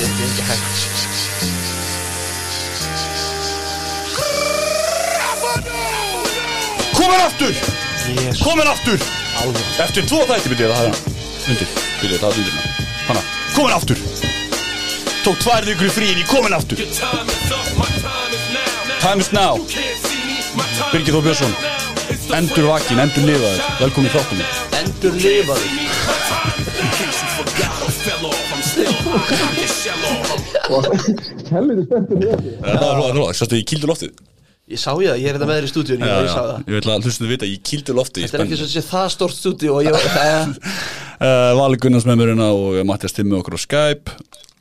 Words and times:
Þetta 0.00 0.16
er 0.16 0.28
ekki 0.30 0.44
hægt 0.48 0.76
Komin 6.96 7.20
aftur 7.20 7.52
Jésu, 8.08 8.44
Komin 8.44 8.68
aftur! 8.70 8.98
Alveg. 9.42 9.66
Eftir 9.84 10.02
tvo 10.08 10.22
þætti 10.30 10.48
byrjuð 10.54 10.72
það 10.72 10.80
hann 10.80 10.96
Undir. 11.52 11.68
Byrjuð 12.00 12.20
það 12.22 12.32
undir 12.40 12.54
Hanna 13.10 13.22
Komin 13.52 13.74
aftur! 13.76 13.98
Tók 15.20 15.36
tvær 15.44 15.68
vikur 15.68 15.90
í 15.90 15.92
fríin 15.92 16.22
í 16.22 16.24
komin 16.30 16.56
aftur! 16.56 16.80
Time 19.00 19.20
is 19.20 19.30
now. 19.36 19.60
Birgir 20.92 21.12
Þór 21.12 21.24
Björnsson. 21.28 21.54
Endur 22.36 22.72
vakin, 22.72 23.04
endur 23.04 23.24
lifaður. 23.28 23.60
Velkomin 23.80 24.08
í 24.08 24.12
þáttunum. 24.16 24.48
Endur 24.80 25.12
lifaður 25.20 25.68
Helviti 31.50 31.84
spenntur 31.86 32.18
sástu 33.34 33.58
ég 33.58 33.66
kýldu 33.68 33.88
loftið. 33.90 34.12
Ég 34.70 34.78
sá 34.78 34.92
ég 35.02 35.08
það, 35.10 35.18
ég 35.18 35.26
er 35.26 35.34
þetta 35.36 35.46
með 35.48 35.56
þér 35.58 35.66
í 35.66 35.70
stúdíunni 35.72 36.06
og 36.06 36.20
ég 36.22 36.30
sá 36.30 36.42
það. 36.44 36.58
Ég 36.60 36.74
vil 36.76 36.92
að 36.92 37.06
hlustu 37.08 37.24
þið 37.24 37.32
vita, 37.32 37.46
ég 37.50 37.62
kýldu 37.66 37.94
loftið 37.96 38.26
Þetta 38.26 38.38
er 38.38 38.44
ekki 38.44 38.58
svo 38.60 38.66
að 38.68 38.74
sé 38.76 38.82
það 38.86 39.06
stórt 39.16 39.34
stúdíu 39.34 39.72
og 39.74 39.80
ég 39.82 39.96
var 39.96 40.04
það 40.14 40.52
uh, 40.54 41.50
Vali 41.58 41.80
Gunnars 41.82 42.06
með 42.06 42.20
mér 42.20 42.30
hérna 42.34 42.46
og 42.54 42.78
Mattias 42.86 43.16
Timmi 43.16 43.34
okkur 43.40 43.56
á 43.58 43.60
Skype. 43.64 44.14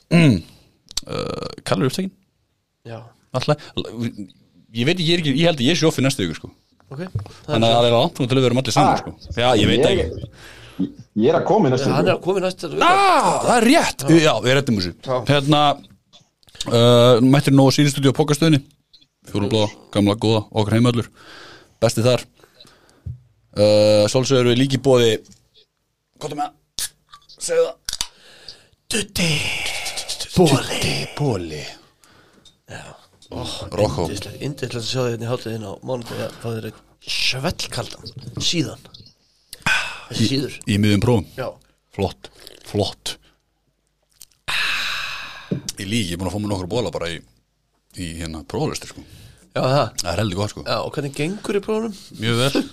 Mm. 0.09 0.40
uh, 1.05 1.45
Kallur 1.70 1.91
upptækin 1.91 2.09
Já, 2.90 3.04
Alltaf. 3.38 3.62
Ég 4.73 4.88
veit 4.90 4.95
ekki, 4.98 5.12
ég, 5.12 5.21
ekki, 5.21 5.35
ég 5.38 5.45
held 5.52 5.62
að 5.62 5.68
ég 5.70 5.77
sé 5.77 5.85
offi 5.90 6.02
næstu 6.05 6.26
ykkur 6.26 6.40
sko. 6.41 6.49
Ok 6.90 7.04
Þannig 7.46 7.68
að 7.70 7.76
það 7.76 7.85
er 7.91 7.93
langt 7.93 8.18
til 8.18 8.26
að 8.26 8.40
við 8.40 8.48
erum 8.49 8.62
allir 8.63 8.74
saman 8.79 8.98
sko. 9.04 9.13
Já, 9.37 9.49
ég 9.62 9.70
veit 9.70 9.84
Ég- 9.85 9.91
ekki 9.93 10.05
Ég 11.20 11.31
er 11.34 11.39
að 11.41 11.48
koma 11.49 11.70
í 11.70 11.73
næstu 11.73 11.91
Hann 11.91 12.07
er 12.07 12.15
að 12.15 12.21
koma 12.23 12.41
í 12.41 12.43
næsta 12.45 12.70
ah, 12.79 13.29
Það 13.43 13.55
er 13.55 13.67
rétt, 13.67 14.05
já, 14.15 14.34
við 14.45 14.55
rettum 14.57 14.79
þessu. 14.79 14.91
Já. 15.03 15.15
Hérna 15.29 15.63
uh, 15.75 17.23
Mættir 17.25 17.55
nú 17.55 17.67
á 17.67 17.75
sínstúdíu 17.75 18.13
á 18.15 18.20
pokastöðinni 18.20 18.62
Fjórublóða, 19.29 19.70
gamla, 19.93 20.15
góða, 20.17 20.40
okkar 20.57 20.77
heimallur. 20.79 21.09
Besti 21.84 22.01
þar. 22.01 22.23
Uh, 23.53 24.07
Svolsögur 24.09 24.49
við 24.49 24.63
líki 24.63 24.79
bóði 24.81 25.17
er 25.20 26.35
með 26.37 26.47
það? 26.47 26.87
Segðu 27.40 27.67
það 27.67 27.75
Dutti 28.90 29.29
Bóli 30.34 30.93
Bóli 31.17 31.63
Rokko 33.29 34.07
Indislegt 34.09 34.79
að 34.79 34.87
sjá 34.87 35.01
þig 35.03 35.12
hérna 35.13 35.27
í 35.27 35.29
hátíðin 35.29 35.67
á 35.67 35.71
að 35.77 36.31
fá 36.40 36.47
þér 36.49 36.70
einn 36.70 36.79
svellkaldan. 37.09 38.09
Síðan 38.43 38.81
Þessi 40.10 40.27
síður 40.32 40.60
Í 40.65 40.77
miðjum 40.82 41.04
prófum? 41.05 41.26
Já. 41.38 41.48
Flott, 41.96 42.29
flott. 42.65 43.15
Í 45.79 45.85
líki, 45.88 46.12
ég 46.12 46.15
er 46.15 46.21
búin 46.21 46.29
að 46.29 46.35
fá 46.35 46.41
mér 46.41 46.52
nokkur 46.54 46.70
bóla 46.71 46.93
bara 46.93 47.10
í, 47.13 47.20
í 47.99 48.07
hérna 48.20 48.43
prófalistir 48.49 48.91
sko. 48.91 49.04
Já 49.49 49.62
það. 49.63 49.85
Það 50.02 50.10
er 50.12 50.21
heldur 50.21 50.40
gott 50.40 50.54
sko. 50.54 50.63
Já 50.68 50.77
og 50.77 50.90
hvernig 50.96 51.15
gengur 51.18 51.57
í 51.57 51.62
prófunum? 51.65 51.96
Mjög 52.21 52.41
vel, 52.43 52.63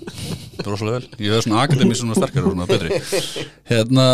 rosalega 0.67 0.99
vel. 0.99 1.11
Ég 1.25 1.37
hef 1.37 1.47
svona 1.47 1.63
akademi 1.65 1.99
svona 1.99 2.17
sterkari 2.19 2.45
og 2.45 2.57
svona 2.57 2.69
betri. 2.69 3.01
Hérna, 3.71 4.07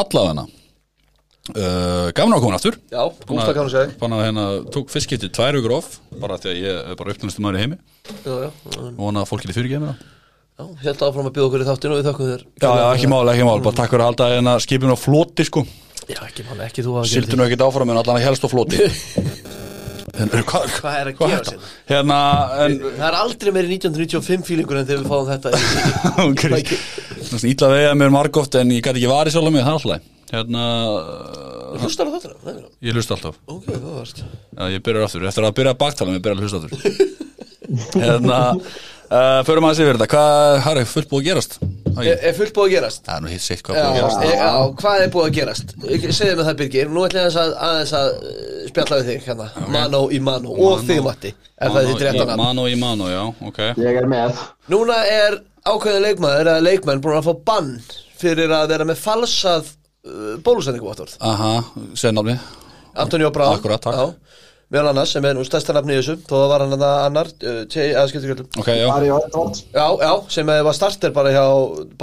allavegna 0.00 0.44
uh, 0.48 2.08
Gafna 2.16 2.38
að 2.40 2.44
koma 2.44 2.58
aftur. 2.58 2.78
Já, 2.90 3.00
gústa 3.28 3.54
kannu 3.56 3.72
segja. 3.72 3.94
að 4.10 4.24
hérna, 4.26 4.46
tók 4.74 4.92
fiskipti 4.92 5.30
tvær 5.32 5.60
vikur 5.60 5.78
off 5.78 5.98
Bara 6.18 6.40
því 6.42 6.52
að 6.52 6.62
ég 6.64 6.84
er 6.92 6.98
bara 6.98 7.14
uppnæstu 7.14 7.44
maður 7.44 7.60
í 7.60 7.64
heimi. 7.66 7.80
Já, 8.24 8.34
já. 8.48 8.52
Og 8.74 8.94
vona 8.98 9.22
að 9.22 9.30
fólk 9.30 9.46
getur 9.46 9.60
fyrirgeð 9.60 9.84
mér 9.86 9.94
það 9.94 10.14
Já, 10.58 10.64
held 10.82 11.02
áfram 11.06 11.28
að 11.28 11.34
bjóða 11.36 11.48
okkur 11.48 11.62
í 11.62 11.66
þáttinu 11.68 11.94
og 11.94 11.98
við 12.00 12.06
þökkum 12.08 12.30
þér 12.32 12.40
Já, 12.58 12.70
já, 12.80 12.86
ekki 12.96 13.10
mál, 13.12 13.20
ekki 13.30 13.44
mál, 13.46 13.60
bara 13.62 13.78
takk 13.78 13.92
fyrir 13.92 14.02
að 14.02 14.08
halda 14.10 14.26
hérna 14.32 14.54
skipinu 14.64 14.96
á 14.96 14.98
floti 14.98 15.44
sko. 15.46 15.62
Já, 16.08 16.18
ekki 16.26 16.46
mál, 16.48 16.58
ekki 16.66 16.82
þú 16.82 16.96
Sildu 17.06 17.38
nú 17.38 17.44
ekkert 17.46 17.62
áfram 17.68 17.92
en 17.94 18.00
allan 18.00 18.18
að 18.18 18.26
helst 18.26 18.42
á 18.42 18.48
floti. 18.50 18.80
En, 20.18 20.26
hvað, 20.32 20.64
Hvað 20.80 20.94
er 20.98 21.08
að 21.12 21.18
gera 21.20 21.44
sér? 21.46 21.66
Hérna, 21.86 22.16
en 22.64 22.72
Það 22.82 23.04
er 23.06 23.16
aldrei 23.20 23.50
meiri 23.54 23.76
1995 23.76 24.46
fílingur 24.48 24.80
en 24.80 24.86
þegar 24.88 25.04
við 25.04 25.10
fáum 25.12 25.28
þetta 25.28 25.52
í- 25.52 25.60
Ok, 26.26 26.42
svona 27.28 27.50
ítla 27.52 27.68
vega 27.70 27.92
mér 28.00 28.10
margóft 28.16 28.56
en 28.58 28.72
ég 28.74 28.82
gæti 28.82 28.98
ekki 28.98 29.12
varið 29.12 29.36
sjálf 29.36 29.52
mig, 29.54 29.62
það 29.62 29.76
alltaf 29.76 29.92
Hérna, 30.32 30.64
uh, 30.90 31.78
Hlustar 31.84 32.10
á 32.10 32.12
nei, 32.48 32.56
ég 32.88 32.98
hlusta 32.98 33.14
alltaf. 33.14 33.38
Ok, 33.46 33.68
það 33.70 33.94
varst. 33.94 34.24
Já, 34.26 34.64
ég 34.74 34.82
byrjar 34.88 35.06
aftur, 35.06 35.28
eftir 35.30 35.46
að 35.46 35.54
byrja 35.60 35.76
að 35.76 35.80
baktala 35.84 36.16
uh, 39.10 39.40
förum 39.48 39.66
aðeins 39.68 39.82
yfir 39.84 39.98
þetta. 39.98 40.08
Hvað 40.14 40.58
har 40.66 40.80
er 40.80 40.88
fullt 40.88 41.10
búið 41.10 41.20
að 41.22 41.28
gerast? 41.28 41.58
Er, 41.98 42.18
er 42.30 42.34
fullt 42.36 42.54
búið 42.54 42.68
að 42.68 42.74
gerast? 42.76 43.02
Það 43.06 43.16
er 43.16 43.24
nú 43.24 43.32
hitt 43.32 43.42
sitt 43.44 43.62
hvað 43.66 43.78
Já, 43.78 43.82
búið 43.82 43.90
að 43.90 43.98
gerast. 43.98 44.22
e, 44.22 44.32
já, 44.38 44.50
hvað 44.82 45.02
er 45.04 45.12
búið 45.14 45.26
að 45.28 45.36
gerast? 45.38 45.74
Segðu 46.18 46.36
mig 46.38 46.48
það 46.48 46.58
Birgir, 46.60 46.92
nú 46.92 47.04
ætlum 47.06 47.20
ég 47.20 47.26
aðeins 47.26 47.38
að, 47.42 47.54
aðeins 47.68 47.94
að 47.98 48.10
uh, 48.14 48.60
spjalla 48.68 48.98
við 49.00 49.10
þig 49.10 49.26
hérna, 49.28 49.48
mano 49.74 50.02
í 50.14 50.20
mano. 50.28 50.54
Og 50.68 50.84
þig 50.86 51.02
Matti, 51.06 51.32
Mano 52.38 52.68
í 52.70 52.76
mano, 52.78 53.08
já, 53.10 53.22
ok. 53.50 53.58
Ég 53.82 53.98
er 54.02 54.06
með. 54.10 54.44
Núna 54.70 55.00
er 55.10 55.40
ákveðin 55.66 56.04
leikmaður 56.06 56.52
eða 56.52 56.64
leikmenn 56.64 57.02
búin 57.02 57.18
að 57.18 57.28
fá 57.28 57.42
bann 57.50 57.72
fyrir 58.18 58.54
að 58.54 58.70
vera 58.72 58.86
með 58.88 59.02
falsað 59.02 59.66
uh, 59.68 60.36
bólusendinguvottorð 60.44 61.18
Aha, 61.24 61.52
sennáfni 61.98 62.38
Antonio 62.98 63.30
Brown. 63.34 63.58
Akkurat, 63.58 63.82
takk. 63.82 64.16
Meðal 64.68 64.90
annars 64.90 65.14
sem 65.16 65.24
er 65.24 65.36
nú 65.38 65.44
stærsta 65.48 65.72
nafni 65.72 65.94
í 65.94 66.00
þessu 66.00 66.18
Þó 66.28 66.34
það 66.34 66.50
var 66.52 66.64
hann 66.64 66.74
að 66.76 66.82
annar 67.06 67.30
uh, 67.32 67.60
tjei, 67.72 67.86
að 67.96 68.10
skipta 68.10 68.28
kjöldum 68.28 68.60
Ok, 68.60 68.68
já. 68.76 68.88
Já, 69.72 69.86
já, 70.02 70.10
sem 70.34 70.52
var 70.68 70.76
starter 70.76 71.14
bara 71.16 71.32
hjá 71.32 71.44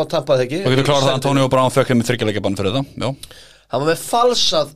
tampað 0.09 0.45
ekki 0.47 0.63
Og 0.63 0.73
getur 0.73 0.87
klárað 0.89 1.05
það 1.11 1.19
Antonio 1.19 1.51
Brown 1.53 1.75
fekk 1.75 1.93
henni 1.93 2.07
þryggjarleika 2.07 2.41
bann 2.41 2.57
fyrir 2.57 2.73
þetta 2.73 3.05
Já, 3.05 3.37
Hann 3.69 3.85
var 3.85 3.91
með 3.91 4.01
falsað 4.01 4.73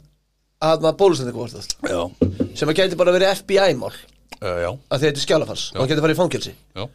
að 0.60 0.86
maður 0.86 1.00
bólusendinguvottorð 1.02 1.90
já, 1.90 2.02
Sem 2.60 2.70
að 2.70 2.80
gæti 2.82 3.00
bara 3.00 3.16
verið 3.16 3.34
FBI-mál 3.40 3.94
uh, 3.96 4.58
já, 4.64 4.70
að 4.70 4.96
því 5.02 5.06
þetta 5.10 5.22
er 5.22 5.26
skjálafals 5.26 5.66
og 5.74 5.82
hann 5.82 5.92
getur 5.92 6.06
farið 6.06 6.18
í 6.18 6.20
fangelsi. 6.20 6.56
Já. 6.78 6.86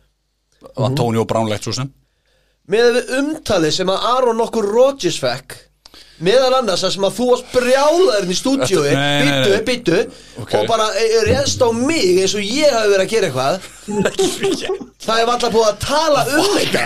Antonio 0.84 1.24
Brown 1.28 1.50
legt 1.50 1.66
svo 1.66 1.74
sem. 1.76 1.90
Með 2.72 3.00
umtalið 3.18 3.74
sem 3.76 3.90
að 3.92 4.06
Aron 4.14 4.38
nokkur 4.40 4.68
Rodgers 4.70 5.18
fekk 5.20 5.56
meðal 6.22 6.52
annars 6.60 6.84
það 6.84 6.92
sem 6.94 7.06
að 7.08 7.16
þú 7.16 7.24
varst 7.30 7.48
brjálaðurinn 7.54 8.30
í 8.30 8.36
nei. 8.94 9.22
byttu, 9.24 9.54
byttu 9.68 9.98
Ok. 10.44 10.52
og 10.60 10.68
bara 10.70 10.86
eh, 11.00 11.16
réðst 11.28 11.64
á 11.64 11.68
mig 11.74 12.20
eins 12.22 12.34
og 12.38 12.44
ég 12.44 12.70
hafi 12.74 12.92
verið 12.92 13.04
að 13.04 13.12
gera 13.14 13.26
eitthvað. 13.30 13.54
Það 15.04 15.18
er 15.20 15.32
alltaf 15.34 15.54
búið 15.54 15.70
að 15.72 15.80
tala 15.84 16.22
um 16.30 16.52
þetta. 16.58 16.84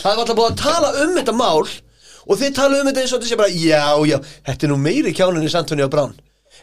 það 0.00 0.10
er 0.10 0.18
alltaf 0.24 0.40
búið 0.40 0.50
að 0.50 0.58
tala 0.64 0.90
um 1.04 1.14
þetta 1.20 1.36
mál. 1.38 1.68
Og 2.30 2.38
þið 2.40 2.56
tala 2.58 2.80
um 2.80 2.90
þetta 2.90 3.04
eins 3.04 3.14
og 3.14 3.20
þetta 3.22 3.30
sé 3.30 3.38
bara 3.40 3.54
já, 3.54 3.86
já, 4.10 4.18
þetta 4.50 4.66
er 4.66 4.74
nú 4.74 4.80
meiri 4.82 5.14
kjáninni 5.16 5.54
Antonio 5.62 5.88
Brown. 5.92 6.18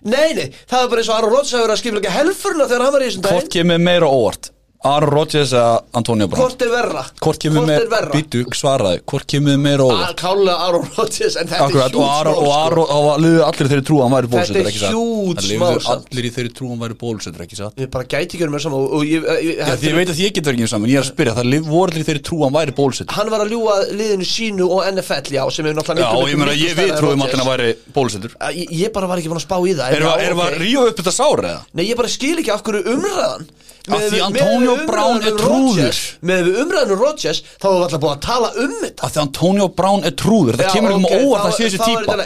Nei, 0.06 0.36
nei, 0.38 0.52
það 0.70 0.84
er 0.84 0.92
bara 0.92 1.02
eins 1.02 1.10
og 1.10 1.18
Aron 1.18 1.34
Rodgers 1.34 1.56
hafi 1.56 1.64
verið 1.64 1.74
að 1.74 1.82
skipla 1.82 2.02
ekki 2.04 2.14
helfurna 2.14 2.68
þegar 2.70 2.84
hann 2.86 2.94
var 2.94 3.02
í 3.02 3.08
þessum 3.08 3.24
Hvort 3.26 3.48
daginn 3.48 3.54
kemur 3.56 3.82
meira 3.82 4.10
óvart 4.12 4.52
Aaron 4.86 5.10
Rodgers 5.10 5.52
eða 5.58 5.80
Antonio 5.98 6.28
Brown 6.30 6.44
hvort 6.44 6.62
er 6.62 6.70
verra 6.70 7.02
Hvort 7.18 7.40
kemur 7.42 7.64
er 7.64 7.70
meira 7.72 7.88
verra 7.90 8.12
Býtu, 8.14 8.44
svaraði 8.54 9.00
Hvort 9.10 9.26
kemur 9.32 9.56
meira 9.58 9.88
óvart 9.88 10.12
að 10.12 10.20
kála 10.22 10.54
Aron 10.68 10.84
Rodgers 10.94 11.38
en 11.42 11.50
þetta 11.50 11.66
Akkurat, 11.66 11.90
er 11.90 11.98
og 11.98 12.04
hjút 12.04 12.12
Aron, 12.14 12.36
og 12.38 12.46
sko. 12.46 12.60
Aron, 12.60 12.92
og 12.94 13.22
liðu 13.24 13.42
allir 13.48 13.66
í 13.66 13.72
þeirri 13.72 13.86
trú 13.90 13.98
að 13.98 14.04
hann 14.06 14.16
væri 14.18 14.30
bólusettur, 14.36 14.70
ekki 14.70 14.82
satt? 14.84 14.94
huge 14.94 15.58
mál 15.58 15.72
liðu 15.74 15.82
samt. 15.88 16.12
allir 16.14 16.28
í 16.30 16.32
þeirri 16.38 16.54
trú 16.60 16.68
að 16.68 16.74
hann 16.76 16.84
væri 16.86 16.98
bólusettur, 17.02 17.46
ekki 17.48 17.58
satt? 17.58 17.82
Ég 17.82 17.92
bara 17.98 18.06
gæti 18.14 18.30
ekki 18.38 18.44
verið 18.46 18.54
mér 18.54 18.64
saman 18.68 18.78
og, 18.78 18.94
og 19.00 19.08
ég, 19.10 19.26
ég, 19.48 19.58
Já, 19.58 19.74
því 19.82 19.90
ég 19.90 19.98
veit 19.98 20.14
að 20.14 20.22
ég 20.22 20.36
get 20.38 20.50
verið 20.52 20.62
ekki 20.62 20.72
saman, 20.76 20.92
ég 20.94 21.02
er 21.02 21.06
að 21.08 21.10
spyrja, 21.10 21.36
það 21.42 21.50
liv- 21.56 21.68
voru 21.74 21.92
allir 21.92 22.06
í 22.06 22.08
þeirri 22.12 22.24
trú 22.30 22.38
að 22.38 22.46
hann 22.48 22.58
væri 22.60 22.78
bólusettur. 22.78 23.18
Hann 23.18 23.34
var 23.34 23.44
að 23.48 23.54
ljúga 23.56 23.78
liðinu 23.98 24.30
sínu 24.30 24.70
og 24.78 24.86
NFL, 24.94 25.34
já, 25.34 25.44
sem 25.58 25.66
er 25.72 25.78
náttúrulega 25.78 26.06
Já, 26.06 26.22
og 26.22 26.30
ég 26.30 26.38
meina, 26.38 26.54
ég 26.54 26.82
en 26.86 26.96
trúum 27.02 27.26
allir 27.26 27.34
að 27.34 27.44
hann 27.44 27.52
væri 27.56 27.74
bólusettur. 27.98 28.38
Að 28.38 28.62
Ég, 28.78 28.92
bara 28.94 29.10
var 29.10 29.18
ekki 29.22 29.32
búin 29.32 29.42
að 29.42 29.48
spá 29.48 29.58
í 29.58 29.74
það 29.78 29.96
Erum 29.98 30.12
við 30.18 30.28
erum 30.28 30.40
við 30.42 30.48
að 30.48 30.58
rífa 30.62 30.84
upp 30.92 31.00
þetta 31.02 31.14
sár 31.16 31.42
eða? 31.48 31.62
Nei, 31.74 31.86
ég 31.88 31.98
bara 32.00 32.12
skil 32.12 32.36
ekki 32.42 32.54
af 32.54 32.64
hverju 32.68 32.94
umræðan 32.94 33.48
Af 33.88 34.04
því 34.12 34.22
Antonio 34.26 34.74
Brown 34.88 35.22
er 35.24 35.36
trúður. 35.40 36.00
Með 36.28 36.42
við 36.48 36.58
umræðan 36.64 36.94
um 36.96 37.02
Rodgers 37.02 37.42
Þá 37.56 37.68
var 37.68 37.78
alltaf 37.86 38.02
búin 38.04 38.14
að 38.16 38.24
tala 38.26 38.50
um 38.64 38.74
þetta 38.82 39.06
Af 39.08 39.14
því 39.14 39.22
Antonio 39.24 39.68
Brown 39.78 40.08
er 40.08 40.16
trúður, 40.20 40.58
það 40.60 40.74
kemur 40.76 40.96
um 40.98 41.08
óvart 41.08 41.46
að 41.48 41.56
sé 41.56 41.70
þessi 41.70 41.80
típa. 41.86 42.18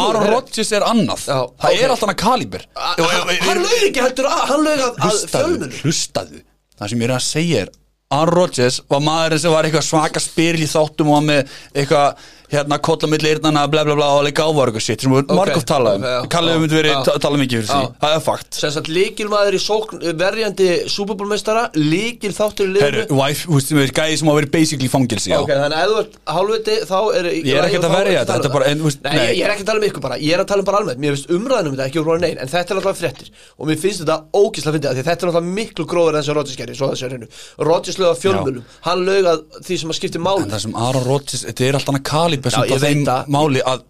Aaron. 0.00 0.28
Rodgers 0.30 0.72
er 0.76 0.86
annað. 0.86 1.26
Já, 1.28 1.40
Það 1.64 1.82
er 1.84 1.94
alltaf 1.96 2.12
hann 2.12 2.20
kalíber. 2.24 2.64
Hann 2.78 3.60
lög 3.66 3.84
ekki 3.90 4.06
heldur 4.06 4.30
að 4.30 4.46
Hann 4.54 4.64
lög 4.64 4.86
að, 4.86 5.04
að 5.10 5.20
fjölmunum 5.34 5.84
hlustaðu 5.84 6.42
Það 6.80 6.92
sem 6.92 7.02
ég 7.04 7.10
er 7.10 7.14
að 7.18 7.24
segja 7.26 7.62
er 7.66 7.72
Aaron 8.10 8.34
Rodgers 8.34 8.80
var 8.90 9.02
maðurinn 9.06 9.38
sem 9.44 9.52
var 9.54 9.66
eitthvað 9.68 9.86
svaka 9.86 10.20
spyrl 10.22 10.64
í 10.64 10.66
þáttum 10.66 11.12
og 11.12 11.18
var 11.20 11.26
með 11.28 11.52
eitthvað 11.78 12.24
hérna 12.50 12.78
kolla 12.82 13.08
milli 13.10 13.28
eyrnana 13.30 13.66
bla 13.70 13.84
bla 13.86 13.94
bla 13.98 14.08
og 14.18 14.24
leika 14.26 14.42
ávar 14.48 14.70
eitthvað 14.70 14.84
shit 14.86 15.04
sem 15.04 15.12
við 15.14 15.22
Ok, 15.30 15.34
margótt 15.38 15.66
talað 15.70 15.94
um. 16.00 16.04
Ok, 16.04 16.10
já, 16.10 16.28
Kallið 16.34 16.50
já, 16.52 16.56
um 16.56 16.64
þetta 16.66 16.78
verið 16.80 16.92
já. 16.94 17.02
ta- 17.08 17.18
talað 17.24 17.40
mikið 17.44 17.56
fyrir 17.60 17.70
því. 17.70 17.92
Það 18.04 18.14
er 18.16 18.22
fakt. 18.26 18.50
Sem 18.60 18.70
sagt 18.76 18.88
líkilmaður 18.90 19.54
í 19.54 19.60
sókn 19.64 20.02
Verjandi 20.20 20.68
súperbólmeistara 20.90 21.62
Líkil 21.76 22.32
þáttur 22.36 22.70
í 22.70 22.80
Herru, 22.80 23.04
liðinu 23.04 23.18
wife, 23.20 23.46
þú 23.46 23.54
veist 23.58 23.68
sem 23.70 23.78
er 23.84 23.92
gæði 24.00 24.16
sem 24.20 24.30
á 24.30 24.34
verið 24.40 24.50
basically 24.56 24.90
fangilsi. 24.90 25.32
Ok, 25.36 25.50
þannig 25.54 25.78
að 25.80 25.90
þú 25.94 25.98
ert 26.02 26.14
hálfviti 26.34 26.76
þá 26.90 26.96
er 27.20 27.24
Ég 27.30 27.54
er 27.60 27.68
ekkert 27.68 27.86
að 27.88 27.94
verja 27.96 28.20
þetta, 28.24 28.34
þetta 28.40 28.50
er 28.50 28.54
bara- 28.58 28.66
en, 28.70 28.78
þú 28.80 28.88
veist, 28.90 29.00
Nei. 29.00 29.14
Ég, 29.20 29.44
er 29.44 29.50
ekki 29.54 29.62
að 29.64 29.70
tala 29.70 29.80
um 29.80 29.86
ykkur 29.90 30.04
bara, 30.06 30.16
ég 30.20 30.32
er 30.34 30.40
að 30.44 30.48
tala 30.50 30.60
um 30.60 30.68
bara 30.70 30.78
almennt. 30.80 31.00
Mér 31.00 31.14
finnst 31.16 31.30
umræðan 31.30 31.66
um 31.70 31.76
þetta 31.76 31.86
ekki 31.90 32.00
úr 32.02 32.20
nein 32.20 32.38
En 32.40 32.48
þetta 32.48 32.70
er 32.74 32.76
alltaf 32.80 32.98
fréttir. 33.00 33.28
Og 33.58 33.66
mér 33.68 33.78
finnst 33.80 34.00
þetta 34.02 34.16
ógislega 34.34 34.74
fyndið 34.76 34.94
Því 35.00 35.04
þetta 35.06 35.22
er 35.22 35.30
alltaf 35.30 35.46
miklu 35.50 35.84
gróður 35.86 36.14
en 36.16 36.22
þessi 36.22 36.34
Rodgers 36.36 36.56
gerði 36.60 36.76
Svo 36.80 36.88
þessi 36.90 37.04
er 37.06 37.14
hennu 37.14 37.28
Rodgers 37.70 37.98
lög 38.00 38.10
að 38.14 38.20
fjölmjölum 38.24 38.64
Hann 38.86 39.04
lög 39.06 39.24
að 39.30 39.38
því 39.66 39.78
sem 39.80 39.90
að 39.90 39.98
skipti 40.00 40.18
máli. 40.20 40.42
En 40.44 40.50
það 40.50 40.62
sem 40.64 40.74
Aaron 40.76 41.04
Rodgers, 41.06 41.44
þetta 41.44 41.64
er 41.68 41.78
alltaf 41.78 41.94
hann 41.94 42.00
að 42.00 42.08
90% 42.10 42.39
Ég 42.46 42.72
af 42.76 42.84
þeim 42.84 43.04
máli 43.34 43.60
að 43.66 43.84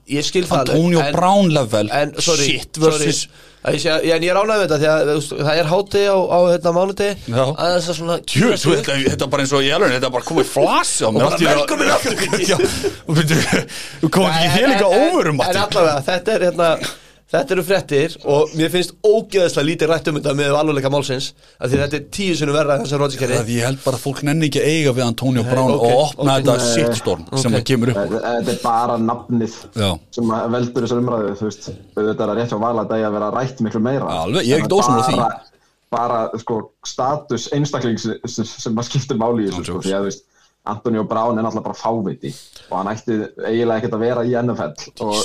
Antonio 0.57 1.05
Brown 1.15 1.53
level 1.55 1.91
En, 1.95 2.13
sorry, 2.19 2.47
shit 2.51 2.81
versus 2.83 3.25
sorry. 3.25 3.47
Ég, 3.61 3.83
ég, 4.09 4.23
er 4.25 4.39
ánægð 4.41 4.55
með 4.55 4.63
þetta 4.63 4.77
því 4.81 4.87
að 4.89 5.03
þú 5.05 5.15
veist, 5.19 5.33
það 5.37 5.59
er 5.61 5.67
háti 5.69 6.05
á, 6.09 6.17
á 6.17 6.39
hérna, 6.49 6.71
þú, 8.57 8.73
þetta, 8.79 9.27
er 9.27 9.29
bara 9.35 9.45
eins 9.45 9.53
og 9.53 9.67
ég 9.67 9.75
alveg, 9.77 9.93
þetta 9.99 10.09
er 10.09 10.15
bara 10.15 10.29
komið 10.31 10.47
flasi 10.49 11.05
á 11.05 11.09
mér 11.13 11.21
Þú 14.01 14.09
komið 14.17 14.39
ekki 14.41 14.65
líka 14.65 14.89
óverum 14.89 15.45
þetta 16.09 16.39
er 16.39 16.47
hérna 16.49 16.71
Þetta 17.31 17.55
eru 17.55 17.63
fréttir 17.63 18.15
og 18.27 18.51
mér 18.59 18.73
finnst 18.73 18.91
ógeðslega 19.07 19.67
lítið 19.69 19.91
rætt 19.93 20.09
um 20.11 20.17
þetta 20.19 20.33
með 20.35 20.55
alvegleika 20.59 20.91
málsins 20.91 21.29
af 21.61 21.71
því 21.71 21.79
þetta 21.85 21.99
er 22.01 22.07
tíu 22.17 22.33
sinni 22.35 22.55
verra 22.57 22.75
en 22.75 22.83
þessar 22.83 23.05
Það 23.07 23.53
ég 23.55 23.67
held 23.69 23.79
bara 23.85 23.97
að 24.01 24.03
fólk 24.03 24.23
nenni 24.27 24.49
ekki 24.51 24.59
að 24.65 24.71
eiga 24.73 24.95
við 24.97 25.05
Antonio 25.07 25.45
Brown 25.47 25.71
ok, 25.77 25.85
og 25.85 26.01
opna 26.09 26.35
ok. 26.35 26.41
þetta 26.41 26.57
Nei. 26.57 26.65
shitstorm 26.75 27.23
sem 27.39 27.55
Ok. 27.55 27.61
að 27.61 27.65
kemur 27.71 27.93
upp. 27.93 28.01
Þetta 28.17 28.51
er 28.55 28.59
bara 28.65 28.97
nafnið 28.99 29.55
Já. 29.79 29.91
sem 30.19 30.33
að 30.35 30.51
veldur 30.57 30.87
þessar 30.89 31.03
umræðu, 31.05 31.31
þú 31.39 31.47
veist 31.51 31.71
Þetta 32.01 32.25
er 32.27 32.33
að 32.35 32.35
rétt 32.41 32.51
hjá 32.51 32.59
vala 32.67 32.85
degi 32.91 33.07
að 33.07 33.15
vera 33.21 33.31
rætt 33.39 33.63
miklu 33.69 33.81
meira 33.87 34.11
Alveg, 34.25 34.47
ég 34.51 34.57
er 34.59 34.65
ekkert 34.65 34.77
ósammála 34.81 35.07
því. 35.07 35.17
bara- 35.23 35.41
Bara, 35.91 36.19
sko, 36.39 36.57
status 36.87 37.49
einstaklings 37.53 38.03
sem, 38.27 38.45
sem 38.47 38.77
að 38.79 38.85
skiptir 38.87 39.17
máli 39.19 39.47
í 39.47 39.51
þessu, 39.51 39.65
sko. 39.67 39.81
Því 39.83 39.91
að, 39.95 40.03
þú 40.03 40.05
veist, 40.11 40.23
Antonio 40.71 41.03
Brown 41.05 41.39
er 41.39 41.43
náttúrulega 41.43 41.65
bara 41.65 41.75
fáviti 41.75 42.31
og 42.71 42.77
hann 42.79 42.91
ætti 42.93 43.17
eiginlega 43.47 43.79
ekkert 43.81 43.97
að 43.97 44.05
vera 44.05 44.23
í 44.23 44.37
NFL 44.39 45.01
og 45.03 45.17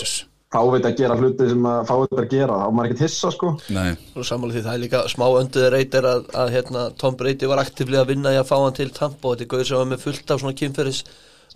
Fáviti 0.55 0.87
að 0.89 0.97
gera 1.01 1.15
hluti 1.19 1.47
sem 1.51 1.65
að 1.67 1.81
fáviti 1.89 2.19
að 2.21 2.29
gera, 2.31 2.57
þá 2.61 2.65
er 2.69 2.73
maður 2.77 2.87
ekkert 2.89 3.03
hissa, 3.05 3.31
sko. 3.35 3.49
Nei, 3.75 3.89
og 4.15 4.27
sammála 4.29 4.55
því 4.55 4.63
það 4.65 4.73
er 4.77 4.81
líka 4.85 5.01
smá 5.11 5.25
önduði 5.41 5.71
reytir 5.75 6.07
að, 6.07 6.21
að 6.43 6.51
hérna, 6.55 6.83
Tom 7.01 7.17
Brady 7.19 7.49
var 7.51 7.61
aktíflega 7.65 8.05
að 8.05 8.11
vinna 8.13 8.31
í 8.31 8.39
að 8.39 8.47
fá 8.49 8.55
hann 8.63 8.77
til 8.77 8.89
Tampa 8.95 9.27
og 9.27 9.35
þetta 9.35 9.45
er 9.47 9.51
gauður 9.55 9.69
sem 9.71 9.81
var 9.81 9.89
með 9.91 10.03
fullt 10.05 10.31
af 10.35 10.41
svona 10.43 10.57
kynferðis 10.61 11.01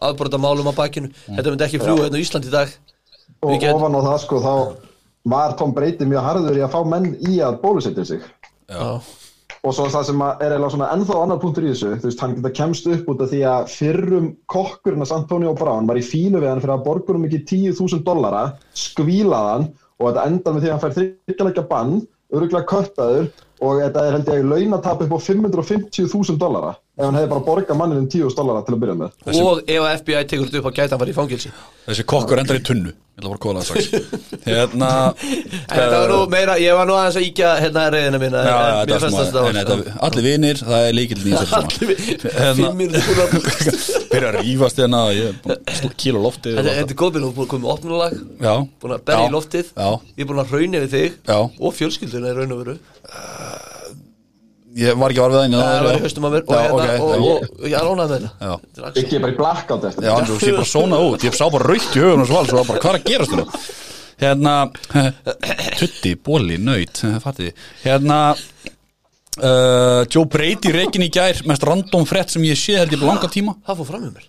afbrota 0.09 0.39
málum 0.43 0.67
á 0.71 0.73
bakinu. 0.75 1.09
Þetta 1.29 1.53
myndi 1.55 1.67
ekki 1.69 1.81
fljúa 1.83 2.03
hérna 2.05 2.19
á 2.19 2.23
Ísland 2.25 2.45
í 2.49 2.53
dag. 2.53 2.75
Og 3.39 3.53
Við 3.55 3.61
get- 3.63 3.75
ofan 3.79 3.95
á 3.95 4.01
það, 4.09 4.17
sko, 4.25 4.41
þá 4.43 4.53
var 5.35 5.55
Tom 5.59 5.73
Brady 5.75 6.05
mjög 6.11 6.23
harður 6.27 6.59
í 6.59 6.63
að 6.67 6.71
fá 6.75 6.79
menn 6.87 7.09
í 7.23 7.39
að 7.43 7.57
bólusetja 7.63 8.05
sig. 8.07 8.21
Já. 8.69 8.99
Og 9.59 9.75
svo 9.75 9.87
það 9.91 10.05
sem 10.07 10.21
að 10.23 10.43
er 10.45 10.53
eiginlega 10.53 10.73
svona 10.75 10.89
ennþá 10.95 11.17
annar 11.23 11.39
punktur 11.41 11.65
í 11.65 11.71
þessu, 11.73 11.91
þú 11.99 12.07
veist, 12.07 12.21
hann 12.23 12.35
geta 12.37 12.51
kemst 12.59 12.87
upp 12.93 13.09
út 13.11 13.23
af 13.25 13.31
því 13.33 13.41
að 13.49 13.73
fyrrum 13.73 14.29
kokkurinn 14.53 15.03
að 15.03 15.15
Antonio 15.17 15.53
Brown 15.59 15.89
var 15.89 15.99
í 15.99 16.05
fílu 16.05 16.39
við 16.39 16.49
hann 16.51 16.63
fyrir 16.63 16.75
að 16.77 16.85
borgurum 16.87 17.27
ekki 17.27 17.41
10.000 17.51 18.05
dollara, 18.07 18.45
skvílaði 18.71 19.53
hann 19.55 19.67
og 19.99 20.05
þetta 20.07 20.25
endar 20.31 20.55
með 20.55 20.63
því 20.63 20.69
að 20.69 20.75
hann 20.75 20.83
fær 20.85 20.97
þryggjalega 20.99 21.65
bann, 21.73 21.95
öruglega 22.31 22.69
köttaður 22.69 23.31
og 23.59 23.81
þetta 23.81 24.05
er 24.05 24.15
held 24.15 24.31
ég 24.31 24.47
launatap 24.47 25.03
upp 25.03 25.15
á 25.15 25.19
550.000 25.27 26.39
dollara 26.39 26.77
ef 26.99 27.05
hann 27.07 27.15
hefði 27.15 27.31
bara 27.31 27.45
borgað 27.47 27.77
manninum 27.79 28.07
10.000 28.11 28.35
dollara 28.35 28.63
til 28.67 28.75
að 28.75 28.81
byrja 28.83 28.95
með. 28.99 29.19
Og 29.39 29.61
ef 29.63 29.83
að 29.85 29.93
FBI 30.01 30.23
tekur 30.27 30.49
þetta 30.49 30.59
upp 30.63 30.67
á 30.67 30.73
gæta 30.75 30.95
hann 30.95 31.03
var 31.05 31.11
í 31.13 31.15
fangilsi 31.15 31.51
þessi 31.89 32.05
kokkur 32.09 32.41
endar 32.41 32.59
í 32.59 32.65
tunnu. 32.65 32.91
Að 33.19 33.25
Hérna 34.47 34.89
en 35.11 35.73
þetta 35.73 35.87
var 35.91 36.11
nú 36.13 36.19
meira, 36.31 36.53
ég 36.61 36.75
var 36.77 36.87
nú 36.87 36.93
aðeins 36.95 37.17
að 37.19 37.25
íkja 37.25 37.49
hérna 37.59 37.81
reyðina 37.91 38.19
mína. 38.21 38.43
Allir 40.07 40.23
vinir, 40.23 40.61
það 40.63 40.85
er 40.85 40.95
líkil 40.95 41.17
nýjum 41.25 41.51
Allir 41.57 41.89
búin 42.69 42.95
að 42.95 43.35
Byrja 44.13 44.29
að 44.29 44.37
rífast 44.39 44.79
hérna 44.79 45.01
er 45.11 45.35
að 45.51 45.97
kíla 45.99 46.21
lofti 46.23 46.55
Þetta 46.55 46.77
er 46.77 46.79
er 46.85 46.95
búin 47.01 47.27
að 47.27 47.49
koma 47.51 47.65
með 47.65 47.73
opnulag 47.73 48.15
Já. 48.39 48.53
búin 48.79 48.95
að 48.95 49.03
berja 49.09 49.27
í 49.27 49.33
loftið. 49.35 49.73
Já, 49.75 49.89
ég 50.15 50.23
er 50.23 50.31
búin 50.31 50.43
að 50.45 50.55
raunja 50.55 50.85
við 50.85 50.95
þig 50.95 51.19
Já. 51.27 51.37
og 51.43 51.75
fjölskylduna 51.75 52.31
í 52.31 52.39
raun 52.39 52.55
og 52.55 52.63
veru 52.63 52.79
ég 54.79 54.97
var 54.99 55.13
ekki 55.13 55.21
að 55.21 55.25
var 55.25 55.33
við 55.33 55.39
það 55.39 55.45
það 55.69 55.85
var 55.89 55.97
í 55.99 56.03
haustum 56.05 56.27
að 56.29 56.35
mér. 56.35 56.43
Og, 56.43 56.53
Já, 56.53 56.61
hérna, 56.63 56.75
ok. 56.79 57.03
og, 57.03 57.09
og, 57.09 57.51
og 57.59 57.67
ég 57.69 57.75
er 57.79 57.87
Þetta. 58.13 58.29
Er 58.79 58.87
Axel. 58.89 59.03
ekki 59.03 59.21
bara 59.25 59.33
í 59.33 59.37
blackout 59.39 59.87
eftir. 59.89 60.07
Já, 60.09 60.15
þú 60.29 60.39
sé 60.43 60.55
bara 60.55 60.69
svona 60.73 60.99
út. 61.09 61.25
Ég 61.27 61.37
sá 61.39 61.45
bara 61.53 61.69
raukt 61.69 61.95
í 61.99 62.03
höfum 62.03 62.23
og 62.25 62.29
svo 62.31 62.39
alls 62.41 62.53
og 62.55 62.67
bara 62.69 62.83
hvað 62.83 62.91
er 62.95 62.99
að 62.99 63.07
gerast 63.09 63.35
þetta 63.35 63.45
Hérna 64.19 64.53
Tutti, 65.79 66.11
bóli, 66.19 66.57
nöyt 66.59 66.99
Fattiði 67.23 67.53
Hérna 67.85 68.17
uh, 68.35 70.01
Joe 70.11 70.25
Brady 70.27 70.73
reikin 70.75 71.05
í 71.05 71.09
gær 71.13 71.39
Mest 71.47 71.63
random 71.67 72.03
frett 72.09 72.33
sem 72.33 72.43
ég 72.47 72.59
sé 72.59 72.75
held 72.79 72.91
ég 72.91 72.99
bara 72.99 73.13
langa 73.15 73.29
tíma. 73.31 73.55
Það 73.67 73.79
fór 73.81 73.89
fram 73.93 74.03
með 74.07 74.17
mér. 74.19 74.27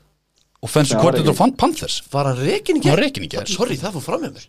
Offensive 0.61 1.01
coordinator 1.01 1.33
rekinn. 1.33 1.41
fan 1.41 1.55
Panthers. 1.57 1.99
Var 2.13 2.29
hann 2.31 2.41
reikin 2.45 2.77
í 2.77 2.83
Hann 2.83 2.87
gær? 2.87 2.95
var 2.99 3.05
rekinn 3.07 3.27
í 3.27 3.31
gær. 3.33 3.47
sorry, 3.51 3.79
það 3.81 3.97
fór 3.99 4.07
fram 4.07 4.25
með 4.27 4.39
mér. 4.39 4.49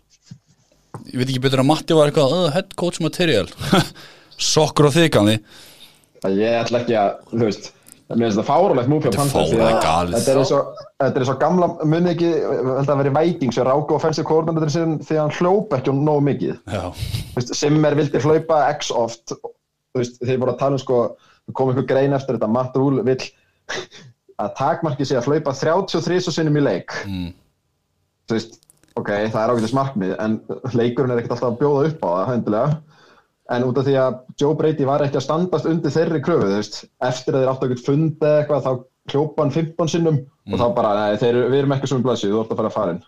Ég 1.08 1.18
veit 1.18 1.28
ekki 1.32 1.42
betur 1.42 1.62
að 1.62 1.68
Matti 1.72 1.96
var 1.96 2.10
eitthvað 2.12 2.34
uh, 2.36 2.48
Head 2.54 2.74
coach 2.78 3.00
material. 3.02 3.48
Sokkur 4.52 4.90
og 4.90 4.94
þykani 6.22 6.42
Ég 6.42 6.58
ætla 6.62 6.82
ekki 6.82 6.98
að, 6.98 7.14
þú 7.32 7.46
veist 7.46 7.72
Mér 8.12 8.26
finnst 8.28 8.38
það 8.42 8.48
fárulegt 8.50 8.90
Þetta 8.92 9.08
er 9.08 9.16
Panthers 9.16 9.52
að. 9.56 10.10
Þetta 10.12 10.32
er 10.32 10.38
eins 10.42 10.50
og, 10.52 10.80
þetta 11.00 11.16
er 11.16 11.22
eins 11.22 11.30
og 11.32 11.38
gamla 11.40 11.68
muni 11.88 12.10
ekki, 12.12 12.30
held 12.42 12.90
að 12.92 12.98
veri 13.00 13.12
Vikings 13.16 13.56
sem 13.56 13.64
ráku 13.68 13.96
offensive 13.96 14.28
coordinator 14.28 14.72
sin 14.74 14.98
því 15.00 15.16
að 15.16 15.22
hann 15.22 15.36
hljóp 15.38 15.72
ekki 15.78 15.92
um 15.94 16.02
nógu 16.04 16.24
mikið 16.26 16.58
veist, 17.38 17.54
Simmer 17.56 17.96
vildi 17.96 18.20
hlaupa 18.26 18.58
x 18.74 18.90
oft 18.92 19.32
veist, 19.96 20.18
þeir 20.20 20.42
voru 20.42 20.52
að 20.52 20.60
tala 20.60 20.76
um 20.76 20.82
sko 20.82 20.98
kom 21.56 21.72
einhver 21.72 21.88
grein 21.88 22.12
eftir 22.16 22.36
þetta 22.36 22.50
Matt 22.52 22.76
Rule 22.76 23.04
vill 23.06 23.24
að 24.42 24.52
takmarki 24.60 25.08
sig 25.08 25.16
að 25.22 25.30
hlaupa 25.30 25.56
33 25.56 26.20
svo 26.26 26.36
sinnum 26.36 26.60
í 26.60 26.66
leik 26.66 26.92
Mm. 27.06 27.32
Þú 28.28 28.36
veist, 28.36 28.60
ok, 29.00 29.08
það 29.32 29.40
er 29.42 29.50
ágætis 29.56 29.72
markmið 29.76 30.12
en 30.22 30.36
leikurinn 30.76 31.14
er 31.14 31.22
ekkert 31.22 31.38
alltaf 31.38 31.54
að 31.54 31.60
bjóða 31.64 31.88
upp 31.88 32.04
á 32.04 32.08
það 32.12 32.28
hendilega 32.34 32.80
en 33.52 33.66
út 33.68 33.80
af 33.80 33.86
því 33.88 33.96
að 34.02 34.18
Joe 34.40 34.58
Brady 34.58 34.88
var 34.88 35.04
ekki 35.04 35.20
að 35.20 35.26
standast 35.26 35.68
undir 35.70 35.94
þeirri 35.94 36.22
kröfu, 36.24 36.48
þú 36.48 36.58
veist, 36.58 36.82
eftir 37.08 37.36
að 37.36 37.44
þeir 37.44 37.52
áttu 37.52 37.68
ekkert 37.68 37.86
fundi 37.88 38.28
eða 38.28 38.42
eitthvað, 38.42 38.66
þá 38.68 39.12
hljópa 39.12 39.44
hann 39.44 39.56
15 39.56 39.92
sinnum 39.96 40.20
og 40.52 40.60
þá 40.60 40.66
bara, 40.76 40.92
nei, 40.98 41.18
þeir, 41.20 41.42
við 41.48 41.58
erum 41.62 41.74
ekki 41.76 41.90
sem 41.90 42.04
blæsið, 42.04 42.36
þú 42.36 42.44
ert 42.44 42.54
að 42.54 42.62
fara 42.62 42.72
að 42.72 42.78
fara 42.78 42.94
inn 42.96 43.02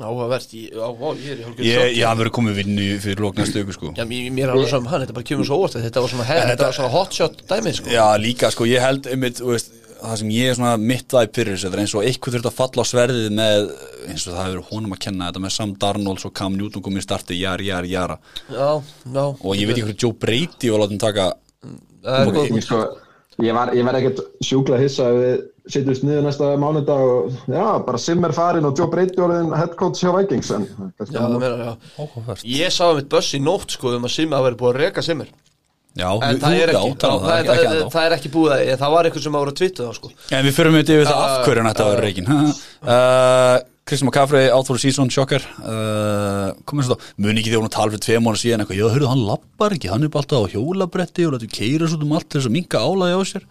áhugavert, 0.00 0.52
ég, 0.56 0.72
á, 0.72 0.88
á, 0.88 1.08
ég 1.20 1.34
er 1.34 1.40
í 1.42 1.44
hálfgjörð 1.44 1.66
ég, 1.68 1.90
ég 1.98 2.06
hafði 2.08 2.22
verið 2.22 2.32
komið 2.38 2.54
vinnu 2.62 2.84
fyrir 3.02 3.20
lóknar 3.20 3.48
stöku 3.50 3.74
sko. 3.76 3.90
Já, 3.92 4.06
mér, 4.08 4.30
mér 4.32 4.46
er 4.46 4.52
alveg 4.54 4.70
saman 4.70 4.88
hann, 4.88 5.02
þetta 5.04 5.16
bara 5.18 5.26
kemur 5.28 5.48
svo 5.48 5.58
óvart 5.60 5.76
Þetta 5.76 6.04
var 6.04 6.12
svona, 6.14 6.28
hef, 6.30 6.40
þetta 6.48 6.68
var 6.70 6.76
svona 6.78 6.92
hotshot 6.94 7.42
dæmið 7.50 7.76
sko. 7.76 7.92
Já, 7.92 8.04
líka 8.22 8.50
sko, 8.54 8.68
ég 8.70 8.80
held 8.80 9.10
einmitt, 9.12 9.42
veist, 9.44 9.76
það 10.02 10.16
sem 10.22 10.30
ég 10.34 10.48
er 10.50 10.56
svona 10.58 10.72
mitt 10.80 11.14
væp 11.14 11.36
fyrir 11.38 11.54
þessu, 11.56 11.68
þetta 11.68 11.78
er 11.78 11.82
eins 11.84 11.94
og 11.98 12.06
eitthvað 12.08 12.34
þurft 12.36 12.48
að 12.50 12.56
falla 12.58 12.82
á 12.82 12.90
sverðið 12.92 13.28
með, 13.38 13.68
eins 14.10 14.24
og 14.26 14.32
það 14.34 14.42
hefur 14.42 14.56
verið 14.56 14.72
honum 14.72 14.96
að 14.96 15.02
kenna 15.06 15.28
þetta 15.30 15.44
með 15.44 15.54
Sam 15.56 15.74
Darnold 15.84 16.26
og 16.28 16.34
Cam 16.40 16.56
Newton 16.58 16.84
komið 16.86 17.02
í 17.04 17.06
starti, 17.06 17.38
jar, 17.38 17.62
jar, 17.66 17.86
jara 17.90 18.18
Já, 18.50 18.68
já 19.14 19.22
og 19.30 19.54
ég 19.58 19.70
veit 19.70 19.76
ekki 19.78 19.86
hvernig 19.86 20.02
Joe 20.06 20.18
Brady 20.26 20.72
var 20.74 20.84
látið 20.84 21.00
taka 21.06 21.28
Það 22.02 22.18
er 22.18 22.32
góð 22.34 22.50
ég, 22.50 22.66
sko, 22.66 22.80
ég 23.46 23.54
var, 23.56 23.72
ég 23.78 23.86
var 23.86 23.98
ekkert 24.00 24.22
sjúkla 24.42 24.80
hissa 24.82 25.06
ef 25.12 25.20
við 25.22 25.48
sitjumst 25.70 26.02
niður 26.02 26.24
næsta 26.26 26.48
mánudag 26.58 27.04
og 27.06 27.36
já, 27.46 27.66
bara 27.86 28.00
Simmer 28.02 28.32
farin 28.34 28.66
og 28.66 28.74
Joe 28.80 28.90
Brady 28.90 29.22
orðin 29.22 29.52
head 29.54 29.76
coach 29.78 30.02
hjá 30.02 30.10
Vikings 30.16 30.50
en 30.56 30.66
Já, 30.66 30.88
það 31.06 31.20
annað. 31.20 31.38
meina, 31.44 31.68
já 31.68 32.02
Áhugavert. 32.02 32.42
Ég 32.50 32.74
sá 32.74 32.82
um 32.90 32.98
eitt 32.98 33.06
buss 33.14 33.30
í 33.38 33.40
nótt 33.44 33.76
sko 33.76 33.94
um 33.94 34.08
að 34.08 34.14
Simmi 34.16 34.34
hafa 34.34 34.48
verið 34.50 34.58
búið 34.64 34.72
að 34.74 34.80
reka 34.82 35.06
Simmer 35.06 35.30
Já, 35.92 36.08
En 36.24 36.38
það 36.40 36.54
er 36.56 36.70
ekki, 36.72 36.88
já, 36.88 36.94
það, 37.02 37.18
það, 37.20 37.32
er, 37.34 37.48
ekki 37.52 37.66
það, 37.66 37.82
það 37.92 38.06
er 38.06 38.14
ekki 38.16 38.30
búið 38.32 38.52
að 38.54 38.70
Það 38.80 38.92
var 38.94 39.08
eitthvað 39.08 39.24
sem 39.26 39.34
að 39.36 39.50
twitta 39.58 39.82
það 39.82 39.98
sko. 39.98 40.12
En 40.32 40.46
við 40.46 40.54
förum 40.56 40.78
þetta 40.78 40.94
yfir 40.94 41.10
það 41.10 41.24
af 41.26 41.34
hverju 41.44 41.64
þetta 41.66 41.88
var 41.90 42.02
uh, 42.94 43.56
Kristján 43.82 44.12
for 44.14 44.78
the 44.78 44.80
season, 44.80 45.10
sjokkar. 45.12 45.44
Uh, 45.58 46.54
komið 46.70 46.86
svo 46.86 46.96
þá, 46.96 47.10
muni 47.26 47.42
ekki 47.42 47.56
hún 47.56 47.66
að 47.68 47.74
tala 47.74 47.92
fyrir 47.92 48.04
tvei 48.06 48.22
mánu 48.22 48.40
síðan 48.40 48.64
eitthvað, 48.64 48.78
já, 48.78 48.86
hörðu, 48.94 49.10
hann 49.10 49.24
lappar 49.26 49.76
ekki. 49.76 49.90
Hann 49.92 50.06
er 50.06 50.12
bara 50.14 50.24
alltaf 50.24 50.46
á 50.48 50.52
hjólabretti 50.54 51.26
og 51.26 51.34
lætur 51.34 51.50
keira 51.52 51.90
svo 51.90 51.98
um 52.06 52.14
allt 52.16 52.30
til 52.30 52.40
þess 52.40 52.48
að 52.48 52.56
minka 52.56 52.80
álægi 52.80 53.18
á 53.18 53.22
sér. 53.28 53.48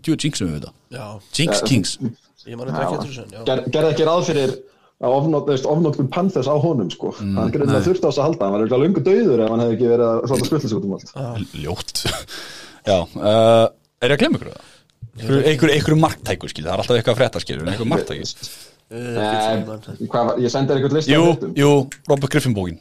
Djú, 0.00 0.16
jinxum 0.16 0.54
við 0.54 0.62
þetta, 0.62 1.10
jinx 1.36 1.64
kings. 1.66 1.98
Ég 2.46 2.54
man 2.54 2.70
þetta 2.70 2.86
ekki 2.86 2.96
eftir 2.96 3.10
þessu 3.10 3.24
en 3.26 3.34
já. 3.34 3.40
Ger, 3.48 3.62
gerði 3.74 3.92
ekki 3.92 4.06
ráð 4.06 4.24
fyrir 4.30 4.52
að 4.96 5.14
ofnót, 5.18 5.48
veist, 5.50 5.66
ofnótkun 5.68 6.08
Panthers 6.12 6.48
á 6.48 6.56
honum 6.56 6.88
sko. 6.92 7.10
hann 7.20 7.50
gerði 7.52 7.68
þetta 7.68 7.84
þurft 7.84 8.06
á 8.06 8.08
þess 8.08 8.20
að 8.20 8.26
halda 8.30 8.46
hann 8.46 8.54
var 8.54 8.62
eitthvað 8.64 8.84
lungu 8.84 9.02
dauður 9.04 9.42
ef 9.44 9.50
hann 9.52 9.64
hefði 9.64 9.76
ekki 9.76 9.90
verið 9.90 10.06
að 10.08 10.22
svona 10.30 10.48
skvölda 10.48 10.70
sig 10.70 10.78
út 10.78 10.86
um 10.86 10.94
allt 10.96 11.58
ljótt. 11.64 12.00
Já, 12.88 12.96
uh, 13.02 13.66
er 14.00 14.14
ég 14.14 14.16
að 14.16 14.22
glemma 14.22 14.40
ykkur 14.40 14.54
það? 14.54 14.72
Einhver, 15.16 15.44
einhver, 15.50 15.74
einhver 15.74 15.98
marktækur 16.00 16.52
skil, 16.52 16.64
það 16.64 16.72
er 16.72 16.82
alltaf 16.82 16.96
eitthvað 16.96 17.14
að 17.14 17.20
frétta 17.20 17.44
skil 17.44 17.60
einhver 17.60 17.90
marktækur 17.92 18.32
sem 18.32 19.20
ég 19.20 19.62
man 19.66 19.84
það. 19.84 20.00
Nei, 20.00 20.08
hvað, 20.12 20.28
var- 20.30 20.42
ég 20.44 20.52
sendi 20.52 20.72
þér 20.72 20.80
eitthvað 20.80 20.96
list 20.96 21.10
jú, 21.10 21.22
jú, 21.58 21.70
Robert 22.08 22.32
Griffin 22.32 22.56
bókin. 22.56 22.78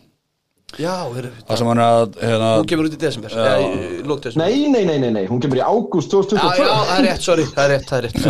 Já, 0.75 1.07
það 1.07 1.59
sem 1.59 1.67
hann 1.71 1.79
er 1.79 1.85
að 1.85 2.17
hérna, 2.19 2.47
hún 2.59 2.67
kemur 2.69 2.87
út 2.89 2.95
í 2.95 2.99
desember. 2.99 3.31
Já, 3.31 3.53
í 3.63 4.01
lók 4.03 4.23
desember. 4.23 4.49
Nei, 4.51 4.67
nei, 4.71 4.83
nei, 4.85 4.97
nei, 4.99 5.11
nei, 5.15 5.25
hún 5.31 5.39
kemur 5.43 5.61
í 5.61 5.63
ágúst 5.63 6.11
Já, 6.11 6.19
2022 6.19 6.65
já, 6.67 6.73
það 6.75 6.95
er 6.97 7.05
rétt, 7.07 7.23
sorry, 7.25 7.45
það 7.47 7.63
er 7.65 7.71
rétt, 7.75 7.87
það 7.91 7.97
er 7.97 8.09
Já, 8.11 8.23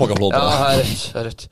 bara 0.00 0.44
það 0.48 0.72
er 0.72 0.80
rétt, 0.80 1.04
það 1.12 1.20
er 1.22 1.28
rétt 1.28 1.48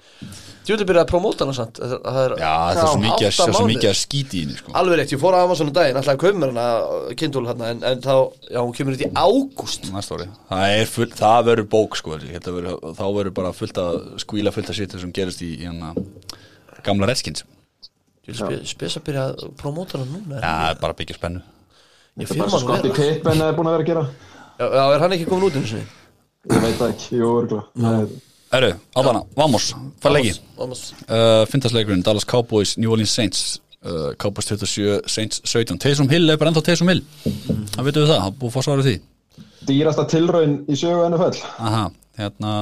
Djúli 0.60 0.84
byrjaði 0.86 1.02
að 1.06 1.08
promóta 1.10 1.46
hana 1.46 1.54
samt. 1.56 1.78
Það 1.80 1.92
það 2.04 2.18
er 2.22 2.32
Já, 2.36 2.50
það 2.50 2.80
er 2.80 2.88
svo 2.90 2.98
mikið, 3.00 3.86
að 3.90 3.96
skíti 4.00 4.36
í 4.36 4.42
henni 4.44 4.56
sko. 4.58 4.72
Alveg 4.76 4.98
rétt, 5.00 5.14
ég 5.14 5.20
fór 5.22 5.36
á 5.36 5.40
Amazon 5.40 5.70
um 5.70 5.74
daginn 5.78 5.96
Alltaf 6.00 6.14
að 6.14 6.20
mér 6.42 6.52
hana 6.52 7.14
kindul 7.22 7.42
hana 7.48 7.70
En, 7.72 7.80
en 7.90 8.02
þá, 8.04 8.12
já, 8.44 8.58
hún 8.60 8.74
kemur 8.76 8.96
út 8.98 9.04
í 9.06 9.08
ágúst. 9.16 9.88
Næsta 9.94 10.18
ári 10.18 10.26
Það, 10.50 10.64
er 10.76 10.90
full, 10.92 11.08
það 11.22 11.46
verður 11.48 11.68
bók 11.72 11.96
sko 11.98 12.12
að 12.18 12.26
verður- 12.58 12.96
Þá 13.00 13.04
verður 13.16 13.34
bara 13.40 13.52
fullt 13.56 13.80
að 13.80 13.96
skvíla 14.24 14.52
fullt 14.54 14.72
að 14.74 14.78
sýta 14.82 15.00
sem 15.00 15.14
gerist 15.16 15.40
í, 15.46 15.50
í 15.64 15.70
hana, 15.70 15.94
gamla 16.86 17.08
redskins. 17.08 17.46
Spes 18.30 18.98
að 19.00 19.06
byrja 19.08 19.24
að 19.32 19.54
promóta 19.58 19.96
hana 19.98 20.10
núna 20.12 20.38
Já, 20.44 20.52
það 20.52 20.82
bara 20.84 20.94
að 20.94 21.00
byggja 21.00 21.16
spennu. 21.18 21.40
Ég 22.20 22.20
Þetta 22.20 22.22
er 22.22 22.30
fyrir 22.30 22.44
bara 22.44 22.50
svo 22.52 22.60
maður 22.60 22.78
Scottie 22.78 22.92
vera 22.92 23.14
Pippen 23.16 23.44
er 23.48 23.56
búin 23.56 23.70
að 23.70 23.76
vera 23.78 23.84
að 23.86 23.90
gera. 23.90 24.04
Já, 24.60 24.66
já, 24.76 24.82
er 24.94 25.04
hann 25.06 25.14
ekki 25.16 25.28
komin 25.30 25.48
út 25.48 25.56
einu 25.56 25.70
sinni? 25.70 25.86
ég 26.50 26.62
veit 26.64 26.76
það 26.78 26.92
ekki, 26.94 27.16
jú, 27.20 27.30
örgulega 27.40 28.04
Herru, 28.50 28.72
Alvana, 28.98 29.20
vamos, 29.36 29.76
leiki? 30.10 30.32
Vamos. 30.58 30.92
Uh, 31.06 31.46
Fintasleikurinn, 31.46 32.02
Dallas 32.02 32.24
Cowboys, 32.26 32.76
New 32.78 32.90
Orleans 32.90 33.12
Saints. 33.14 33.60
Uh, 33.80 34.10
Cowboys 34.18 34.44
27, 34.44 35.06
Saints 35.06 35.40
17 35.44 35.78
Taysom 35.78 36.10
Hill 36.10 36.28
er 36.28 36.36
bara 36.36 36.50
ennþá 36.50 36.64
Taysom 36.66 36.90
Hill. 36.90 37.04
Það 37.22 37.86
veitum 37.86 38.02
við 38.02 38.10
það, 38.10 38.24
það 38.24 38.34
búið 38.40 38.56
svarið 38.66 38.88
því. 38.88 38.94
Dýrasta 39.68 40.06
tilraun 40.10 40.56
í 40.66 40.76
sögu 40.80 41.04
NFL 41.06 41.38
Aha, 41.60 41.84
hérna 42.18 42.56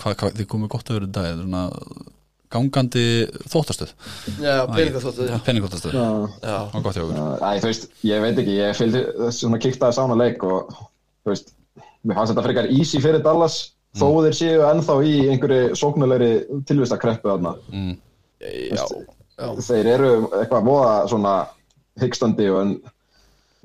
hvað, 0.00 0.18
hvað, 0.18 0.34
þið 0.40 0.50
komið 0.56 0.72
gott 0.74 0.90
að 0.90 0.98
vera 0.98 1.08
í 1.08 1.14
dag 1.14 1.28
er 1.30 1.38
svona 1.38 1.62
gangandi 2.56 3.06
þóttastöð. 3.52 3.94
Já, 4.42 4.58
peninga 4.74 5.04
þóttu 5.06 5.94
já. 5.94 6.58
okkur 6.72 6.90
Æ, 7.46 7.62
þú 7.62 7.70
veist, 7.70 7.88
ég 8.10 8.26
veit 8.26 8.42
ekki, 8.42 8.58
ég 8.58 8.76
fylgdi 8.80 9.06
svona 9.38 9.62
kíktaði 9.62 9.98
sána 10.00 10.18
leik 10.18 10.44
og 10.46 10.74
þú 10.74 11.34
veist, 11.34 11.54
mér 12.02 12.18
fannst 12.18 12.34
þetta 12.34 12.46
frekar 12.50 12.70
easy 12.74 13.02
fyrir 13.02 13.22
Dallas 13.22 13.60
þó 13.96 14.06
þeir 14.26 14.36
séu 14.40 14.64
ennþá 14.70 14.96
í 15.04 15.14
einhverju 15.32 15.78
sóknulegri 15.80 16.30
tilvistakreppu 16.68 17.32
þarna. 17.32 17.54
já, 18.40 18.84
já. 19.36 19.48
Þeir 19.68 19.90
eru 19.94 20.12
eitthvað 20.40 20.68
voða 20.68 20.92
svona 21.10 21.34
hyggstandi 22.00 22.50
og 22.52 22.60
en 22.62 22.76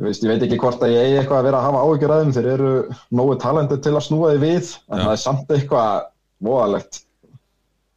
veist, 0.01 0.23
ég 0.23 0.31
veit 0.31 0.43
ekki 0.47 0.59
hvort 0.61 0.81
að 0.81 0.95
ég 0.95 1.05
eigi 1.05 1.19
eitthvað 1.21 1.39
að 1.41 1.47
vera 1.50 1.61
að 1.61 1.67
hafa 1.67 1.81
áhyggjur 1.85 2.13
að 2.15 2.21
þeim, 2.23 2.33
þeir 2.38 2.50
eru 2.55 2.71
nógu 3.19 3.38
talendið 3.43 3.81
til 3.85 3.95
að 3.95 4.05
snúa 4.07 4.31
því 4.33 4.41
við, 4.41 4.75
en 4.89 4.97
Já. 4.97 5.03
það 5.03 5.13
er 5.13 5.23
samt 5.23 5.55
eitthvað 5.55 6.05
voðalegt 6.41 7.01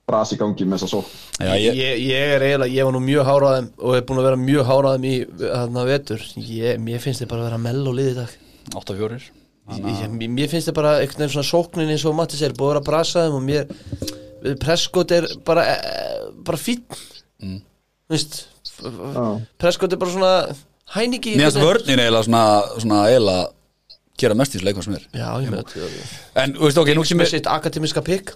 bras 0.05 0.35
í 0.35 0.39
gangi 0.41 0.67
með 0.69 0.85
þess 0.85 0.99
að. 0.99 1.15
Já, 1.41 1.53
ég, 1.57 1.79
Ég, 1.81 2.03
ég 2.11 2.35
er 2.35 2.45
eiginlega, 2.45 2.75
ég 2.75 2.89
var 2.89 2.93
nú 2.93 3.01
mjög 3.05 3.31
háraðum 3.31 3.71
og 3.79 3.97
er 3.97 4.05
búin 4.05 4.21
að 4.21 4.29
vera 4.29 4.43
mjög 4.43 4.69
háraðum 4.69 5.07
í 5.09 5.15
þarna 5.41 5.87
vetur 5.89 6.27
ég, 6.37 6.83
Mér 6.85 7.01
finnst 7.01 7.25
þið 7.25 7.31
bara 7.33 7.47
að 7.47 7.49
vera 7.49 7.63
mell 7.65 7.81
og 7.89 7.97
liði 7.97 8.13
í 8.13 8.19
dag 8.19 8.37
8-4 8.75 9.23
ég, 9.73 9.87
ég, 9.89 10.29
Mér 10.29 10.51
finnst 10.53 10.69
þið 10.69 10.77
bara 10.77 10.97
einhvern 11.01 11.25
veginn 11.25 11.35
svona 11.37 11.49
sóknin 11.49 11.93
eins 11.95 12.05
og 12.09 12.17
Mattis 12.19 12.45
er 12.45 12.57
búin 12.57 12.79
að 12.79 12.87
brasa 12.89 13.27
þeim 13.27 13.39
og 13.39 13.45
mér 13.47 14.59
Prescott 14.61 15.15
er 15.17 15.27
bara, 15.47 15.65
eh, 15.73 16.29
bara 16.45 16.61
fín 16.61 16.85
mm. 17.41 17.61
Prescott 19.61 19.95
er 19.95 20.01
bara 20.01 20.13
svona 20.13 20.33
hæningi 20.97 21.37
Mér 21.39 21.49
finnst 21.49 21.65
vörnin 21.65 22.03
eiginlega 22.03 22.27
svona, 22.29 22.47
svona 22.77 23.05
eiginlega 23.09 23.53
gera 24.21 24.37
mest 24.39 24.55
í 24.55 24.59
þessu 24.59 24.67
leikmann 24.69 24.85
sem 24.87 24.95
er. 24.95 25.07
Já, 25.11 25.29
ég 25.43 25.51
með 25.51 25.65
þetta 25.73 26.43
En, 26.43 26.53
þú 26.55 26.69
veist, 26.69 26.79
ok, 26.79 26.91
nú 26.95 27.03
sem 27.09 27.23
er 27.25 27.31
sitt 27.33 27.49
akademiska 27.51 28.03
pikk. 28.07 28.31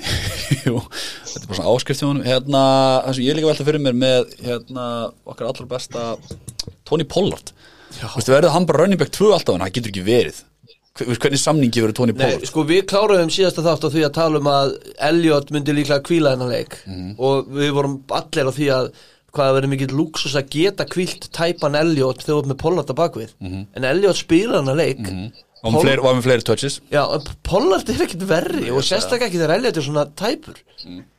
Jú, 0.64 0.78
þetta 0.80 1.42
er 1.42 1.50
bara 1.50 1.58
svona 1.58 1.74
áskrift 1.74 2.00
hjá 2.00 2.06
honum. 2.06 2.24
Hérna, 2.24 2.62
það 3.04 3.18
sem 3.18 3.26
ég 3.26 3.36
líka 3.36 3.50
velta 3.50 3.66
fyrir 3.68 3.84
mér 3.84 3.98
með 4.00 4.32
hérna, 4.46 4.86
okkar 5.28 5.50
allra 5.50 5.68
besta 5.74 6.06
Tony 6.88 7.04
Pollard. 7.04 7.52
Þú 7.98 8.14
veist, 8.14 8.32
verður 8.32 8.54
hann 8.56 8.68
bara 8.70 8.86
running 8.86 9.00
back 9.00 9.12
2 9.12 9.34
alltaf 9.36 9.58
en 9.58 9.66
það 9.66 9.74
getur 9.76 9.92
ekki 9.92 10.06
verið 10.08 10.40
Hvernig 10.98 11.38
samningi 11.38 11.80
verður 11.80 11.94
Tony 12.00 12.12
Nei, 12.12 12.18
Pollard? 12.26 12.46
sko 12.50 12.64
við 12.66 12.82
kláruðum 12.90 13.30
síðasta 13.32 13.62
þátt 13.62 13.84
á 13.86 13.88
því 13.94 14.02
að 14.08 14.12
tala 14.16 14.40
um 14.42 14.48
að 14.50 14.72
Elliot 15.10 15.50
myndi 15.54 15.72
líklega 15.76 16.02
kvíla 16.02 16.32
þennan 16.34 16.50
leik 16.50 16.74
Mhm. 16.86 17.14
og 17.18 17.46
við 17.48 17.70
vorum 17.76 17.94
allir 18.10 18.50
á 18.50 18.52
því 18.52 18.66
að 18.74 18.90
hvað 19.30 19.46
það 19.46 19.54
verður 19.56 19.70
mikill 19.70 19.94
luxus 19.96 20.34
að 20.34 20.48
geta 20.50 20.84
kvílt 20.90 21.28
tæpan 21.30 21.78
Elliot 21.78 22.18
þegar 22.18 22.34
þú 22.34 22.38
ert 22.42 22.50
með 22.50 22.58
Pollard 22.58 22.90
á 22.90 22.94
bakvið 22.98 23.30
Mhm. 23.40 23.66
en 23.76 23.84
Elliot 23.84 24.16
spila 24.16 24.58
þennan 24.60 24.76
leik 24.76 24.98
Var 25.62 25.72
með 25.72 25.82
fleiri, 25.84 26.02
var 26.02 26.14
með 26.14 26.22
fleiri 26.24 26.42
touches 26.42 26.80
Já, 26.90 27.04
en 27.14 27.20
Pollard 27.44 27.88
er 27.88 27.94
ekkit 28.06 28.26
verri 28.26 28.70
og 28.70 28.82
sérstaklega 28.82 29.28
ekki 29.30 29.38
þegar 29.38 29.56
Elliot 29.58 29.76
er 29.76 29.82
svona 29.82 30.06
tæpur 30.16 30.56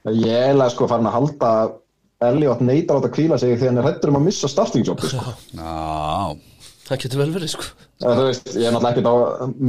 Ég 0.06 0.26
er 0.28 0.50
eiginlega 0.52 0.72
sko 0.72 0.88
farin 0.88 1.06
að 1.06 1.14
halda 1.14 1.48
að 1.64 1.72
Elliot 2.22 2.60
neytar 2.62 2.98
átt 3.00 3.06
að 3.10 3.14
kvíla 3.16 3.40
sig 3.40 3.58
þegar 3.58 3.68
hann 3.70 3.78
er 3.78 3.84
hættur 3.94 4.10
um 4.10 4.16
að 4.20 4.26
missa 4.26 4.48
startingjópi 4.48 5.08
sko. 5.10 6.38
Það 6.88 7.02
getur 7.06 7.22
vel 7.22 7.32
verið 7.36 7.54
sko. 7.54 7.70
Eða, 8.02 8.14
þú 8.18 8.28
veist, 8.28 8.52
ég 8.52 8.68
er 8.68 8.76
náttúrulega 8.76 8.92
ekkert 8.92 9.10
á 9.12 9.16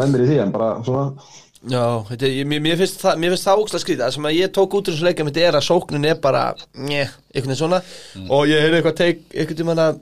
með 0.00 0.12
mér 0.12 0.24
í 0.24 0.28
því 0.30 0.38
en 0.42 0.54
bara 0.54 0.68
svona. 0.86 1.30
Já, 1.62 1.82
þetta, 2.08 2.30
ég, 2.32 2.46
mér, 2.50 2.62
mér 2.64 2.78
finnst 2.80 3.02
það, 3.04 3.18
mér 3.22 3.34
finnst 3.34 3.46
það 3.46 3.60
ógstlega 3.62 3.84
skrítið. 3.84 4.02
Það 4.02 4.14
sem 4.16 4.28
að 4.30 4.38
ég 4.38 4.54
tók 4.56 4.76
út 4.78 4.88
úr 4.88 4.96
þessu 4.96 5.06
leika 5.06 5.26
mitt 5.28 5.38
er 5.38 5.58
að 5.58 5.66
sóknin 5.68 6.08
er 6.10 6.16
bara, 6.24 6.40
njö, 6.74 7.04
einhvern 7.06 7.52
veginn 7.52 7.60
svona. 7.60 7.82
Og 8.26 8.50
ég 8.50 8.64
heyrði 8.64 8.80
eitthvað 8.80 8.98
teik, 8.98 9.22
einhvern 9.30 9.60
veginn 9.60 9.84
að 9.84 10.00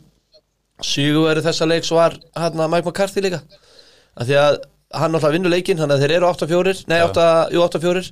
sigurveri 0.90 1.44
þessa 1.44 1.68
leiks 1.68 1.92
var 1.92 2.16
hann 2.38 2.64
að 2.64 2.72
Mike 2.72 2.88
McCarthy 2.88 3.24
líka. 3.26 3.42
Að 4.16 4.30
því 4.30 4.38
að 4.40 4.60
hann 4.96 5.12
náttúrulega 5.14 5.36
vinnur 5.36 5.52
leikinn 5.52 5.82
þannig 5.82 5.98
að 5.98 6.06
þeir 6.06 6.16
eru 6.16 6.30
8-4, 6.30 6.78
nei 6.90 7.00
8, 7.04 7.26
jú 7.54 7.66
8-4 7.66 8.04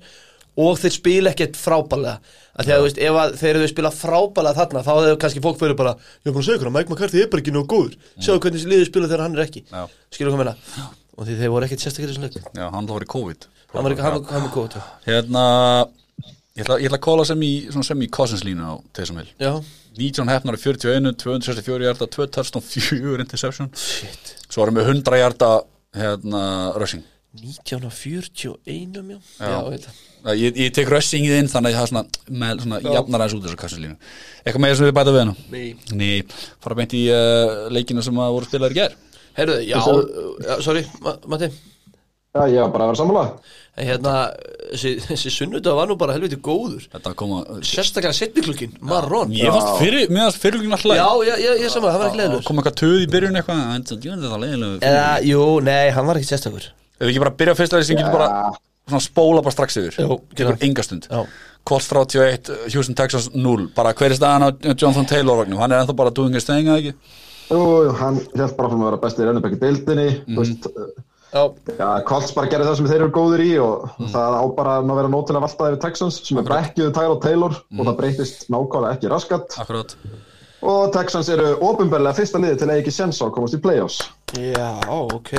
og 0.58 0.78
þeir 0.80 0.94
spila 0.94 1.32
ekkert 1.32 1.58
frábælega 1.58 2.18
að 2.58 2.66
því 2.66 2.74
að 2.74 2.80
þú 2.80 2.86
veist, 2.86 3.00
ef 3.06 3.18
að 3.22 3.34
þeir 3.38 3.58
eru 3.58 3.68
spila 3.70 3.90
frábælega 3.94 4.58
þarna, 4.58 4.82
þá 4.82 4.92
hefur 4.96 5.18
kannski 5.22 5.42
fólk 5.44 5.60
fyrir 5.60 5.76
bara 5.78 5.92
ég 5.94 6.30
er 6.30 6.34
búin 6.34 6.42
að 6.42 6.48
segja 6.48 6.66
að 6.66 6.74
Mike 6.74 6.90
McCarthy 6.90 7.22
er 7.22 7.28
bara 7.30 7.42
ekki 7.44 7.54
nógu 7.54 7.68
góður. 7.70 7.94
Sjáðu 8.18 8.42
hvernig 8.42 8.58
þessi 8.58 8.72
liður 8.72 8.88
spila 8.88 9.10
þegar 9.10 9.22
hann 9.24 9.36
er 9.36 9.44
ekki. 9.44 9.62
Já. 9.70 9.84
skilur 10.16 10.34
hvað 10.34 10.42
meina? 10.42 10.88
Og 11.18 11.28
því 11.28 11.36
þeir 11.38 11.52
voru 11.54 11.68
ekkert 11.68 11.84
sérstaklega 11.84 12.08
í 12.08 12.16
þessum 12.16 12.26
leik. 12.26 12.50
Já, 12.58 12.64
hann 12.74 12.90
var 12.90 13.06
í 13.06 13.10
COVID. 13.14 13.46
Hann 13.74 13.86
var 13.86 13.96
hann 14.00 14.46
var 14.48 14.52
góð 14.54 14.76
Hérna, 15.06 15.44
ég 16.58 16.64
ætla, 16.64 16.78
ég 16.82 16.90
ætla 16.90 16.98
að 16.98 17.04
kóla 17.06 17.26
sem 17.28 17.44
í, 17.46 17.52
sem 17.70 18.02
í 18.02 18.08
Cousins 18.10 18.42
línu 18.46 18.66
á 18.66 18.74
Hill. 18.98 19.28
Já, 19.38 19.52
19 19.98 20.32
hefnar 20.32 20.58
í 20.58 20.62
41, 20.62 21.14
264 21.22 21.86
hjarta 21.86 22.10
2 22.18 22.28
touchdown, 22.34 22.64
4 22.64 23.22
interception. 23.26 23.70
Shit. 23.74 24.34
Svo 24.48 24.64
erum 24.64 24.78
við 24.78 24.90
100 24.94 25.22
hjarta 25.22 25.52
hérna, 25.98 26.42
rushing 26.78 27.06
1941 27.36 29.20
já, 29.38 29.48
já, 29.48 29.88
Uh, 30.18 30.34
Ég, 30.34 30.56
ég 30.58 30.72
tek 30.74 30.88
rushingið 30.90 31.36
inn 31.38 31.48
þannig 31.50 31.76
að 31.76 31.78
það 31.78 31.84
er 31.84 31.90
svona, 31.92 32.22
með, 32.42 32.62
svona 32.64 32.78
jafnar 32.82 33.22
aðeins 33.22 33.36
út 33.36 33.44
þessu 33.46 33.58
kassinlínu 33.60 33.94
Eitthvað 34.42 34.62
meira 34.64 34.78
sem 34.78 34.88
við 34.88 34.94
bæta 34.96 35.12
við 35.14 35.22
hana? 35.22 35.34
Nei. 35.52 35.68
Nei, 35.94 36.08
fara 36.64 36.78
beint 36.80 36.94
í 36.98 37.02
uh, 37.14 37.68
leikina 37.70 38.02
sem 38.02 38.18
að 38.18 38.32
voru 38.34 38.48
spilaðir 38.48 38.74
í 38.74 38.78
gær 38.80 38.96
Heyrðu, 39.38 39.58
já, 39.62 39.76
já, 40.42 40.56
sorry, 40.66 40.82
Ma 41.04 41.14
Matti 41.30 41.52
Já, 42.34 42.42
ég 42.50 42.58
var 42.60 42.72
bara 42.74 42.88
að 42.88 42.90
vera 42.90 42.98
sammála 42.98 43.22
En 43.78 43.88
hérna, 43.88 44.14
þessi, 44.72 44.92
þessi 45.06 45.32
sunnudag 45.36 45.78
var 45.78 45.88
nú 45.88 45.96
bara 46.02 46.16
helviti 46.16 46.40
góður 46.42 46.88
Þetta 46.90 47.14
koma 47.22 47.38
Sérstaklega 47.62 48.18
setniklukkin, 48.18 48.74
Marron 48.90 49.30
Ég 49.38 49.54
fannst 49.54 49.78
fyrir, 49.84 50.10
mér 50.10 50.26
fannst 50.26 50.42
fyrirlugin 50.42 50.74
alltaf 50.76 50.98
Já, 50.98 51.06
já, 51.30 51.34
já, 51.46 51.52
ég 51.62 51.72
saman, 51.72 51.94
hann 51.94 52.02
var 52.02 52.10
ekki 52.10 52.20
leiðilegur 52.24 52.44
Kom 52.50 52.60
eitthvað 52.60 52.80
töð 52.82 52.98
í 53.06 53.08
byrjun 53.14 53.38
eitthvað 53.38 53.62
En 53.78 53.86
það 53.86 54.10
er 54.10 54.26
það 54.26 54.44
leiðilegu 54.44 54.82
Eða, 54.90 55.06
jú, 55.30 55.46
nei, 55.70 55.86
hann 55.94 56.10
var 56.10 56.20
ekki 56.20 56.32
sérstakur 56.34 56.68
Ef 56.98 57.04
við 57.06 57.12
ekki 57.14 57.22
bara 57.24 57.36
byrja 57.42 57.54
fyrst 57.58 57.76
að 57.76 57.84
sem 57.88 57.98
getur 58.00 58.14
bara 58.14 58.30
svona 58.88 59.04
spóla 59.04 59.42
bara 59.44 59.54
strax 59.54 59.78
yfir. 59.80 59.98
Jú, 60.02 60.18
Tekur 60.34 60.56
já. 60.56 60.64
enga 60.68 60.84
stund. 60.86 61.08
Já. 61.10 61.22
Colts 61.68 61.88
31, 61.92 62.50
Houston 62.72 62.96
Texas 62.96 63.28
0 63.34 63.66
Bara 63.76 63.92
hver 63.92 64.08
er 64.14 64.16
staðan 64.16 64.46
á 64.46 64.48
Jonathan 64.72 65.04
Taylor 65.10 65.36
vagnum 65.42 65.58
Hann 65.60 65.74
er 65.74 65.82
ennþá 65.82 65.96
bara 65.98 66.12
doing 66.16 66.32
his 66.32 66.46
thing, 66.48 66.64
eða 66.64 66.78
ekki? 66.80 66.94
Jú, 67.50 67.58
jú, 67.58 67.90
hann 67.98 68.20
held 68.38 68.54
bara 68.56 68.70
að 68.70 68.84
vera 68.86 69.00
besti 69.02 69.20
í 69.20 69.26
rennubæk 69.28 69.56
í 69.58 69.60
deildinni 69.60 70.06
Þú 70.30 70.38
veist, 70.38 70.68
Já, 71.28 71.42
já, 71.76 71.88
Colts 72.08 72.32
bara 72.32 72.48
gerði 72.48 72.70
það 72.70 72.76
sem 72.78 72.86
þeir 72.88 73.02
eru 73.02 73.12
góðir 73.12 73.42
í 73.44 73.50
og 73.60 73.82
það 74.14 74.36
á 74.40 74.44
bara 74.56 74.76
að 74.80 74.92
vera 74.96 75.10
nót 75.12 75.26
til 75.28 75.34
að 75.36 75.44
valta 75.44 75.66
yfir 75.68 75.82
Texans 75.82 76.20
sem 76.24 76.40
er 76.40 76.46
brekkjuðu 76.46 76.94
Tyler 76.96 77.18
Taylor 77.20 77.58
og 77.58 77.82
það 77.82 77.98
breytist 77.98 78.46
nákvæmlega 78.48 78.96
ekki 78.96 79.10
raskat. 79.12 79.58
Akkurat 79.60 79.92
og 80.66 80.92
Texans 80.94 81.28
eru 81.30 81.52
ofinbarlega 81.64 82.16
fyrsta 82.18 82.40
liði 82.42 82.56
til 82.60 82.68
að 82.68 82.80
ekki 82.80 82.92
sens 82.94 83.20
á 83.22 83.26
að 83.28 83.34
komast 83.36 83.54
í 83.54 83.60
playoffs. 83.62 83.98
Já, 84.36 84.68
ok. 84.90 85.30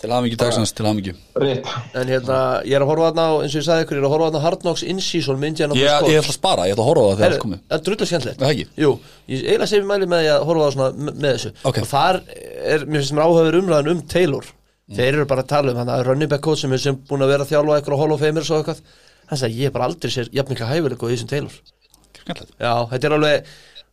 Til 0.00 0.10
hafmyggju 0.12 0.38
Texans, 0.40 0.72
til 0.76 0.84
hafmyggju 0.84 1.14
Rip. 1.40 1.64
En 1.96 2.08
hérna, 2.10 2.38
ég 2.66 2.74
er 2.76 2.82
að 2.84 2.90
horfa 2.90 3.06
þarna 3.08 3.24
á, 3.24 3.32
eins 3.44 3.54
og 3.54 3.60
ég 3.60 3.66
sagði 3.68 3.84
ykkur, 3.86 3.96
ég 3.96 4.02
er 4.02 4.08
að 4.08 4.14
horfa 4.14 4.26
þarna 4.28 4.40
á 4.42 4.44
Hard 4.44 4.60
Knocks 4.64 4.82
in-season 4.84 5.38
með 5.40 5.48
Indiana 5.52 5.72
Ég, 5.78 5.86
ég 6.10 6.18
ætla 6.20 6.34
að 6.34 6.36
spara, 6.36 6.66
ég 6.68 6.74
ætla 6.74 6.84
að 6.84 6.90
horfa 6.90 7.04
á 7.04 7.08
það 7.08 7.18
þegar 7.20 7.32
það 7.34 7.44
komið. 7.44 7.60
Það 7.70 7.76
er 7.78 7.84
drullu 7.88 8.06
skemmtilegt? 8.10 8.38
Það 8.42 8.50
ekki? 8.50 8.66
Jú, 8.82 8.90
ég 9.30 9.38
eiginlega 9.46 9.70
sé 9.70 9.76
við 9.78 9.88
mæli 9.88 10.06
með 10.10 10.20
að 10.34 10.40
horfa 10.50 10.64
á 10.64 10.70
svona 10.74 10.90
með, 10.98 11.24
þessu. 11.30 11.50
Ok. 11.64 11.76
Og 11.80 11.88
þar 11.94 12.16
er, 12.34 12.80
mér 12.84 12.98
finnst 13.00 13.14
mér 13.16 13.24
áhafur 13.24 13.58
umræðan 13.62 13.92
um 13.94 14.00
Taylor. 14.12 14.44
Þeir 14.94 15.12
eru 15.14 15.24
bara 15.30 15.40
að 15.40 15.52
tala 15.54 15.72
um 15.72 15.78
hann 15.80 15.94
að 15.94 16.04
running 16.10 16.28
back 16.28 16.44
coach 16.44 16.60
sem 16.60 16.72
er 16.76 16.80
sem 16.82 16.98
búin 17.08 17.24
að 17.24 17.32
vera 17.32 17.44
að 17.46 17.52
þjálfa 17.54 17.80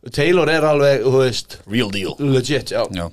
Hann 0.02 0.10
er 0.10 0.16
Taylor 0.16 0.50
er 0.50 0.64
alveg, 0.66 0.98
er 0.98 1.04
þú 1.06 1.18
veist, 1.22 1.58
Real 1.70 1.90
deal. 1.94 2.14
legit, 2.18 2.72
já. 2.74 2.82
Já, 2.90 3.04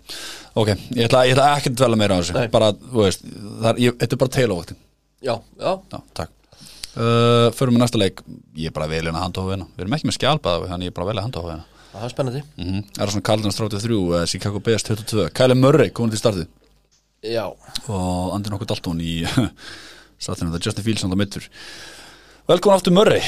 ok, 0.55 0.69
ég 0.97 1.05
ætla, 1.05 1.25
ég 1.29 1.35
ætla 1.35 1.49
ekki 1.55 1.69
að 1.69 1.75
dvelja 1.83 1.99
meira 2.01 2.17
á 2.17 2.19
þessu. 2.19 2.33
Nei. 2.33 2.47
Bara, 2.49 2.71
þú 2.73 3.03
veist, 3.03 3.25
það 3.61 3.69
er, 3.69 3.81
ég, 3.85 3.97
þetta 4.01 4.15
er 4.15 4.21
bara 4.23 4.35
Taylor-vaktin. 4.35 4.79
Já, 5.21 5.35
já, 5.59 5.73
Já, 5.93 5.99
takk. 6.17 6.31
Uh, 6.99 7.51
Förum 7.53 7.77
við 7.77 7.83
næsta 7.83 7.99
leik. 8.01 8.23
Ég 8.57 8.71
er 8.71 8.73
bara 8.73 8.87
að 8.89 8.95
velja 8.95 9.11
hana 9.13 9.21
handahófina 9.21 9.67
Við 9.75 9.83
erum 9.83 9.93
ekki 9.95 10.07
með 10.09 10.15
skjálpaða 10.17 10.69
Þannig 10.71 10.87
ég 10.87 10.91
er 10.91 10.95
bara 10.97 11.05
að 11.05 11.11
velja 11.11 11.25
handahófina 11.27 11.65
það 11.89 12.05
er 12.05 12.13
spennandi. 12.13 12.41
Mm 12.57 12.65
-hmm. 12.69 12.83
Er 12.89 13.03
það 13.03 13.11
svona 13.13 13.27
Cardinals 13.29 13.55
33 13.59 13.99
uh, 13.99 14.25
Chicago 14.25 14.59
Bears 14.59 14.83
22 14.83 15.29
Kyle 15.33 15.55
Murray 15.55 15.89
komin 15.89 16.11
til 16.11 16.19
startið? 16.19 16.47
Já, 17.23 17.45
Og 17.87 18.33
Andy 18.35 18.49
nokkuð 18.49 18.67
Dalton 18.67 19.01
í 19.01 19.25
Startinu 20.23 20.51
það. 20.51 20.65
Justin 20.65 20.83
Fields 20.83 21.03
hann 21.03 21.49
Velkomin 22.49 22.75
aftur 22.75 22.91
Murray 22.91 23.21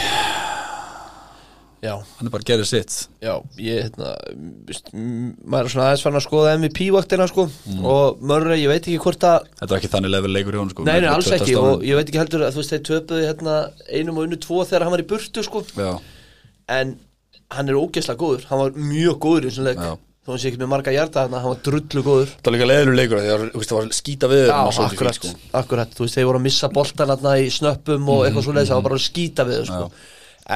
já, 1.82 1.94
Hann 2.18 2.28
er 2.28 2.34
bara 2.34 2.44
að 2.44 2.50
gera 2.52 2.66
sitt. 2.70 2.96
Já 3.24 3.34
Ég, 3.58 3.88
hérna, 3.88 4.12
veist, 4.70 4.92
m- 4.94 5.34
maður 5.46 5.66
er 5.70 5.74
svona 5.74 5.88
aðeins 5.90 6.04
farin 6.06 6.20
að 6.22 6.26
skoða 6.28 6.56
MVP-vaktina, 6.60 7.28
sko 7.32 7.48
Og 7.82 8.22
Murray, 8.22 8.60
ég 8.64 8.70
veit 8.72 8.84
ekki 8.86 9.00
hvort 9.02 9.26
að 9.28 9.48
Þetta 9.60 9.72
er 9.74 9.80
ekki 9.80 9.92
þannig 9.96 10.14
level 10.16 10.34
leikur 10.36 10.58
í 10.58 10.62
honum 10.62 10.74
sko. 10.76 10.86
Nei, 10.88 11.00
nei, 11.02 11.10
alls 11.12 11.32
ekki 11.32 11.56
touchdown. 11.56 11.72
og 11.82 11.88
ég 11.90 11.98
veit 12.00 12.12
ekki 12.12 12.22
heldur 12.22 12.46
að 12.46 12.54
þú 12.54 12.62
veist 12.64 12.76
þeir 12.76 12.86
töpuðu 12.92 13.26
hérna 13.30 13.56
einum 13.90 14.18
og 14.22 14.28
unnu 14.30 14.40
tvo 14.46 14.62
þegar 14.70 14.86
hann 14.88 14.96
var 14.98 15.04
í 15.06 15.10
burtu 15.10 15.44
sko. 15.48 15.64
Já, 15.76 15.92
en 16.78 16.96
hann 17.52 17.68
er 17.74 17.76
ógeðslega 17.82 18.22
góður, 18.22 18.46
hann 18.52 18.62
var 18.64 18.72
mjög 18.78 19.18
góður 19.26 19.48
í 19.48 19.52
þessum 19.52 19.66
leik. 19.68 19.82
Já. 19.82 19.98
þó 20.22 20.30
hann 20.36 20.38
sé 20.44 20.50
ekki 20.52 20.60
með 20.62 20.70
marga 20.70 20.92
hjarta 20.94 21.24
þarna, 21.26 21.40
hann 21.42 21.50
var 21.56 21.62
drullu 21.66 22.02
góður. 22.06 22.30
Það 22.38 22.46
var 22.48 22.54
líka 22.56 22.66
leðilur 22.70 22.98
leikur 23.00 23.18
að 23.18 23.30
það 23.58 23.72
var 23.80 23.88
skýta 23.98 24.28
við 24.30 24.44
Já, 24.46 24.54
var 24.62 24.76
svolítið 24.78 24.94
akkurat, 25.00 25.18
sko. 25.18 25.32
akkurat, 25.58 25.96
þú 25.98 26.06
veist, 26.06 26.16
þeir 26.20 26.28
voru 26.30 26.38
að 26.40 26.46
missa 26.46 26.70
boltan 26.70 27.14
í 27.42 27.48
snöppum 27.50 28.12
og 28.14 28.22
eitthvað 28.28 28.46
svo 28.46 28.54
leiðis, 28.54 28.70
það 28.70 28.78
var 28.78 28.86
bara 28.86 29.00
að 29.02 29.08
skýta 29.08 29.46
við 29.50 29.64
sko. 29.72 29.88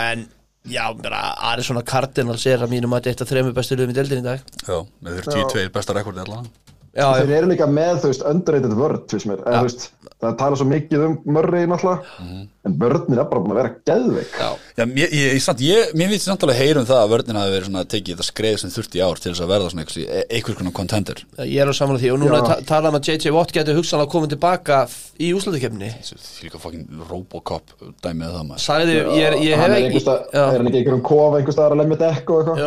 En, 0.05 0.27
já, 0.69 0.86
bara, 1.00 1.22
Arizona 1.53 1.84
Cardinals 1.86 2.45
er 2.50 2.63
að 2.65 2.74
mínum 2.75 2.93
að 2.98 3.12
þetta 3.12 3.27
þremur 3.29 3.55
bestu 3.57 3.77
liðum 3.77 3.93
í 3.93 3.98
deildin 3.98 4.24
í 4.24 4.27
dag. 4.27 4.45
Já, 4.65 4.77
með 5.05 5.19
þeir 5.19 5.34
10-2 5.39 5.67
besta 5.75 5.98
rekordi 5.98 6.24
allan 6.25 6.50
Já, 6.96 7.10
Þeir 7.20 7.32
eru 7.42 7.48
líka 7.52 7.66
með, 7.68 7.98
þú 8.04 8.10
veist, 8.14 8.22
underrated 8.30 8.74
vörd, 8.80 9.02
finnst 9.12 9.28
mér. 9.28 9.42
En, 9.44 9.56
þú 9.60 9.66
veist, 9.68 9.82
það 10.24 10.36
tala 10.40 10.56
svo 10.56 10.66
mikið 10.70 11.02
um 11.04 11.16
Murray 11.36 11.66
náttúrulega, 11.68 12.22
en 12.66 12.75
vördnin 12.80 13.20
er 13.20 13.25
bara 13.28 13.42
búin 13.44 13.52
að 13.52 13.58
vera 13.60 13.72
geðveik. 13.90 14.38
já, 14.40 14.48
Já, 14.80 14.84
ég, 14.86 15.12
ég, 15.12 15.25
ég, 15.36 15.42
samt, 15.44 15.60
ég, 15.66 15.90
mér 16.00 16.08
finnst 16.14 16.30
samt 16.30 16.46
alveg 16.48 16.58
heyrum 16.62 16.86
það 16.88 17.02
að 17.02 17.12
vörðin 17.12 17.40
hafi 17.42 17.52
verið 17.52 17.68
svona 17.68 17.82
að 17.84 17.90
tekið 17.94 18.16
þetta 18.16 18.28
skreið 18.30 18.56
sem 18.64 18.72
þurfti 18.78 19.02
í 19.02 19.04
ár 19.04 19.20
til 19.20 19.34
þess 19.34 19.44
að 19.44 19.52
verða 19.52 19.68
svona 19.74 19.84
einhvers, 19.84 20.24
einhvers 20.38 20.58
konar 20.62 20.75
contender 20.80 21.20
ég 21.44 21.60
er 21.66 21.68
á 21.68 21.74
samanlega 21.75 22.04
því 22.06 22.14
og 22.16 22.22
núna 22.24 22.40
ta 22.48 22.56
talaðum 22.72 22.98
að 23.02 23.10
JJ 23.12 23.36
Watt 23.36 23.54
getur 23.60 23.78
hugsanlega 23.82 24.12
komið 24.16 24.34
tilbaka 24.38 24.80
f- 24.88 25.12
í 25.20 25.30
úslutakefni. 25.36 25.92
Því 26.00 26.48
líka 26.48 26.64
fucking 26.64 26.88
Robocop 27.12 27.75
dæmið 28.08 28.34
það 28.40 28.48
maður 28.50 28.64
Sagði, 28.66 28.96
ég, 29.20 29.38
ég 29.46 29.60
hef 29.60 29.68
er, 29.68 29.75
ekki, 29.84 30.02
er 30.32 30.48
hann 30.56 30.72
ekki 30.72 30.80
einhverjum 30.82 31.06
kofa 31.12 31.42
einhvers 31.44 31.60
staðar 31.60 31.75
að 31.75 31.84
lemja 31.84 32.00
dekk 32.06 32.32
og 32.32 32.42
eitthvað? 32.42 32.64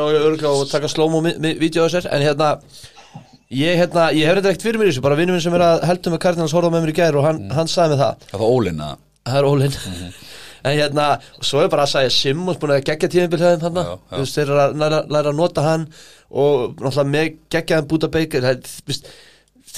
Ég 3.54 3.78
hérna 3.80 4.08
Ég, 4.12 4.26
hef 4.28 4.38
þetta 4.38 4.50
ekkert 4.52 4.66
fyrir 4.66 4.80
mér 4.80 4.90
í 4.90 4.92
þessu 4.92 5.04
Bara 5.04 5.16
vinnum 5.18 5.36
minn 5.38 5.44
sem 5.44 5.54
er 5.56 5.64
að 5.64 5.84
heldur 5.88 6.12
með 6.14 6.22
Cardinals 6.24 6.54
horfða 6.56 6.72
með 6.74 6.84
mér 6.84 6.92
í 6.92 6.96
gær 6.98 7.16
Og 7.16 7.24
hann, 7.24 7.38
hann 7.56 7.70
sagði 7.70 7.94
með 7.94 8.02
það. 8.02 8.26
Það 8.32 8.42
var 8.42 8.56
ólinn 8.58 8.82
að. 8.84 8.98
Það 9.28 9.38
er 9.40 9.48
ólinn 9.48 9.78
En 10.68 10.74
hérna, 10.74 11.06
svo 11.46 11.62
er 11.62 11.70
bara 11.72 11.86
að 11.86 11.92
sagja 11.94 12.12
Simmons 12.12 12.58
búin 12.60 12.74
að 12.74 12.82
gegja 12.88 13.08
tíðinbil 13.14 13.38
hefðum 13.40 13.78
hann. 13.78 13.92
Þú 14.10 14.20
veist, 14.24 14.36
þeir 14.36 14.48
eru 14.50 14.60
að 14.64 14.72
læra, 14.82 15.00
læra 15.14 15.32
að 15.32 15.38
nota 15.38 15.64
hann 15.64 15.86
Og 16.28 16.74
náttúrulega 16.76 17.08
með 17.14 17.28
geggjaðan 17.54 17.88
Búta 17.88 18.10
veist, 18.12 19.08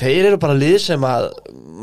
Þeir 0.01 0.31
eru 0.31 0.39
bara 0.41 0.57
lið 0.57 0.77
sem 0.83 1.05
að 1.07 1.29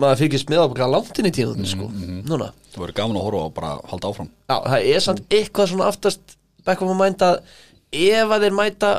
Maður 0.02 0.22
fylgist 0.24 0.52
með 0.52 0.64
á 0.64 0.66
bara 0.72 0.90
langt 0.92 1.20
inn 1.20 1.28
í 1.30 1.34
tíðinbil 1.34 1.70
sko. 1.70 1.88
Núna. 2.28 2.52
Það 2.74 2.84
verið 2.84 2.98
gaman 3.00 3.20
að 3.20 3.26
horfa 3.28 3.44
og 3.48 3.54
bara 3.58 3.72
halda 3.92 4.12
áfram. 4.12 4.30
Já, 4.48 4.56
það 4.64 4.90
er 4.94 5.04
samt 5.04 5.34
eitthvað 5.34 5.72
svona 5.72 5.88
aftast 5.92 6.36
back 6.68 6.84
of 6.84 6.92
my 6.92 6.98
mind 7.00 7.24
að 7.26 7.40
ef 7.98 8.34
að 8.36 8.46
þeir 8.46 8.58
mæta 8.58 8.92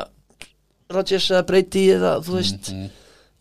Rodgers 0.89 1.27
eða 1.29 1.43
Brady 1.45 1.83
eða 1.93 2.11
þú 2.25 2.35
veist 2.39 2.69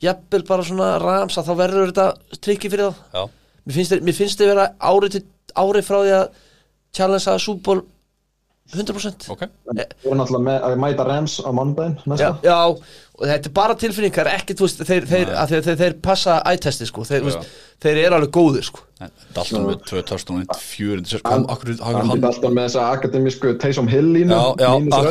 jafnvel 0.04 0.42
bara 0.44 0.64
svona 0.68 0.88
rams 1.00 1.38
að 1.40 1.46
þá 1.48 1.54
verður 1.62 1.92
þetta 1.92 2.38
trikki 2.44 2.68
fyrir 2.68 2.90
þá. 2.92 3.22
Mér 3.64 4.16
finnst 4.18 4.40
þeir 4.42 4.50
vera 4.52 4.66
árið 4.78 5.14
til 5.16 5.22
árið 5.56 5.86
frá 5.86 5.96
því 6.02 6.12
að 6.18 6.26
challenge 6.98 7.32
að 7.32 7.40
Super 7.46 7.64
Bowl 7.64 7.80
100% 8.74 9.28
ok. 9.32 9.42
Við 9.72 9.84
erum 10.04 10.18
náttúrulega 10.20 10.44
með 10.44 10.64
að 10.68 10.74
mæta 10.82 11.04
Rams 11.08 11.38
á 11.40 11.48
mándaginn 11.56 11.94
já, 11.98 12.08
næsta. 12.12 12.32
já, 12.44 12.56
og 13.18 13.24
þetta 13.30 13.48
er 13.48 13.54
bara 13.56 13.76
tilfinningar 13.80 14.28
ekki, 14.34 14.54
þú 14.58 14.66
veist, 14.66 14.82
þeir, 14.88 15.06
þeir, 15.08 15.30
þeir, 15.48 15.62
þeir, 15.64 15.78
þeir 15.80 15.94
passa 16.04 16.34
ættesti, 16.52 16.86
sko, 16.90 17.06
þeir, 17.08 17.24
veist, 17.26 17.48
þeir 17.82 18.00
eru 18.04 18.18
alveg 18.18 18.30
góðir, 18.36 18.66
sko. 18.68 18.84
Dalton 19.34 19.64
með 19.68 19.80
2001 19.88 20.60
400 20.60 21.20
Hann 21.24 21.46
alltaf 21.48 22.50
með 22.50 22.64
þessa 22.66 22.84
akademísku 22.98 23.52
Taysom 23.62 23.88
Hill 23.90 24.08
línu. 24.18 24.38
Já, 24.58 24.70
það 24.90 25.10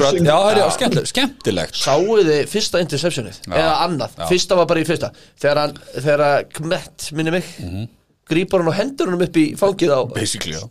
er 0.52 0.74
skemmtilegt, 1.12 1.76
Sáu 1.82 2.18
þið 2.20 2.48
fyrsta 2.52 2.82
interceptionið? 2.84 3.42
Já, 3.48 3.54
eða 3.64 3.76
annað, 3.88 4.18
já. 4.20 4.26
fyrsta 4.32 4.60
var 4.60 4.70
bara 4.70 4.84
í 4.84 4.88
fyrsta. 4.88 5.12
Þegar 5.40 5.64
hann, 5.64 5.78
þegar 5.98 6.26
að 6.30 6.40
Kmet 6.60 7.12
minni 7.18 7.32
mig, 7.40 7.54
Mhm. 7.64 7.88
grípar 8.28 8.60
hann 8.60 8.68
og 8.74 8.76
hendur 8.76 9.10
hann 9.10 9.22
upp 9.24 9.38
í 9.40 9.56
fangið 9.56 9.94
á, 9.96 10.00
Basically, 10.14 10.54
já 10.54 10.68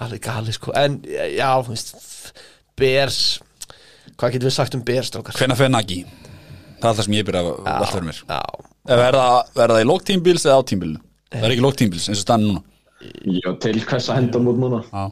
alveg 0.00 0.22
gali 0.24 0.54
sko. 0.54 0.72
En 0.78 0.98
já, 1.04 1.48
þú 1.62 1.74
veist 1.74 1.94
Bears, 2.78 3.20
hvað 4.16 4.36
getum 4.36 4.48
við 4.48 4.56
sagt 4.56 4.76
um 4.78 4.84
strókar? 5.08 5.38
Hvenær 5.38 5.58
fyrir 5.60 5.72
Nagy? 5.72 6.02
Það 6.82 6.90
er 6.90 6.98
það 6.98 7.06
sem 7.06 7.16
ég 7.16 7.26
byrja 7.28 7.42
að 7.42 7.50
velta 7.52 7.90
fyrir 7.92 8.08
mér. 8.08 8.20
er 9.06 9.18
það, 9.70 9.80
í 9.82 9.88
lóktímbils 9.88 10.46
eða 10.48 10.58
á 10.58 10.62
tímbilinu? 10.72 11.02
Það 11.32 11.46
er 11.46 11.54
ekki 11.54 11.66
lóktímbils 11.66 12.08
eins 12.08 12.22
og 12.22 12.26
stann 12.26 12.46
núna? 12.48 12.64
Já, 13.26 13.50
til 13.62 13.78
hvers 13.82 14.08
að 14.10 14.18
henda 14.18 14.42
mút 14.42 14.58
núna. 14.62 14.82
Já, 14.88 15.04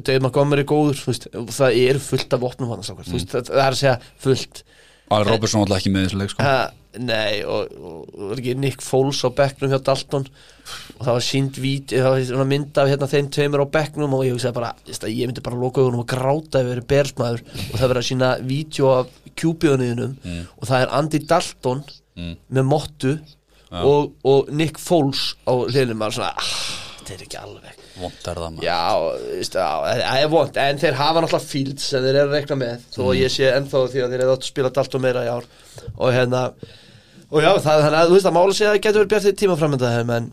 David 0.00 0.26
Montgomery 0.26 0.64
er 0.64 0.70
góður 0.70 0.98
þú 0.98 1.12
veist, 1.12 1.28
það 1.54 1.78
er 1.84 2.02
fullt 2.02 2.36
af 2.36 2.44
opnum 2.46 2.70
hann 2.70 2.82
veist, 2.82 3.32
það, 3.32 3.54
er 3.54 3.64
að 3.68 3.78
segja 3.78 3.96
fullt. 4.22 4.62
Alveg 5.10 5.32
Robertson 5.34 5.64
alltaf 5.64 5.80
ekki 5.80 5.94
með 5.94 6.06
þessu 6.06 6.20
leik 6.20 6.34
sko 6.34 6.50
nei, 6.98 7.42
og, 7.46 7.70
og, 7.78 8.08
og 8.32 8.40
Nick 8.58 8.82
Foles 8.82 9.20
á 9.22 9.30
bekknum 9.30 9.70
hjá 9.70 9.78
Dalton? 9.86 10.24
Og 10.98 11.04
það 11.06 11.14
var 11.16 11.24
sínd 11.26 11.58
vít, 11.62 11.94
það 11.94 12.32
var 12.38 12.48
mynd 12.50 12.78
af 12.82 12.90
hérna 12.90 13.08
þeim 13.10 13.28
tveimur 13.34 13.62
á 13.62 13.74
bekknum 13.74 14.14
og 14.18 14.24
ég 14.26 14.34
hugsaði 14.36 14.56
bara, 14.58 14.72
ég 15.06 15.30
myndi 15.30 15.42
bara 15.46 15.58
loka 15.58 15.80
augunum 15.82 16.02
og 16.04 16.08
gráta 16.10 16.60
ef 16.60 16.66
ég 16.68 16.72
verið 16.74 16.88
bersmaður 16.92 17.42
og 17.46 17.74
það 17.80 17.88
verið 17.92 18.02
að 18.02 18.08
sína 18.10 18.30
vídeo 18.50 18.90
af 18.98 19.16
kjúbíðunniðinum 19.40 20.16
Mm. 20.20 20.42
og 20.58 20.68
það 20.68 20.82
er 20.84 20.94
Andy 20.98 21.18
Dalton 21.30 21.84
með 22.52 22.66
mottu 22.68 23.14
og, 23.70 24.10
og 24.26 24.50
Nick 24.52 24.78
Foles 24.82 25.36
á 25.46 25.54
hliðinu 25.54 25.94
maður 25.96 26.18
svona, 26.18 26.32
ah, 26.36 26.50
þetta 27.00 27.14
er 27.16 27.24
ekki 27.26 27.38
alveg 27.40 27.79
Vont 28.00 28.28
er 28.30 28.40
það 28.40 28.54
maður. 28.56 28.66
Já, 28.66 28.80
það 29.54 30.14
er 30.16 30.28
vond 30.32 30.60
En 30.64 30.80
þeir 30.80 30.98
hafa 30.98 31.22
náttúrulega 31.24 31.50
fields 31.50 31.88
sem 31.92 32.04
þeir 32.04 32.14
eru 32.14 32.28
að 32.30 32.36
rekna 32.38 32.56
með 32.60 32.86
Þó 32.94 33.00
að 33.06 33.18
ég 33.20 33.34
sé 33.34 33.50
ennþá 33.54 33.82
því 33.92 34.04
að 34.04 34.14
þeir 34.14 34.24
eru 34.24 34.36
átt 34.36 34.44
að 34.46 34.50
spila 34.50 34.70
dalt 34.78 34.96
og 34.96 35.04
meira 35.04 35.24
í 35.26 35.32
ár. 35.32 35.48
Og 35.96 36.14
hérna 36.16 36.44
Og 37.30 37.44
já, 37.44 37.50
það, 37.62 37.84
þannig 37.84 37.98
að 38.00 38.08
þú 38.08 38.16
veist 38.16 38.30
að 38.30 38.34
mála 38.34 38.54
sig 38.56 38.66
að 38.66 38.72
það 38.72 38.80
getur 38.86 39.00
verið 39.00 39.12
bjartið 39.12 39.36
tíma 39.38 39.56
framönda 39.60 39.90
þeim 39.94 40.08
en, 40.16 40.24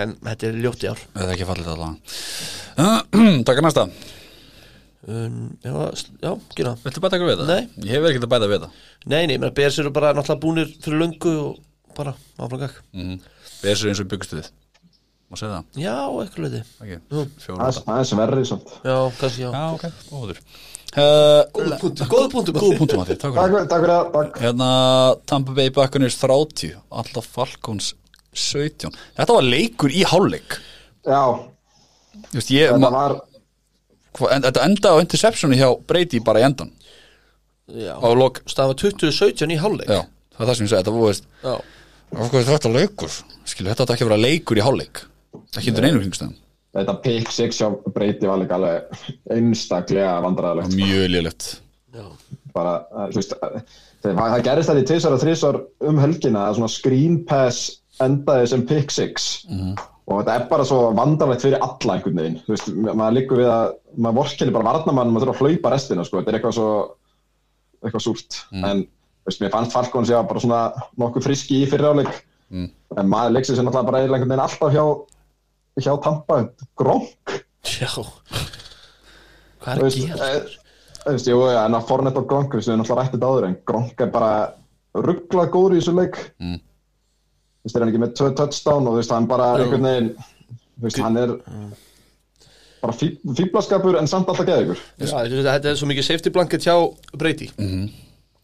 en 0.00 0.14
þetta 0.30 0.48
er 0.48 0.60
ljótt 0.64 0.86
í 0.86 0.88
ár. 0.88 1.02
Það 1.16 1.26
er 1.26 1.34
ekki 1.34 1.48
fallið 1.50 1.74
allavega 1.74 3.42
Takk 3.50 3.60
að 3.60 3.66
næsta. 3.66 3.84
Um, 5.10 5.36
Já, 5.64 5.72
já, 6.20 6.30
gera 6.56 6.74
Viltu 6.84 7.00
bæta 7.00 7.16
eitthvað 7.16 7.30
við 7.30 7.42
það? 7.42 7.50
Nei. 7.50 7.88
Ég 7.88 7.92
hef 7.96 8.08
ekki 8.10 8.20
að 8.20 8.32
bæta 8.32 8.48
við 8.50 8.64
það. 8.64 8.80
Nei, 9.08 9.20
nei, 9.28 9.36
menn 9.40 9.54
Bers 9.56 9.78
eru 9.80 9.92
bara 9.96 10.14
náttúrulega 10.16 10.42
búnir 10.44 10.72
fyrir 10.84 11.00
löngu 11.00 11.32
og 11.40 11.60
bara 11.96 12.12
áfram 12.36 12.60
gag 12.64 12.74
mm. 12.96 13.14
Besur 13.62 13.90
eins 13.90 14.02
og 14.02 14.10
byggustu 14.12 14.40
við 14.40 14.50
Má 15.30 15.38
segja 15.38 15.52
það? 15.54 15.78
Já, 15.78 15.94
eitthvað 16.24 16.44
leiti 16.46 16.60
Það 16.80 16.90
er- 16.90 17.78
það 17.86 17.98
er 18.00 18.08
sverri 18.08 18.44
samt. 18.50 18.72
Já, 18.82 18.96
kannski 19.20 19.44
já. 19.44 19.50
Já, 19.54 19.64
ok, 19.76 19.84
góður. 20.10 20.40
Uh, 20.90 21.44
góður 21.54 21.76
punktur. 21.78 22.06
Góður 22.10 22.78
punktum 22.80 23.02
að 23.04 23.10
þið, 23.12 23.18
takk 23.22 23.36
fyrir. 23.36 23.68
takk 23.70 23.84
fyrir 23.84 23.92
það. 23.94 24.30
Hérna, 24.42 24.70
Tampa 25.30 25.52
Bay 25.54 25.70
Buccaneers 25.70 26.16
30 26.18 26.72
Alltaf 26.90 27.28
Falcons 27.30 27.92
17 28.34 28.90
Þetta 29.14 29.36
var 29.36 29.46
leikur 29.46 29.94
í 29.94 30.02
hálfleik. 30.02 30.56
Já, 31.06 31.22
Þú 32.30 32.34
veist, 32.40 32.50
ég, 32.50 32.72
þetta 32.74 32.90
var, 32.90 33.14
hva, 34.18 34.32
en, 34.34 34.42
Þetta 34.48 34.64
enda 34.66 34.90
á 34.90 34.96
interceptioni 34.98 35.60
hjá 35.60 35.68
Brady 35.86 36.18
bara 36.26 36.42
í 36.42 36.46
endan 36.48 36.72
Já, 37.70 37.94
lok 38.18 38.42
stafa 38.50 38.74
2017 38.74 39.54
í 39.54 39.60
hálfleik. 39.62 39.86
Já, 39.94 40.02
það 40.34 40.42
er 40.42 40.50
það 40.50 40.58
sem 40.58 40.66
ég 40.66 40.72
segi 40.74 40.80
Þetta 40.82 40.96
var, 40.96 41.06
veist 41.06 41.30
Já, 41.44 41.54
Af 42.10 42.32
hverju 42.32 42.42
er 42.42 42.50
þetta 42.58 42.74
leikur? 42.74 43.14
Skilu, 43.46 43.70
þetta 43.70 43.86
átti 43.86 43.94
ekki 43.94 44.02
að 44.08 44.10
vera 44.10 44.22
leikur 44.26 44.58
í 44.58 44.66
hálfleik 44.66 45.04
Ekki 45.56 45.72
undir 45.72 45.86
einu 45.90 46.00
kringstæðum 46.04 46.36
þetta 46.70 46.94
pick 47.02 47.30
six 47.34 47.58
hjá 47.58 47.66
Breyti 47.94 48.28
var 48.30 48.38
líka 48.38 48.54
alveg 48.54 49.00
einstaklega 49.34 50.12
vandræðilegt. 50.22 50.76
Mjög 50.78 51.06
lélegt. 51.10 51.46
Já. 51.94 52.04
Bara, 52.54 52.74
eh, 52.94 53.08
þú 53.10 53.18
veist, 53.18 53.32
eh, 53.42 53.62
það 54.14 54.44
gerist 54.46 54.70
þetta 54.70 54.82
í 54.84 54.86
tvisar 54.86 55.12
og 55.16 55.20
þrísar 55.24 55.58
um 55.90 55.98
helgina 55.98 56.44
að 56.48 56.54
svona 56.60 56.70
screen 56.70 57.24
pass 57.26 57.80
endaði 58.00 58.48
sem 58.52 58.62
pick 58.66 58.90
six. 58.94 59.46
Og 60.10 60.22
þetta 60.24 60.36
er 60.40 60.46
bara 60.50 60.64
svo 60.64 60.78
vandarlegt 60.94 61.42
fyrir 61.42 61.58
alla 61.60 61.96
einhvern 61.98 62.16
veginn, 62.18 62.38
þú 62.46 62.54
veist, 62.54 62.70
ma- 62.74 62.94
maður 62.94 63.16
líkur 63.18 63.38
við 63.42 63.50
að 63.50 63.74
maður 63.98 64.18
vorkenni 64.22 64.52
bara 64.52 64.64
varnamann, 64.72 65.10
maður 65.12 65.26
þurfa 65.26 65.34
að 65.34 65.50
hlaupa 65.58 65.70
restina, 65.74 66.04
sko, 66.06 66.18
þetta 66.22 66.28
er 66.32 66.38
eitthvað 66.40 66.54
svo 66.54 66.70
eitthvað 67.84 68.06
súrt, 68.06 68.40
en 68.52 68.82
þú 68.84 69.26
veist, 69.30 69.40
mér 69.40 69.50
fannst 69.50 69.72
Falcons 69.72 70.08
já 70.10 70.22
bara 70.26 70.40
svona 70.40 70.62
nokkuð 70.98 71.22
friski 71.26 71.62
í 71.64 71.68
fyriráleik 71.70 72.12
Mm. 72.50 72.68
en 72.98 73.06
maður 73.08 73.32
leiksir 73.36 73.54
sem 73.54 73.64
náttúrulega 73.64 73.86
bara 73.86 73.98
einhvern 74.02 74.26
veginn 74.28 74.40
alltaf 74.42 74.72
hjá 74.74 75.06
hjá 75.84 75.94
Tampa, 76.04 76.40
grónk 76.78 77.34
Já 77.80 77.88
Hvað 79.60 79.70
er 79.70 79.76
Þú 79.76 79.80
að 79.80 79.84
veist, 79.84 80.00
gera? 80.00 80.28
eh, 80.30 80.40
þú 81.04 81.12
veist, 81.14 81.26
já, 81.28 81.36
en 81.66 81.76
að 81.76 81.86
Fornet 81.90 82.16
og 82.16 82.26
Gronk, 82.30 82.54
við 82.56 82.68
erum 82.70 82.80
alltaf 82.84 82.98
rættið 83.00 83.26
áður, 83.28 83.46
en 83.50 83.56
Gronk 83.68 84.00
er 84.00 84.10
bara 84.14 84.30
rugglað 84.94 85.50
góður 85.52 85.74
í 85.76 85.80
þessu 85.82 85.92
leik. 85.98 86.16
Mm. 86.40 86.56
Þú 86.60 87.68
veist, 87.68 87.76
er 87.76 87.84
hann 87.84 87.92
ekki 87.92 88.00
með 88.02 88.14
touchdown 88.40 88.86
og 88.88 88.94
þú 88.94 89.00
veist, 89.02 89.12
hann 89.14 89.28
bara 89.28 89.50
Jú. 89.58 89.66
einhvern 89.66 89.88
veginn, 89.90 90.10
þú 90.80 90.86
veist, 90.86 91.00
hann 91.04 91.16
er 91.20 91.34
bara 92.80 92.94
fí, 92.96 93.10
fíblaskapur 93.36 93.98
en 94.00 94.08
samt 94.08 94.28
alltaf 94.32 94.48
geðugur. 94.48 94.80
Veist, 94.98 95.12
þetta 95.12 95.68
er 95.74 95.76
svo 95.76 95.88
mikið 95.90 96.06
safety 96.08 96.32
blanket 96.32 96.64
hjá 96.64 96.76
Brady 97.20 97.50
Mhm. 97.58 97.90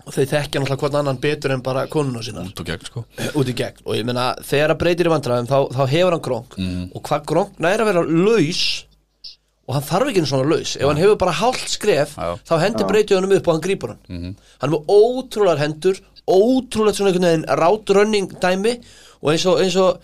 Og 0.07 0.15
þau 0.15 0.23
þekkja 0.31 0.61
náttúrulega 0.63 0.81
hvern 0.85 0.99
annan 1.01 1.17
betur 1.23 1.51
en 1.57 1.63
bara 1.67 1.87
konuna 1.91 2.21
sínar 2.23 2.47
Út 2.47 2.61
og 2.63 2.67
gegn, 2.69 2.85
sko. 2.87 3.05
Út 3.35 3.49
í 3.51 3.55
gegn. 3.59 3.81
Og 3.87 3.97
ég 3.99 4.05
meina 4.07 4.35
þegar 4.47 4.75
að 4.75 4.79
er 4.85 5.09
í 5.11 5.13
vandræðum 5.15 5.49
þá, 5.51 5.57
þá 5.75 5.83
hefur 5.91 6.15
hann 6.15 6.23
Gronk 6.27 6.57
Mhm. 6.59 6.91
og 6.95 7.03
hvað 7.03 7.25
Gronk 7.27 7.59
næri 7.59 7.83
að 7.83 7.91
vera 7.91 8.03
laus 8.07 8.85
og 9.69 9.75
hann 9.75 9.83
þarf 9.83 10.09
ekki 10.13 10.21
einu 10.23 10.31
svona 10.31 10.49
laus. 10.51 10.77
Ef 10.77 10.87
hann 10.87 10.97
hefur 11.03 11.17
bara 11.19 11.33
hálft 11.33 11.69
skref 11.69 12.15
Já. 12.17 12.39
þá 12.47 12.55
hendur 12.63 12.87
Brady 12.87 13.15
honum 13.17 13.33
upp 13.37 13.49
og 13.49 13.55
hann 13.55 13.63
grípur 13.67 13.89
hann. 13.97 14.37
Hann 14.61 14.71
er 14.71 14.77
með 14.77 14.87
ótrúlegar 14.87 15.59
hendur 15.59 15.99
ótrúlega 16.29 16.95
svona 16.95 17.11
einhvern 17.11 17.27
veginn 17.27 17.51
rátrunning 17.59 18.29
dæmi. 18.41 18.77
Og 19.23 19.33
eins 19.33 19.47
og 19.47 19.59
eins 19.61 19.75
og 19.77 19.99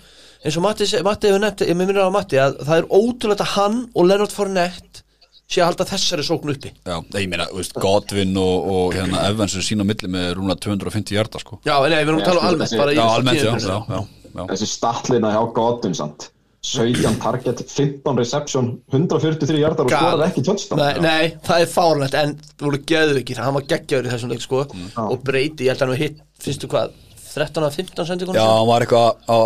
eins 0.44 0.56
og 0.56 0.62
Matti, 0.64 0.84
hefur 1.30 1.38
nefnt, 1.38 1.62
ég 1.68 1.76
minnir 1.78 2.02
á 2.02 2.10
Matti 2.10 2.36
að 2.42 2.58
það 2.66 2.78
er 2.82 2.90
ótrúlega 2.90 3.46
hann 3.54 3.88
og 3.94 4.06
Leonard 4.08 4.32
Fournette 4.34 5.01
sé 5.50 5.60
að 5.62 5.68
halda 5.70 5.84
þessari 5.90 6.24
sókn 6.26 6.52
uppi. 6.54 6.70
Já, 6.86 6.96
ég 7.18 7.28
meina, 7.32 7.46
veist, 7.52 7.74
Godwin 7.82 8.36
og, 8.40 8.68
og 8.72 8.94
hérna 8.96 9.24
Evans 9.30 9.56
er 9.58 9.64
sín 9.66 9.82
á 9.82 9.86
milli 9.88 10.08
með 10.12 10.34
rúna 10.38 10.56
250 10.56 11.16
hjarta 11.16 11.40
sko. 11.42 11.58
Já, 11.66 11.74
en 11.84 11.90
nei, 11.92 12.02
við 12.04 12.12
erum 12.12 12.20
að 12.22 12.28
tala 12.30 12.40
um 12.44 12.48
almennt 12.52 12.70
þessi- 12.70 12.80
bara 12.82 12.92
í 12.92 12.96
Já, 12.96 13.02
þessu 13.02 13.16
almennt, 13.18 13.38
já, 13.38 13.48
tímabili. 13.50 13.68
já, 13.68 13.96
já, 13.96 14.30
já. 14.38 14.46
þessi 14.54 14.68
statlina 14.72 15.32
hjá 15.34 15.42
Godwin 15.58 15.94
samt. 15.98 16.28
17 16.62 17.16
target, 17.18 17.58
15 17.66 18.16
reception 18.20 18.66
143 18.92 19.58
hjartar 19.58 19.88
og 19.88 19.90
skorar 19.90 20.28
ekki 20.28 20.44
touchdown. 20.46 20.78
Nei, 20.78 21.00
nei, 21.02 21.32
það 21.42 21.64
er 21.64 21.70
fárlegt 21.72 22.14
en 22.14 22.36
þú 22.54 22.68
voru 22.68 22.78
geðvikið, 22.86 23.40
hann 23.42 23.56
var 23.56 23.64
geggjaður 23.66 24.06
í 24.06 24.12
þessum 24.12 24.30
leik 24.30 24.44
sko. 24.44 24.60
Og 25.02 25.24
breyti, 25.26 25.66
ég 25.66 25.72
held 25.74 25.82
að 25.82 25.88
hann 25.88 25.92
var 25.96 26.02
hitt 26.04 26.20
finnstu 26.38 26.70
hvað, 26.70 26.94
13 27.32 27.66
að 27.66 27.74
15 27.80 28.06
sendingunum 28.12 28.38
Já, 28.38 28.46
hann 28.46 28.68
var 28.70 28.86
eitthvað 28.86 29.26
á, 29.26 29.38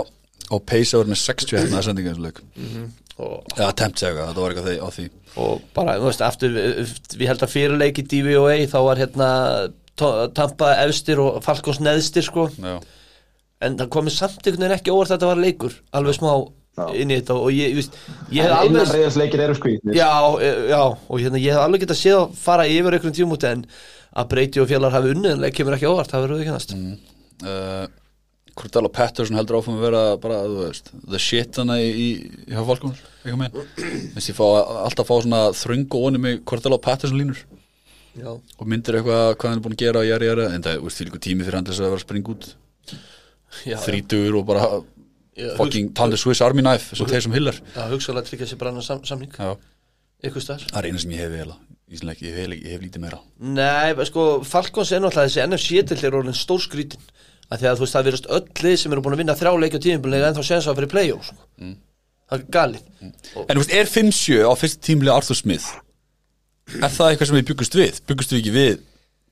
á 0.53 0.57
pace 0.69 0.93
over 0.99 1.09
með 1.09 1.23
60 1.25 1.57
hérna 1.57 1.81
að 1.81 1.89
sendinga 1.89 2.13
þessu 2.13 2.27
leik. 2.29 2.43
Og, 3.17 3.49
Já, 3.57 3.71
tempt 3.81 4.03
segja, 4.05 4.27
þetta 4.29 4.43
var 4.45 4.53
eitthvað 4.53 4.69
því, 4.69 4.77
á 4.77 4.89
því 4.93 5.09
og 5.41 5.65
bara, 5.77 5.97
þú 6.01 6.11
veist, 6.11 6.23
aftur 6.25 6.55
við, 6.55 6.93
við 7.17 7.31
held 7.31 7.45
að 7.45 7.53
fyrir 7.53 7.81
leik 7.81 8.01
í 8.01 8.07
DVOA 8.11 8.59
þá 8.73 8.79
var 8.87 9.03
hérna 9.03 9.31
Tampa 10.37 10.75
efstir 10.85 11.21
og 11.23 11.41
Falkons 11.45 11.81
neðstir 11.81 12.25
sko. 12.27 12.51
Já, 12.61 12.79
en 13.65 13.79
það 13.81 13.91
komið 13.95 14.17
samt 14.17 14.43
einhvern 14.43 14.67
veginn 14.67 14.77
ekki 14.77 14.93
óvart 14.93 15.11
að 15.11 15.17
þetta 15.17 15.31
var 15.31 15.43
leikur 15.43 15.77
alveg 15.97 16.19
smá 16.19 16.31
Já. 16.77 16.87
inn 16.93 17.13
í 17.13 17.17
þetta. 17.17 17.37
Og 17.41 17.53
ég, 17.57 17.71
ég, 17.73 17.77
veist, 17.79 17.95
ég 18.37 18.45
hef 18.45 18.57
alveg 18.59 18.91
reyðarsleikir 18.93 19.43
eru 19.47 19.55
skvítnir 19.57 19.97
já, 19.97 20.11
e, 20.45 20.51
já, 20.69 20.81
og 20.93 21.23
hérna 21.23 21.41
ég 21.41 21.57
hef 21.57 21.65
alveg 21.65 21.87
getað 21.87 22.01
séð 22.03 22.19
að 22.19 22.35
fara 22.43 22.67
yfir 22.69 22.99
einhvern 22.99 23.17
tímúti 23.17 23.49
en 23.49 23.63
að 24.17 24.29
breyti 24.35 24.61
og 24.61 24.69
fjallar 24.69 24.93
hafi 24.93 25.15
unnið 25.15 25.33
en 25.33 25.41
leik 25.45 25.57
kemur 25.57 25.77
ekki 25.77 25.89
óvart, 25.89 26.13
það 26.13 26.27
verður 26.27 26.43
ekki 26.45 26.53
næst. 26.53 26.77
Uh, 27.47 27.87
Cordell 28.57 28.89
Patterson 28.93 29.37
heldur 29.37 29.59
áfram 29.59 29.77
að 29.77 29.85
vera 29.85 30.03
bara, 30.21 30.39
þú 30.49 30.63
veist, 30.63 30.89
the 31.05 31.21
shit 31.21 31.59
hana 31.61 31.77
í, 31.83 31.91
í, 31.93 32.09
í 32.49 32.57
Falcons, 32.57 33.03
eitthvað 33.21 33.43
með 33.43 33.59
Þess 34.15 34.31
ég 34.31 34.39
fá 34.39 34.45
alltaf 34.87 35.11
fá 35.11 35.15
svona 35.19 35.43
þröng 35.57 35.87
og 35.91 36.09
onni 36.09 36.23
með 36.23 36.41
Cordell 36.49 36.79
Patterson 36.83 37.21
línur. 37.21 37.43
Já, 38.17 38.31
og 38.33 38.65
myndir 38.65 38.97
eitthvað 38.97 39.35
hvað 39.37 39.51
hann 39.51 39.59
er 39.59 39.65
búin 39.67 39.77
að 39.77 39.83
gera 39.83 40.01
og 40.01 40.09
jæri 40.09 40.31
jæri 40.31 40.47
en 40.49 40.65
það 40.65 40.79
er, 40.79 40.95
því 40.97 41.09
líka 41.11 41.23
tími 41.27 41.45
fyrir 41.45 41.59
hann 41.59 41.69
þess 41.69 41.83
að 41.83 41.91
vera 41.91 42.01
að 42.01 42.05
springa 42.07 42.33
út. 42.33 42.49
Þrítugur 43.85 44.39
og 44.41 44.49
bara 44.49 44.65
já, 45.37 45.51
fucking 45.61 45.93
taldi 45.97 46.21
Swiss 46.21 46.41
Army 46.45 46.65
knife 46.65 46.95
eins 46.95 47.05
og 47.05 47.13
þeir 47.13 47.27
sem 47.27 47.37
hillar 47.37 47.61
já, 47.61 47.83
hugsaðlega 47.93 48.31
tryggja 48.31 48.49
sér 48.49 48.61
bara 48.63 48.73
annan 48.73 48.87
sam, 48.89 49.05
samning. 49.05 49.37
Já, 49.37 49.53
ykkur 50.25 50.45
starf 50.45 50.65
það 50.73 50.81
er 50.81 50.89
eina 50.89 51.03
sem 51.05 51.13
ég 51.13 51.25
hef 51.27 51.37
eiginlega 51.37 51.61
í 51.87 52.01
svona 52.01 52.15
leik, 52.15 52.25
ég 52.25 52.35
hef, 52.41 52.57
ég 52.57 52.73
hef 52.73 52.83
lítið 52.83 53.05
meira. 53.05 53.21
Nei, 53.39 54.07
sko, 54.09 54.25
Falcons 54.49 54.91
er 54.91 55.05
náttúrulega 55.05 55.29
þessi 55.29 55.45
NFC 55.45 55.85
til 55.87 56.01
er 56.09 56.17
orðin 56.19 56.35
stór 56.35 56.65
skrítin 56.65 57.05
að 57.47 57.61
því 57.63 57.69
að 57.71 57.79
þú 57.79 57.85
veist 57.85 57.97
það 57.97 58.07
verðast 58.09 58.31
öll 58.37 58.65
lið 58.67 58.77
sem 58.81 58.95
eru 58.95 59.03
búin 59.05 59.17
að 59.17 59.21
vinna 59.23 59.37
þrjá 59.39 59.53
leikja 59.63 59.83
tíðinbúinlega 59.85 60.31
en 60.31 60.37
þá 60.39 60.43
séðan 60.47 60.65
svo 60.65 60.73
að 60.73 60.81
fyrir 60.81 60.93
play-off 60.95 61.29
sko. 61.29 61.43
það 62.27 62.39
er 62.39 62.47
galið 62.57 62.87
En 63.07 63.53
þú 63.55 63.61
veist, 63.63 63.75
er 63.79 63.91
5-7 63.93 64.41
á 64.47 64.53
fyrst 64.59 64.81
tímli 64.87 65.13
Arthur 65.13 65.39
Smith 65.39 65.69
Er 66.75 66.91
það 66.91 67.13
eitthvað 67.13 67.31
sem 67.31 67.39
við 67.39 67.49
byggust 67.53 67.79
við? 67.79 68.01
Byggust 68.11 68.33
við 68.35 68.41
ekki 68.41 68.55
við? 68.57 68.81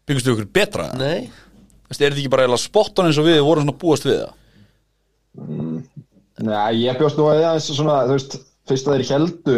Byggust 0.07 0.29
við 0.29 0.35
okkur 0.37 0.51
betra? 0.55 0.87
Nei, 0.95 1.27
Þú 1.85 1.91
veist, 1.91 2.01
er 2.01 2.15
þetta 2.15 2.23
ekki 2.23 2.33
bara 2.37 2.59
spottan 2.63 3.09
eins 3.11 3.19
og 3.21 3.27
við 3.27 3.41
vorum 3.45 3.65
svona 3.67 3.75
að 3.75 3.81
búast 3.83 4.07
við 4.07 4.21
það? 4.23 4.37
Nei, 6.45 6.85
ég 6.85 6.99
bjóst 6.99 7.19
nú 7.19 7.27
að 7.31 7.43
það 7.43 7.59
svona, 7.67 7.97
þú 8.07 8.15
veist, 8.17 8.37
fyrst 8.71 8.89
að 8.89 8.97
þeir 8.97 9.11
heldu 9.15 9.57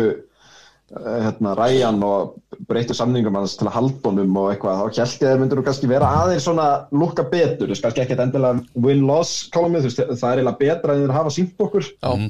hérna, 0.94 1.52
Ryan 1.58 1.98
og 2.06 2.36
breyttu 2.68 2.94
samningum 2.94 3.34
hans 3.34 3.56
til 3.58 3.66
að 3.66 3.74
halda 3.74 4.10
honum 4.10 4.36
og 4.38 4.52
eitthvað, 4.52 4.78
þá 4.78 4.84
held 4.86 4.98
ég 4.98 5.04
að 5.06 5.32
þeir 5.32 5.40
myndur 5.42 5.60
nú 5.60 5.66
kannski 5.66 5.90
vera 5.90 6.10
aðeins 6.22 6.46
svona 6.46 6.66
lukka 6.94 7.24
betur, 7.32 7.70
þess 7.72 7.82
kannski 7.84 8.04
ekkert 8.04 8.22
endilega 8.22 8.82
win-loss 8.86 9.46
kolumið, 9.54 9.86
þú 9.86 9.90
veist, 9.90 10.02
það 10.20 10.28
er 10.28 10.42
eiginlega 10.42 10.60
betra 10.62 10.94
en 10.94 11.02
þeir 11.02 11.16
hafa 11.16 11.32
sínt 11.34 11.64
okkur, 11.66 11.88
já, 11.90 12.28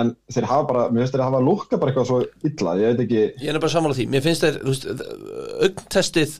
en 0.00 0.14
þeir 0.32 0.48
hafa 0.50 0.66
bara, 0.70 0.86
mér 0.88 1.04
finnst 1.04 1.18
þeir 1.18 1.24
hafa 1.26 1.42
lukka 1.50 1.80
bara 1.82 1.92
eitthvað 1.92 2.08
svo 2.08 2.22
illa, 2.48 2.74
ég 2.80 2.94
veit 2.94 3.04
ekki, 3.04 3.20
ég 3.44 3.52
er 3.52 3.60
bara 3.60 3.74
sammála 3.76 3.98
því. 4.00 4.08
Mér 4.14 4.24
finnst 4.24 4.46
þeir, 4.46 4.58
þú 4.64 4.72
veist, 4.72 4.88
augntestið 5.68 6.34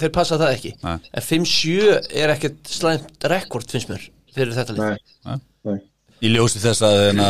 þeir 0.00 0.14
passa 0.16 0.40
það 0.40 0.56
ekki. 0.56 0.74
Nei. 0.86 0.96
en 1.12 1.28
5-7 1.28 2.00
er 2.24 2.34
ekkert 2.34 2.72
slæmt 2.72 3.30
rekord 3.30 3.70
finnst 3.70 3.92
mér 3.92 4.08
fyrir 4.34 4.56
þetta 4.56 4.78
lið 4.80 5.80
Í 6.20 6.28
ljósi 6.28 6.60
þess 6.60 6.84
að 6.84 6.98
hérna, 7.00 7.26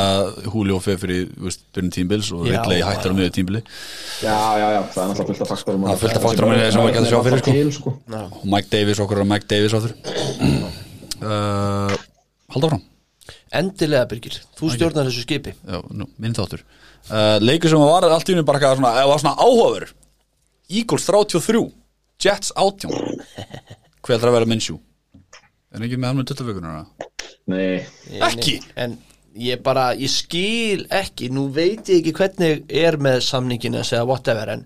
Julio 0.48 0.81
fer 0.83 0.96
fyrir 0.98 1.29
byrjun 1.38 1.90
tímbils 1.94 2.31
og 2.35 2.42
Ridley 2.48 2.83
hættar 2.83 3.12
á 3.12 3.14
miðju 3.14 3.33
tímbili 3.37 3.61
Já, 3.62 4.35
já, 4.59 4.66
já, 4.74 4.81
það 4.90 5.03
er 5.03 5.11
náttúrulega 5.12 5.29
fullt 5.29 5.44
af 5.44 5.50
faktorum. 5.53 5.85
Það 5.87 5.92
er 5.92 6.00
fullt 6.00 6.18
af 6.18 6.24
faktorum 6.26 6.55
sem 6.59 6.81
maður 6.81 6.96
getur 6.96 7.11
sjá 7.12 7.20
fyrir, 7.26 7.42
sko. 7.44 7.55
Til, 7.55 7.70
sko. 7.76 7.92
og 8.40 8.48
Mike 8.50 8.70
Davis, 8.72 9.03
okkur 9.05 9.22
er 9.22 9.29
Mike 9.31 9.48
Davis 9.53 9.76
áttur 9.79 9.94
uh, 11.31 11.94
Halda 12.57 12.72
fram 12.74 12.83
Endilega 13.61 14.11
Birgir, 14.11 14.40
þú 14.59 14.74
stjórnar 14.74 15.07
þessu 15.07 15.22
skipi 15.22 15.55
Já, 15.55 15.79
nú, 15.94 16.11
minn 16.18 16.35
þáttur 16.35 16.66
uh, 16.66 17.38
Leikur 17.42 17.70
sem 17.70 17.87
var 17.87 18.11
allt 18.11 18.26
í 18.26 18.35
henni 18.35 18.46
bara 18.46 18.74
svona, 18.74 18.94
var 19.07 19.22
svona 19.22 19.38
áhugaður 19.38 19.92
Eagles 20.66 21.07
33 21.07 21.62
Jets 22.26 22.50
18 22.59 22.90
Hvað 24.00 24.16
heldur 24.16 24.33
að 24.33 24.40
vera 24.40 24.50
minnsjú? 24.50 24.81
Er 25.70 25.85
ekki 25.87 25.98
með 26.02 26.24
20 26.33 26.48
vikunar? 26.48 26.85
Nei, 27.50 27.85
Ekki? 28.26 28.56
En 28.78 28.96
ég 29.38 29.61
bara, 29.62 29.90
ég 29.98 30.11
skil 30.11 30.85
ekki 30.94 31.30
Nú 31.35 31.48
veit 31.54 31.88
ég 31.90 32.00
ekki 32.00 32.14
hvernig 32.18 32.64
er 32.83 32.98
með 33.02 33.20
samninginu 33.26 33.80
að 33.80 33.88
segja 33.92 34.06
whatever 34.09 34.50
En 34.56 34.64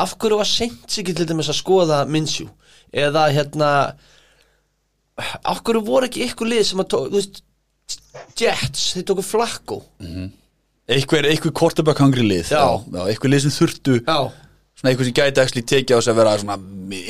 af 0.00 0.16
hverju 0.18 0.38
var 0.38 0.46
seint 0.48 0.86
sig 0.90 1.04
ekki 1.04 1.16
til 1.18 1.28
dæmis 1.30 1.50
að 1.50 1.60
skoða 1.60 2.00
Minsjú 2.10 2.48
Eða 2.90 3.28
hérna 3.34 3.70
Af 5.44 5.62
hverju 5.66 5.84
voru 5.86 6.08
ekki 6.08 6.26
ykkur 6.28 6.48
lið 6.50 6.66
sem 6.70 6.82
að 6.82 6.90
tók, 6.94 7.08
þú 7.10 7.18
veist 7.20 7.42
Jets, 8.40 8.84
þeir 8.96 9.06
tóku 9.10 9.24
flakko 9.26 9.80
Eitthvað, 10.90 11.26
eitthvað 11.30 11.52
quarterback 11.54 12.00
hungry 12.02 12.24
lið. 12.26 12.48
Já. 12.50 12.64
já 12.82 13.02
Eitthvað 13.06 13.34
lið 13.34 13.44
sem 13.46 13.54
þurftu 13.54 13.98
Já, 14.00 14.18
Svona 14.80 14.94
eitthvað 14.94 15.10
sem 15.10 15.16
gæti 15.20 15.44
actually 15.44 15.66
tekið 15.68 15.96
á 15.96 16.00
sig 16.00 16.12
að 16.14 16.20
vera 16.22 16.34
svona 16.40 16.58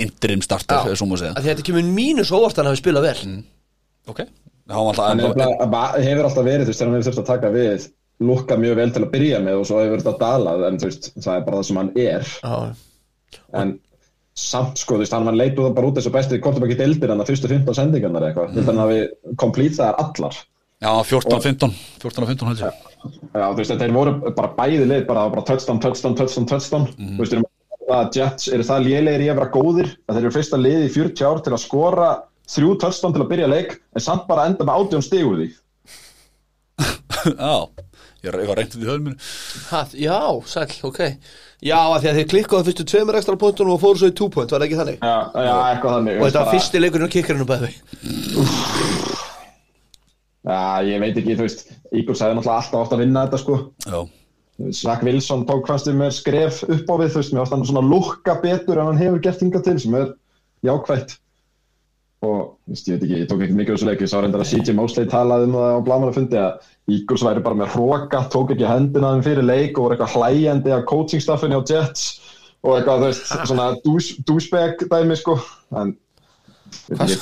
interim 0.04 0.42
starter, 0.42 0.90
eða 0.90 0.98
svo 0.98 1.06
má 1.06 1.16
segja 1.20 1.33
Af 1.37 1.44
því 1.44 1.48
að 1.48 1.52
þetta 1.54 1.66
kemur 1.70 1.90
mínus 1.96 2.33
óvart 2.35 2.59
að 2.59 2.64
hann 2.64 2.72
hafi 2.72 2.83
spilað 2.83 3.06
vel 3.06 3.35
Ok 4.11 4.24
er 4.70 4.78
alltaf 4.78 5.35
bara, 5.35 5.66
bara, 5.70 6.02
hefur 6.02 6.28
alltaf 6.28 6.46
verið, 6.46 6.66
þú 6.66 6.70
veist, 6.70 6.80
þegar 6.80 6.90
hann 6.90 7.00
hefur 7.00 7.09
þurft 7.09 7.22
að 7.22 7.30
taka 7.30 7.52
við, 7.54 7.87
lukka 8.30 8.59
mjög 8.61 8.76
vel 8.78 8.90
til 8.94 9.04
að 9.04 9.12
byrja 9.14 9.40
með 9.44 9.61
og 9.61 9.68
svo 9.68 9.80
hefur 9.80 10.02
þetta 10.02 10.20
dalað, 10.20 10.66
en 10.68 10.80
þú 10.80 10.90
veist, 10.90 11.09
það 11.16 11.37
er 11.37 11.46
bara 11.46 11.61
það 11.61 11.68
sem 11.68 11.80
hann 11.80 11.92
er. 12.04 12.35
Já, 12.40 12.56
En 13.61 13.72
samt, 14.40 14.80
sko, 14.80 14.96
þú 14.96 15.04
veist, 15.04 15.14
hann 15.14 15.26
var 15.28 15.38
leitu 15.38 15.64
það 15.64 15.74
bara 15.78 15.90
út 15.90 15.98
þessu 15.98 16.14
bestið 16.14 16.42
kortebæki 16.44 16.78
deildir 16.78 17.12
hann 17.12 17.22
að 17.22 17.33
fyrstu 17.33 17.50
15 17.50 17.78
sendingarnar 17.78 18.28
eitthvað. 18.28 18.54
Þú 18.54 18.61
veist, 18.61 18.70
hann 18.70 18.83
hafi 18.85 19.35
komplít 19.42 19.76
það 19.78 20.00
allar. 20.04 20.40
Já, 20.80 20.90
14-15 21.11 21.74
14-15 22.00 22.50
heldur 22.50 22.70
ég. 22.70 22.85
Já, 23.35 23.44
þú 23.44 23.59
veist, 23.59 23.74
þeir 23.83 23.96
voru 23.96 24.14
bara 24.38 24.52
bæði 24.56 24.87
lið, 24.87 25.06
bara, 25.11 25.26
bara 25.35 25.46
touchdown, 25.50 25.83
touchdown, 25.83 26.16
touchdown, 26.18 26.48
touchdown. 26.50 26.87
Þú 26.96 27.24
veist, 27.24 27.37
erum 27.37 27.49
að 27.96 28.16
Jets 28.18 28.48
eru 28.55 28.66
það 28.66 28.87
lélegir 28.87 29.24
í 29.24 29.29
að 29.33 29.38
vera 29.40 29.53
góðir, 29.55 29.92
að 30.07 30.16
þeir 30.16 30.24
eru 30.24 30.35
fyrsta 30.37 30.61
lið 30.61 30.87
í 30.87 30.90
40 30.94 31.29
ár 31.29 31.42
til 31.44 31.55
að 31.55 31.62
skora 31.64 32.09
þrjú 32.50 32.72
touchdown 32.83 33.14
til 33.14 33.22
að 33.24 33.31
byrja 33.31 33.50
leik, 33.50 33.76
en 33.94 34.05
samt 34.05 34.26
bara 34.31 34.48
enda 34.50 34.66
með 34.66 34.81
átjón 34.81 35.07
stigur 35.07 35.38
því. 35.40 35.48
Já, 37.40 37.55
ég 38.24 38.50
var 38.50 38.59
reyndið 38.61 38.85
í 38.85 39.14
ha, 39.70 39.81
já 39.96 40.18
sæl, 40.48 40.68
ok 40.85 41.00
Já, 41.64 41.76
af 41.76 42.00
því 42.00 42.09
að 42.11 42.18
þeir 42.18 42.29
klikkaðu 42.29 42.66
fyrstu 42.68 42.85
tveimur 42.88 43.16
ekstra 43.18 43.37
punktunum 43.40 43.74
og 43.74 43.81
fóru 43.83 44.00
svo 44.00 44.09
í 44.09 44.14
2 44.16 44.29
point, 44.33 44.53
var 44.53 44.62
það 44.62 44.66
ekki 44.66 44.79
þannig? 44.79 45.03
Já, 45.05 45.16
já, 45.37 45.55
eitthvað 45.70 45.96
þannig. 45.98 46.14
Og 46.16 46.29
þetta 46.29 46.44
var 46.44 46.55
fyrsti 46.55 46.81
leikurinn 46.81 47.09
á 47.09 47.14
kikkarinu 47.16 47.48
bæði 47.48 47.70
Já, 50.40 50.61
ég 50.88 51.03
veit 51.03 51.20
ekki, 51.20 51.37
þú 51.37 51.44
veist, 51.44 51.66
Eagles 51.92 52.22
hefði 52.24 52.38
náttúrulega 52.38 52.62
alltaf 52.62 52.81
átt 52.81 52.94
að 52.96 53.03
vinna 53.05 53.24
þetta, 53.26 53.40
sko. 53.42 53.59
Já, 53.85 53.98
Zach 54.68 55.02
Wilson 55.06 55.46
tók 55.48 55.68
fannst 55.68 55.88
við 55.88 55.98
með 56.00 56.12
skref 56.18 56.60
upp 56.66 56.92
á 56.92 56.94
við, 57.00 57.10
þú 57.14 57.20
veist, 57.20 57.32
mér 57.32 57.42
ást 57.44 57.54
hann 57.54 57.66
svona 57.68 57.86
lukka 57.86 58.36
betur 58.42 58.80
en 58.80 58.90
hann 58.90 59.00
hefur 59.00 59.22
gert 59.24 59.42
hingað 59.44 59.66
til, 59.66 59.76
sem 59.80 59.96
er 59.96 60.10
jákvætt. 60.66 61.14
Og, 62.20 62.40
veist, 62.68 62.90
ég 62.90 62.98
veit 62.98 63.06
ekki, 63.06 63.20
ég 63.22 63.30
tók 63.30 63.44
ekki 63.46 63.56
mikið 63.56 63.72
úr 63.72 63.78
þessu 63.80 63.88
leik, 63.88 64.02
ég 64.04 64.10
sá 64.12 64.18
reyndar 64.20 64.44
að 64.44 64.50
CJ 64.50 64.74
Mosley 64.76 65.08
talaði 65.08 65.48
um 65.48 65.56
það 65.56 65.72
á 65.72 65.86
blamanafundi 65.86 66.40
að 66.42 66.68
Eagles 66.92 67.24
væri 67.24 67.44
bara 67.46 67.60
með 67.62 67.72
hróka, 67.76 68.20
tók 68.34 68.52
ekki 68.52 68.68
hendina 68.68 69.14
þeim 69.14 69.24
fyrir 69.24 69.48
leik 69.48 69.78
og 69.78 69.86
voru 69.86 69.96
eitthvað 69.96 70.18
hlæjandi 70.18 70.74
af 70.76 70.84
coachingstaffinu 70.90 71.62
á 71.62 71.68
Jets 71.70 72.04
og 72.60 72.76
eitthvað, 72.76 73.00
þú 73.00 73.08
veist, 73.08 73.32
svona 73.48 73.70
douchebag 74.28 74.84
dæmi, 74.92 75.16
sko, 75.16 75.38
en 75.80 75.94
hvað 76.90 77.14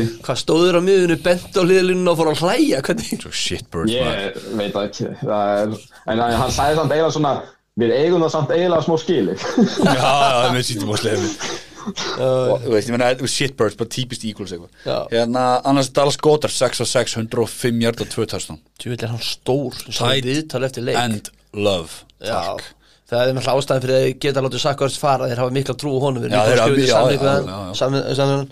í. 0.00 0.04
Hvað 0.24 0.40
stóður 0.42 0.78
á 0.78 0.82
miðunni, 0.84 1.18
bent 1.24 1.58
á 1.58 1.62
liðlunum 1.64 2.10
og 2.12 2.20
fór 2.20 2.30
að 2.32 2.42
hlæja, 2.44 2.80
hvernig? 2.86 3.10
svo 3.24 3.34
shitbirds 3.34 3.92
maður. 3.92 4.24
Ég 4.24 4.48
veit 4.60 4.72
það 4.76 4.88
ekki, 4.88 5.10
er, 5.66 5.76
en 6.14 6.24
hann 6.24 6.54
sagði 6.54 6.80
samt 6.80 6.96
eiginlega 6.96 7.14
svona, 7.18 7.34
við 7.80 7.94
eigum 7.98 8.24
það 8.26 8.34
samt 8.36 8.54
eiginlega 8.56 8.86
smá 8.88 8.98
skili. 9.02 9.38
Já, 9.98 10.02
það 10.02 10.40
er 10.48 10.56
með 10.58 10.66
sýtum 10.70 10.92
á 10.92 10.96
slefið 11.02 11.38
Og 11.84 12.62
þú 12.62 12.70
veist, 12.72 12.88
ég 12.88 12.94
þú 13.20 13.26
veist, 13.26 13.36
shitbirds, 13.38 13.74
bara 13.80 13.90
típist 13.92 14.22
Eagles 14.24 14.54
eitthvað. 14.54 14.70
Já. 14.86 14.96
Hérna, 15.12 15.42
annars 15.68 15.90
Dallas 15.92 16.16
Goddard, 16.16 16.54
6 16.54 16.80
á 16.80 16.86
6, 16.88 17.16
105 17.20 17.82
hjart 17.84 18.00
og 18.00 18.08
2 18.14 18.24
touchdown. 18.32 18.62
Tjúvill 18.80 19.04
er 19.04 19.12
hann 19.12 19.20
stór, 19.24 19.76
Tight 19.90 20.24
And 20.96 21.28
love, 21.52 22.00
Já, 22.24 22.32
takk. 22.56 22.70
Það 23.04 23.20
er 23.20 23.34
náttúrulega 23.36 23.60
ástæðan 23.60 23.82
fyrir 23.84 23.96
að 23.98 24.06
geta 24.24 24.42
látið 24.44 24.62
Sackars 24.62 24.94
fara, 24.98 25.26
þeir 25.28 25.42
hafa 25.42 25.52
mikla 25.54 25.74
trú 25.76 25.92
á 25.92 26.00
honum. 26.06 26.24
Já, 26.24 26.40
þeir 26.48 26.62
hafa- 26.62 26.78
já, 26.80 26.86
já, 26.88 27.18
já, 27.20 27.42
já. 27.44 27.74
hafa 27.84 28.46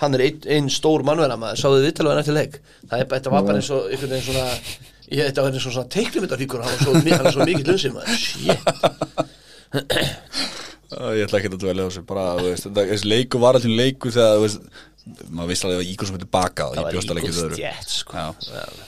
Hann 0.00 0.14
er 0.14 0.20
einn 0.26 0.40
ein 0.56 0.66
stór 0.68 1.02
mannverða 1.08 1.38
maður, 1.40 1.60
sáðu 1.62 1.84
viðtalið 1.86 2.10
hann 2.12 2.18
eftir 2.24 2.36
leik? 2.36 2.58
Það 2.90 3.00
er 3.00 3.06
bara, 3.08 3.20
þetta 3.20 3.30
var 3.32 3.42
bara 3.48 3.56
eins 3.62 3.70
og 3.72 3.86
einhvern 3.90 4.12
veginn 4.12 4.26
svona 4.28 4.46
Ég 5.06 5.22
þetta 5.30 5.42
var 5.46 5.52
eins 5.54 5.66
og 5.66 5.72
svona 5.76 5.88
teiknumyndafíkur 5.94 6.62
hann 6.64 6.72
var 6.74 6.80
svo, 6.82 6.92
mi- 6.98 7.14
hann 7.14 7.26
er 7.26 7.32
svo 7.36 7.44
mikið 7.46 7.68
lunsið 7.70 7.92
maður. 7.94 8.16
Shit. 8.18 8.60
Ég 10.96 11.24
ætla 11.26 11.38
ekki 11.40 11.50
að 11.50 11.58
dvelja 11.62 11.86
á 11.86 11.88
þessu 11.90 12.02
bara, 12.06 12.24
þú 12.40 12.46
veist, 12.50 12.66
þetta- 12.68 12.86
þessi 12.92 13.08
leikur 13.10 13.40
var 13.42 13.54
alltaf 13.58 13.70
leikur 13.80 14.12
þegar, 14.14 14.36
þú 14.36 14.44
veist, 14.46 14.60
maður 15.30 15.50
vissi 15.52 15.66
alveg 15.66 15.80
að 15.82 15.90
Ígurs 15.92 16.10
heitir 16.16 16.30
baka 16.36 16.66
ekki 17.22 17.32
við 17.34 17.42
öðru. 17.46 17.58
Jets 17.62 17.96
sko. 18.02 18.12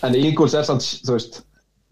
En 0.08 0.14
Eagles 0.18 0.54
er 0.58 0.64
veist, 1.18 1.40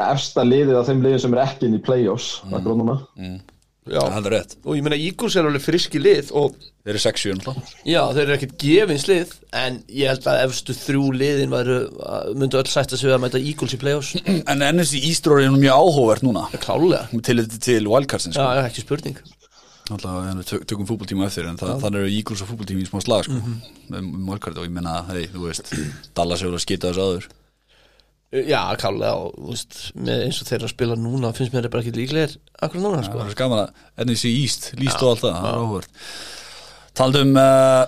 efsta 0.06 0.44
liðið 0.46 0.80
af 0.80 0.86
þeim 0.90 1.02
liðin 1.06 1.20
sem 1.24 1.34
er 1.34 1.42
ekki 1.46 1.62
inn 1.70 1.78
í 1.78 1.82
play-offs, 1.82 2.40
Mm. 2.42 2.50
núna. 2.82 3.40
Já. 3.86 4.00
Það 4.02 4.26
er 4.26 4.32
rétt, 4.34 4.54
og 4.66 4.74
ég 4.74 4.82
meina 4.82 4.96
Eagles 4.98 5.36
er 5.38 5.46
alveg 5.46 5.62
friski 5.62 6.00
lið 6.02 6.32
og 6.34 6.56
þeir 6.58 6.90
eru 6.96 7.02
6-7 7.04 7.34
náttúrulega. 7.38 7.74
já, 7.86 8.00
þeir 8.16 8.22
eru 8.24 8.34
ekkert 8.36 8.56
gefins 8.58 9.04
lið 9.06 9.34
en 9.60 9.76
ég 9.94 10.10
held 10.10 10.26
að 10.32 10.40
efstu 10.48 10.74
þrjú 10.74 11.04
liðin 11.14 11.54
væru, 11.54 11.76
myndu 12.34 12.58
öll 12.58 12.66
sætta 12.72 12.98
sig 12.98 13.06
við 13.06 13.14
að 13.14 13.22
mæta 13.26 13.38
Eagles 13.38 13.76
í 13.76 13.80
play-offs 13.84 14.10
En 14.50 14.64
NSC 14.72 14.98
Ístróri 15.06 15.46
er 15.46 15.54
nú 15.54 15.60
mjög 15.62 15.78
áhugavert 15.78 16.26
núna 16.26 16.48
klálega, 16.58 17.06
til 17.22 17.86
wildcardsin 17.86 18.34
já, 18.34 18.42
sko. 18.42 18.50
já, 18.58 18.66
ekki 18.66 18.82
spurning 18.88 19.22
Alltaf 19.86 20.14
við 20.26 20.44
tök, 20.50 20.62
tökum 20.66 20.86
fútboltíma 20.90 21.28
eftir 21.30 21.46
en 21.46 21.58
það, 21.60 21.76
þannig 21.84 22.00
eru 22.02 22.14
Ígurs 22.18 22.40
og 22.42 22.48
fútboltími 22.50 22.82
í 22.82 22.88
smá 22.90 22.98
slag 23.06 23.22
sko, 23.28 23.38
Mhm. 23.38 23.58
með, 23.94 24.00
með 24.10 24.30
wildcard 24.32 24.58
og 24.58 24.66
ég 24.66 24.72
menna, 24.74 24.96
hei, 25.12 25.28
þú 25.30 25.44
veist 25.46 25.70
Dallas 26.18 26.42
hefur 26.42 26.58
að 26.58 26.64
skita 26.66 26.90
þessu 26.90 27.04
áður 27.06 27.28
já, 28.34 28.60
klálega 28.80 29.12
og 29.14 29.50
veist, 29.50 29.76
með 29.94 30.24
eins 30.26 30.40
og 30.42 30.48
þeir 30.48 30.58
eru 30.58 30.68
að 30.68 30.74
spila 30.74 30.96
núna 30.98 31.32
finnst 31.36 31.54
mér 31.54 31.68
bara 31.70 31.84
ekki 31.84 31.94
líklegir 31.94 32.38
akkur 32.66 32.82
núna 32.82 33.02
Það 33.02 33.10
sko. 33.10 33.20
er 33.22 33.36
skaman 33.36 33.62
að 33.62 34.06
NSC 34.06 34.32
East, 34.32 34.70
líst 34.80 35.02
og 35.04 35.12
allt 35.14 35.26
það, 35.26 35.36
það 35.44 35.90
Taldum 36.96 37.36
uh, 37.36 37.84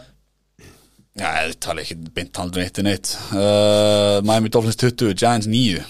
Já, 1.18 1.28
ég 1.42 1.56
tala 1.64 1.82
ekki 1.82 1.96
beint 2.14 2.30
taldum 2.36 2.62
eitt 2.62 2.78
en 2.78 2.90
eitt. 2.92 3.14
Uh, 3.32 4.20
Miami 4.22 4.52
Dolphins 4.54 4.78
20, 4.78 5.16
Giants 5.18 5.48
9 5.50 5.80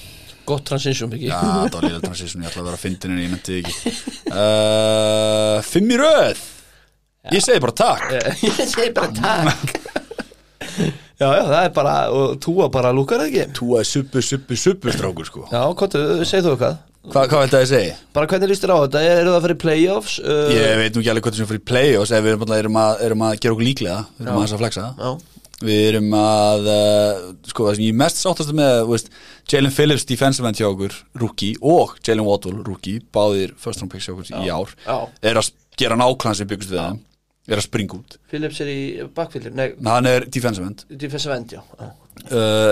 gott 0.48 0.64
transition 0.64 1.12
ekki 1.12 1.28
Já, 1.28 1.40
það 1.68 1.74
var 1.74 1.84
líka 1.88 2.04
transition, 2.06 2.44
ég 2.44 2.48
ætla 2.48 2.62
að 2.62 2.70
vera 2.70 2.78
að 2.78 2.84
fyndin 2.86 3.12
en 3.12 3.20
ég 3.20 3.34
menti 3.34 3.58
ekki. 3.60 3.92
Uh, 4.32 5.58
Fimm 5.66 5.92
í 5.92 5.98
röð. 6.00 6.40
Ég 7.34 7.44
segi 7.44 7.60
bara 7.60 7.76
takk. 7.76 8.06
Ég 8.46 8.62
segi 8.70 8.88
bara 8.96 9.12
takk 9.12 9.68
já, 11.18 11.28
já, 11.28 11.44
það 11.48 11.62
er 11.62 11.72
bara 11.76 11.94
og 12.14 12.36
túa 12.44 12.68
bara 12.72 12.92
lúkar 12.94 13.22
það 13.22 13.30
ekki? 13.32 13.46
Túa 13.58 13.82
er 13.82 13.88
suppu, 13.88 14.22
suppu, 14.24 14.58
suppu 14.58 14.94
strákur 14.94 15.28
sko. 15.28 15.46
Já, 15.52 15.62
hvað, 15.78 15.98
segð 16.28 16.48
þú 16.50 16.54
eitthvað? 16.56 16.78
Hva, 17.08 17.22
Hvað 17.30 17.40
veit 17.40 17.52
það 17.54 17.62
ég 17.62 17.70
segi? 17.70 17.92
bara 18.12 18.28
hvernig 18.28 18.50
líst 18.50 18.64
þér 18.64 18.72
á 18.74 18.78
þetta, 18.82 19.02
eru 19.08 19.30
það 19.30 19.36
að 19.38 19.44
fara 19.46 19.54
í 19.54 19.60
playoffs? 19.62 20.18
Uh, 20.20 20.50
Ég 20.52 20.78
veit 20.82 20.92
nú 20.96 21.00
ekki 21.00 21.12
alveg 21.12 21.24
hvað 21.24 21.34
það 21.34 21.40
sem 21.40 21.48
fyrir 21.52 21.64
play-offs 21.70 22.12
ef 22.12 22.24
við 22.26 22.34
erum, 22.34 22.52
erum, 22.58 22.78
að, 22.82 23.02
erum 23.06 23.24
að 23.24 23.36
gera 23.38 23.54
okkur 23.56 23.68
líklega 23.68 23.98
við 24.18 24.26
erum 24.26 24.40
aðeins 24.42 24.54
að 24.56 24.62
flexa. 24.64 24.86
Já, 24.98 25.38
við 25.64 25.80
erum 25.88 26.12
að 26.18 26.68
uh, 26.74 27.22
sko 27.50 27.66
það 27.68 27.78
sem 27.78 27.86
ég 27.86 27.96
mest 28.02 28.20
sáttast 28.20 28.54
með 28.54 28.82
veist, 28.92 29.08
Jalen 29.48 29.74
Phillips 29.74 30.06
defensive 30.10 30.50
end 30.50 30.60
hjá 30.60 30.68
okkur 30.68 30.98
rookie 31.22 31.56
og 31.64 31.96
Jalen 32.04 32.28
Waddle 32.28 32.60
rookie 32.66 33.00
báðir 33.14 33.56
first 33.58 33.80
round 33.82 33.94
picks 33.94 34.06
hjá 34.10 34.14
okkur 34.14 34.28
í 34.44 34.52
ár 34.52 34.74
já. 34.84 34.98
er 35.32 35.40
að 35.40 35.50
gera 35.80 35.96
nákvæmlega 35.98 36.38
sem 36.42 36.50
byggust 36.50 36.74
við 36.74 36.82
þeim 36.82 37.00
er 37.48 37.60
að 37.60 37.64
springa 37.64 37.96
út. 37.96 38.16
Phillips 38.28 38.60
er 38.62 38.70
í 38.70 38.80
bakfyllir, 39.16 39.54
nei, 39.56 39.70
hann 39.86 40.08
er 40.08 40.26
defensive 40.28 40.66
end. 40.68 40.82
Defensive 41.00 41.36
end, 41.36 41.54
já, 41.56 41.62
uh, 41.80 41.92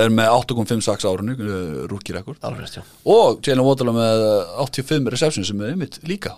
er 0.05 0.13
með 0.13 0.33
8.56 0.35 1.07
árunni 1.09 1.37
uh, 1.39 1.87
rookie 1.91 2.17
rekord 2.17 2.43
alveg 2.45 2.67
og 3.09 3.41
Jalen 3.47 3.65
Waddle 3.67 3.95
með 3.97 4.25
uh, 4.27 4.67
85 4.67 5.09
receptions 5.15 5.53
sem 5.53 5.63
er 5.65 5.73
einmitt 5.73 6.01
líka 6.09 6.35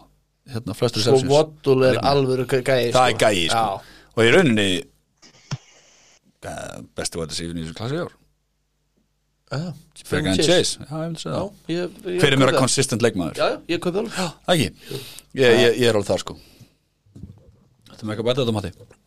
hérna 0.52 0.76
og 0.76 1.00
receptions. 1.02 1.32
Waddle 1.32 1.90
er 1.90 1.98
alvöru 2.06 2.46
gæ- 2.48 2.62
gæi 2.62 2.92
það 2.94 3.10
er 3.10 3.18
gæi 3.24 3.48
sko. 3.50 3.98
og 4.14 4.22
í 4.24 4.30
rauninni 4.36 4.68
uh, 6.46 6.78
bestu 6.98 7.24
að 7.24 7.34
séu 7.40 7.50
í 7.52 7.58
þessu 7.64 7.76
klassi 7.80 7.98
í 7.98 8.04
ár. 8.06 8.14
Já, 9.48 9.70
Frekar 10.04 10.34
en 10.34 10.42
Chase. 10.44 10.84
Er 10.84 12.34
mér 12.36 12.50
að 12.52 12.58
alveg 12.60 12.60
ekki. 14.52 14.68
Ég, 15.38 15.54
ég, 15.64 15.78
ég 15.80 15.88
er 15.88 15.96
alveg 15.96 16.10
þar 16.12 16.20
sko 16.22 16.36
Þetta 17.98 18.06
með 18.06 18.14
eitthvað 18.14 18.28
bæta 18.28 18.42
þetta 18.44 18.52
mati 18.54 18.98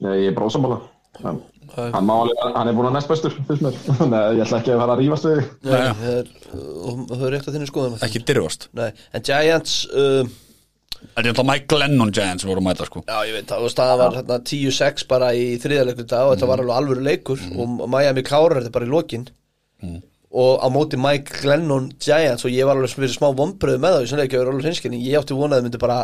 Nei, 0.00 0.12
ég 0.22 0.30
er 0.30 0.36
bara 0.36 0.46
ósammála. 0.48 0.76
Hann, 1.20 1.40
hann, 1.74 2.10
hann 2.54 2.68
er 2.70 2.76
búin 2.76 2.86
að 2.88 2.94
næst 2.94 3.10
bestur. 3.10 3.34
Nei, 4.12 4.20
ég 4.38 4.44
ætla 4.46 4.60
ekki 4.62 4.70
að 4.72 4.78
fara 4.80 4.94
að 4.94 5.02
rífast 5.02 5.26
við. 5.26 5.40
Nei, 5.66 5.80
það 5.98 6.14
er, 6.14 6.30
og 6.54 7.02
það 7.10 7.24
er 7.26 7.34
rétt 7.34 7.48
að 7.50 7.56
þinni 7.56 7.68
skoðum 7.68 7.98
Ekki 8.06 8.22
dyrfast 8.30 8.68
Nei, 8.78 8.86
en 9.18 9.26
Giants 9.26 9.74
uh, 9.90 10.30
Það 11.00 11.20
er 11.20 11.28
alltaf 11.32 11.48
Mike 11.50 11.68
Glennon 11.74 12.14
Giants 12.14 12.46
voru 12.46 12.62
að 12.62 12.66
mæta 12.68 12.86
sko. 12.86 13.02
Já, 13.08 13.18
ég 13.26 13.36
veit 13.36 13.50
það, 13.50 13.66
staðan 13.74 14.00
var 14.00 14.16
hérna 14.20 14.40
10-6 14.52 15.06
bara 15.10 15.30
í 15.36 15.44
þriðaleglu 15.60 16.06
dag 16.06 16.28
og 16.28 16.34
þetta 16.34 16.48
var 16.50 16.62
alveg 16.62 16.76
alvöru 16.76 17.04
leikur 17.06 17.44
og 17.56 17.84
Miami 17.90 18.24
klárar 18.26 18.60
þetta 18.60 18.74
bara 18.78 18.88
í 18.88 18.92
lokin. 18.94 19.28
Og 20.30 20.60
á 20.60 20.66
móti 20.72 21.00
Mike 21.00 21.40
Glennon 21.42 21.88
Giants 22.00 22.44
og 22.46 22.52
ég 22.54 22.68
var 22.68 22.80
alveg 22.80 23.12
smá 23.12 23.30
vombröðu 23.36 23.80
með 23.82 23.96
það 23.96 24.04
í 24.04 24.10
svona 24.12 24.26
leikja 24.26 24.42
verið 24.42 24.54
alveg 24.54 24.68
hinskinni, 24.70 25.00
ég 25.08 25.20
átti 25.20 25.36
vonaði 25.36 25.66
myndi 25.66 25.80
bara 25.80 26.02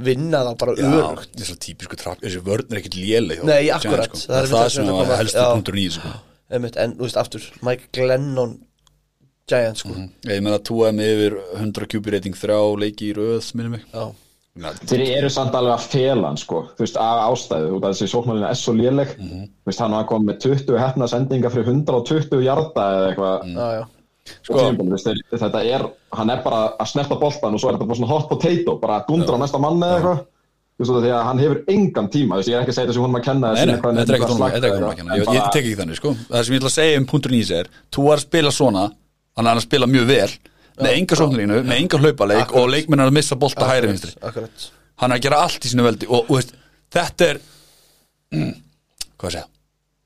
vinna 0.00 0.42
það 0.46 0.58
bara 0.62 0.74
örugt 0.88 1.36
Þessi 1.36 1.56
típisku 1.66 1.98
trapp 2.00 2.20
Þessi 2.24 2.42
vörn 2.46 2.72
er 2.72 2.80
ekkit 2.80 2.96
léleg 2.96 3.44
Nei, 3.44 3.64
Giants, 3.66 3.84
akkurat. 3.86 4.08
sko. 4.16 4.26
Það 4.26 4.36
er 4.38 4.42
Það 4.42 4.42
er 4.42 4.52
það 4.56 4.74
sem 4.76 5.16
helstu 5.20 5.46
punktur 5.52 5.78
þessu 5.80 5.90
sko. 5.98 6.12
Einmitt, 6.52 6.76
en 6.76 6.96
þú 6.96 7.06
veist 7.06 7.20
aftur, 7.20 7.46
Mike 7.62 7.88
Glennon 7.92 8.58
Giants 9.48 9.84
sko 9.84 9.94
Ég 10.28 10.42
meina 10.42 10.58
að 10.58 10.66
túa 10.68 10.92
með 10.96 11.14
yfir 11.16 11.38
100 11.60 11.88
QB 11.92 12.12
rating 12.16 12.36
þrjá 12.36 12.60
leiki 12.78 13.10
í 13.12 13.16
röð 13.16 13.40
Já, 13.92 14.04
Já, 14.52 14.68
Þeir 14.84 15.02
eru 15.16 15.30
samt 15.32 15.54
alveg 15.56 15.72
að 15.78 15.84
fela 15.94 16.28
hann, 16.28 16.36
sko. 16.36 16.58
Þú 16.76 16.84
veist, 16.84 16.96
af 17.00 17.20
ástæðu. 17.24 17.70
Þú 17.70 17.78
veist, 17.80 18.02
þessi 18.02 18.08
sóknarlina 18.12 18.50
er 18.52 18.58
svo 18.60 18.74
léleg. 18.76 19.14
Mhm. 19.16 19.46
Þú 19.48 19.70
veist, 19.70 19.80
hann 19.80 19.94
var 19.96 20.04
komið 20.10 20.28
með 20.28 20.40
20 20.44 20.76
hefna 20.82 21.08
sendinga 21.08 21.48
fyrir 21.54 21.70
120 21.72 22.42
jarda 22.44 22.84
eða 22.98 23.06
eitthvað. 23.14 23.46
Mm. 23.48 23.88
Sko, 24.42 24.68
þetta 25.32 25.62
er, 25.66 25.84
hann 26.14 26.30
er 26.30 26.42
bara 26.44 26.60
að 26.78 26.90
snerta 26.92 27.16
boltan 27.18 27.56
og 27.56 27.62
svo 27.62 27.70
er 27.70 27.76
þetta 27.76 27.88
bara 27.88 27.98
svona 27.98 28.12
hot 28.12 28.28
potato, 28.30 28.76
bara 28.82 29.00
að 29.00 29.08
dundra 29.10 29.38
á 29.38 29.42
næsta 29.42 29.60
mann 29.62 29.82
eða 29.82 29.96
eitthvað. 29.98 30.22
Því 30.82 31.10
að 31.14 31.24
hann 31.28 31.40
hefur 31.42 31.58
engan 31.70 32.08
tíma, 32.10 32.38
ég 32.42 32.56
er 32.56 32.62
ekki 32.64 32.72
að 32.72 32.76
segja 32.78 32.90
þessi 32.90 33.02
hún 33.02 33.12
maður 33.12 33.22
að 33.22 33.26
kenna 33.28 33.50
þetta 33.54 33.90
er 33.92 33.98
þetta 33.98 34.16
ekkert 34.16 34.32
honum 34.32 34.88
að 34.88 34.96
kenna. 34.98 35.18
Ég, 35.18 35.28
ég 35.36 35.50
tek 35.54 35.60
ekki 35.62 35.76
þannig, 35.78 35.98
sko. 36.00 36.14
Það 36.30 36.46
sem 36.46 36.54
ég 36.56 36.62
ætla 36.62 36.70
að 36.70 36.74
segja 36.78 37.02
um 37.02 37.06
punktur 37.12 37.34
í 37.34 37.42
þessu 37.42 37.58
er 37.58 37.70
Þú 37.94 38.06
er 38.08 38.16
að 38.16 38.24
spila 38.24 38.54
svona 38.56 38.84
Hann 39.38 39.50
er 39.52 39.60
að 39.60 39.66
spila 39.66 39.88
mjög 39.90 40.08
vel 40.10 40.30
Með 40.82 40.96
enga 40.96 41.18
sóknarlínu, 41.20 41.58
með 41.68 41.80
enga 41.82 41.98
hlaupaleik. 42.00 42.54
Og 42.56 42.70
leikmenn 42.72 43.02
er 43.04 43.10
að 43.10 43.16
missa 43.18 43.36
bolta 43.38 43.66
hægri 43.68 43.90
vinstri. 43.92 44.14
Akkurat. 44.24 44.68
Hann 45.02 45.12
er 45.12 45.20
að 45.20 45.26
gera 45.26 45.42
allt 45.44 45.66
í 45.68 45.70
sinu 45.70 45.84
veldi 45.86 46.08
Og, 46.08 46.32
þetta 46.96 47.28
er 47.28 47.42
Hvað 49.20 49.28
að 49.28 49.34
segja 49.36 49.48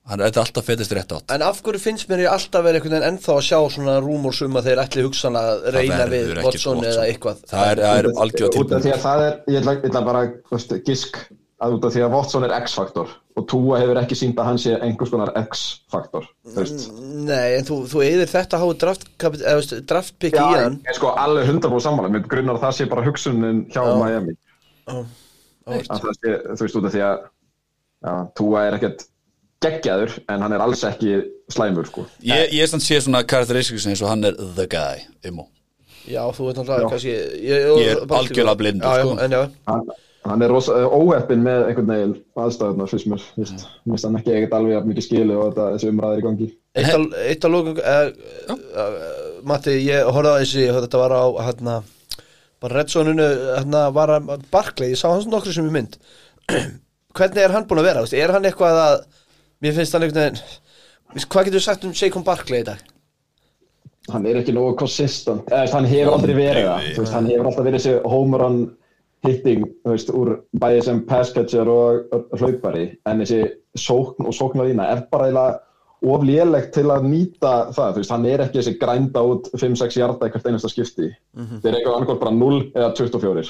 Hann 0.07 0.21
er 0.23 0.31
þetta 0.31 0.42
alltaf 0.45 0.69
fetist 0.69 0.92
rétt 0.95 1.12
átt. 1.16 1.33
En 1.35 1.42
af 1.42 1.59
hverju 1.66 1.81
finnst 1.83 2.07
mér 2.11 2.21
ég 2.23 2.31
alltaf 2.31 2.62
verið 2.62 2.79
einhvern 2.79 2.95
veginn 2.95 3.09
ennþá 3.09 3.33
að 3.35 3.47
sjá 3.49 3.59
svona 3.75 3.97
rúmur 4.05 4.37
sum 4.37 4.55
að 4.59 4.69
þeir 4.69 4.83
ætli 4.85 5.07
hugsanlega 5.07 5.57
að 5.57 5.64
reyna 5.75 6.05
við 6.12 6.31
Watson 6.45 6.85
eða 6.87 7.07
eitthvað. 7.09 7.40
Það 7.51 7.71
er, 7.73 7.83
það 7.83 7.99
er 8.03 8.09
algjör 8.23 8.61
Út 8.61 8.77
af 8.77 8.85
því 8.85 8.92
að 8.95 9.03
það 9.03 9.25
er, 9.25 9.40
ég 9.51 9.59
ætla, 9.61 9.75
ég 9.75 9.88
ætla 9.90 10.03
bara, 10.07 10.23
veist, 10.53 10.77
gisk 10.87 11.19
að 11.57 11.75
út 11.79 11.88
af 11.88 11.95
því 11.97 12.05
að 12.05 12.14
Watson 12.14 12.47
er 12.47 12.55
X-faktor 12.61 13.16
og 13.37 13.47
Tua 13.51 13.81
hefur 13.81 13.99
ekki 14.01 14.16
sínt 14.21 14.38
að 14.40 14.49
hann 14.51 14.61
sé 14.61 14.77
einhvers 14.77 15.11
konar 15.12 15.33
X-faktor, 15.40 16.29
þú 16.45 16.61
veist. 16.61 16.87
Nei, 17.27 17.57
en 17.57 17.66
þú, 17.66 17.81
þú 17.90 18.05
eðir 18.05 18.31
þetta 18.31 18.61
háu 18.62 18.71
draft, 18.79 19.09
eða, 19.19 19.57
veist, 19.59 19.75
draft 19.88 20.16
pick 20.23 20.37
í 20.37 20.38
Já, 20.38 20.47
hann. 20.62 20.79
ég 20.85 20.92
er 20.92 20.99
sko 21.01 21.12
alveg 21.19 21.51
100% 21.51 21.85
sammála, 21.88 22.12
mér 22.12 22.29
grunnar 22.29 22.61
að 22.61 22.69
það 22.69 22.79
sé 22.79 22.88
bara 22.92 23.05
hugsunin 23.09 23.64
hjá 23.73 23.83
Miami. 23.99 24.37
Já. 24.87 24.97
Að 25.66 25.90
það 25.90 26.16
sé, 26.21 26.37
þú 26.47 26.62
veist, 26.62 26.79
út 26.79 26.88
af 26.88 26.95
því 26.95 27.05
að 27.09 27.16
já, 28.07 28.12
Tua 28.38 28.64
er 28.69 28.79
ekkert 28.79 29.07
geggjaður, 29.66 30.16
en 30.33 30.46
hann 30.46 30.55
er 30.57 30.64
alls 30.64 30.87
ekki 30.88 31.18
slæmur, 31.52 31.90
sko. 31.90 32.07
Ég, 32.24 32.48
ég 32.57 32.64
er 32.64 32.70
stann 32.72 32.83
sé 32.85 33.02
svona 33.02 33.20
karakteristikis 33.26 33.87
eins 33.90 34.02
og 34.02 34.11
hann 34.14 34.24
er 34.31 34.38
the 34.57 34.66
guy 34.70 35.05
Immo. 35.26 35.48
Já, 36.07 36.22
þú 36.31 36.48
veit 36.48 36.59
náttúrulega 36.61 36.90
kannski 36.92 37.12
Ég, 37.12 37.70
Ég 37.83 37.88
er 37.96 38.02
algjörlega 38.18 38.59
blindur, 38.61 38.87
já, 38.87 39.07
sko. 39.07 39.31
já, 39.33 39.40
Hann, 39.66 39.88
hann 40.31 40.44
er 40.46 40.52
rosa 40.55 40.76
óheppin 40.87 41.42
með 41.42 41.64
einhvern 41.70 41.90
veginn 41.90 42.14
aðstæðunar, 42.44 42.90
fyrst 42.92 43.11
mér, 43.11 43.24
finnst 43.35 44.07
hann 44.07 44.18
ekki 44.20 44.35
ekkert 44.37 44.55
alveg 44.59 44.87
mikið 44.87 45.07
skilu 45.09 45.37
og 45.40 45.50
þetta, 45.50 45.66
þessi 45.74 45.90
umræðir 45.90 46.22
í 46.22 46.26
gangi. 46.29 46.48
eitt 46.76 47.46
að 47.46 47.55
lókum 47.57 47.83
uh, 47.83 48.09
uh, 48.55 48.96
Matti, 49.46 49.76
ég 49.87 50.07
horfði 50.11 50.33
á 50.35 50.40
þessi 50.42 50.66
þetta 50.79 51.02
var 51.02 51.14
á, 51.18 51.24
hérna 51.48 51.76
bara 52.62 52.81
Redsoninu, 52.81 53.26
hérna 53.59 53.85
var 53.94 54.14
að 54.16 54.33
Barkley, 54.50 54.94
ég 54.94 55.00
sá 55.00 55.09
hans 55.11 55.29
nokkru 55.31 55.55
sem 55.55 55.66
ég 55.68 55.74
mynd. 55.74 55.98
Hvernig 57.16 57.42
er 57.42 57.55
hann 57.55 57.66
búin 57.68 57.83
að 57.83 57.88
vera, 57.90 58.05
er 58.14 58.35
hann 58.37 58.46
eitthvað 58.48 58.81
að 58.83 58.98
mér 59.62 59.79
finnst 59.79 59.97
hann 59.97 60.07
einhvern 60.07 60.37
veginn 60.37 61.31
hvað 61.31 61.49
getur 61.49 61.61
þú 61.61 61.64
sagt 61.64 61.88
um 61.88 61.97
Saquon 61.97 62.27
Barkley 62.27 62.64
í 62.64 62.69
dag? 62.69 62.85
hann 64.12 64.27
er 64.27 64.40
ekki 64.40 64.55
nógu 64.55 64.77
consistent. 64.81 65.47
Eða, 65.51 65.64
veist, 65.64 65.77
hann 65.77 65.88
hefur 65.90 66.16
aldrei 66.16 66.35
verið 66.37 66.69
það. 66.69 66.88
Veist, 67.01 67.14
hann 67.16 67.31
hefur 67.31 67.49
alltaf 67.51 67.66
verið 67.66 67.81
þessi 67.81 67.95
home 68.12 68.40
run 68.42 68.59
hitting 69.27 69.64
veist, 69.88 70.12
úr 70.14 70.33
bæði 70.62 70.83
sem 70.87 71.01
pass 71.09 71.33
catcher 71.35 71.71
og 71.71 72.19
hlaupari. 72.38 72.88
En 73.09 73.23
þessi 73.25 73.40
sókn 73.81 74.29
og 74.29 74.37
sóknarlína 74.37 74.87
er 74.92 75.03
bara 75.11 75.31
eiginlega 75.31 75.62
of 76.07 76.25
lélegt 76.29 76.75
til 76.77 76.87
að 76.92 77.09
nýta 77.09 77.53
það, 77.75 77.97
þú 77.97 78.03
veist, 78.03 78.14
hann 78.14 78.31
er 78.31 78.45
ekki 78.45 78.61
þessi 78.61 78.77
grænda 78.79 79.25
út 79.27 79.51
5-6 79.57 79.99
hjarta 79.99 80.29
eitthvað 80.29 80.51
einasta 80.53 80.71
skipti. 80.71 81.11
Þeir 81.35 81.71
eru 81.73 81.79
eitthvað 81.81 81.99
annarkort 81.99 82.23
bara 82.23 82.37
0 82.37 82.62
eða 82.77 82.90
24 83.01 83.47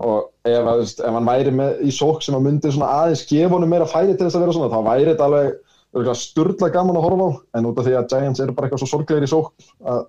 og 0.00 0.30
ef, 0.48 0.60
að, 0.60 0.78
veist, 0.80 1.02
ef 1.04 1.16
hann 1.16 1.28
væri 1.28 1.52
með 1.54 1.82
í 1.84 1.90
sók 1.92 2.22
sem 2.24 2.36
að 2.36 2.46
myndi 2.46 2.70
aðeins 2.72 3.26
gefa 3.28 3.52
honum 3.56 3.72
meira 3.72 3.88
færi 3.88 4.14
til 4.14 4.26
þess 4.26 4.38
að 4.38 4.46
vera 4.46 4.54
svona, 4.56 4.70
þá 4.72 4.88
væri 4.88 5.10
þetta 5.12 5.28
alveg 5.28 6.16
sturla 6.16 6.70
gaman 6.72 6.96
að 6.96 7.06
horfa 7.06 7.26
á. 7.26 7.30
En 7.58 7.68
út 7.68 7.80
af 7.80 7.86
því 7.86 7.98
að 7.98 8.08
Giants 8.14 8.40
eru 8.40 8.54
bara 8.56 8.68
eitthvað 8.68 8.82
svo 8.84 8.90
sorglegir 8.94 9.26
í 9.26 9.30
sók 9.30 9.52
að 9.84 10.08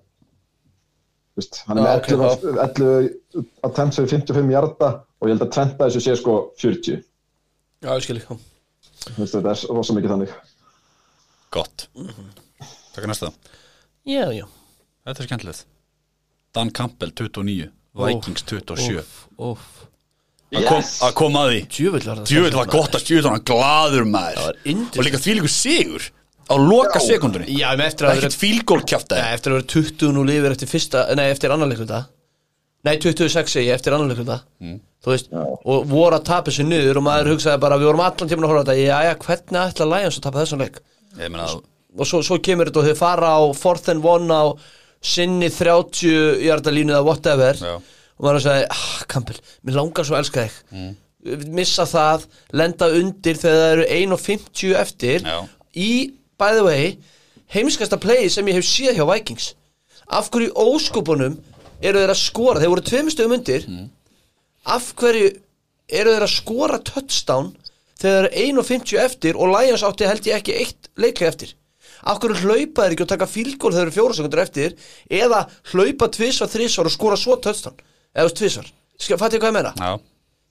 Þú 1.32 1.40
veist, 1.40 1.58
hann 1.64 1.78
er 1.80 1.86
með 1.86 1.94
ok, 1.96 2.08
11, 2.12 2.32
okay, 2.60 3.06
11 3.40 3.44
attempts 3.64 3.96
fyrir 3.96 4.10
55 4.12 4.50
hjarta 4.52 4.88
og 5.00 5.28
ég 5.30 5.32
held 5.32 5.44
að 5.46 5.52
trenda 5.54 5.86
þessu 5.86 6.02
sé 6.04 6.16
sko 6.20 6.34
40 6.60 6.98
Já, 7.82 7.88
ég 7.88 8.04
skil 8.04 8.18
ekki. 8.20 8.36
Þú 9.06 9.14
veist, 9.16 9.36
þetta 9.38 9.54
er 9.54 9.62
rosa 9.72 9.96
mikið 9.96 10.12
þannig. 10.12 10.34
Gott. 11.56 11.86
Takk 12.92 13.08
næsta. 13.08 13.32
Já, 14.04 14.26
já. 14.36 14.44
Þetta 15.08 15.24
er 15.24 15.30
skemmtilegt. 15.30 15.64
Dan 16.52 16.70
Campbell 16.76 17.16
29 17.16 17.70
Vikings 17.98 18.44
27 18.48 19.02
Óf, 19.02 19.12
óf 19.38 19.68
Að 20.52 20.66
kom, 20.68 20.82
að 21.06 21.12
kom 21.16 21.36
að 21.40 21.46
því. 21.48 21.60
Djöfull 21.72 22.02
var 22.04 22.66
það 22.66 22.72
gott 22.74 22.96
að 22.98 23.02
stjúða 23.06 23.30
hann 23.32 23.44
glaður 23.48 24.04
maður. 24.04 24.58
Það. 24.66 24.82
Og 24.98 25.06
líka 25.06 25.20
því 25.24 25.36
líku 25.38 25.48
sigur 25.52 26.08
Á 26.52 26.54
loka 26.60 27.00
sekundunni 27.00 27.54
Já, 27.56 27.70
með 27.78 27.86
eftir 27.88 28.08
að 28.08 28.18
Ekkert 28.18 28.36
fílgól 28.36 28.82
kjafta 28.84 29.20
Nei, 29.20 29.30
eftir 29.36 29.54
að 29.54 29.60
vera 29.60 29.68
20 29.72 30.12
nú 30.16 30.24
lifir 30.28 30.52
eftir 30.52 30.68
fyrsta 30.68 31.04
Nei, 31.16 31.28
eftir 31.32 31.54
annan 31.54 31.72
leikluta 31.72 32.02
Nei, 32.82 32.96
26 32.98 33.54
segi 33.54 33.70
eftir 33.72 33.96
annan 33.96 34.12
leikluta 34.12 34.40
Þú 35.02 35.10
veist, 35.10 35.32
og 35.32 35.86
voru 35.90 36.14
að 36.18 36.26
tapa 36.28 36.50
þessu 36.50 36.66
niður 36.66 37.00
og 37.00 37.06
maður 37.08 37.32
hugsaði 37.32 37.58
bara, 37.64 37.78
við 37.80 37.88
vorum 37.88 38.02
allan 38.04 38.28
tíma 38.30 38.44
að 38.46 38.52
horfa 38.52 38.60
á 38.62 38.66
þetta. 38.68 38.74
Jæja, 38.78 39.14
hvernig 39.24 39.58
ætla 39.62 39.86
Lions 39.90 40.18
að 40.18 40.26
tapa 40.28 40.38
þessum 40.44 40.60
leik? 40.62 40.76
Ég 41.18 41.32
meina 41.32 41.46
Og 41.98 42.06
svo, 42.08 42.20
svo 42.22 42.38
kemur 42.38 42.70
þetta 42.70 42.82
og 42.84 42.86
þau 42.86 43.00
fara 43.00 43.32
á 43.34 43.40
fourth 43.58 43.90
and 43.90 44.06
one 44.06 44.30
á 44.30 44.44
sinni 45.02 45.48
30 45.50 46.42
hjartalínu 46.46 46.94
eða 46.94 47.06
whatever 47.06 47.58
Já. 47.58 47.76
og 47.76 48.26
maður 48.26 48.44
sagði, 48.46 48.66
ah, 48.70 49.04
Campbell, 49.10 49.40
mér 49.66 49.78
langar 49.80 50.06
svo 50.06 50.16
að 50.16 50.24
elska 50.24 50.44
þig. 50.46 50.92
Missa 51.54 51.86
það, 51.86 52.28
lenda 52.58 52.88
undir 52.98 53.38
þegar 53.38 53.62
það 53.62 53.72
eru 53.76 53.88
1.50 54.16 54.76
eftir 54.78 55.26
Já. 55.26 55.38
í, 55.74 55.90
by 56.38 56.54
the 56.58 56.66
way 56.66 56.86
heimskasta 57.52 57.98
play 58.00 58.28
sem 58.32 58.46
ég 58.48 58.58
hef 58.58 58.66
séð 58.66 58.98
hjá 58.98 59.06
Vikings. 59.08 59.52
Af 60.12 60.30
hverju 60.32 60.52
óskupunum 60.58 61.38
eru 61.82 62.00
þeir 62.00 62.12
að 62.12 62.20
skora, 62.20 62.60
þeir 62.62 62.72
voru 62.72 62.84
tveimur 62.86 63.14
stöðum 63.14 63.36
undir. 63.38 63.66
Af 64.64 64.92
hverju 64.98 65.32
eru 65.92 66.14
þeir 66.14 66.26
að 66.26 66.32
skora 66.36 66.78
touchdown 66.86 67.50
þegar 68.00 68.28
það 68.28 68.38
eru 68.38 68.62
1.50 68.62 69.02
eftir 69.02 69.38
og 69.38 69.52
Lions 69.52 69.84
átti 69.86 70.08
held 70.08 70.26
ég 70.30 70.38
ekki 70.40 70.56
eitt 70.58 70.88
leiklega 70.96 71.32
eftir 71.34 71.52
hverju 72.22 72.38
hlaupa 72.42 72.86
þeir 72.86 72.96
ekki 72.96 73.06
og 73.06 73.10
taka 73.14 73.28
fílgól 73.30 73.72
þegar 73.72 73.82
þeir 73.82 73.88
eru 73.90 73.96
fjóra 73.98 74.16
sekundur 74.18 74.44
eftir? 74.44 74.74
Eða 75.10 75.42
hlaupa 75.72 76.08
tvisvar, 76.16 76.50
þrisvar 76.52 76.88
og 76.90 76.96
skora 76.96 77.18
svo 77.20 77.36
touchdown? 77.38 77.76
Eða 78.12 78.26
þú 78.26 78.32
veist 78.32 78.40
tvisvar, 78.42 78.72
fattu 79.20 79.38
ég 79.38 79.44
hvað 79.44 79.52
ég 79.52 79.58
meina? 79.60 79.74
Já. 79.78 79.92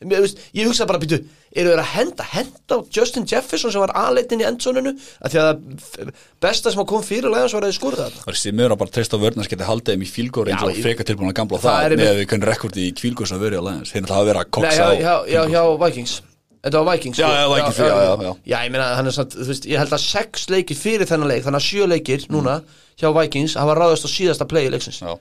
Veist, 0.01 0.39
ég 0.57 0.65
hugsa 0.65 0.87
bara 0.89 0.97
býtu 0.97 1.19
eru 1.53 1.69
þeir 1.75 1.79
að 1.83 1.89
henda, 1.93 2.25
henda 2.31 2.73
á 2.73 2.77
Justin 2.89 3.27
Jefferson 3.29 3.69
sem 3.69 3.83
var 3.83 3.91
aðleitin 3.93 4.41
í 4.41 4.47
endzoninu 4.47 4.95
að 5.21 5.29
því 5.35 5.37
að 5.43 5.49
það 5.77 6.09
besta 6.41 6.71
sem 6.73 6.81
að 6.81 6.87
kom 6.89 7.03
fyrir 7.05 7.29
Lions 7.29 7.53
var 7.53 7.67
að 7.67 7.69
þið 7.69 7.77
skurða 7.77 8.07
þetta 8.07 8.23
Það 8.23 8.31
er 8.33 8.39
sem 8.41 8.57
meður 8.57 8.73
að 8.73 8.79
bara 8.81 8.93
treysta 8.95 9.19
vörnars 9.21 9.51
geti 9.51 9.67
haldið 9.69 9.93
þeim 9.93 10.01
í 10.07 10.09
fílgór 10.09 10.49
eins 10.55 10.65
og 10.65 10.71
Já, 10.73 10.79
ég- 10.79 10.87
freka 10.87 11.05
tilbúin 11.05 11.29
að 11.29 11.37
gamla 11.37 11.59
Það 11.61 11.77
það 11.85 11.97
með 12.01 12.09
að 12.15 12.19
við 12.23 12.27
kunni 12.33 12.49
rekordi 12.49 12.87
í 12.87 12.95
kvílgór 12.97 13.29
sem 13.29 13.43
verið 13.45 13.61
á 13.61 13.63
læðins 13.69 13.93
Þeir 13.93 14.01
náttúrulega 14.07 14.17
hafa 14.17 14.29
verið 14.31 14.41
að 14.41 14.51
koksa 14.57 14.89
á 14.89 14.91
hjá, 14.97 15.15
hjá, 15.29 15.41
hjá 15.53 15.63
Vikings 15.85 16.15
Þetta 16.61 16.81
var 16.83 16.95
Vikings 16.95 17.17
Já, 17.17 17.27
já, 17.33 17.45
Vikings, 17.49 17.79
já, 17.81 17.87
já, 17.89 18.11
já. 18.21 18.31
Já, 18.51 18.57
ég 18.67 18.73
meina, 18.73 18.87
hann 18.97 19.09
er 19.09 19.15
samt, 19.15 19.33
þú 19.33 19.47
veist, 19.49 19.65
ég 19.69 19.81
held 19.81 19.95
að 19.97 20.03
sex 20.03 20.45
leikir 20.53 20.77
fyrir 20.77 21.09
þennan 21.09 21.31
leik, 21.31 21.43
þannig 21.47 21.61
að 21.61 21.67
sjö 21.67 21.87
leikir 21.89 22.25
núna 22.33 22.59
hjá 23.01 23.09
Vikings 23.17 23.57
hafa 23.57 23.75
ráðast 23.79 24.05
á 24.05 24.09
síðasta 24.13 24.47
play 24.49 24.69
leiksins. 24.69 25.01
Já. 25.01 25.15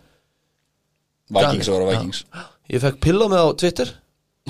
Vikings 1.33 1.71
vera 1.73 1.89
Vikings. 1.89 2.23
Ég 2.71 2.85
fekk 2.85 3.01
pilla 3.07 3.31
með 3.33 3.47
á 3.47 3.49
Twitter. 3.65 3.93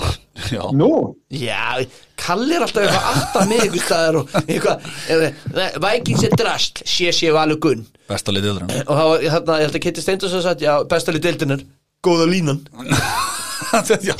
Já. 0.51 0.63
Nú, 0.75 0.89
Já, 1.31 1.83
Kalli 2.21 2.55
er 2.55 2.63
alltaf 2.63 2.83
eitthvað 2.85 3.07
alltaf 3.11 3.47
með 3.49 3.65
ykkur 3.67 3.83
staðar 3.83 4.17
og 4.19 4.35
eitthvað 4.41 4.85
eh, 5.11 5.75
Vikings 5.83 6.23
er 6.27 6.35
drast, 6.39 6.83
sé 6.87 7.11
sé 7.15 7.31
valur 7.35 7.59
gunn. 7.61 7.83
Besta 8.09 8.33
liðið 8.33 8.53
öðrum 8.53 8.71
og 8.81 8.97
það 8.99 9.09
var, 9.11 9.25
þarna, 9.35 9.57
ég 9.61 9.67
held 9.67 9.77
að 9.79 9.83
Kitty 9.85 10.03
Steindors 10.03 10.35
að 10.37 10.45
sagt, 10.47 10.63
já, 10.65 10.73
bestali 10.91 11.21
deildinar 11.23 11.63
góða 12.05 12.27
línan 12.29 12.61
Já, 14.09 14.15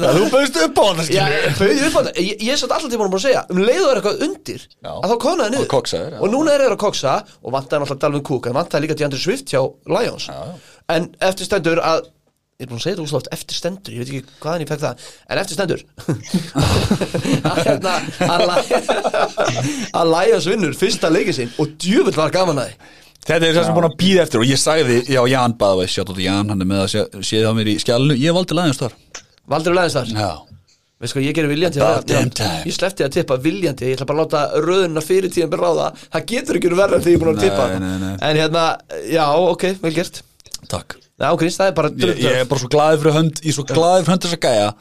Þú 0.00 0.24
bauðst 0.32 0.58
upp 0.64 0.78
á 0.80 0.84
það 0.84 1.02
skilur 1.08 1.34
ég 1.34 1.58
bauði 1.58 1.84
upp 1.88 1.94
á 1.94 2.00
þetta 2.06 2.24
Ég, 2.24 2.42
ég 2.48 2.60
satt 2.60 2.74
alltaf 2.76 2.90
tíma 2.92 3.06
búin 3.08 3.18
að 3.18 3.24
segja 3.26 3.42
Um 3.50 3.60
leiðu 3.64 3.86
er 3.90 4.00
eitthvað 4.00 4.24
undir 4.28 4.62
Já. 4.64 4.92
Að 4.94 5.08
þá 5.10 5.16
konaði 5.24 5.54
niður. 5.54 5.64
Og 5.66 5.70
koksaðir, 5.74 6.14
já. 6.16 6.20
Og 6.24 6.32
núna 6.34 6.54
er 6.54 6.64
þeir 6.64 6.74
að 6.76 6.82
koksa 6.84 7.14
Og 7.42 7.54
vantaði 7.56 7.82
náttúrulega 7.84 8.02
Dalvin 8.06 8.26
Cook 8.30 8.48
En 8.50 8.56
vantaði 8.58 8.86
líka 8.86 8.98
DeAndre 9.00 9.20
Swift 9.24 9.54
hjá 9.54 9.62
Lions. 9.94 10.28
Já. 10.30 10.74
En 10.96 11.08
eftir 11.30 11.48
stendur 11.50 11.82
að 11.84 12.10
Ég 12.54 12.68
er 12.68 12.70
búin 12.70 12.78
að 12.78 12.84
segja 12.84 12.94
þetta 12.94 13.04
úrslátt 13.08 13.30
Eftir 13.34 13.56
stendur 13.58 13.94
Ég 13.96 14.04
veit 14.04 14.10
ekki 14.14 14.36
hvaðan 14.44 14.62
ég 14.62 14.68
fekk 14.70 14.82
það 14.84 15.06
En 15.34 15.40
eftir 15.42 15.56
stendur. 15.58 15.80
Að 17.50 17.62
hérna 17.66 17.94
Að 18.30 18.44
Li- 18.46 19.88
að 19.98 20.12
Lions 20.14 20.46
vinnur 20.52 20.76
Fyrsta 20.78 21.10
leikið 21.10 21.38
sinn 21.40 21.50
Og 21.58 21.74
djöfull 21.82 22.14
var 22.16 22.30
gaman 22.34 22.62
að 22.62 22.70
því 22.70 22.92
Þetta 23.24 23.46
er 23.48 23.54
það 23.56 23.64
sem 23.64 23.76
búin 23.78 23.86
að 23.88 23.96
býða 24.00 24.24
eftir 24.26 24.42
og 24.42 24.48
ég 24.50 24.58
sagði, 24.60 24.96
já 25.08 25.20
Jan 25.32 25.54
baða 25.60 25.86
sjátt 25.88 26.10
út 26.12 26.18
í 26.20 26.26
Jan, 26.26 26.50
hann 26.52 26.60
er 26.60 26.68
með 26.68 26.82
að 26.84 26.90
sé- 26.92 27.22
séð 27.24 27.46
á 27.48 27.52
mér 27.56 27.70
í 27.72 27.76
skjálinu, 27.80 28.16
ég 28.20 28.34
valdi 28.36 28.56
læðins 28.58 28.80
þar. 28.82 28.96
Valdur 29.48 29.76
Læðins 29.76 29.96
þar? 29.98 30.12
Já, 30.12 30.32
Veist 31.04 31.12
hvað, 31.16 31.24
ég 31.26 31.34
gerir 31.36 31.50
viljandi 31.50 31.80
að- 31.84 32.04
damn 32.06 32.30
time. 32.30 32.62
Ég 32.64 32.72
sleppti 32.72 33.04
að 33.04 33.10
tippa 33.16 33.36
viljandi 33.36 33.88
Ég 33.90 33.96
ætla 33.98 34.06
bara 34.06 34.22
að 34.22 34.24
láta 34.24 34.42
röðuna 34.62 35.02
fyrir 35.04 35.28
tíðan 35.28 35.50
byrja 35.52 35.64
ráða. 35.66 35.88
Það 36.14 36.26
getur 36.30 36.56
ekki 36.56 36.68
en 36.70 37.02
því 37.04 37.10
ég 37.10 37.14
er 37.14 37.24
búin 37.24 37.34
að 37.34 37.42
tippa. 37.44 37.64
En 38.28 38.36
hérna, 38.36 38.78
já, 39.10 39.24
ok, 39.34 39.64
vel 39.82 39.92
gert. 39.92 40.22
Takk. 40.68 40.96
Já, 41.20 41.28
ok, 41.32 41.40
það 41.50 41.66
er 41.66 41.72
bara 41.72 41.88
Ég, 41.90 42.16
ég 42.18 42.40
er 42.40 42.44
bara 42.44 42.60
svo 42.60 42.68
glaðið 42.68 43.02
fyrir 43.02 43.12
hönd, 43.18 43.40
ég 43.44 43.50
er 43.52 43.56
svo 43.58 43.64
glaðið 43.68 44.04
fyrir 44.04 44.12
hönd 44.14 44.24
þess 44.24 44.34
að 44.38 44.44
gæja 44.46 44.72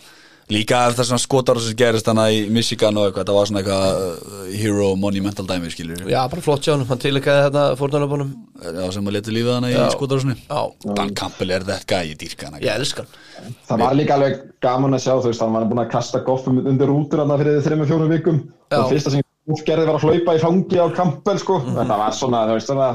Líka 0.53 0.79
ef 0.89 0.95
það 0.97 1.07
svona 1.09 1.21
skotar 1.23 1.59
sem 1.63 1.75
gerist 1.79 2.07
hana 2.11 2.25
í 2.29 2.43
Michigan 2.53 2.97
og 2.99 3.07
eitthvað, 3.09 3.25
það 3.29 3.37
var 3.39 3.49
svona 3.49 3.61
eitthvað 3.63 3.85
uh, 4.03 4.47
hero 4.59 4.89
monumental 4.99 5.45
dæmi, 5.49 5.71
skilur 5.73 6.03
Já, 6.11 6.19
bara 6.29 6.43
flott 6.45 6.65
sjá 6.67 6.73
hann, 6.75 6.85
hann 6.89 7.01
tilikaði 7.01 7.45
hérna 7.47 7.63
fórnarlöpunum 7.79 8.33
Já, 8.63 8.85
sem 8.95 9.09
að 9.09 9.15
leta 9.17 9.33
lífið 9.33 9.53
hana 9.57 9.71
í 9.71 9.75
Já. 9.77 9.85
skotarhúsinu 9.95 10.35
Já, 10.43 10.61
Dan 10.99 11.13
Campbell 11.17 11.55
er 11.57 11.65
þetta 11.67 11.87
gæi, 12.03 12.13
dýrka 12.21 12.49
hana 12.51 12.61
ég 12.63 12.75
elska 12.75 13.05
hann. 13.07 13.55
Það 13.71 13.83
var 13.85 13.97
líka 13.99 14.17
alveg 14.19 14.37
gaman 14.63 14.97
að 14.99 15.03
sjá, 15.07 15.13
þú 15.23 15.31
veist, 15.31 15.43
hann 15.43 15.55
var 15.57 15.65
búin 15.71 15.83
að 15.85 15.91
kasta 15.95 16.21
goffum 16.27 16.61
undir 16.63 16.91
rútur 16.91 17.23
hann 17.23 17.33
fyrir 17.41 17.63
þreim 17.65 17.81
og 17.83 17.89
fjórum 17.93 18.13
vikum. 18.13 18.43
Já. 18.71 18.77
og 18.83 18.91
fyrsta 18.93 19.11
sem 19.17 19.25
Goff 19.43 19.59
gerði 19.67 19.89
var 19.89 19.97
að 19.99 20.03
hlaupa 20.07 20.33
í 20.37 20.39
fangi 20.39 20.77
á 20.79 20.87
Campbell, 20.95 21.39
sko, 21.41 21.57
Mhm. 21.59 21.73
þetta 21.81 21.97
var 21.99 22.13
svona, 22.15 22.45
þú 22.47 22.53
veist, 22.55 22.69
svona 22.69 22.85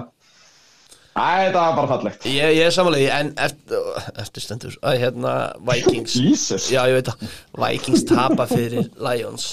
Æ, 1.19 1.49
þetta 1.49 1.63
var 1.63 1.77
bara 1.77 1.91
fallegt. 1.91 2.27
Ég, 2.31 2.53
ég 2.57 2.69
er 2.69 2.75
samanlega, 2.75 3.19
en 3.19 3.33
eftir, 3.43 3.81
eftir 4.23 4.45
stendur 4.45 4.77
að 4.87 5.01
hérna 5.03 5.33
Vikings. 5.67 6.15
Jesus. 6.23 6.69
Já, 6.73 6.81
ég 6.91 7.01
veit 7.01 7.11
að 7.13 7.25
Vikings 7.59 8.07
tapa 8.09 8.47
fyrir 8.51 8.87
Lions. 9.03 9.49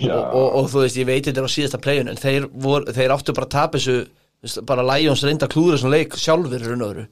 Já. 0.00 0.16
og, 0.16 0.34
og, 0.34 0.58
og 0.60 0.70
þú 0.72 0.84
veist, 0.84 0.98
ég 1.00 1.08
veit 1.08 1.28
þetta 1.28 1.46
á 1.46 1.54
síðasta 1.54 1.82
playun 1.82 2.10
en 2.10 2.20
þeir, 2.20 2.50
vor, 2.66 2.88
þeir 2.90 3.14
áttu 3.14 3.36
bara 3.36 3.48
að 3.48 3.56
tapa 3.56 3.80
þessu 3.80 4.62
bara 4.66 4.84
Lions 4.86 5.24
reynda 5.26 5.46
að 5.46 5.54
klúður 5.54 5.76
þessum 5.76 5.92
leik 5.92 6.14
sjálfur 6.18 6.62
í 6.62 6.68
raun 6.70 6.84
og 6.84 6.94
veru. 6.94 7.08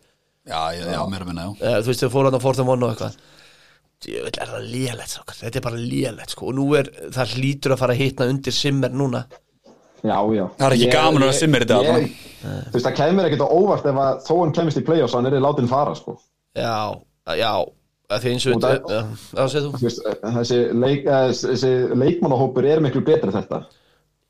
Já, 0.49 0.63
já, 0.73 0.85
já, 0.95 1.01
meira 1.13 1.27
minna, 1.29 1.49
já. 1.49 1.51
Uh, 1.61 1.81
þú 1.83 1.93
veist 1.93 2.05
þau 2.05 2.13
fóru 2.15 2.31
hann 2.31 2.39
að 2.39 2.47
fórðum 2.47 2.71
vonu 2.73 2.89
og 2.89 2.95
eitthvað. 2.95 3.19
Djöfull 3.99 4.39
er 4.39 4.53
það 4.55 5.09
sákar. 5.11 5.37
þetta 5.41 5.59
er 5.59 5.65
bara 5.65 5.81
lélegt 5.83 6.33
sko. 6.33 6.49
Og 6.49 6.55
nú 6.57 6.69
er 6.79 6.89
það 7.15 7.35
hlýtur 7.35 7.75
að 7.75 7.81
fara 7.83 7.97
að 7.97 8.03
hitna 8.05 8.29
undir 8.31 8.55
simmer 8.55 8.95
núna 8.95 9.25
Já, 10.05 10.19
já 10.35 10.45
Það 10.59 10.67
er 10.69 10.77
ekki 10.77 10.87
Ég- 10.87 10.93
gaman 10.95 11.23
að 11.23 11.33
dag, 11.67 11.83
ég- 11.83 11.89
allavega. 11.89 12.27
Þú 12.39 12.73
veist, 12.77 12.87
það 12.87 12.97
kemur 13.01 13.25
ekkert 13.29 13.43
á 13.43 13.49
óvart 13.51 13.87
ef 13.91 13.97
að 14.05 14.21
þó 14.29 14.35
hann 14.45 14.53
kemist 14.55 14.79
í 14.79 14.85
play-offs 14.87 15.15
hann 15.19 15.27
er 15.27 15.33
í 15.39 15.43
látin 15.43 15.69
fara, 15.69 15.95
sko 15.99 16.19
já, 16.55 17.01
já 17.35 17.53
að 18.09 18.23
því 18.23 18.31
eins 18.33 18.47
og 18.47 18.55
Og 18.55 18.63
þetta 18.63 18.79
það- 18.89 19.27
það 19.35 19.49
segir 19.53 19.67
þú 19.67 19.73
þessi, 20.39 20.61
leik, 20.81 21.07
eh, 21.07 21.29
þessi 21.35 21.73
leikmannahópur 21.99 22.65
er 22.65 22.81
miklu 22.81 23.03
betri 23.05 23.31
þetta 23.35 23.65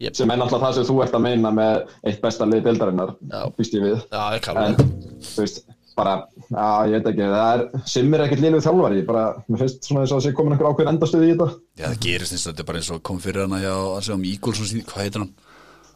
Jep. 0.00 0.14
sem 0.16 0.30
er 0.30 0.36
náttúrulega 0.38 0.66
það 0.66 0.74
sem 0.74 0.84
þú 0.88 1.02
ert 1.04 1.12
að 1.18 1.22
meina 1.22 1.50
með 1.50 1.88
eitt 2.06 2.20
besta 2.22 2.44
lið 2.46 2.62
deildarinnar 2.64 3.14
Já. 3.28 3.40
býst 3.58 3.74
ég 3.74 3.82
við 3.82 4.02
já, 4.10 4.22
ég 4.32 4.34
en 4.34 4.40
klála 4.40 4.74
þú 5.20 5.40
veist, 5.42 5.62
bara 5.96 6.12
já, 6.50 6.66
ég 6.86 6.92
veit 6.96 7.06
ekki, 7.12 7.24
það 7.34 7.54
er 7.54 7.82
Simmir 7.84 8.20
er 8.20 8.26
ekkert 8.28 8.40
liðlega 8.44 8.66
þjálfari, 8.66 9.06
bara, 9.06 9.24
mér 9.50 9.58
finnst 9.58 9.82
svona 9.84 10.04
þess 10.06 10.12
að 10.12 10.18
það 10.18 10.26
sé 10.26 10.32
komin 10.38 10.52
einhver 10.54 10.70
ákveðin 10.72 10.92
endastöð 10.94 11.26
í 11.26 11.32
þetta 11.34 11.48
Já, 11.78 11.86
það 11.88 12.00
gerist 12.06 12.32
eins 12.32 12.46
og 12.46 12.52
þetta 12.54 12.60
er 12.60 12.68
bara 12.70 12.78
eins 12.78 12.90
og 12.94 13.02
kom 13.02 13.18
fyrir 13.18 13.42
hana 13.46 13.58
hjá, 13.62 13.74
að 13.74 14.02
segja 14.06 14.14
um 14.14 14.22
og 14.62 14.68
síðan, 14.70 14.86
hvað 14.86 15.02
heitir 15.04 15.18
hann? 15.24 15.34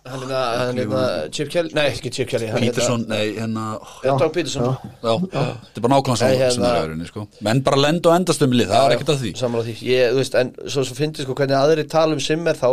Hann 0.07 0.25
er 0.27 0.83
er 0.83 0.89
það 0.91 1.31
Chip 1.37 1.53
Kelly, 1.53 1.71
nei 1.77 1.85
ekki 1.93 2.11
Chip 2.15 2.31
Kelly 2.31 2.49
er 2.51 2.59
Peterson, 2.59 3.05
nei, 3.09 3.23
hérna 3.37 3.67
Doug 4.03 4.33
Peterson. 4.35 4.67
Já. 4.67 4.91
Já, 5.03 5.13
þetta 5.31 5.79
er 5.79 5.85
bara 5.87 5.95
nákvæmlega 5.95 6.17
sem 6.17 6.67
hérna- 6.67 7.07
sko. 7.07 7.29
Menn 7.41 7.63
bara 7.63 7.77
lenda 7.77 8.11
og 8.11 8.17
endast 8.17 8.43
um 8.43 8.53
lið, 8.53 8.73
það 8.73 8.89
er 8.89 8.97
ekkert 8.97 9.15
að 9.15 9.23
því. 9.23 9.33
Samanlega 9.39 9.69
því, 9.69 9.89
ég, 9.93 10.11
þú 10.11 10.23
veist, 10.23 10.35
en 10.35 10.53
svo, 10.67 10.85
svo 10.85 10.99
fyndi 10.99 11.23
sko 11.23 11.35
hvernig 11.39 11.59
aðri 11.59 11.87
tala 11.89 12.19
um 12.19 12.21
simmer 12.21 12.59
þá, 12.59 12.69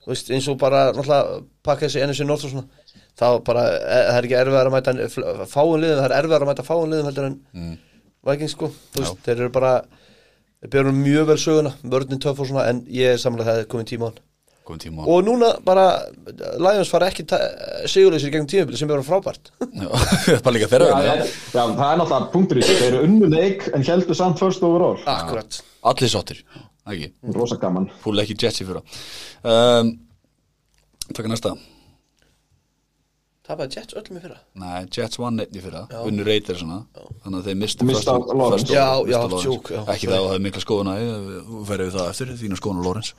þú 0.00 0.14
veist, 0.14 0.30
eins 0.30 0.48
og 0.48 0.58
bara 0.58 0.86
náttúrulega 0.96 1.42
pakka 1.62 1.86
þessi 1.86 2.06
NSC 2.06 2.24
North 2.24 2.48
og 2.48 2.54
svona 2.54 2.66
þá 3.20 3.44
bara, 3.44 3.66
e, 3.76 4.00
það 4.08 4.18
er 4.18 4.28
ekki 4.28 4.38
erfiðar 4.40 4.70
að 4.70 4.76
mæta 4.76 5.46
fáum 5.50 5.76
liðum, 5.80 6.00
það 6.00 6.06
er 6.08 6.16
erfiðar 6.18 6.44
að 6.44 6.50
mæta 6.50 6.66
fáum 6.66 6.90
liðum 6.90 7.08
heldur 7.10 7.28
en 7.28 7.38
mm. 7.52 7.76
Vikings 8.30 8.56
sko 8.56 8.70
þú 8.94 9.04
veist, 9.04 9.20
þeir 9.26 9.36
eru 9.36 9.52
bara 9.52 9.74
þeir 10.60 10.72
björnum 10.74 11.00
mjög 11.04 11.30
vel 11.30 11.38
söguna, 11.40 11.74
vörðin 11.82 12.22
töff 12.22 12.40
og 12.40 12.50
svona 12.50 12.66
en 12.70 12.82
ég 12.92 13.14
er 13.14 13.20
samanlega 13.20 13.52
það 13.52 13.62
er 13.64 13.70
komin 13.74 13.88
tíma 13.90 14.08
á 14.08 14.10
hann 14.10 14.20
Góðum 14.70 14.82
tíma 14.82 15.06
og 15.10 15.24
núna 15.26 15.50
bara, 15.66 15.86
Lions 16.62 16.90
fara 16.92 17.08
ekki 17.10 17.24
sigurleysir 17.90 18.30
gegn 18.34 18.46
tímabili 18.50 18.78
sem 18.78 18.90
er 18.94 19.02
frábært. 19.06 19.50
Já, 19.58 19.88
bara 20.44 20.54
líka 20.54 20.68
þeirra 20.70 20.90
já, 20.90 21.00
já, 21.08 21.24
já, 21.26 21.62
það 21.64 21.86
er 21.88 21.98
náttúrulega 22.02 22.30
punktur 22.34 22.60
í 22.60 22.64
þessu, 22.64 22.76
þeir 22.78 22.90
eru 22.92 23.02
unnu 23.08 23.30
leik 23.32 23.66
en 23.74 23.86
heldur 23.88 24.18
samt 24.18 24.42
first 24.42 24.62
overall, 24.66 25.00
Akkurat. 25.10 25.60
Allir 25.90 26.12
sáttir, 26.12 26.44
ekki? 26.86 27.10
Rosa 27.34 27.58
gaman. 27.60 27.90
Fúl 28.04 28.22
ekki 28.22 28.38
Jetsi 28.38 28.68
fyrir 28.68 28.84
um, 29.42 29.94
Takk 31.10 31.26
næsta 31.26 31.56
Það 33.50 33.58
var 33.58 33.70
Jets 33.74 33.94
öllum 33.98 34.18
í 34.18 34.20
fyrra. 34.22 34.36
Nei, 34.62 34.80
Jets 34.94 35.18
vann 35.18 35.40
einni 35.42 35.58
fyrir 35.64 35.74
það 35.90 36.04
Unnu 36.06 36.24
reytir 36.26 36.58
svona 36.60 36.76
þannig 37.24 37.38
að 37.40 37.46
þeir 37.48 37.56
mistu 37.58 37.86
Mista 37.88 38.12
Lawrence. 38.14 38.66
Já, 38.70 38.84
já, 39.10 39.16
já. 39.26 39.80
ekki 39.90 40.06
það 40.06 40.18
að 40.18 40.26
það 40.28 40.34
er 40.36 40.44
mikla 40.44 40.62
ferði 41.66 41.86
við 41.88 41.96
það 41.96 42.10
eftir, 42.12 42.30
þína 42.44 42.58
skoðuna 42.60 42.84
Lawrence. 42.84 43.16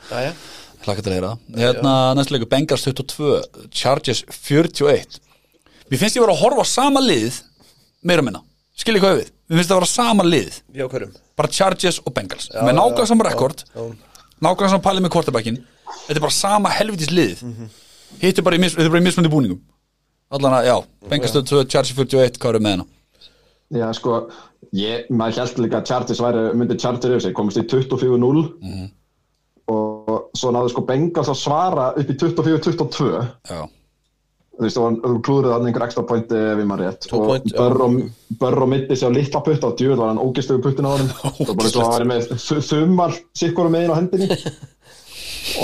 Hlaka 0.86 1.04
til 1.04 1.12
að 1.12 1.18
heyra. 1.18 1.32
Hérna 1.60 1.96
næst 2.16 2.32
leikur 2.32 2.50
Bengals 2.54 2.86
22 2.88 3.34
Chargers 3.76 4.24
41 4.38 5.20
mér 5.92 6.00
finnst 6.00 6.16
ég 6.16 6.24
vera 6.24 6.38
að 6.38 6.46
horfa 6.46 6.64
á 6.64 6.68
sama 6.72 7.04
lið 7.04 7.42
meira 8.08 8.24
minna, 8.24 8.40
skiljið 8.80 9.04
hvað 9.04 9.18
við? 9.20 9.34
Mér 9.52 9.60
finnst 9.60 9.74
það 9.74 9.76
að 9.76 9.82
vera 9.82 9.92
sama 9.92 10.28
lið, 10.30 10.62
Já, 10.72 10.86
hverjum? 10.88 11.12
bara 11.36 11.52
Chargers 11.52 12.00
og 12.06 12.16
Bengals. 12.16 12.48
Með 12.56 12.78
nákvæmlega 12.80 13.10
saman 13.12 13.28
rekord. 13.28 13.66
já. 13.68 13.84
nákvæmlega 14.40 14.72
saman 14.72 14.86
pælið 14.88 15.06
með 15.06 15.14
quarterbackin 15.18 15.60
þetta 16.08 16.16
er 16.16 16.24
bara 16.24 16.38
sama 16.38 16.72
helvitis 16.72 17.12
lið. 17.12 17.44
Mhm. 17.44 17.68
í, 18.22 18.32
þetta 18.32 18.40
er 18.40 18.48
bara 18.48 19.02
í 19.02 19.06
mismundi 19.10 19.34
búningum 19.36 19.60
allan 20.38 20.56
að, 20.60 20.70
já, 20.70 20.76
Bengals 21.12 21.36
22 21.36 21.66
Chargers 21.74 21.98
41, 21.98 22.40
hvað 22.42 22.54
eru 22.56 22.64
með 22.66 22.76
hana? 22.78 22.88
Já, 23.72 23.86
sko, 23.96 24.16
ég, 24.76 25.06
maður 25.12 25.42
held 25.44 25.62
líka 25.66 25.80
að 25.82 25.90
Chargers 25.92 26.24
væri, 26.24 26.46
myndi 26.60 26.80
Chargers 26.80 27.08
yfir 27.12 27.26
sig, 27.28 27.36
komist 27.38 27.60
í 27.62 27.68
24-0 27.72 28.90
og 29.72 30.32
svo 30.36 30.50
náðu 30.52 30.72
sko 30.74 30.82
Bengals 30.88 31.30
að 31.32 31.38
svara 31.40 31.92
upp 31.96 32.10
í 32.12 32.16
24-22 32.20 33.12
já, 33.52 33.62
þú 34.58 34.66
veist, 34.66 34.80
og 34.82 34.98
þú 35.06 35.12
klúðrið 35.28 35.54
hann 35.56 35.68
einhver 35.70 35.86
ekstra 35.86 36.04
pointi 36.10 36.36
ef 36.36 36.60
ég 36.60 36.68
maður 36.68 36.84
rétt 36.90 37.06
Tvo 37.08 37.20
og 37.22 37.30
point, 37.30 37.48
já. 37.54 37.58
Burrow, 37.62 37.96
Burrow 38.42 38.70
mitti 38.74 38.98
sér 39.00 39.14
á 39.14 39.16
litla 39.16 39.42
putt 39.46 39.64
og 39.70 39.78
djúvel 39.80 40.02
var 40.02 40.12
hann 40.12 40.20
ógistuðu 40.26 40.64
puttin 40.66 40.90
á 40.90 40.92
hann 40.98 41.08
það 41.38 41.54
var 41.54 41.60
bara 41.62 41.72
svo 41.72 41.86
að 41.86 41.94
vera 41.96 42.10
með 42.12 42.28
þu- 42.36 42.66
þumar 42.72 43.16
sikkur 43.44 43.72
megin 43.74 43.94
á 43.94 44.00
hendinni. 44.02 44.38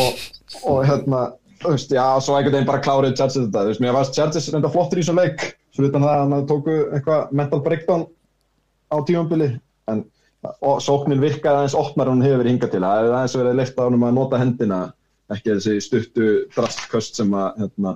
Og, 0.01 0.23
og 0.67 0.79
hérna 0.89 1.19
þú 1.61 1.73
veist, 1.73 1.93
já, 1.93 2.03
svo 2.23 2.35
einhvern 2.37 2.57
veginn 2.57 2.69
bara 2.69 2.83
klárið 2.83 3.15
Chargers 3.17 3.39
þetta, 3.39 3.63
þú 3.63 3.71
veist, 3.71 3.83
mér 3.83 3.95
varst 3.95 4.17
Chargers 4.17 4.49
reynda 4.53 4.71
flottur 4.73 4.99
í 4.99 5.03
þessum 5.03 5.21
leik, 5.21 5.45
fyrir 5.75 5.91
utan 5.91 6.05
það 6.05 6.13
að 6.13 6.21
hann 6.35 6.47
tóku 6.51 6.77
eitthvað 6.97 7.33
mental 7.41 7.61
breakdown 7.65 8.05
á 8.93 8.97
tímambili 9.07 9.49
en 9.91 10.03
sóknin 10.83 11.23
virkaði 11.23 11.63
aðeins 11.63 11.77
opnar 11.77 12.11
hún 12.11 12.23
hefur 12.23 12.43
verið 12.43 12.53
hingað 12.53 12.73
til. 12.75 12.83
Það 12.85 12.99
hefur 13.01 13.17
aðeins 13.17 13.37
verið 13.41 13.59
leift 13.59 13.79
á 13.79 13.83
hann 13.83 14.07
að 14.07 14.17
nota 14.19 14.41
hendina 14.41 14.81
ekki 15.33 15.55
þessi 15.57 15.77
stuttu 15.83 16.27
drastköst 16.55 17.19
sem 17.19 17.33
að 17.35 17.63
hérna, 17.63 17.93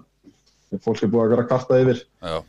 fólk 0.83 1.03
er 1.05 1.11
búið 1.13 1.25
að 1.25 1.33
vera 1.35 1.49
karta 1.51 1.79
yfir. 1.79 2.01
Já, 2.25 2.41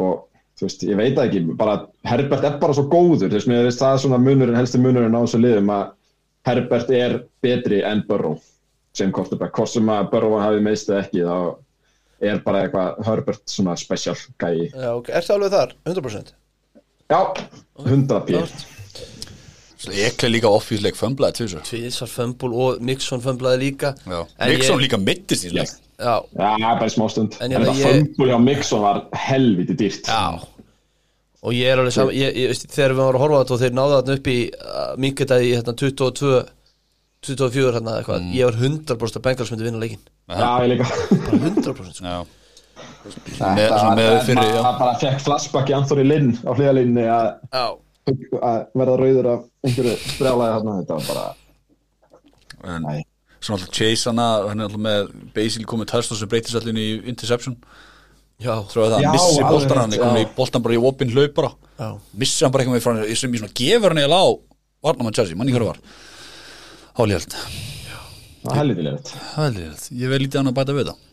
og 0.00 0.24
þú 0.58 0.68
veist, 0.68 0.86
ég 0.88 0.98
veit 0.98 1.20
ekki 1.20 1.42
bara 1.58 1.76
Herbert 2.06 2.46
er 2.46 2.56
bara 2.62 2.76
svo 2.76 2.86
góður 2.90 3.28
þú 3.28 3.36
veist, 3.36 3.50
mér 3.50 3.66
veist 3.66 3.82
það 3.82 3.96
er 3.96 4.02
svona 4.04 4.22
munurinn, 4.22 4.58
helsti 4.58 4.80
munurinn 4.80 5.16
á 5.16 5.22
þessu 5.22 5.42
liðum 5.42 5.72
að 5.74 5.84
Herbert 6.48 6.90
er 6.94 7.18
betri 7.44 7.82
en 7.86 8.02
Burrow 8.08 8.40
sem 8.94 9.12
quarterback, 9.14 9.54
hvort 9.56 9.72
sem 9.72 9.88
að 9.88 10.10
Burrow 10.12 10.38
hafi 10.42 10.60
meist 10.64 10.90
eða 10.90 11.04
ekki 11.06 11.22
þá 11.24 11.36
er 12.22 12.42
bara 12.44 12.60
eitthvað 12.66 13.00
Herbert 13.06 13.42
svona 13.50 13.74
special 13.80 14.14
gæi 14.38 14.68
Já, 14.70 14.90
ok. 14.94 15.08
Ertu 15.18 15.32
alveg 15.36 15.54
þar? 15.56 15.74
100%? 15.88 16.34
já, 17.12 17.20
100 17.82 18.20
p 18.28 18.44
Svo 19.82 19.90
ekle 19.98 20.28
líka 20.30 20.46
offísleik 20.46 20.94
fömblaði 20.94 21.34
til 21.40 21.46
þessu. 21.48 21.62
Tvísar 21.66 22.06
fömbul 22.10 22.52
og 22.54 22.82
Nixon 22.86 23.18
fömblaði 23.24 23.58
líka. 23.64 23.88
Nixon 24.06 24.76
ég- 24.78 24.84
líka 24.84 24.98
mittist 25.02 25.48
í 25.48 25.50
leik 25.56 25.72
Já, 25.98 26.20
já, 26.38 26.52
bara 26.78 26.86
í 26.86 26.92
smá 26.94 27.08
stund. 27.10 27.34
En 27.40 27.52
en, 27.52 27.64
það 27.64 27.80
ég- 27.80 27.88
fömbul 27.88 28.28
hjá 28.30 28.38
Mixon 28.44 28.80
var 28.82 29.02
helviti 29.12 29.74
dýrt. 29.74 30.06
Já. 30.06 30.38
Og 31.42 31.52
ég 31.52 31.66
er 31.72 31.78
alveg 31.82 31.92
saman, 31.92 32.14
ég, 32.14 32.30
ég, 32.38 32.48
veist, 32.52 32.68
þegar 32.70 32.94
við 32.94 33.00
varum 33.02 33.18
að 33.18 33.22
horfa 33.24 33.34
á 33.34 33.42
þetta 33.42 33.54
og 33.56 33.60
þeir 33.64 33.74
náðu 33.74 33.94
þarna 33.96 34.16
upp 34.20 34.26
í 34.30 34.38
uh, 34.54 34.94
minketa 35.02 35.38
í 35.42 35.50
hérna, 35.56 35.74
22 35.74 36.32
24 37.22 37.74
hérna 37.76 37.96
eitthvað, 38.00 38.24
ég 38.34 38.48
var 38.48 38.56
100% 38.58 39.18
að 39.18 39.24
Bengals 39.26 39.50
myndi 39.52 39.66
vinna 39.68 39.78
leikin 39.82 40.00
já, 40.28 40.48
ég 40.64 40.70
líka. 40.72 40.86
Bara 41.10 41.38
100% 41.38 41.98
sko. 41.98 42.06
Já, 42.06 42.22
Þetta 43.02 43.48
Með- 43.54 43.72
svona 43.78 43.94
með 43.98 44.16
fyrri, 44.26 44.46
já. 44.48 44.60
það 44.64 44.78
bara 44.80 44.94
fekk 45.02 45.20
flashback 45.22 45.70
í 45.70 45.74
Anthony 45.76 46.04
Lynn 46.06 46.30
á 46.42 46.50
hliðalínni 46.54 47.04
að 47.12 47.26
Já, 47.52 47.64
að 48.42 48.58
verða 48.80 48.96
rauður 49.02 49.28
af 49.32 49.44
einhverju 49.66 49.94
brjálæði 50.18 50.52
þarna, 50.56 50.74
þetta 50.80 50.98
var 50.98 51.06
bara 51.12 51.24
en 52.74 52.86
svona 53.42 53.56
alltaf 53.58 53.72
Chase 53.74 54.10
hana, 54.10 54.26
hann 54.48 54.60
er 54.62 54.68
alltaf 54.68 54.82
með 54.86 55.10
basically 55.34 55.66
komið 55.70 55.90
touchdown 55.92 56.18
sem 56.22 56.30
breytist 56.30 56.58
allir 56.58 56.78
í 56.78 56.88
interception. 57.10 57.56
Já, 58.42 58.54
það 58.70 58.96
Já, 59.02 59.10
missi 59.14 59.42
boltan 59.46 59.78
hann, 59.82 59.92
er 59.98 60.22
í 60.22 60.28
boltan 60.36 60.62
bara 60.64 60.74
í 60.74 60.80
opinn 60.82 61.10
hlaup 61.14 61.34
bara. 61.38 61.52
Já. 61.78 61.88
Missi 62.18 62.44
hann 62.46 62.54
bara 62.54 62.64
eitthvað 62.64 62.78
með 62.78 62.86
frá 62.86 62.94
hann 62.96 63.16
sem 63.18 63.34
í 63.34 63.42
svona 63.42 63.54
gefur 63.62 63.94
hann 63.94 64.02
eiginlega 64.02 64.22
á 64.22 64.30
Varnamann 64.82 65.14
Chelsea, 65.14 65.38
manni 65.38 65.54
hverju 65.54 65.70
var 65.70 65.78
Helviti 68.52 68.84
leiðið 68.84 69.12
Hálíhald, 69.36 69.84
ég 69.96 70.10
veið 70.12 70.22
lítið 70.26 70.40
hann 70.42 70.50
að 70.50 70.56
bæta 70.58 70.76
við 70.76 70.90
það 70.90 71.08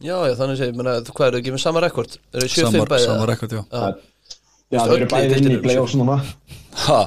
Já, 0.00 0.16
já, 0.28 0.34
þannig 0.38 0.58
sé, 0.60 0.66
ég 0.68 0.76
meina, 0.76 0.92
hvað 1.08 1.30
eru 1.30 1.38
ekki 1.40 1.52
með 1.54 1.62
sama 1.62 1.80
rekord? 1.82 2.12
Eru 2.36 2.48
7-5 2.52 2.68
Samar, 2.70 2.90
bæði? 2.92 3.06
samar 3.08 3.30
rekord, 3.32 3.54
já. 3.56 3.62
Já, 4.70 4.76
þau 4.76 4.92
öll 4.92 4.96
eru 4.96 5.06
í 5.06 5.10
bæði 5.12 5.38
inn 5.40 5.48
í 5.54 5.56
play-offs 5.64 5.96
núna. 5.98 6.16
Ha, 6.84 6.98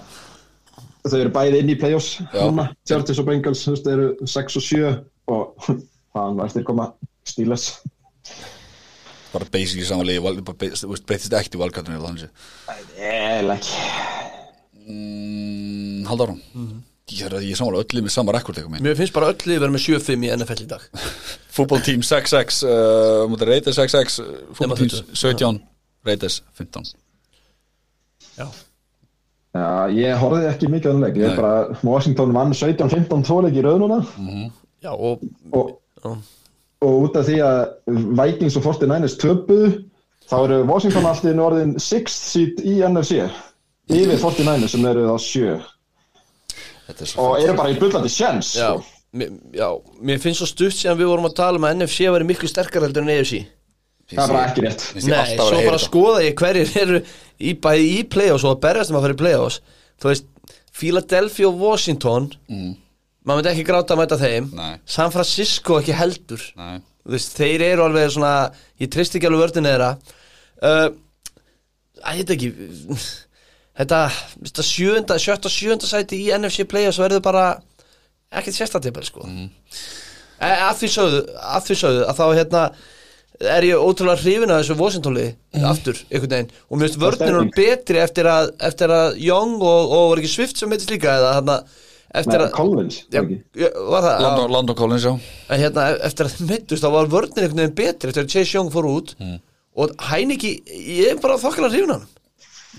Þau 1.05 1.17
eru 1.19 1.31
bæði 1.37 1.61
inn 1.63 1.71
í 1.71 1.77
play-offs 1.79 2.09
núna. 2.33 2.65
Chargers 2.89 3.21
og 3.21 3.29
Bengals, 3.29 3.63
þú 3.65 3.73
veist, 3.75 3.87
þau 3.87 3.93
eru 3.95 4.29
6 4.33 4.59
og 4.59 4.65
7 4.67 4.91
og 5.35 5.69
það 6.17 6.35
var 6.41 6.49
eftir 6.49 6.67
koma? 6.67 6.89
Steelers. 7.29 7.69
Bara 9.29 9.45
basically 9.53 9.85
samanlegi 9.85 10.21
breytist 11.05 11.35
ekkert 11.37 11.59
í 11.59 11.61
sé 12.25 12.29
Eða 12.97 13.59
ekki. 13.59 13.83
Mm, 14.89 16.05
Haldar 16.09 16.33
hún 16.33 16.41
Ég 17.09 17.25
er, 17.25 17.35
ég 17.41 17.55
er 17.55 17.57
samanlega 17.57 17.87
öllið 17.87 18.05
með 18.05 18.13
sama 18.13 18.33
rekord 18.35 18.59
Mér 18.79 18.97
finnst 18.99 19.15
bara 19.15 19.31
öll 19.33 19.49
lið 19.49 19.61
vera 19.63 19.73
með 19.73 19.85
7-5 19.87 20.25
í 20.27 20.31
NFL 20.35 20.63
í 20.63 20.69
dag. 20.69 20.87
Fútboltím 21.55 22.05
6-6 22.05 22.61
uh, 22.69 23.25
mútið 23.31 23.53
Raiders 23.53 23.79
6-6 23.81 24.19
Fútboltím 24.57 24.91
20. 24.93 25.13
17 25.17 25.61
Raiders 26.07 26.41
15 26.59 26.91
Já, 28.39 28.47
Já, 29.49 29.89
ég 29.89 30.19
horfði 30.21 30.49
ekki 30.51 30.67
mikið 30.69 30.85
á 30.85 30.91
þennan 30.93 31.05
leik. 31.07 31.15
Ég 31.17 31.31
er 31.31 31.39
bara, 31.39 31.77
Washington 31.81 32.33
vann 32.35 32.53
17-15 32.53 33.23
tvoleik 33.25 33.57
í 33.57 33.63
rauð 33.65 33.79
núna. 33.81 33.97
Já 34.85 34.91
og 34.93 35.23
og, 35.51 35.71
já, 35.97 36.11
og 36.85 37.07
út 37.07 37.17
af 37.19 37.25
því 37.27 37.39
að 37.43 37.57
Vikings 38.21 38.59
og 38.59 38.67
49ers 38.69 39.17
töpuðu 39.19 39.71
þá 40.29 40.37
eru 40.43 40.61
Washington 40.69 41.09
alltaf 41.09 41.33
í 41.33 41.41
orðin 41.43 41.73
6th 41.81 42.29
seed 42.29 42.61
í 42.61 42.77
NFC 42.85 43.25
yfir 43.89 44.21
49ers 44.21 44.75
sem 44.75 44.85
eru 44.85 45.09
þá 45.09 45.17
7 45.25 45.57
Þetta 45.57 45.78
er 46.93 47.13
og 47.21 47.37
eru 47.43 47.55
bara 47.59 47.73
í 47.73 47.77
bullandi 47.79 48.11
sjens 48.13 48.55
já, 48.57 48.73
sko. 48.73 49.29
já, 49.55 49.69
mér 50.01 50.21
finnst 50.23 50.43
svo 50.43 50.49
stutt 50.49 50.75
síðan 50.77 50.99
við 50.99 51.11
vorum 51.11 51.29
að 51.29 51.37
tala 51.39 51.61
um 51.61 51.67
að 51.69 51.79
NFC 51.79 52.09
væri 52.09 52.27
miklu 52.29 52.49
sterkar 52.49 52.85
heldur 52.85 53.05
en 53.05 53.13
AFC 53.15 53.45
það 54.09 54.23
er 54.23 54.33
bara 54.33 54.43
ekki 54.49 54.65
rétt 54.65 54.85
Nei, 54.95 55.15
alltaf 55.19 55.43
að 55.43 55.49
svo 55.49 55.59
bara 55.59 55.77
þetta. 55.77 55.85
skoða 55.85 56.21
ég 56.25 56.43
hverjir 56.43 56.75
eru 56.83 57.01
í 57.39 57.55
bæði 57.65 57.89
í 57.93 58.03
play-offs 58.15 58.45
og 58.45 58.55
að 58.55 58.61
berjast 58.65 58.93
um 58.93 58.99
að 58.99 59.05
fara 59.07 59.17
í 59.17 59.21
play-offs 59.23 59.59
Þú 59.99 60.07
veist, 60.07 60.29
Philadelphia 60.79 61.49
og 61.49 61.59
Washington 61.59 62.29
mm. 62.47 62.69
maður 63.27 63.41
myndi 63.41 63.51
ekki 63.51 63.65
gráta 63.67 63.95
að 63.95 64.01
mæta 64.01 64.19
þeim 64.21 64.47
Nei. 64.55 64.71
San 64.87 65.13
Francisco 65.13 65.79
ekki 65.81 65.97
heldur 65.97 66.45
Nei. 66.57 66.79
Þú 67.03 67.15
veist, 67.15 67.35
þeir 67.37 67.65
eru 67.67 67.85
alveg 67.85 68.13
svona 68.15 68.33
ég 68.81 68.91
trist 68.93 69.17
ekki 69.17 69.29
alveg 69.29 69.45
vördinu 69.45 69.73
þeirra 69.73 69.91
uh, 69.93 70.87
að 71.99 72.21
ég 72.21 72.23
veit 72.23 72.35
ekki 72.37 72.51
þetta, 73.79 74.03
þetta 74.43 74.65
sjönda, 74.67 75.17
sjötta, 75.21 75.51
sjönda 75.53 75.89
sæti 75.89 76.19
í 76.25 76.29
NFC 76.35 76.67
play-offs 76.69 76.99
verður 77.01 77.23
bara 77.25 77.47
ekkert 78.29 78.59
sérstatipel 78.59 79.05
sko. 79.07 79.25
Mm. 79.25 79.49
að 80.45 80.79
því 80.83 80.89
sögðu 80.93 81.21
að 81.39 81.67
því 81.67 81.77
sögðu 81.83 82.07
að 82.07 82.19
þá 82.19 82.25
hérna 82.37 82.63
er 83.39 83.63
ég 83.69 83.79
ótrúlega 83.79 84.19
hrifin 84.19 84.51
að 84.51 84.61
þessu 84.61 84.75
Washingtonli 84.79 85.27
aftur, 85.63 85.99
einhvern 86.11 86.33
veginn. 86.33 86.49
Og 86.67 86.79
mér 86.79 86.89
finnst 86.89 86.99
vörnir 86.99 87.29
stemning. 87.29 87.53
betri 87.55 88.01
eftir 88.03 88.27
að, 88.27 88.49
eftir 88.67 88.91
að 88.91 89.21
Young 89.23 89.55
og, 89.63 89.93
og 89.95 90.09
var 90.11 90.21
ekki 90.21 90.31
Swift 90.33 90.59
sem 90.59 90.73
heitist 90.75 90.91
líka 90.91 91.13
eða 91.15 91.37
hérna 91.37 91.55
eftir 92.19 92.35
Nei, 92.35 92.43
að 92.43 92.51
Collins 92.57 92.97
Já, 93.13 93.21
ekki. 93.21 93.37
já, 93.61 93.69
var 93.93 94.03
það, 94.03 94.21
Landon, 94.25 94.53
Landon 94.57 94.79
Collins, 94.81 95.05
já. 95.07 95.13
En 95.47 95.63
hérna 95.63 95.85
eftir 96.09 96.27
að 96.27 96.39
mittust 96.49 96.83
þá 96.83 96.89
var 96.97 97.11
vörnir 97.15 97.45
einhvern 97.45 97.63
veginn 97.63 97.77
betri 97.79 98.11
eftir 98.11 98.25
að 98.25 98.33
Chase 98.35 98.57
Young 98.57 98.71
fór 98.73 98.89
út. 98.91 99.15
Og 99.79 99.93
Heineki, 100.09 100.55
ég 100.99 101.13
er 101.13 101.21
bara 101.23 101.39
þokkala 101.39 101.71
hrifin 101.71 101.95
hann 101.95 102.07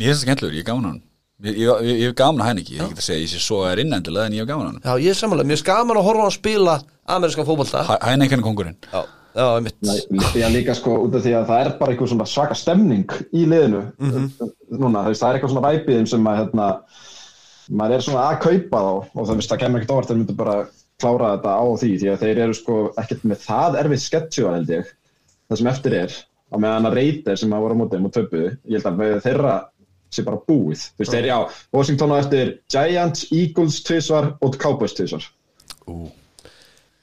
Ég 0.01 0.09
finnst 0.09 0.23
það 0.23 0.27
skemmtilegur, 0.27 0.57
ég 0.57 0.65
er 0.65 0.69
gaman 0.71 0.89
hann 0.91 1.01
Ég, 1.41 1.57
ég, 1.57 1.69
ég, 1.89 1.95
ég 2.03 2.11
hef 2.11 2.17
gaman 2.21 2.43
að 2.45 2.49
henni 2.51 2.63
ekki, 2.65 2.75
ég 2.77 2.81
er 2.83 2.91
ekki 2.91 3.01
að 3.01 3.07
segja 3.07 3.21
ég 3.25 3.31
sé 3.33 3.39
svo 3.41 3.63
er 3.69 3.81
innendilega 3.81 4.29
en 4.29 4.35
ég 4.37 4.43
hef 4.45 4.49
gaman 4.51 4.67
hann 4.69 4.81
Já, 4.85 4.93
ég 5.01 5.15
er 5.15 5.17
samanlega, 5.17 5.49
mér 5.49 5.57
er 5.57 5.63
skaman 5.63 6.01
að 6.01 6.07
horfa 6.09 6.21
á 6.21 6.27
hann 6.27 6.35
spila 6.37 6.75
amerískan 7.11 7.49
fótbolta. 7.49 7.85
Henni 8.05 8.27
ekki 8.27 8.37
henni 8.37 8.45
kongurinn 8.45 8.77
Já, 8.93 9.01
já, 9.39 9.45
einmitt. 9.57 9.79
Nei, 9.89 10.27
Já, 10.37 10.47
líka 10.53 10.77
sko 10.77 10.99
út 11.07 11.17
af 11.17 11.25
því 11.25 11.33
að 11.39 11.49
það 11.49 11.63
er 11.65 11.71
bara 11.81 11.95
eitthvað 11.95 12.13
svona 12.13 12.29
svaka 12.29 12.59
stemning 12.61 13.17
í 13.33 13.47
liðinu 13.49 13.81
núna, 14.01 15.07
þú 15.07 15.15
veist, 15.15 15.23
það 15.23 15.31
er 15.31 15.39
eitthvað 15.39 15.55
svona 15.55 15.65
væpiðum 15.71 16.11
sem 16.13 16.29
að 16.29 16.39
hérna, 16.43 16.69
maður 17.81 17.97
er 17.97 18.05
svona 18.05 18.27
að 18.29 18.39
kaupa 18.45 18.85
þá 18.85 18.93
og 18.93 19.31
það, 19.31 19.43
það 19.49 19.63
kemur 19.65 19.81
ekkert 19.81 19.95
óvart 19.97 20.11
þeir 20.13 20.21
myndu 20.21 20.37
bara 20.45 20.57
klára 21.01 21.33
þetta 21.39 21.57
á 21.57 21.65
því 21.81 21.91
því 22.03 22.13
að 22.13 22.25
þeir 22.27 22.43
eru 22.45 22.57
sko 22.61 22.79
ekkert 23.01 23.25
með 23.33 23.45
það 23.47 23.81
erfið 23.81 24.03
sketsjúar 24.05 24.57
held 24.59 24.75
ég 24.77 24.91
það 25.49 25.61
sem 25.63 25.71
eftir 25.73 25.97
er 26.05 26.17
á 26.51 26.57
meðan 26.61 26.91
að 26.91 26.97
reytir 27.01 27.41
sem 27.41 27.55
að 27.55 27.65
voru 27.65 27.79
á 27.79 27.81
mótið 27.81 28.07
og 28.11 28.15
töpuðu, 28.19 28.51
ég 28.69 28.85
held 28.85 29.01
að 29.01 29.23
þeirra 29.25 29.55
sé 30.11 30.25
bara 30.27 30.41
búið, 30.49 30.87
þú 30.95 31.05
veist, 31.05 31.13
þeir 31.15 31.29
já 31.31 31.37
Washington 31.73 32.15
á 32.15 32.17
eftir 32.23 32.55
Giants, 32.73 33.27
Eagles 33.33 33.83
tvisvar 33.87 34.33
og 34.43 34.57
Cowboys 34.63 34.95
tvisvar. 34.99 35.27
Ú, 35.87 36.11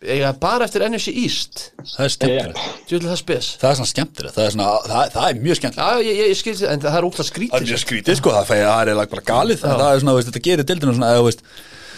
eiga 0.03 0.33
bara 0.39 0.67
eftir 0.67 0.83
NFC 0.85 1.13
East? 1.23 1.63
Það 1.95 2.03
er 2.05 2.11
skemmtilegt. 2.13 2.59
Það 3.07 3.15
Það 3.63 3.69
er 3.71 3.79
svona 3.79 3.91
skemmtilegt, 3.93 4.35
það 4.37 4.45
er, 4.45 4.53
svona, 4.57 4.67
það, 4.91 5.09
það 5.15 5.29
er 5.31 5.39
mjög 5.47 5.59
skemmtilegt. 5.61 5.87
Já, 5.87 6.05
ég, 6.05 6.19
ég, 6.21 6.29
ég 6.33 6.37
skil 6.41 6.53
þetta, 6.59 6.73
en 6.75 6.83
það 6.85 6.99
er 6.99 7.07
Það 7.07 7.29
skrítið. 7.31 7.57
Er 7.61 7.67
mjög 7.71 7.81
skrítið 7.85 8.19
sko, 8.21 8.35
það 8.37 8.45
það 8.67 8.83
er 8.83 8.91
eiginlega 8.91 9.13
bara 9.15 9.25
galið. 9.31 9.63
Það 9.65 9.87
er 9.95 10.03
svona, 10.03 10.15
veist, 10.19 10.29
þetta 10.31 10.45
gerir 10.49 10.69
dildinu 10.69 10.95
svona, 10.99 11.11
eða, 11.17 11.25
veist. 11.27 11.43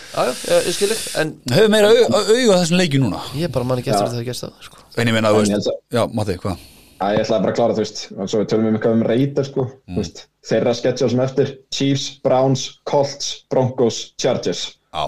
Já, 0.10 0.24
já, 0.26 0.34
ég, 0.50 0.66
ég 0.66 0.74
skil 0.80 0.90
ekki, 0.96 1.10
en 1.22 1.34
Höfum 1.54 1.74
meira 1.76 1.90
au- 1.94 2.08
au- 2.08 2.30
auga 2.34 2.56
á 2.56 2.60
þessum 2.64 2.80
leikju 2.80 3.02
núna? 3.04 3.20
Ég 3.38 3.52
bara 3.54 3.68
man 3.70 3.78
ekki 3.82 3.92
eftir 3.94 4.08
að 4.08 4.16
það 4.18 4.30
gerst 4.32 4.46
það 4.48 4.64
sko. 4.70 4.86
En 4.98 5.12
ég 5.12 5.14
meina, 5.20 5.34
veist, 5.36 5.70
já, 5.94 6.02
Matti, 6.18 6.38
hvað? 6.42 6.64
Æ, 7.00 7.06
ég 7.16 7.22
ætlaði 7.24 7.44
bara 7.46 7.52
að 7.54 7.58
klára, 7.60 7.76
þú 7.78 7.84
veist, 7.84 8.00
og 8.20 8.28
svo 8.30 8.42
við 8.42 8.48
tölum 8.52 8.66
um 8.68 8.76
eitthvað 8.76 8.96
um 8.98 9.04
Raider, 9.08 9.46
sko, 9.48 9.64
Mm. 9.88 9.96
veist, 10.02 10.26
þeirra 10.50 10.74
sketsjál 10.76 11.10
sem 11.14 11.20
eftir, 11.24 11.54
Chiefs, 11.72 12.10
Browns, 12.24 12.66
Colts, 12.84 13.30
Broncos, 13.50 14.14
Chargers. 14.20 14.66
Á. 14.94 15.08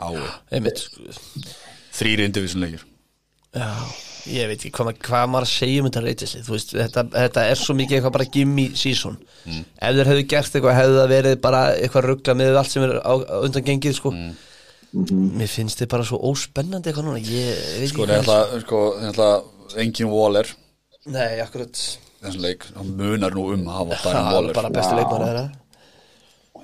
Á, 0.00 0.08
þrýri 1.94 2.24
indivision 2.28 2.64
leikjur 2.64 2.82
Já, 3.54 3.68
ég 4.34 4.48
veit 4.50 4.58
ekki 4.64 4.72
hvað, 4.74 4.96
hvað 5.04 5.28
maður 5.30 5.44
að 5.46 5.52
segja 5.52 5.82
um 5.82 5.86
þetta 5.86 6.00
reytisli 6.02 6.40
Þú 6.42 6.54
veist, 6.56 6.72
þetta, 6.74 7.04
þetta 7.12 7.44
er 7.52 7.60
svo 7.60 7.76
mikið 7.78 7.98
eitthvað 8.00 8.14
bara 8.16 8.26
gimme 8.34 8.64
season. 8.74 9.18
Ef 9.46 9.94
þeir 9.94 10.10
hefðu 10.10 10.24
gert 10.32 10.56
eitthvað 10.58 10.78
hefðu 10.80 10.96
það 10.98 11.12
verið 11.14 11.36
bara 11.44 11.60
eitthvað 11.76 12.08
ruggla 12.08 12.34
með 12.40 12.58
allt 12.58 12.72
sem 12.74 12.82
er 12.88 12.96
á, 12.98 13.12
undan 13.44 13.66
gengið 13.68 13.94
sko. 14.00 14.10
Mér 14.94 15.50
finnst 15.50 15.78
þið 15.82 15.88
bara 15.94 16.04
svo 16.06 16.18
óspennandi 16.32 16.90
eitthvað 16.90 17.06
núna 17.08 17.22
Ég 17.22 17.62
veit 17.82 17.88
Sko, 17.92 18.04
ekki 18.06 18.18
alltaf, 18.18 18.52
sko, 18.66 18.82
engin 19.80 20.10
Waller. 20.12 20.48
Nei, 21.06 21.40
akkurat. 21.44 21.80
Þessum 22.24 22.40
leik, 22.44 22.64
hann 22.76 22.92
munar 22.96 23.34
nú 23.36 23.48
um 23.52 23.66
að 23.68 23.74
hafa 23.80 23.98
Það 24.00 24.04
Darren 24.06 24.26
er 24.30 24.36
Waller. 24.38 24.54
bara 24.56 24.70
besti 24.72 24.98
leikmann 24.98 25.24
þeirra. 25.26 25.44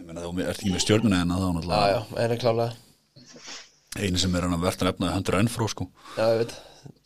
Ég 0.01 0.07
meina, 0.07 0.22
þú 0.24 0.30
ert 0.46 0.57
ekki 0.62 0.72
með 0.74 0.84
stjörnuna 0.86 1.20
en 1.22 1.34
það 1.34 1.66
Já, 1.70 1.82
já, 1.92 2.01
en 2.24 2.30
er 2.34 2.40
klálega 2.40 2.72
eini 4.01 4.20
sem 4.22 4.34
er 4.38 4.44
hann 4.46 4.55
að 4.55 4.62
verða 4.64 4.86
nefnaði 4.86 5.14
Hunter 5.18 5.34
Renfro, 5.36 5.66
sko. 5.68 5.86
Já, 6.16 6.24
ég 6.30 6.38
veit. 6.44 6.53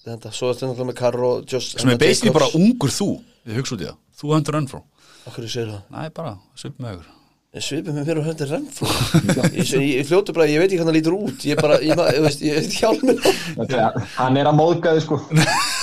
Þetta, 0.05 0.31
svo 0.37 0.51
er 0.51 0.55
þetta 0.55 0.69
náttúrulega 0.69 0.89
með 0.91 0.99
Karro 1.01 1.31
Just, 1.49 1.79
sem 1.81 1.91
er 1.91 1.99
basically 1.99 2.35
bara 2.37 2.51
ungur 2.59 2.93
þú 2.93 3.09
ég 3.49 3.57
hugsa 3.59 3.75
út 3.75 3.83
í 3.83 3.89
það, 3.89 3.99
þú 4.21 4.33
Hunter 4.35 4.57
Renfro. 4.59 4.81
Akkur 5.25 5.47
ég 5.49 5.53
segir 5.55 5.71
það? 5.73 5.83
Næ, 5.97 6.09
bara, 6.15 6.35
svip 6.61 6.77
með 6.85 6.99
ykkur. 6.99 7.13
En 7.55 7.63
svipið 7.63 7.95
með 7.95 8.09
mér 8.11 8.19
og 8.19 8.25
höndir 8.27 8.49
rennfrú 8.51 8.87
ég, 9.55 9.61
ég, 9.63 9.83
ég 10.01 10.07
fljótu 10.09 10.35
bara, 10.35 10.47
ég 10.51 10.59
veit 10.59 10.73
ekki 10.73 10.81
hvernig 10.81 10.91
það 10.91 10.97
lítur 10.99 11.15
út. 11.15 11.45
Ég 11.47 11.61
bara, 11.63 11.77
ég, 11.87 12.01
ég 12.17 12.25
veist, 12.25 12.41
ég 12.43 12.57
veit 12.59 12.75
hjálminn 12.81 13.21
Þetta 13.23 13.79
er- 13.85 14.09
Hann 14.17 14.39
er 14.41 14.51
að 14.51 14.57
móðga 14.59 14.95
þið, 14.97 15.05
sko. 15.07 15.21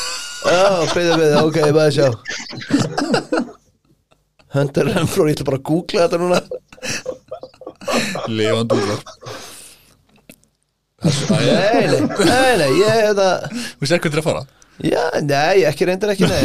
Já, 0.42 0.64
beðið 0.96 1.16
beðið, 1.22 1.38
ok, 1.46 1.58
ég 1.62 1.76
maður 1.78 1.94
sjá. 1.98 2.08
Höndir 4.52 4.90
rennfrú, 4.90 5.28
ég 5.30 5.36
ætla 5.38 5.48
bara 5.48 5.60
að 5.62 5.68
googla 5.70 6.08
þetta 6.08 6.18
núna. 6.22 6.40
Útvar 8.62 8.90
Nei, 11.02 11.88
nei, 11.90 12.02
nei, 12.26 12.58
nei, 12.62 12.68
ég, 12.78 12.90
hérna 12.94 13.30
Þú 13.50 13.88
sér 13.90 14.02
hvað 14.02 14.04
þetta 14.04 14.18
er 14.18 14.22
að 14.22 14.28
fara? 14.28 14.44
Já, 14.82 15.02
nei, 15.26 15.64
ekki 15.70 15.88
reyndar 15.90 16.12
ekki, 16.14 16.28
nei. 16.30 16.44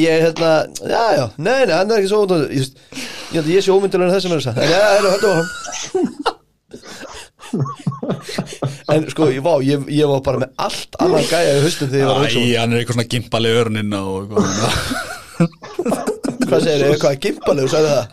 Ég, 0.00 0.24
hérna, 0.24 0.50
já, 0.82 1.04
já, 1.14 1.24
nei, 1.38 1.60
nei, 1.66 1.74
hann 1.76 1.90
er 1.94 2.00
ekki 2.02 2.10
svo 2.10 2.24
Ég, 2.50 2.66
ég, 2.66 3.36
held 3.36 3.44
að 3.44 3.52
ég 3.54 3.66
sé 3.66 3.74
ómyndulega 3.74 4.10
en 4.10 4.16
þessum 4.16 4.34
er 4.34 4.42
þess 4.42 4.50
að 4.50 4.58
Já, 4.66 4.82
hérna, 4.96 5.14
höndu 5.14 5.28
á 5.30 5.34
hann 5.38 6.34
En 8.94 9.06
sko, 9.10 9.26
ég, 9.34 9.42
vá, 9.44 9.52
ég, 9.66 9.82
ég 9.92 10.06
var 10.10 10.20
bara 10.26 10.38
með 10.44 10.50
allt 10.66 10.96
annan 11.02 11.24
gæja 11.26 11.56
í 11.56 11.62
haustum 11.64 11.90
þegar 11.90 12.00
ég 12.00 12.06
var 12.06 12.16
að 12.16 12.22
hugsa 12.26 12.38
um 12.38 12.44
Æ, 12.46 12.56
hann 12.60 12.72
er 12.72 12.78
eitthvað 12.80 12.96
svona 12.98 13.10
gimpali 13.14 13.50
örnin 13.60 13.96
og 13.98 14.14
eitthvað. 14.22 14.46
Hvað 16.46 16.60
segir 16.62 16.80
þið, 16.80 16.90
eitthvað 16.92 17.20
gimpalegu, 17.26 17.68
sagði 17.72 17.90
það 17.92 18.06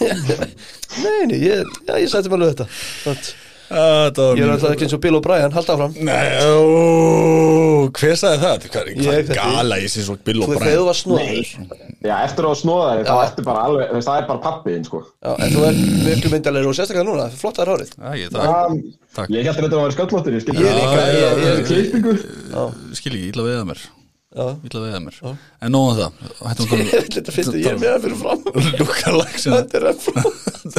Nei, 1.00 1.20
nei, 1.30 1.38
ég, 1.44 1.66
já, 1.86 1.94
ég 2.00 2.08
sætti 2.10 2.30
mig 2.30 2.38
alveg 2.38 2.50
þetta 2.54 2.66
Þátt. 3.04 3.26
Ah, 3.70 4.08
Ég 4.34 4.42
er 4.42 4.50
alltaf 4.50 4.72
ekki 4.74 4.82
eins 4.88 4.94
og 4.96 5.00
Bill 5.04 5.14
O'Brien, 5.20 5.52
halda 5.54 5.74
áfram 5.76 5.92
Nei, 6.02 6.26
ó, 6.42 7.86
hver 7.94 8.16
sagði 8.18 8.40
það? 8.42 8.64
Hvað 8.66 8.80
er- 8.80 8.88
Ég 8.96 9.30
er 9.30 9.36
gala 9.38 9.76
í 9.78 9.86
svo 9.92 10.16
Bill 10.26 10.40
Þú 10.40 10.42
og 10.42 10.48
veist, 10.50 10.62
þegar 10.64 10.74
þú 10.74 10.80
Brian? 10.80 10.88
var 10.88 10.98
snóður 11.00 11.46
Já, 12.00 12.14
eftir 12.24 12.48
að 12.48 12.56
snóða 12.62 12.88
veist, 13.94 14.08
það 14.08 14.18
er 14.22 14.26
bara 14.30 14.42
pappiðin, 14.46 14.84
sko. 14.88 15.02
Já, 15.22 15.30
en 15.38 15.54
þú 15.54 15.64
er 15.68 15.78
miklu 16.08 16.30
myndalegur 16.34 16.72
og 16.72 16.76
sérstaklega 16.80 17.06
núna, 17.10 17.28
flott 17.30 17.58
að 17.60 17.68
ég, 18.16 18.30
það, 18.34 18.82
Takk. 19.14 19.28
Ég 19.34 19.44
held 19.44 19.56
að 19.56 19.64
þetta 19.66 19.80
var 19.84 19.94
sköllóttir, 19.96 20.34
ég 20.38 20.44
skil 20.44 20.54
Ég 20.54 20.76
líka, 20.80 20.98
Já, 20.98 21.06
ég, 21.10 21.40
ég, 21.44 21.58
er 21.60 21.64
klippingu. 21.70 22.14
skil 22.96 23.12
ekki, 23.18 23.28
illa 23.34 23.42
veiða 23.50 23.64
mér 23.70 23.86
Já, 24.30 24.44
Illa 24.62 24.80
veiða 24.84 24.98
mér. 25.02 25.16
En 25.66 25.72
nóðum 25.74 25.96
það, 25.98 26.12
hættum 26.46 26.68
að 26.70 26.80
ég 26.84 26.90
vil 26.92 27.14
þetta 27.16 27.32
finnst 27.34 27.56
ég 27.58 27.78
með 27.80 27.88
það 27.88 28.04
fyrir 28.04 28.18
fram. 28.20 28.44
Lúka 28.78 29.14
læksin 29.16 29.56
Þetta 29.56 29.80
er 29.80 29.86
að 29.90 29.98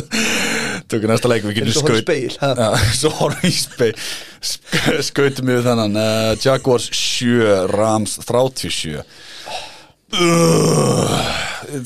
Tökum 0.94 1.12
næsta 1.12 1.32
leik, 1.32 1.44
við 1.50 1.58
getum 1.60 1.76
skaut? 1.76 2.12
Já, 2.40 2.70
Svo 2.96 3.12
horfum 3.18 3.50
í 3.50 3.52
speil 3.52 3.92
Sk- 4.40 5.02
Skautum 5.10 5.52
við 5.52 5.66
þannan 5.68 6.00
uh, 6.00 6.32
Jaguars 6.40 6.88
7, 6.96 7.44
Rams 7.74 8.16
37 8.24 8.96
uh, 9.02 9.04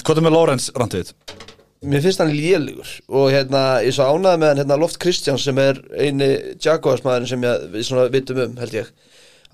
Hvað 0.05 0.21
er 0.21 0.25
með 0.27 0.35
Lawrence 0.37 0.69
randið? 0.77 1.11
Mér 1.85 2.01
finnst 2.05 2.21
hann 2.21 2.31
lélugur 2.33 2.89
og 3.13 3.27
hérna, 3.33 3.65
ég 3.85 3.93
svo 3.93 4.05
ánæði 4.13 4.37
með 4.41 4.49
hann 4.53 4.61
hérna 4.63 4.77
Loft 4.81 4.97
Kristjáns 5.01 5.43
sem 5.45 5.57
er 5.61 5.81
eini 6.01 6.29
Jaguarsmaðurinn 6.61 7.29
sem 7.33 7.43
ég, 7.45 7.65
við 7.73 7.89
svona 7.89 8.05
vitum 8.13 8.39
um 8.45 8.55
held 8.61 8.73
ég 8.79 8.87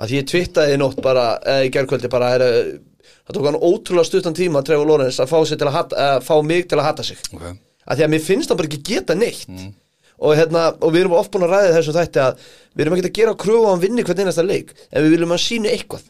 að 0.01 0.15
ég 0.17 0.29
twittaði 0.29 0.77
í 0.77 0.79
nótt 0.81 1.01
bara 1.03 1.35
eða 1.39 1.67
í 1.67 1.73
gerkvöldi 1.73 2.09
bara 2.11 2.31
er, 2.37 2.45
það 3.25 3.37
tók 3.37 3.49
hann 3.49 3.59
ótrúlega 3.61 4.07
stuttan 4.09 4.37
tíma 4.37 4.63
Trevor 4.65 4.89
Lawrence 4.89 5.21
að 5.21 5.29
fá, 5.31 5.37
að 5.41 5.75
hata, 5.75 6.07
að 6.15 6.25
fá 6.25 6.33
mig 6.45 6.67
til 6.69 6.79
að 6.79 6.87
hata 6.89 7.05
sig. 7.05 7.21
Okay. 7.35 7.55
að 7.85 7.99
því 7.99 8.07
að 8.07 8.11
mér 8.13 8.25
finnst 8.25 8.51
hann 8.51 8.59
bara 8.59 8.71
ekki 8.71 8.83
geta 8.91 9.17
neitt. 9.17 9.47
Og, 10.21 10.35
hérna, 10.37 10.67
og 10.85 10.91
við 10.93 11.01
erum 11.01 11.15
oft 11.17 11.31
búin 11.33 11.47
að 11.47 11.55
ræða 11.55 11.69
þessu 11.79 11.93
þætti 11.95 12.19
að 12.21 12.41
við 12.77 12.83
erum 12.83 12.93
ekki 12.93 13.07
að 13.07 13.15
gera 13.15 13.31
kröfu 13.41 13.61
á 13.65 13.71
hann 13.71 13.79
vinni 13.81 14.03
hvern 14.05 14.19
einasta 14.21 14.43
leik 14.45 14.75
en 14.77 15.01
við 15.01 15.15
viljum 15.15 15.31
að 15.31 15.33
hann 15.33 15.43
sínu 15.47 15.71
eitthvað. 15.71 16.03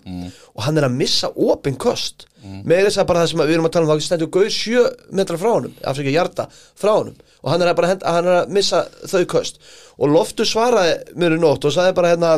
Og 0.51 0.65
hann 0.65 0.79
er 0.81 0.87
að 0.89 0.97
missa 0.99 1.29
opin 1.31 1.77
kost. 1.79 2.25
Með 2.43 2.89
þess 2.89 2.99
að 2.99 3.07
bara 3.07 3.21
það 3.23 3.31
sem 3.31 3.43
að 3.43 3.47
við 3.47 3.55
erum 3.55 3.69
að 3.69 3.73
tala 3.77 3.87
um 3.87 3.91
það 3.93 4.03
stendur 4.03 4.31
gauð 4.35 4.49
sjö 4.51 4.83
metra 5.15 5.39
frá 5.39 5.51
honum 5.53 5.77
afsækja 5.87 6.15
hjarta 6.17 6.47
frá 6.51 6.91
honum. 6.91 7.15
Og 7.39 7.53
hann 7.53 7.63
er 7.63 7.71
að 7.71 7.77
bara 7.79 7.91
henda, 7.93 8.15
hann 8.17 8.27
er 8.27 8.39
að 8.41 8.51
missa 8.57 8.83
þau 9.07 9.23
kost. 9.31 9.61
Og 9.95 10.11
Loftur 10.11 10.49
svaraði 10.49 11.15
mér 11.15 11.37
í 11.37 11.39
nótt 11.39 11.69
og 11.69 11.75
sagði 11.77 11.95
bara 12.01 12.11
hérna 12.11 12.33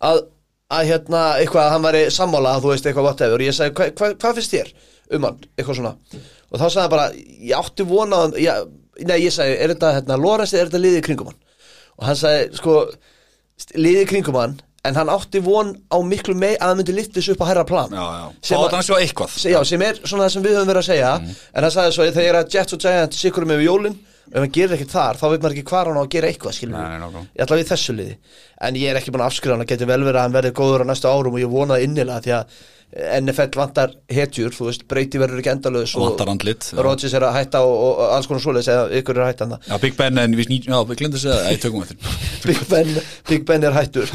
að, 0.00 0.22
að 0.70 0.86
hérna 0.90 1.22
eitthvað 1.40 1.64
að 1.66 1.72
hann 1.74 1.86
væri 1.88 2.02
sammála 2.14 2.54
að 2.56 2.64
þú 2.66 2.72
veist 2.74 2.86
eitthvað 2.90 3.08
whatever. 3.10 3.40
Og 3.40 3.46
ég 3.48 3.56
sagði 3.56 3.74
hvað 3.78 3.92
hva, 4.00 4.10
hva 4.24 4.34
finnst 4.38 4.54
þér 4.56 4.72
um 5.18 5.26
hann? 5.28 5.38
Eitthvað 5.58 5.80
svona. 5.80 5.94
Og 6.50 6.58
þá 6.58 6.66
sagði 6.66 6.82
hann 6.84 6.94
bara 6.96 7.08
ég 7.50 7.54
átti 7.60 7.86
vona 7.90 8.16
á 8.16 8.20
hann 8.24 8.34
já, 8.40 8.54
nei 9.06 9.18
ég 9.24 9.34
sagði 9.34 9.58
er 9.64 9.74
þetta 9.74 9.94
hérna 9.98 10.18
Lorenz 10.20 10.52
er 10.54 10.66
þetta 10.70 10.82
liðið 10.84 11.04
kringum 11.08 11.30
hann? 11.32 11.38
Og 12.00 12.06
hann 12.08 12.18
sagði 12.20 12.58
sko 12.60 12.74
liðið 13.76 14.06
kringum 14.10 14.38
hann 14.40 14.58
en 14.88 14.96
hann 14.96 15.10
átti 15.12 15.42
von 15.44 15.74
á 15.92 15.96
miklu 16.00 16.32
mei 16.40 16.54
að 16.56 16.70
hann 16.70 16.78
myndi 16.80 16.94
lyftis 16.96 17.26
upp 17.34 17.42
á 17.44 17.50
herra 17.50 17.64
plan. 17.68 17.90
Já, 17.92 18.00
já, 18.00 18.28
Sem 18.40 18.56
að- 18.56 18.62
átt 18.64 18.72
hann 18.72 18.80
að 18.80 18.86
sjá 18.88 18.96
eitthvað. 19.04 19.34
Se- 19.36 19.50
já, 19.52 19.58
sem 19.68 19.82
er 19.82 19.94
svona 20.04 20.24
það 20.24 20.32
sem 20.32 20.42
við 20.46 20.54
höfum 20.56 20.70
verið 20.70 20.80
að 20.80 20.88
segja. 20.88 21.10
En 21.52 21.62
hann 21.66 21.74
sagði 21.74 21.92
svo 21.92 22.06
þegar 22.16 22.48
Jets 22.54 22.72
og 22.72 22.80
Giants 22.80 23.20
sikurum 23.20 23.50
yfir 23.52 23.66
jólin 23.68 23.98
og 23.98 24.09
ef 24.30 24.38
hann 24.40 24.52
gerir 24.54 24.76
ekkert 24.76 24.94
þar 24.94 25.20
þá 25.20 25.24
veit 25.32 25.42
maður 25.44 25.56
ekki 25.56 25.68
hvað 25.70 25.88
hann 25.90 26.00
á 26.00 26.04
að 26.04 26.12
gera 26.14 26.30
eitthvað 26.30 26.56
skilur 26.58 26.76
Nei, 26.76 26.88
nei, 26.90 26.98
nákvæmlega. 27.02 27.30
ég 27.36 27.46
ætla 27.46 27.60
við 27.60 27.70
þessu 27.74 27.96
liði. 27.98 28.18
En 28.60 28.76
ég 28.80 28.90
er 28.92 29.00
ekki 29.00 29.14
búin 29.14 29.24
að 29.24 29.32
afskrifa 29.32 29.56
hann 29.56 29.64
að 29.64 29.72
geti 29.72 29.88
vel 29.90 30.02
verið 30.04 30.20
að 30.20 30.26
hann 30.28 30.36
verði 30.36 30.52
góður 30.60 30.84
á 30.84 30.90
næstu 30.90 31.10
árum 31.10 31.34
og 31.38 31.42
ég 31.42 31.50
vona 31.50 31.76
það 31.78 31.86
innilega 31.88 32.22
því 32.26 32.36
að 32.38 32.60
NFL 32.90 33.54
vantar 33.54 33.92
hetjur 34.10 34.50
þú 34.50 34.64
veist, 34.66 34.80
breyti 34.90 35.18
verður 35.22 35.38
ekki 35.38 35.50
endalaus 35.52 35.92
og 35.94 36.08
Vantar 36.08 36.30
andlit, 36.32 36.64
já. 36.72 36.80
Rodgers 36.82 37.12
er 37.14 37.22
að 37.22 37.36
hætta 37.36 37.60
og, 37.62 37.74
og, 37.86 38.00
alls 38.16 38.26
konar 38.26 38.42
svoleiðis 38.42 38.70
eða 38.72 38.88
ykkur 38.98 39.14
er 39.20 39.22
að 39.22 39.30
hætta 39.30 39.46
hann 39.46 39.68
Já, 39.68 39.76
Big 39.84 39.94
Ben 40.00 40.18
en 40.18 40.34
við 40.34 40.48
snýtum, 40.48 40.74
já, 40.74 40.80
við 40.88 40.98
glemdum 40.98 41.20
að 41.20 41.22
segja 41.22 41.38
Æ, 41.46 41.60
tökum 41.62 41.84
við 41.84 41.92
eftir. 41.92 42.16
Big 42.48 42.64
Ben, 42.72 42.90
Big 43.30 43.46
Ben 43.46 43.68
er 43.68 43.78
hættur. 43.78 44.10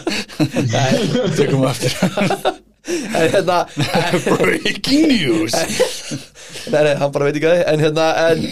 Nei, 0.74 0.90
Tökum 1.38 1.62
við 1.62 1.70
eftir. 1.70 2.58
En 2.90 3.28
hérna 3.30 3.56
Breaking 4.24 5.06
news. 5.12 5.54
Nei, 6.72 6.80
nei, 6.82 6.94
hann 6.98 7.12
bara 7.14 7.28
veit 7.28 7.36
ekki 7.38 7.46
að 7.46 7.58
þið 7.60 7.66
en 7.70 7.82
hérna, 7.84 8.06
en 8.32 8.44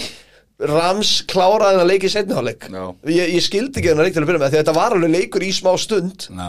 Rams 0.58 1.10
kláraði 1.30 1.76
hann 1.76 1.84
að 1.84 1.90
leika 1.92 2.08
í 2.08 2.12
setniháleik 2.12 2.64
Já. 2.72 2.82
ég, 3.06 3.34
ég 3.36 3.44
skildi 3.44 3.78
ekki 3.78 3.92
hann 3.92 4.00
að 4.02 4.08
leik 4.08 4.16
til 4.16 4.22
að 4.24 4.30
byrja 4.32 4.42
með 4.42 4.48
því 4.50 4.58
að 4.58 4.62
þetta 4.64 4.76
var 4.80 4.96
alveg 4.96 5.12
leikur 5.14 5.44
í 5.46 5.52
smá 5.54 5.70
stund 5.78 6.26
Já, 6.34 6.48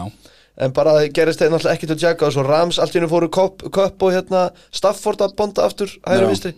en 0.66 0.72
bara 0.74 0.94
gerist 1.14 1.38
þeir 1.42 1.52
náttúrulega 1.54 1.76
ekki 1.78 1.90
til 1.92 2.00
Jaguars 2.02 2.38
og 2.42 2.48
Rams 2.50 2.80
allt 2.82 2.96
í 2.96 2.98
hennu 2.98 3.10
fóru 3.12 3.28
Kopp 3.30 3.62
og 4.02 4.10
hérna 4.16 4.48
Stafford 4.74 5.22
að 5.22 5.36
bonda 5.38 5.68
aftur 5.68 5.92
hægri 6.02 6.26
Já. 6.26 6.30
vinstri 6.32 6.52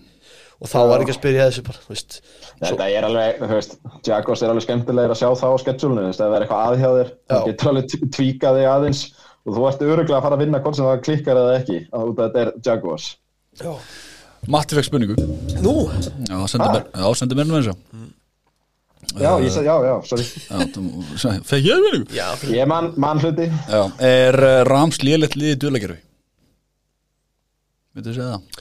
og 0.62 0.70
þá 0.70 0.78
var 0.86 1.02
ekki 1.02 1.10
að 1.12 1.18
spyrja 1.18 1.46
þessu 1.50 1.62
bara, 1.66 1.80
þú 1.82 1.90
veist 1.92 2.16
Þetta 2.62 2.86
er 2.94 3.04
alveg, 3.08 3.40
þú 3.42 3.56
veist, 3.56 3.72
Jaguars 4.06 4.42
er 4.46 4.52
alveg 4.52 4.62
skemmtilegir 4.68 5.10
að 5.12 5.18
sjá 5.18 5.28
það 5.40 5.50
á 5.50 5.56
sketsjúlunni, 5.64 6.02
þú 6.04 6.10
veist, 6.12 6.20
það 6.22 6.36
er 6.36 6.44
eitthvað 6.44 6.68
aðhjá 6.68 6.90
þér, 6.96 7.08
Já. 7.10 7.32
það 7.32 7.46
getur 7.48 7.70
alveg 7.72 7.88
tv- 7.90 8.08
tvíkað 8.16 8.58
þig 8.60 8.68
aðeins 8.70 9.00
og 9.42 9.56
þú 9.56 9.64
ert 9.72 9.82
öruglega 9.82 10.18
að 10.20 10.26
fara 10.28 10.36
að 10.38 10.44
vinna 10.44 10.60
hvort 10.62 10.78
sem 10.78 10.86
það 10.86 11.00
klikkar 11.08 11.40
eða 11.42 11.56
ekki, 11.58 11.78
að 11.90 12.12
út 12.12 12.20
af 12.22 12.28
þetta 12.30 12.44
er 12.44 12.52
Jaguars. 12.68 13.08
Já. 13.58 13.72
Matti 14.50 14.74
fekk 14.74 14.88
spurningu 14.88 15.14
Nú, 15.62 15.74
Já, 16.26 16.38
sendi 16.50 16.68
mér, 16.72 16.86
já, 16.90 17.06
sendi 17.14 17.38
mér 17.38 17.46
nú 17.46 17.58
eins 17.60 17.68
og 17.70 17.78
Já, 19.12 19.34
ég 19.44 19.50
segi, 19.52 19.66
já, 19.68 19.74
já, 19.84 19.94
sorry. 20.08 20.24
Já, 20.24 20.58
þú- 20.72 21.42
fekk 21.46 21.66
ég 21.68 21.78
spurningu 21.82 22.16
já, 22.16 22.26
Ég 22.50 22.66
man, 22.70 22.92
man 22.96 23.20
hluti. 23.22 23.46
Já, 23.68 23.82
er 24.08 24.38
uh, 24.40 24.64
Rams 24.66 24.98
lélegt 25.04 25.36
liðið 25.38 25.60
duðleikjörfi? 25.66 26.00
Veitu 27.94 28.14
segja 28.16 28.34
það? 28.34 28.60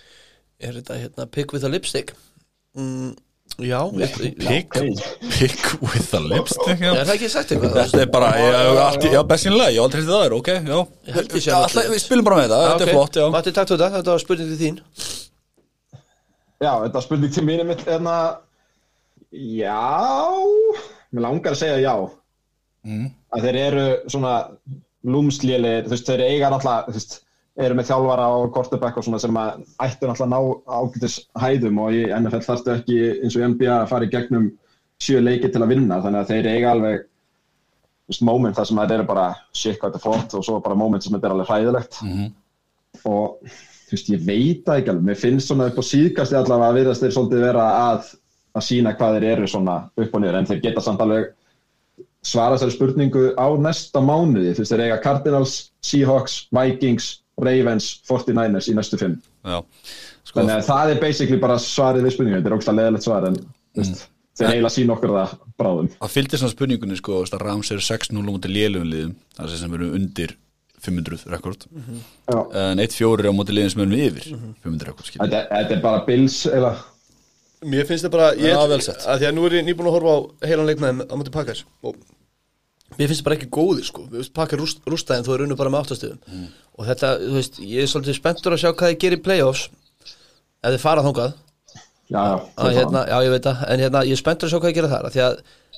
er 0.61 0.77
þetta 0.77 0.97
hérna 1.01 1.25
Pick 1.33 1.53
with 1.55 1.65
a 1.65 1.69
lipstick 1.71 2.11
mm, 2.77 3.13
Já, 3.61 3.79
ég, 3.99 4.13
Pick, 4.37 4.69
pick 5.33 5.71
with 5.81 6.05
the 6.11 6.19
lipstick 6.23 6.79
já. 6.79 6.91
er 6.95 7.05
það 7.09 7.15
ekki 7.17 7.29
sagt 7.29 7.51
eitthvað? 7.51 7.73
Þetta 7.81 8.03
er 8.05 8.11
bara, 8.13 8.29
ég, 8.39 8.77
allt, 8.85 9.07
já, 9.11 9.19
bestinlega, 9.27 9.73
ég 9.75 9.81
aldrei 9.83 10.01
heyrt 10.01 10.11
það 10.13 10.23
er, 10.27 10.35
ok, 10.37 10.51
já. 10.71 11.59
Við 11.91 11.99
spilum 12.05 12.25
bara 12.27 12.37
með 12.39 12.47
þetta, 12.47 12.61
þetta 12.69 12.85
er 12.87 12.93
flott, 12.95 13.19
já 13.19 13.27
Matti, 13.33 13.53
takk 13.57 13.73
fyrir 13.73 13.83
þetta, 13.83 13.97
þetta 13.99 14.15
var 14.15 14.23
spurning 14.23 14.53
til 14.53 14.61
þín 14.61 14.79
Já, 16.61 16.71
þetta 16.83 16.97
er 16.99 17.05
spurning 17.05 17.33
til 17.33 17.43
mínu 17.47 17.63
mitt 17.65 17.87
en 17.89 18.07
að 18.11 18.35
já, 19.31 19.77
mér 21.11 21.25
langar 21.27 21.55
að 21.55 21.61
segja 21.63 21.79
já 21.85 21.95
Mm. 22.81 23.11
að 23.29 23.43
þeir 23.45 23.55
eru 23.61 23.81
svona 24.09 24.29
lúmslélir, 25.05 25.83
þú 25.85 25.91
veist, 25.93 26.07
þeir 26.09 26.21
eiga 26.25 26.47
náttúrulega, 26.49 26.87
þú 26.87 26.93
veist, 26.95 27.11
eru 27.61 27.75
með 27.77 27.85
þjálfara 27.91 28.25
og 28.39 28.47
quarterback 28.55 28.97
og 28.97 29.03
svona 29.05 29.19
sem 29.21 29.37
að 29.37 29.59
ættu 29.85 30.07
náttúrulega 30.09 30.31
ná 30.31 30.39
ágætis 30.79 31.17
hæðum 31.37 31.77
og 31.83 31.91
í 31.93 32.01
NFL 32.09 32.41
þarftu 32.47 32.73
ekki 32.73 32.97
eins 33.21 33.35
og 33.37 33.45
NBA 33.51 33.75
að 33.83 33.87
fara 33.91 34.07
í 34.07 34.09
gegnum 34.09 34.47
sjö 34.97 35.21
leiki 35.21 35.51
til 35.53 35.61
að 35.61 35.67
vinna, 35.75 35.99
þannig 36.01 36.23
að 36.23 36.31
þeir 36.33 36.49
eiga 36.55 36.71
alveg 36.73 37.05
veist, 38.09 38.21
moment 38.25 38.57
þar 38.57 38.65
sem 38.71 38.77
þeir 38.81 38.95
eru 38.97 39.07
bara 39.13 39.27
shit 39.53 39.77
hvað 39.77 39.91
þetta 39.93 40.01
er 40.01 40.05
flott 40.07 40.33
og 40.39 40.43
svo 40.49 40.59
bara 40.65 40.75
moment 40.81 41.03
sem 41.05 41.13
þetta 41.13 41.29
er 41.29 41.35
alveg 41.37 41.51
hræðilegt 41.53 42.01
Mhm. 42.01 42.33
og 43.05 43.37
þú 43.91 43.97
veist, 43.97 44.09
ég 44.13 44.23
veit 44.23 44.61
það 44.65 44.77
ekki 44.79 44.91
alveg, 44.93 45.05
mér 45.09 45.19
finnst 45.19 45.51
svona 45.51 45.67
upp 45.67 45.79
á 45.81 45.83
síðkasti 45.83 46.37
allavega 46.39 46.71
að 46.71 46.77
virðast 46.79 47.03
þeir 47.03 47.15
svolítið 47.17 47.41
vera 47.43 47.65
að 47.91 48.11
að 48.55 48.65
sína 48.67 48.93
hvað 48.95 49.17
þeir 49.17 49.25
eru 49.31 49.49
svona 49.51 49.77
upp 49.95 50.15
og 50.15 50.23
niður. 50.23 50.37
En 50.39 50.47
þeir 50.49 50.61
geta 50.63 50.83
samt 50.83 51.03
alveg 51.03 51.31
svara 52.21 52.55
þessari 52.55 52.75
spurningu 52.75 53.25
á 53.35 53.47
næsta 53.59 54.03
mánuði. 54.03 54.53
Þú 54.55 54.63
veist, 54.63 54.73
þeir 54.73 54.85
eiga 54.85 55.01
Cardinals, 55.03 55.57
Seahawks, 55.85 56.37
Vikings 56.55 57.11
Ravens, 57.41 57.89
49ers 58.07 58.69
í 58.69 58.75
næstu 58.77 58.99
fimm. 59.01 59.17
Sko, 59.41 60.41
þannig 60.41 60.57
að 60.59 60.67
það 60.67 60.93
er 60.93 61.01
basically 61.01 61.41
bara 61.41 61.57
svarið 61.61 62.07
við 62.07 62.15
spurningu, 62.15 62.39
þetta 62.39 62.51
er 62.51 62.57
ógst 62.57 62.71
að 62.71 62.79
leðilegt 62.81 63.07
svar 63.07 63.27
en 63.31 63.39
veist, 63.79 64.03
þeir 64.37 64.51
eiginlega 64.51 64.75
sína 64.75 64.95
okkur 64.95 65.15
það 65.15 65.33
bráðum. 65.57 65.89
Það 65.95 66.13
fylgdi 66.17 66.41
svona 66.41 66.53
spurningunni, 66.53 66.99
sko, 66.99 67.23
Rams 67.41 67.73
eru 67.73 67.85
6-0 67.87 68.21
á 68.21 68.29
móti 68.29 68.51
lélugum 68.51 68.91
liðum, 68.91 69.15
það 69.39 69.55
sem 69.63 69.79
eru 69.79 69.89
undir 69.97 70.35
500 70.85 71.25
rekord 71.33 71.65
Já. 71.67 72.39
en 72.71 72.81
1-4 72.85 73.29
á 73.29 73.33
móti 73.37 73.53
liðum 73.55 73.73
sem 73.75 73.83
eru 73.85 73.99
yfir 74.07 74.29
500 74.65 74.87
rekord, 74.89 75.11
þetta, 75.17 75.43
þetta 75.51 75.75
er 75.77 75.83
bara 75.83 76.05
Bills 76.07 76.39
eða? 76.49 76.71
Mér 77.61 77.85
finnst 77.85 78.07
það 78.07 78.15
bara, 78.15 78.31
ég, 78.41 78.55
að 78.57 79.19
því 79.21 79.27
að 79.29 79.35
nú 79.37 79.45
er 79.45 79.57
ég 79.59 79.67
nýbúin 79.67 79.91
að 79.91 79.95
horfa 79.99 80.15
á 80.17 80.19
heilan 80.49 80.65
leik 80.71 80.79
með 80.81 80.89
þeim 80.95 81.03
á 81.05 81.15
múti 81.21 81.33
pakkar 81.35 81.59
og 81.85 81.99
mér 82.97 83.11
finnst 83.11 83.21
það 83.21 83.27
bara 83.29 83.37
ekki 83.37 83.51
góði 83.53 83.85
sko, 83.85 84.07
við 84.09 84.23
veist 84.23 84.33
pakkar 84.33 84.59
rúst, 84.63 84.81
rústaðin 84.89 85.27
þú 85.27 85.35
er 85.35 85.43
unnu 85.45 85.57
bara 85.59 85.69
með 85.73 85.85
áttastöðum 85.85 86.17
Mm. 86.31 86.47
og 86.79 86.87
þetta, 86.89 87.11
þú 87.21 87.37
veist, 87.37 87.59
ég 87.61 87.85
er 87.85 87.91
svolítið 87.91 88.17
spenntur 88.17 88.55
að 88.55 88.61
sjá 88.63 88.69
hvað 88.73 88.89
þið 88.95 88.99
gerir 89.03 89.19
í 89.19 89.23
playoffs. 89.27 89.63
Ef 90.61 90.73
þið 90.75 90.81
fara 90.81 91.03
þangað. 91.05 91.33
Já, 92.11 92.23
hérna, 92.57 93.01
já, 93.07 93.17
ég 93.25 93.31
veit 93.35 93.45
það, 93.47 93.61
en 93.73 93.79
hérna, 93.85 94.01
ég 94.09 94.15
er 94.17 94.19
spenntur 94.21 94.47
að 94.47 94.51
sjá 94.55 94.59
hvað 94.59 94.71
þið 94.71 94.77
gera 94.79 94.89
þar 94.91 95.05
af 95.07 95.13
því 95.15 95.21
að 95.27 95.35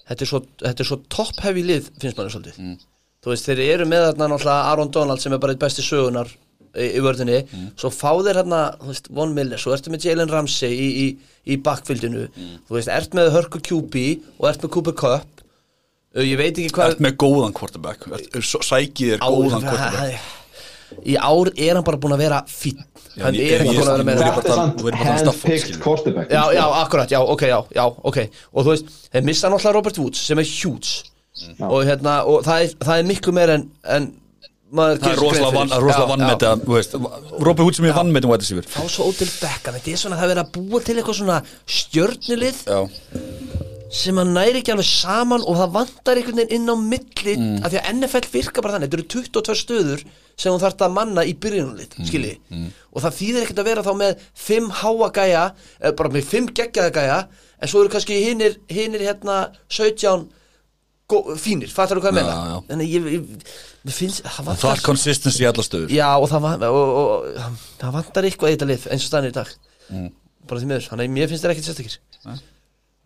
þetta 0.07 0.25
er 0.25 0.29
svo, 0.31 0.39
þetta 0.63 0.83
er 0.85 0.89
svo 0.89 0.97
topp-heavy 1.17 1.63
lið 1.67 1.89
finnst 2.01 2.17
manni 2.21 2.33
svolítið. 2.33 2.57
Mm. 2.63 2.77
Þú 3.23 3.31
veist, 3.33 3.45
þeir 3.47 3.61
eru 3.73 3.85
með 3.89 4.07
þarna 4.09 4.27
náttúrulega 4.33 4.71
Aaron 4.71 4.91
Donald 4.91 5.21
sem 5.23 5.33
er 5.33 5.39
bara 5.43 5.53
eitt 5.55 5.61
besti 5.63 5.81
sögunar 5.85 6.27
í, 6.75 6.87
í 6.97 6.99
vörðinni, 7.05 7.43
Mm. 7.53 7.67
svo 7.77 7.89
fá 7.93 8.11
þeir 8.25 8.39
hérna, 8.41 8.61
þú 8.81 8.87
veist, 8.91 9.07
Von 9.13 9.33
Miller, 9.37 9.57
svo 9.61 9.73
ertu 9.75 9.91
með 9.93 10.07
Jalen 10.09 10.29
Ramsey 10.33 10.71
í, 10.73 10.87
í, 11.03 11.07
í 11.53 11.57
backfieldinu 11.61 12.27
Mm. 12.33 12.55
þú 12.67 12.77
veist, 12.79 12.89
ert 12.89 13.13
með 13.13 13.31
Hörku 13.35 13.61
QB 13.61 14.21
og 14.39 14.49
ert 14.49 14.61
með 14.65 14.71
Cooper 14.77 14.93
Cup 14.93 15.43
uh, 16.15 16.21
ég 16.23 16.37
veit 16.37 16.57
ekki 16.57 16.71
hvað 16.73 16.95
Ert 16.95 17.03
með 17.05 17.17
góðan 17.23 17.53
quarterback, 17.53 18.07
sækið 18.41 19.13
er 19.17 19.19
góðan 19.23 19.61
quarterback 19.69 20.31
í 21.09 21.15
ár 21.17 21.49
er 21.57 21.73
hann 21.73 21.83
bara 21.85 21.97
búin 21.97 22.13
að 22.13 22.21
vera 22.21 22.41
fín 22.45 22.77
hann 23.17 23.33
er 23.37 23.63
ekki 23.63 23.71
búin 23.73 23.87
að 23.87 23.95
vera 23.97 24.05
með 24.05 24.19
þetta 24.21 24.53
er 24.53 24.59
um 24.61 24.99
handpicked 24.99 25.79
quarterback 25.81 26.29
Já, 26.33 26.43
já, 26.53 26.65
akkurat, 26.83 27.09
já, 27.09 27.19
ok, 27.21 27.41
já, 27.49 27.57
já, 27.73 27.85
ok 28.03 28.19
Og 28.53 28.65
þú 28.65 28.69
veist, 28.75 28.91
þeir 29.13 29.25
missa 29.25 29.49
náttúrulega 29.49 29.73
Robert 29.77 29.97
Woods 30.03 30.21
sem 30.27 30.37
er 30.41 30.45
huge 31.39 31.69
og, 31.69 31.79
hérna, 31.87 32.17
og 32.29 32.43
það, 32.45 32.65
er, 32.67 32.75
það 32.85 32.99
er 33.03 33.07
miklu 33.13 33.33
meir 33.39 33.49
en, 33.57 33.65
en 33.97 34.11
Það 34.73 35.03
er 35.05 35.19
rosalega 35.21 35.49
grein 35.51 35.53
vann, 35.53 35.69
fyrir. 35.69 35.83
rosalega 35.85 36.03
Já, 36.03 36.09
vann 36.09 36.19
já. 36.19 36.25
með 36.25 36.33
þetta, 36.33 36.51
þú 36.65 36.73
veist 36.73 36.93
Robert 37.45 37.63
Hood 37.67 37.75
sem 37.77 37.85
er 37.85 37.93
vann 37.93 38.09
með 38.15 38.23
þetta 38.23 38.31
Fá 38.73 38.81
svo 38.89 39.05
er 39.93 39.99
svona 40.01 40.17
það 40.17 40.31
er 40.33 40.39
að 40.41 40.49
búa 40.55 40.79
til 40.81 40.95
eitthvað 40.97 41.17
svona 41.19 41.35
stjörnilið 41.69 42.63
Já, 42.65 42.79
sem 43.93 44.17
að 44.17 44.31
næri 44.33 44.61
ekki 44.63 44.73
alveg 44.73 44.87
saman 44.89 45.43
og 45.45 45.59
það 45.59 45.73
vantar 45.75 46.17
einhvern 46.17 46.39
veginn 46.41 46.55
inn 46.57 46.73
á 46.73 46.75
milli 46.81 47.35
Mm. 47.37 47.59
af 47.63 47.71
því 47.71 47.77
að 47.79 47.89
NFL 47.93 48.25
virka 48.33 48.61
bara 48.61 48.73
þannig, 48.75 48.89
þetta 48.89 48.97
eru 48.97 49.05
22 49.13 49.53
stöður 49.61 50.01
sem 50.35 50.51
hún 50.51 50.59
þarf 50.63 50.81
að 50.81 50.91
manna 50.97 51.23
í 51.23 51.33
byrjunulið 51.37 51.93
Mm. 51.99 52.05
skilji, 52.09 52.33
og 52.93 53.01
það 53.05 53.17
þýðir 53.19 53.43
ekkert 53.45 53.61
að 53.61 53.69
vera 53.69 53.83
þá 53.85 53.93
með 54.01 54.15
5 54.33 54.69
háa 54.81 55.09
gæja 55.13 55.43
eða 55.79 55.95
bara 56.01 56.09
með 56.09 56.23
5 56.33 56.49
geggjaða 56.57 56.91
gæja 56.97 57.19
en 57.61 57.67
svo 57.69 57.79
eru 57.83 57.89
kannski 57.93 58.17
hinnir, 58.25 58.57
hérna 59.05 59.37
17 59.69 60.01
gó, 60.03 60.25
fínir, 61.41 61.71
fattar 61.73 61.99
þú 61.99 62.03
hvað 62.05 62.13
ég 62.13 62.17
meina? 62.19 62.57
En 62.73 62.83
ég, 62.85 63.07
ég, 63.17 63.53
mér 63.85 63.95
finnst 63.95 64.23
það 64.23 64.35
það 64.37 64.49
vantar 64.49 64.75
er 64.77 64.83
consistency 64.87 65.45
í 65.45 65.47
alla 65.49 65.65
stöður. 65.65 65.93
Já 65.93 66.09
og 66.15 66.27
það, 66.31 66.49
og, 66.67 66.81
og, 66.81 67.23
og, 67.29 67.63
það 67.81 67.95
vantar 67.97 68.27
eitthvað 68.29 68.53
þetta 68.55 68.69
lið 68.71 68.89
eins 68.89 69.07
og 69.07 69.11
stannir 69.11 69.33
í 69.33 69.37
dag. 69.37 69.55
Mm. 69.89 70.11
bara 70.49 70.59
því 70.59 70.69
miður, 70.69 70.85
þannig 70.91 71.09
að 71.09 71.17
mér 71.17 71.31
finnst 71.31 71.45
það 71.45 71.55
ekkert 71.55 71.69
sérstakir. 71.69 71.97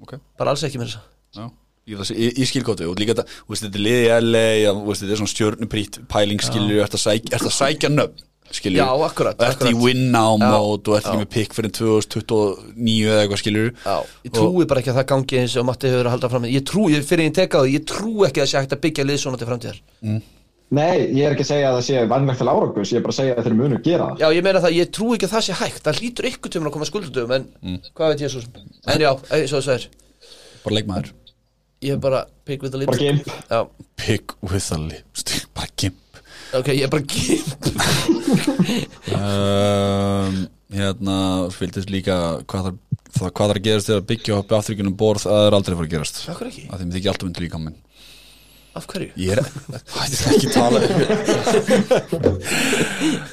Ok, 0.03 0.17
bara 0.37 0.53
alls 0.53 0.65
ekki 0.67 0.81
með 0.81 0.93
þess 0.93 1.41
já 1.41 1.47
Ég, 1.87 1.95
það, 1.95 2.17
ég, 2.19 2.39
ég 2.41 2.47
skilgóti 2.49 2.83
og 2.83 2.97
líka 2.99 3.13
þetta, 3.15 3.35
þetta 3.47 3.77
er 3.79 3.83
liði 3.85 3.99
í 4.03 4.15
LA, 4.25 4.47
þetta 4.89 5.13
er 5.13 5.19
svona 5.21 5.31
stjörnuprýtt 5.31 5.99
pæling 6.11 6.41
skilur, 6.43 6.81
ert 6.83 6.97
að 6.97 7.53
sækja 7.55 7.91
nöfn 7.93 8.26
skilur, 8.55 8.79
Já, 8.79 8.87
akkurat, 9.07 9.35
og 9.37 9.45
ert 9.47 9.61
í 9.61 9.67
akkurat. 9.71 9.83
win 9.83 10.11
now 10.13 10.37
Já, 10.37 10.47
mode 10.53 10.87
og 10.91 10.97
ert 10.97 11.09
ekki 11.09 11.21
með 11.21 11.29
pick 11.35 11.57
fyrir 11.57 11.71
2029 11.75 13.09
eða 13.11 13.19
eitthvað 13.23 13.41
skilur 13.41 13.69
Já, 13.73 13.97
ég 14.27 14.31
trúi 14.37 14.65
bara 14.69 14.83
ekki 14.83 14.93
að 14.93 14.99
það 15.01 15.09
gangi 15.11 15.41
eins 15.41 15.57
og 15.57 15.67
Matti 15.67 15.91
hefur 15.91 16.07
að 16.07 16.15
halda 16.15 16.31
fram. 16.33 16.47
Ég 16.51 16.65
trúi, 16.67 16.97
fyrir 17.03 17.27
ég 17.27 17.35
teka 17.37 17.61
því, 17.63 17.75
ég 17.75 17.85
trúi 17.91 18.27
ekki 18.27 18.41
að 18.41 18.45
það 18.45 18.51
sé 18.51 18.57
hægt 18.61 18.75
að 18.77 18.83
byggja 18.87 19.07
lið 19.07 19.21
svona 19.23 19.41
til 19.41 19.49
framtíðar. 19.51 19.79
Nei, 20.67 20.95
ég 21.15 21.23
er 21.23 21.31
ekki 21.31 21.45
að 21.45 21.51
segja 21.53 21.67
að 21.69 21.77
það 21.77 21.85
sé 21.87 22.01
vannlegt 22.11 22.41
til 22.41 22.49
árangus, 22.51 22.89
ég 22.91 22.99
er 22.99 23.03
bara 23.05 23.13
að 23.13 23.19
segja 23.21 23.35
að 23.37 23.45
þeir 23.47 23.55
munu 23.55 23.77
gera 23.85 24.07
það. 24.09 24.17
Já, 24.19 24.27
ég 24.35 24.43
meina 24.43 24.63
það, 24.65 24.73
ég 24.75 24.89
trúi 24.91 25.13
ekki 25.15 25.27
að 25.29 25.35
það 25.37 25.45
sé 25.45 25.53
hægt. 25.61 25.83
Það 25.85 26.01
hlýtur 26.01 26.27
ykkur 26.27 26.51
tíma 26.51 26.67
að 26.67 26.75
koma 26.75 26.87
skuldum 26.89 27.31
En 27.37 27.45
hvað 27.95 28.11
veit 28.11 28.23
ég 28.25 28.33
svo 28.33 28.41
sem. 28.43 28.51
En 28.91 28.99
já, 29.05 29.11
það 29.31 29.37
pick 32.43 32.63
with 32.65 32.73
the 32.73 32.81
lips 32.81 32.89
Bara 35.55 35.69
gimp. 35.77 36.06
Ok, 36.55 36.67
ég 36.71 36.83
er 36.85 36.91
bara 36.91 37.03
gimp 37.03 37.65
um, 39.11 40.37
hérna 40.71 41.17
fylgdist 41.51 41.89
líka 41.91 42.15
hvað 42.47 42.69
þarf 42.69 42.77
það 43.17 43.31
hvað 43.33 43.49
þarf 43.49 43.57
að 43.59 43.65
gerast 43.67 43.89
þegar 43.89 44.05
byggja 44.11 44.37
upp 44.41 44.53
aftryggjunum 44.59 44.95
borð 44.99 45.25
það 45.25 45.47
er 45.47 45.57
aldrei 45.57 45.73
að 45.73 45.79
fara 45.81 45.87
að 45.89 45.93
gerast. 45.95 46.15
Af 46.31 46.37
hverju 46.39 46.51
ekki? 46.53 46.63
að 46.71 46.79
þeim 46.83 46.93
þykja 46.95 47.11
alltaf 47.13 47.27
undir 47.29 47.43
líka 47.47 47.59
minn 47.63 47.77
Af 48.77 48.85
hverju? 48.91 49.11
ég 49.17 49.29
er 49.33 49.41
hætti 49.97 50.15
ekki 50.31 50.47
að 50.47 50.53
tala. 50.53 50.77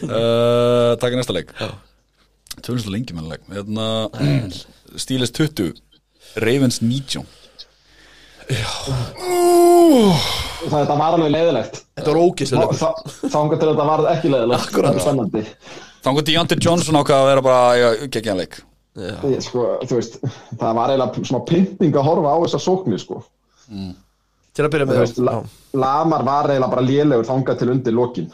Uh, 0.05 0.95
taka 1.03 1.19
næsta 1.21 1.35
leik. 1.37 1.49
Tölumst 2.65 2.89
lengi 2.89 3.13
með 3.17 3.35
leik. 3.35 3.43
Hérna, 3.53 3.87
Stíles 5.05 5.31
20 5.37 5.75
Ravens 6.41 6.81
19 6.83 7.23
Það 7.23 7.44
þetta 10.75 10.97
var 10.99 11.17
alveg 11.17 11.33
leiðilegt. 11.33 11.81
Þetta 11.97 12.11
var 12.11 12.21
ógislega 12.21 12.61
leikur. 12.61 12.79
Þá 13.25 13.39
engar 13.41 13.59
til 13.61 13.71
þetta 13.71 13.89
var 13.89 14.01
ekki 14.13 14.29
leiðilegt. 14.33 14.69
Akkurat. 14.69 14.93
Þetta 14.93 15.01
er 15.01 15.07
spennandi. 15.09 15.43
þannig 16.05 16.21
að 16.21 16.31
Deontay 16.31 16.61
Johnson 16.61 17.01
ákvað 17.01 17.19
að 17.23 17.29
vera 17.31 17.45
bara 17.45 17.61
geggja 18.13 18.37
leik 18.37 18.61
Ég, 18.95 19.41
sko, 19.43 19.63
þú 19.83 19.97
veist, 19.99 20.21
það 20.55 20.77
var 20.77 20.93
eiginlega 20.93 21.27
svona 21.27 21.47
pynting 21.49 21.97
að 21.99 22.05
horfa 22.07 22.31
á 22.31 22.39
þessa 22.45 22.61
sóknir, 22.63 23.01
sko. 23.03 23.17
Til 24.55 24.63
að 24.63 24.71
byrja 24.71 24.87
með 24.87 25.01
veist, 25.03 25.19
la, 25.19 25.41
Lamar 25.75 26.23
var 26.27 26.53
eiginlega 26.53 26.71
bara 26.77 26.85
lélegur 26.87 27.27
þangað 27.27 27.59
til 27.59 27.73
undir 27.73 27.97
lokin. 27.97 28.29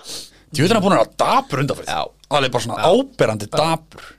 Að 0.50 0.82
búin 0.84 0.98
að 0.98 1.14
undanfært 1.62 1.88
Já. 1.88 2.02
Það 2.30 2.44
er 2.44 2.52
bara 2.52 2.64
svona 2.66 2.90
áberandi 2.90 3.48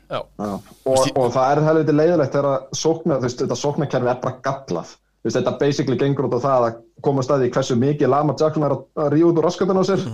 Já. 0.09 0.21
Og, 0.41 1.05
og 1.13 1.29
það 1.35 1.45
er 1.45 1.61
helviti 1.67 1.95
leiðilegt 1.95 2.33
þegar 2.33 2.49
að 2.49 2.79
sókna, 2.81 3.19
þú 3.19 3.27
veist, 3.27 3.43
þetta 3.43 3.59
sóknarkerfi 3.61 4.11
er 4.11 4.19
bara 4.25 4.41
gallað. 4.47 4.95
Þú 5.21 5.29
veist, 5.29 5.37
þetta 5.37 5.57
basically 5.61 5.97
gengur 6.01 6.25
út 6.27 6.39
á 6.41 6.45
það 6.45 6.63
að 6.67 6.79
koma 7.05 7.25
staði 7.25 7.51
hversu 7.53 7.77
mikið 7.77 8.09
Lamar 8.09 8.39
Jackson 8.39 8.65
er 8.65 8.73
að, 8.73 9.11
ríða 9.13 9.27
út 9.29 9.41
úr 9.41 9.47
raskatan 9.47 9.81
á 9.81 9.83
sér. 9.85 10.07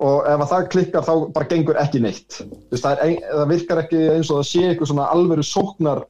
Og 0.00 0.30
ef 0.30 0.40
að 0.40 0.52
það 0.54 0.70
klikkar 0.72 1.04
þá 1.04 1.12
bara 1.34 1.50
gengur 1.50 1.80
ekki 1.82 2.00
neitt. 2.00 2.38
Þú 2.40 2.72
veist, 2.72 2.86
það, 2.86 2.94
er 2.94 3.02
ein, 3.04 3.18
það 3.28 3.52
virkar 3.52 3.82
ekki 3.82 4.00
eins 4.14 4.30
og 4.32 4.40
það 4.40 4.48
sé 4.48 4.64
eitthvað 4.70 4.92
svona 4.94 5.10
alvöru 5.12 5.44
sóknar, 5.44 6.02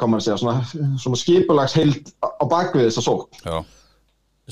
að 0.00 0.16
segja, 0.22 0.38
svona, 0.40 0.62
svona 1.02 1.18
skipulagsheild 1.20 2.14
á 2.22 2.28
á 2.38 2.44
bakvið 2.54 2.86
þessa 2.86 3.06
sókn. 3.08 3.42
Já 3.42 3.58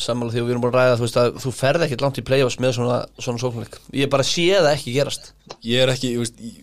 sammála 0.02 0.32
því 0.32 0.42
að 0.42 0.46
við 0.46 0.54
erum 0.54 0.64
bara 0.64 0.70
að 0.70 0.78
ræða 0.78 0.96
þú 0.98 1.04
veist 1.04 1.18
að 1.18 1.28
þú 1.42 1.52
ferð 1.58 1.84
ekkert 1.86 2.04
langt 2.04 2.20
í 2.20 2.24
play-offs 2.26 2.58
með 2.62 2.74
svona, 2.76 2.98
svona 3.18 3.42
sóknleik 3.42 3.78
Ég 3.98 4.10
bara 4.12 4.26
sé 4.26 4.46
það 4.54 4.70
ekki 4.74 4.94
gerast 4.94 5.30
Ég 5.66 5.82
er 5.82 5.92
ekki, 5.92 6.12
ég 6.14 6.22
veist 6.22 6.42
ég, 6.42 6.60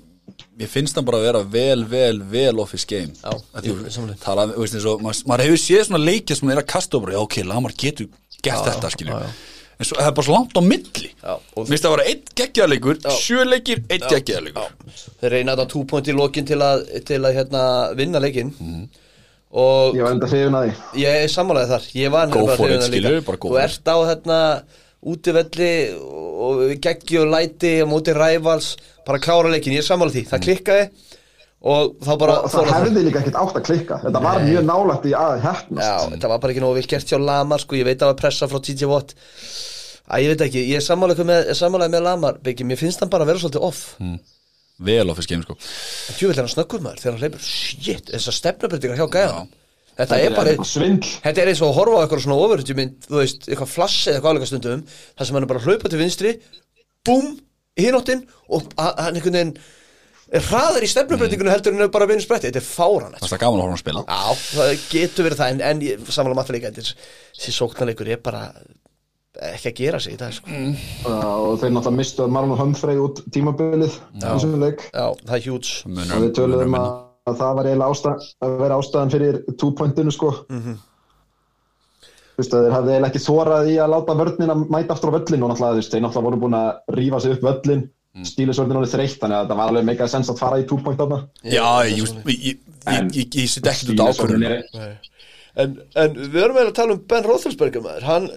Ég 0.60 0.70
finnst 0.72 0.96
hann 0.96 1.06
bara 1.08 1.18
að 1.20 1.26
vera 1.28 1.42
vel, 1.52 1.84
vel, 1.92 2.20
vel 2.32 2.60
office 2.64 2.86
game. 2.88 3.12
Já, 3.22 3.32
ég- 3.62 3.74
þú 3.76 3.90
sammála. 3.92 4.16
tala, 4.24 4.46
þú 4.54 4.62
veist 4.64 4.76
eins 4.78 4.86
og 4.88 5.02
maður, 5.04 5.26
maður 5.28 5.44
hefur 5.50 5.62
séð 5.66 5.84
svona 5.90 6.00
leikja 6.06 6.36
sem 6.40 6.50
er 6.50 6.62
að 6.62 6.68
kasta 6.72 6.98
og 6.98 7.04
bara, 7.06 7.14
já 7.18 7.22
ok, 7.26 7.36
Lamar 7.44 7.72
getur 7.76 8.08
gert 8.42 8.56
Já, 8.56 8.64
þetta, 8.70 8.88
já, 8.90 8.96
skilju 8.96 9.12
já, 9.12 9.20
já. 9.26 9.52
En 9.76 9.84
svo 9.90 9.98
það 10.00 10.08
er 10.08 10.12
bara 10.16 10.26
svo 10.30 10.36
langt 10.38 10.54
á 10.56 10.62
milli. 10.64 11.10
Já, 11.22 11.34
og- 11.36 11.66
Mér 11.66 11.72
finnst 11.74 11.84
það 11.84 11.92
að 11.92 11.96
vera 11.98 12.08
einn 12.12 12.22
geggjaðleikur, 12.40 13.00
sjö 13.20 13.46
leikir, 13.46 13.82
einn 13.92 14.06
geggjaðleikur 14.14 14.70
Þeir 15.20 15.32
reyna 15.36 15.56
þetta 15.58 15.68
túpoint 15.76 16.08
í 16.08 16.16
lokin 16.16 16.46
til 16.48 16.60
að, 16.64 16.86
til 17.06 17.20
að 17.20 17.36
hérna, 17.36 17.64
vinna 18.00 18.20
leikinn. 18.24 18.54
Og 19.56 19.96
Ég 19.96 20.04
var 20.04 20.12
enda 20.16 20.28
hrifin 20.28 20.56
að 20.56 20.66
því. 20.70 20.74
Ég 21.04 21.20
er 21.26 21.28
sammálaði 21.32 21.70
þar. 21.70 21.86
Ég 21.96 22.12
var 22.12 22.28
Go 22.34 22.48
for 22.56 22.72
it, 22.72 22.82
skilurðu, 22.88 23.22
bara 23.28 23.38
go 23.38 23.50
þú 23.50 23.54
for 23.54 23.62
ert 23.68 23.92
á 23.92 23.98
hérna 24.10 24.40
útivelli 25.04 25.72
og 25.96 26.62
geggi 26.82 27.20
og 27.22 27.28
læti 27.34 27.74
á 27.82 27.86
móti 27.90 28.14
rævals 28.16 28.76
bara 29.06 29.20
klára 29.22 29.52
leikin, 29.52 29.74
ég 29.76 29.84
er 29.84 29.88
sammálaði 29.90 30.24
því, 30.24 30.30
það 30.32 30.44
klikkaði 30.48 30.86
og 31.66 31.96
þá 32.06 32.12
bara 32.22 32.34
Og 32.46 32.52
það 32.52 32.66
að- 32.66 32.74
hefði 32.86 33.04
líka 33.08 33.20
ekkert 33.22 33.38
átt 33.42 33.56
að 33.58 33.64
klikka. 33.66 33.96
Þetta 34.04 34.22
var 34.22 34.40
mjög 34.46 34.66
nálægt 34.66 35.06
í 35.10 35.14
að 35.18 35.40
hefnast 35.42 35.88
Já, 35.88 36.10
þetta 36.14 36.28
var 36.30 36.40
bara 36.40 36.54
ekki 36.54 36.62
nógu 36.62 36.76
vel 36.78 36.88
gert 36.92 37.08
hjá 37.10 37.18
Lamar 37.26 37.60
sko, 37.64 37.76
ég 37.76 37.86
veit 37.86 37.98
að 37.98 38.06
það 38.06 38.12
var 38.14 38.20
pressa 38.22 38.48
frá 38.48 38.60
TJ 38.62 38.86
Watt. 38.92 39.16
Æ, 40.06 40.16
ég 40.22 40.30
veit 40.30 40.42
ekki, 40.46 40.62
ég 40.70 40.76
er 40.78 40.86
sammálaði 40.86 41.26
með, 41.26 41.48
ég 41.50 41.58
með 41.96 42.04
Lamar 42.06 42.38
Byggi, 42.46 42.64
mér 42.70 42.78
finnst 42.78 43.00
hann 43.02 43.10
bara 43.10 43.26
að 43.26 43.32
vera 43.34 43.40
svolítið 43.42 43.66
off. 43.66 43.96
Mm. 44.00 44.20
vel 44.86 45.10
ofis 45.10 45.26
game 45.26 45.42
sko. 45.42 45.56
Tjúvill 46.20 46.36
er 46.38 46.44
hann 46.44 46.52
snöggur 46.52 46.82
maður 46.84 47.00
þegar 47.00 47.14
hann 47.16 47.22
hleypur. 47.24 47.40
Shit, 47.42 48.10
þessar 48.12 48.36
stefnabreitingar 48.36 48.98
hjá 49.00 49.08
gæðan 49.10 49.48
Þetta 49.96 50.18
er 50.20 50.34
bara 50.36 50.54
Svindl. 50.68 51.08
Þetta 51.24 51.42
er 51.46 51.52
eins 51.54 51.62
og 51.64 51.70
að 51.72 51.78
horfa 51.80 51.96
á 51.96 52.02
eitthvað 52.04 52.24
svona 52.26 52.38
ofurhundjumynd 52.44 53.06
Þú 53.08 53.20
veist, 53.22 53.46
eitthvað 53.48 53.72
flass 53.72 53.98
eða 54.10 54.18
eitthvað 54.20 54.34
álega 54.36 54.50
stundum 54.52 54.82
þar 54.92 55.30
sem 55.30 55.38
hann 55.38 55.46
er 55.48 55.52
bara 55.54 55.62
að 55.64 55.68
hlaupa 55.70 55.92
til 55.94 56.02
vinstri 56.02 56.34
Búm, 57.06 57.30
hinóttin 57.80 58.26
Og 58.50 58.68
ha- 58.80 58.96
hann 59.06 59.16
einhvern 59.20 59.40
veginn 59.40 59.56
er 60.36 60.42
hraðar 60.42 60.82
í 60.84 60.88
stefnubreitingunum 60.90 61.54
heldur 61.54 61.76
en 61.78 61.92
bara 61.94 62.08
vinur 62.10 62.24
spretti. 62.26 62.50
Þetta 62.50 62.58
er 62.58 62.66
fáran 62.66 63.14
það 63.22 63.36
er 63.38 63.42
gaman 63.44 63.60
að 63.60 63.62
horfa 63.62 63.70
hann 63.70 63.78
að 63.78 63.84
spila. 63.84 64.02
Já, 64.10 64.24
það 64.58 64.72
getur 64.90 65.28
verið 65.30 65.38
það 65.44 65.52
En, 65.54 65.62
en 65.70 65.84
ég- 65.86 66.10
samanlega 66.10 66.56
líka 66.58 66.72
Þessi 66.82 67.54
sóknarleikur 67.54 68.10
er 68.10 68.22
bara 68.26 68.42
ekki 69.54 69.70
að 69.70 69.76
gera 69.84 70.00
sig 70.02 70.16
í 70.16 70.20
dag 70.20 70.34
sko. 70.34 70.50
Og 70.50 71.60
þeir 71.62 71.72
náttúrulega 71.76 71.96
mistu 72.02 72.24
að 72.26 72.34
Marlon 72.36 72.58
Humphrey 72.58 72.98
út 73.06 73.22
tímabilið 73.36 74.00
í 74.16 74.24
þessum 74.26 74.58
leik. 74.66 74.86
Já, 74.92 75.08
það 75.28 75.36
er 75.38 75.46
hjúts 75.46 75.76
Að, 77.26 77.34
að 77.34 77.40
það 77.42 77.56
var 77.58 77.68
eiginlega 77.70 77.94
ástæð, 77.96 78.26
að 78.46 78.52
vera 78.60 78.76
ástæðan 78.82 79.14
fyrir 79.16 79.38
two-pointinu 79.58 80.12
sko. 80.14 80.30
Mhm. 80.54 80.76
Þú 82.36 82.44
veist 82.44 82.54
að 82.54 82.66
þeir 82.66 82.74
hafði 82.76 82.92
eiginlega 82.94 83.10
ekki 83.14 83.24
þórað 83.26 83.70
í 83.72 83.76
að 83.80 83.92
láta 83.96 84.16
vörnina 84.20 84.56
mæta 84.68 84.94
aftur 84.94 85.10
á 85.10 85.16
völlin 85.16 85.44
og 85.46 85.50
náttúrulega 85.52 85.74
þú 85.76 85.80
veist, 85.82 85.94
þeir 85.96 86.04
náttúrulega 86.04 86.28
voru 86.28 86.42
búin 86.44 86.58
að 86.60 86.98
rífa 87.00 87.22
sig 87.22 87.32
upp 87.38 87.46
völlin 87.50 87.86
Mm. 88.16 88.24
stílisvörnin 88.24 88.78
orðið 88.80 88.94
þreytt 88.96 89.16
þannig 89.20 89.36
að 89.42 89.50
það 89.50 89.58
var 89.60 89.70
alveg 89.72 89.86
meika 89.90 90.06
sens 90.08 90.30
að 90.32 90.38
fara 90.40 90.60
í 90.62 90.64
two-point 90.70 90.96
þarna. 91.02 91.18
Já, 91.44 91.66
ég, 91.84 91.98
ég, 91.98 92.12
ég, 92.32 92.60
ég, 92.88 93.10
ég, 93.12 93.34
ég 93.42 93.50
sitt 93.52 93.66
ekkert 93.68 93.92
út 93.92 94.04
ákvörðun. 94.06 94.46
en, 95.60 95.74
en 96.00 96.14
við 96.16 96.38
erum 96.40 96.56
eiginlega 96.56 96.70
að 96.70 96.78
tala 96.78 96.96
um 96.96 97.02
Ben 97.12 97.28
Roethlisberger 97.28 97.84
maður. 97.84 98.06
Hann, 98.08 98.30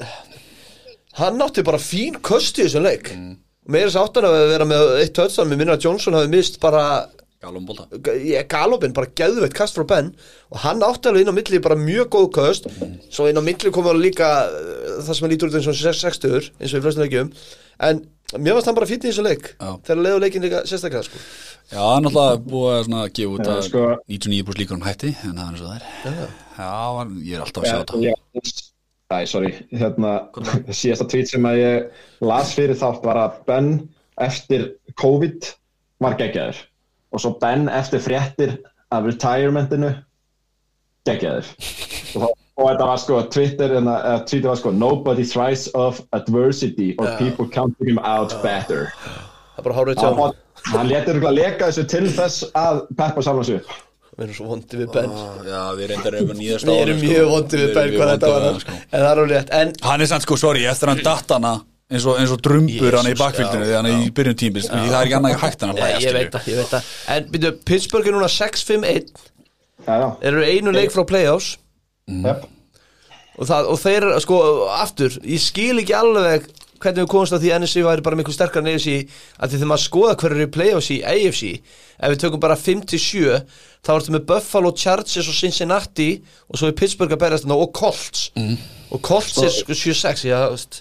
hann 1.20 1.44
átti 1.46 1.62
bara 1.62 1.78
fín 1.78 2.18
köst 2.18 2.58
í 2.58 2.64
þessum 2.66 2.88
leik. 2.88 3.12
Mm. 3.14 3.36
Meira 3.70 3.92
þess 3.92 4.00
áttan 4.02 4.26
að 4.26 4.38
vera 4.50 4.66
með 4.66 4.82
eitt 5.04 5.14
touchdown 5.14 5.52
Mér 5.52 5.62
minna 5.62 5.76
að 5.78 5.86
Johnson 5.86 6.18
hafi 6.18 6.32
mist 6.34 6.58
bara 6.58 6.82
ég 7.38 8.48
galopin, 8.50 8.92
bara 8.96 9.06
geðveitt 9.14 9.54
kast 9.54 9.76
frá 9.78 9.84
Ben 9.86 10.08
og 10.50 10.58
hann 10.64 10.82
átti 10.82 11.10
alveg 11.10 11.22
inn 11.22 11.30
á 11.30 11.36
milli 11.36 11.60
bara 11.62 11.76
mjög 11.78 12.08
góð 12.16 12.28
köst. 12.34 12.68
Svo 13.14 13.28
inn 13.30 13.38
á 13.38 13.42
milli 13.44 13.70
kom 13.74 13.86
alveg 13.86 14.08
líka 14.08 14.28
uh, 14.50 14.98
það 15.06 15.12
sem 15.14 15.24
hann 15.26 15.34
lítur 15.34 15.50
út 15.52 15.58
eins 15.60 15.68
og 15.70 15.78
60 15.78 16.50
eins 16.58 16.72
og 16.74 16.80
í 16.80 16.82
flestum 16.82 17.04
leikjum. 17.04 17.30
En 17.78 18.00
mér 18.42 18.56
varst 18.58 18.66
hann 18.68 18.76
bara 18.76 18.88
í 18.90 18.98
þessu 18.98 19.22
leik 19.24 19.52
Já. 19.54 19.70
þegar 19.86 20.02
leiðu 20.04 20.22
leikin 20.24 20.44
líka 20.44 20.64
sérstaklega 20.68 21.06
sko. 21.06 21.20
já, 21.70 21.78
hann 21.80 22.08
alltaf 22.10 22.42
búið 22.44 22.90
að 22.98 23.12
gefa 23.16 23.36
út 23.36 23.46
Já, 23.46 23.52
að 23.54 23.62
sko- 23.68 23.84
99% 24.10 24.58
líkur 24.62 24.76
um 24.80 24.82
hætti 24.88 25.12
en 25.14 25.38
það 25.38 25.44
er 25.44 25.52
eins 25.52 25.62
og 25.62 25.68
það 25.68 25.76
er. 25.78 26.34
Já, 26.58 26.72
hann- 26.98 27.14
ég 27.22 27.36
er 27.38 27.44
alltaf 27.46 27.62
að 27.62 27.70
sjá 27.70 27.78
þetta. 27.84 28.02
Já, 28.02 28.64
Æ, 29.08 29.24
sorry, 29.24 29.54
hérna 29.72 30.10
síðasta 30.68 31.06
tweet 31.08 31.30
sem 31.30 31.46
að 31.48 31.60
ég 31.62 32.02
las 32.28 32.50
fyrir 32.52 32.76
þátt 32.76 33.06
var 33.06 33.16
að 33.22 33.38
Ben 33.46 33.70
eftir 34.20 34.66
COVID 35.00 35.46
var 36.04 36.18
geggjaður 36.18 36.58
og 37.12 37.22
svo 37.22 37.34
Ben 37.40 37.68
eftir 37.72 38.02
fréttir 38.04 38.58
af 38.92 39.06
retirementinu. 39.08 39.94
Geggjaður. 41.08 41.48
Og, 42.18 42.28
og 42.58 42.68
þetta 42.68 42.88
var 42.90 43.00
sko 43.00 43.22
Twitter 43.32 43.74
en 43.78 43.88
að 43.92 44.24
tweetið 44.28 44.50
var 44.50 44.60
sko 44.60 44.74
nobody 44.74 45.24
thrives 45.24 45.68
of 45.74 46.02
adversity 46.12 46.94
or 46.98 47.14
people 47.20 47.48
counting 47.48 47.94
him 47.94 48.00
out 48.02 48.34
better. 48.42 48.92
Það 49.56 49.62
er 49.62 49.68
bara 49.68 49.78
hárið 49.80 50.04
hann, 50.04 50.22
tjá 50.22 50.72
hann 50.74 50.90
letur 50.90 51.20
að 51.22 51.38
leka 51.38 51.68
þessu 51.70 51.86
til 51.90 52.08
þess 52.12 52.48
að 52.58 52.82
peppa 52.98 53.24
sig 53.24 53.60
upp. 53.60 53.76
við 54.18 54.24
erum 54.26 54.34
svo 54.34 54.46
vondi 54.50 54.78
við 54.80 54.88
Ben. 54.92 55.12
Já, 55.46 55.60
við 55.78 55.90
reyndar 55.92 56.14
erum 56.18 56.38
nýðast 56.38 56.66
við 56.66 56.80
erum 56.82 57.02
mjög 57.04 57.28
vondi 57.30 57.60
við 57.60 57.74
Ben 57.76 57.92
hvað 57.94 58.08
þetta 58.12 58.30
var. 58.34 58.56
sko. 58.64 58.78
en 58.78 58.98
það 58.98 59.10
er 59.10 59.20
alveg 59.22 59.34
rétt. 59.36 59.52
En 59.60 59.74
hann 59.86 60.02
er 60.02 60.10
sann 60.10 60.24
sko, 60.24 60.38
sorry, 60.40 60.64
eftir 60.66 60.90
hann 60.90 61.02
datt 61.06 61.34
hana 61.36 61.52
eins 61.88 62.04
og, 62.04 62.18
eins 62.20 62.32
og 62.34 62.42
drumbur 62.44 62.98
hann 62.98 63.08
í 63.08 63.14
já, 63.16 63.62
þegar 63.64 63.78
hann 63.78 63.88
er 63.88 64.04
í 64.04 64.12
byrjun 64.14 64.38
tímis 64.42 64.68
það 64.68 64.98
er 64.98 65.06
ekki 65.06 65.16
annað 65.18 65.38
hægt 65.42 65.64
að 65.64 65.72
Nei, 65.72 65.80
hlæja 65.80 66.02
ég 66.04 66.16
veit 66.18 66.34
það, 66.34 66.50
ég 66.52 66.60
veit 66.60 66.70
það. 66.74 66.92
En 67.14 67.32
byrju, 67.32 67.52
Pittsburgh 67.70 68.10
er 68.10 68.16
núna 68.18 68.30
6-5-1 68.34 69.24
Já, 69.88 69.94
já, 69.94 70.08
Eru 70.28 70.44
einu 70.44 70.74
leik 70.74 70.92
frá 70.92 71.04
playoffs? 71.08 71.54
Jep. 72.08 72.44
og, 73.38 73.44
það, 73.48 73.70
og 73.72 73.80
þeir, 73.80 74.08
sko, 74.24 74.38
aftur 74.76 75.16
Ég 75.24 75.40
skil 75.44 75.80
ekki 75.80 75.96
alveg 75.96 76.48
hvernig 76.78 77.02
við 77.02 77.10
komumst 77.10 77.34
að 77.34 77.42
því 77.44 77.54
NSC 77.58 77.82
væri 77.82 78.04
bara 78.06 78.18
miklu 78.18 78.34
sterkar 78.34 78.62
en 78.62 78.70
AFC 78.70 78.92
að 79.38 79.50
því 79.50 79.56
þegar 79.58 79.70
maður 79.72 79.84
skoða 79.84 80.12
hverju 80.20 80.36
eru 80.36 80.44
í 80.46 80.52
playoffs 80.54 80.90
í 80.94 80.98
AFC 81.10 81.48
ef 81.58 82.12
við 82.12 82.20
tökum 82.22 82.42
bara 82.44 82.54
5-7 82.58 83.40
þá 83.82 83.90
ertu 83.96 84.14
með 84.14 84.28
Buffalo, 84.28 84.70
Chargers 84.78 85.26
og 85.30 85.34
Cincinnati 85.34 86.08
og 86.46 86.60
svo 86.60 86.70
er 86.70 86.76
Pittsburgh 86.78 87.16
að 87.16 87.22
berast 87.24 87.46
þarna 87.46 87.58
og 87.64 87.72
Colts. 87.74 88.28
Og 88.94 89.02
Colts 89.02 89.40
er 89.42 89.50
sko 89.56 89.74
7-6 89.74 90.28
já, 90.28 90.38
veist 90.52 90.78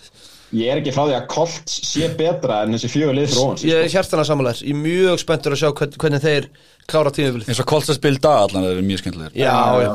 Ég 0.56 0.70
er 0.72 0.80
ekki 0.80 0.94
frá 0.96 1.04
því 1.10 1.16
að 1.18 1.26
Colts 1.34 1.74
sé 1.90 2.08
betra 2.16 2.62
en 2.64 2.76
þessi 2.76 2.90
fjögur 2.94 3.18
lið 3.18 3.34
frá 3.34 3.42
hans 3.50 3.64
ég 3.68 3.82
er 3.84 3.90
hjartana 3.92 4.24
samanlegar, 4.28 4.62
ég 4.64 4.76
er 4.78 4.80
mjög 4.80 5.20
spenntur 5.20 5.56
að 5.56 5.60
sjá 5.60 5.72
hvern, 5.76 5.96
hvernig 6.00 6.22
þeir 6.24 6.46
klára 6.88 7.12
tímabilið. 7.12 7.50
Eins 7.52 7.60
og 7.60 7.68
Kolstaspil 7.68 8.20
dag 8.24 8.46
allan 8.46 8.68
er 8.70 8.80
mjög 8.86 9.02
skemmtilegir 9.02 9.42
já, 9.42 9.56
já, 9.84 9.92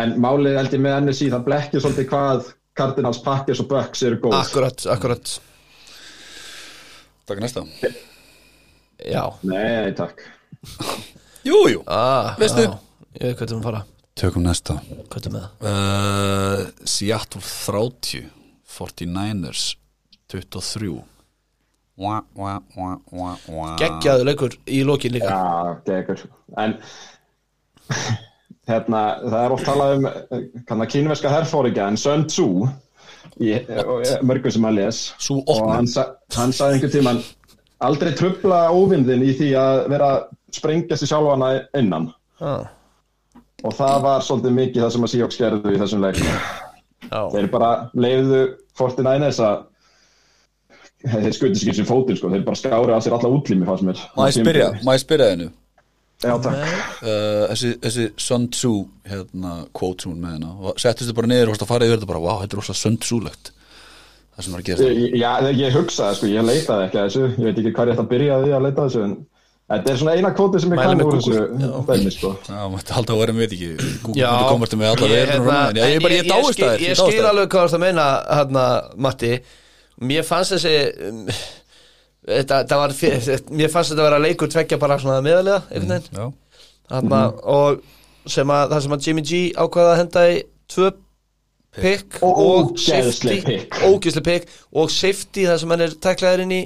En 0.00 0.12
málið 0.20 0.58
held 0.60 0.76
ég 0.76 0.82
með 0.84 0.98
NSI, 1.06 1.30
það 1.32 1.46
blekkir 1.48 1.84
svolítið 1.84 2.10
hvað 2.10 2.50
Cardinals, 2.80 3.20
Packers 3.24 3.62
og 3.64 3.70
Bucks 3.70 4.04
eru 4.06 4.18
góð. 4.20 4.36
akkurat, 4.38 4.84
akkurat. 4.92 5.32
Takk 7.30 7.40
næsta. 7.40 7.64
Já, 9.00 9.24
Nei, 9.48 9.94
takk. 9.96 10.20
jú, 11.48 11.62
jú, 11.72 11.80
ah, 11.88 12.36
Veistu? 12.40 12.68
ég 13.16 13.32
veit 13.32 13.40
hvað 13.40 13.54
það 13.54 13.64
fara. 13.64 13.80
Tökum 14.20 14.44
næsta. 14.44 14.76
Hvað 15.08 15.30
með 15.32 15.46
það? 15.46 15.72
Uh, 15.72 16.68
Seattle 16.84 17.40
30 17.40 18.28
49ers 18.78 19.74
23 20.32 21.00
Wah, 22.00 22.22
wah, 22.34 22.60
wah, 22.78 22.96
wah, 23.12 23.36
wah. 23.52 23.72
geggjaðu 23.76 24.24
leikur 24.24 24.54
í 24.72 24.78
lokin 24.88 25.12
líka. 25.12 25.28
Já, 25.28 25.74
geggur. 25.84 26.22
En 26.56 26.78
hérna, 28.70 29.00
það 29.26 29.42
er 29.44 29.54
oft 29.56 29.66
talað 29.68 29.96
um 29.98 30.06
kannar 30.68 30.88
kínverska 30.88 31.32
herfóringa 31.32 31.88
en 31.90 31.98
Sun 32.00 32.24
Tzu 32.30 32.46
í 33.42 33.52
og- 33.84 34.24
mörgum 34.24 34.52
sem 34.54 34.64
að 34.70 34.78
les 34.78 35.02
Sú 35.20 35.40
og 35.44 35.60
hann, 35.74 35.88
hann 36.36 36.52
sagði 36.56 36.78
einhvern 36.78 36.94
tíman 36.94 37.20
aldrei 37.84 38.12
trubla 38.16 38.62
óvinðin 38.72 39.24
í 39.26 39.34
því 39.36 39.50
að 39.60 39.82
vera 39.92 40.08
að 40.14 40.24
sprengja 40.56 40.96
sig 40.96 41.08
sjálfana 41.10 41.52
innan. 41.78 42.08
Ah, 42.40 42.64
og 43.64 43.74
það 43.76 44.02
var 44.06 44.24
svolítið 44.24 44.56
mikið 44.56 44.82
það 44.86 44.92
sem 44.96 45.04
að 45.06 45.12
Seahawks 45.14 45.38
gerðu 45.40 45.74
í 45.76 45.80
þessum 45.84 46.00
leik. 46.06 46.16
já, 46.16 46.36
þeir 47.08 47.48
bara 47.52 47.70
leiðu 47.94 48.42
49ers 48.78 49.40
að 49.46 49.62
þeir 51.00 51.32
skuti 51.32 51.56
sig 51.56 51.70
ekki 51.70 51.80
sem 51.80 51.88
fótinn 51.88 52.18
sko, 52.18 52.28
þeir 52.32 52.44
bara 52.44 52.60
skári 52.60 52.92
að 52.92 53.06
sér 53.06 53.16
alla 53.16 53.32
útlými 53.32 53.68
fannst 53.68 53.86
mér. 53.88 54.02
Má 54.18 54.26
ég 54.28 54.36
spyrja, 54.36 54.68
má 54.84 54.92
ég 54.96 55.02
spyrja 55.04 55.30
þennu 55.32 55.50
Já, 56.20 56.34
takk. 56.44 56.58
Uh, 57.00 57.46
þessi, 57.48 57.70
þessi 57.80 58.02
Sun 58.20 58.42
Tzu 58.52 58.72
hérna, 59.08 59.52
quote 59.72 60.04
hún 60.04 60.18
með 60.20 60.34
hérna. 60.34 60.50
Og 60.60 60.80
settist 60.82 61.08
þið 61.08 61.16
bara 61.16 61.30
niður 61.30 61.48
og 61.48 61.54
varst 61.54 61.64
að 61.64 61.70
fara 61.70 61.86
yfir 61.88 61.96
þetta 61.96 62.08
bara, 62.10 62.20
wow, 62.26 62.42
þetta 62.42 62.56
er 62.56 62.60
rosa 62.60 62.76
Sun 62.76 62.98
Tzu-legt. 63.00 63.52
Það 64.36 64.44
sem 64.44 64.52
var 64.52 64.60
að 64.60 64.68
gera 64.68 64.90
Ég- 64.90 65.16
Já, 65.16 65.30
ég 65.62 65.78
hugsaði 65.78 66.18
sko, 66.18 66.28
ég 66.28 66.44
leitaði 66.44 66.84
ekki 66.90 67.00
að 67.00 67.08
þessu. 67.08 67.24
Ég 67.30 67.46
veit 67.48 67.62
ekki 67.62 67.72
hvað 67.78 67.88
ég 67.88 67.96
ætti 67.96 68.04
að 68.04 68.10
byrja 68.12 68.36
að 68.36 68.44
því 68.44 68.52
að 68.58 68.66
leita 68.66 68.82
að 68.84 68.90
þessu 68.90 69.04
en 69.06 69.14
þetta 69.70 69.92
er 69.92 69.98
svona 70.00 70.14
eina 70.18 70.32
kvóti 70.34 70.60
sem 70.62 70.72
ég 70.74 70.80
Mæli 70.80 70.88
kann 70.88 70.98
með 71.00 71.06
úr 71.06 71.16
þessu 71.18 71.84
dæmi 71.90 72.12
sko. 72.14 72.32
Já, 72.48 72.60
mætti 72.72 72.96
halda 72.96 73.14
að 73.14 73.20
vera 73.22 73.34
með, 73.36 73.44
veit 73.44 73.54
ekki. 73.56 73.92
Google 74.06 74.42
komast 74.50 74.76
með 74.76 74.90
alla 74.90 75.10
Ég, 75.10 75.14
verður 75.14 75.32
hérna, 75.32 75.60
Já, 75.70 75.84
ég 75.84 75.96
er 75.96 76.04
bara, 76.04 76.18
ég 76.18 76.30
dáist 76.30 76.62
það 76.62 76.84
Ég 76.84 77.00
skil 77.00 77.28
alveg 77.30 77.54
hvað 77.54 77.72
það 77.74 77.84
meina 77.84 78.06
hérna, 78.30 78.64
Matti. 79.06 79.32
Mér 80.10 80.26
fannst 80.26 80.56
þessi 80.56 80.74
um, 81.10 81.20
þetta, 82.30 82.80
var, 82.82 82.96
Mér 83.60 83.72
fannst 83.72 83.94
þetta 83.94 84.08
vera 84.08 84.22
leikur 84.22 84.50
tveggja 84.50 84.80
bara 84.82 84.98
svona 85.02 85.20
meðalega 85.24 85.62
einhvern 85.70 85.94
veginn. 85.96 86.18
Já, 86.18 86.66
Þarna, 86.90 87.22
og 87.54 88.30
sem 88.30 88.50
að, 88.50 88.74
það 88.74 88.84
sem 88.86 88.96
að 88.96 89.06
Jimmy 89.06 89.26
G 89.30 89.42
ákvaða 89.54 89.94
að 89.94 90.00
henda 90.02 90.26
í 90.32 90.40
tvö 90.70 90.90
pick 91.78 92.16
Og 92.26 92.72
safety 92.82 93.60
ógislega 93.86 94.24
pick 94.26 94.48
og 94.74 94.90
safety 94.90 95.44
það 95.46 95.60
sem 95.62 95.74
hann 95.74 95.84
er 95.86 95.94
tæklaður 96.02 96.42
inn 96.42 96.54
í 96.56 96.62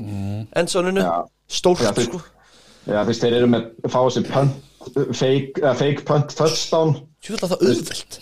endsoninu, 0.57 1.05
Já. 1.05 1.27
stórt 1.61 2.01
sko 2.07 2.23
Já, 2.85 3.01
fyrst 3.09 3.25
þeir 3.25 3.37
eru 3.39 3.51
með 3.55 3.69
að 3.87 3.93
fá 3.95 4.01
þessi 4.05 4.25
fake, 5.17 5.63
uh, 5.63 5.73
fake 5.79 6.05
punt 6.09 6.35
touchdown. 6.37 6.95
Ég 7.25 7.33
vil 7.33 7.41
að 7.41 7.55
það 7.55 7.63
auðvelt. 7.71 8.19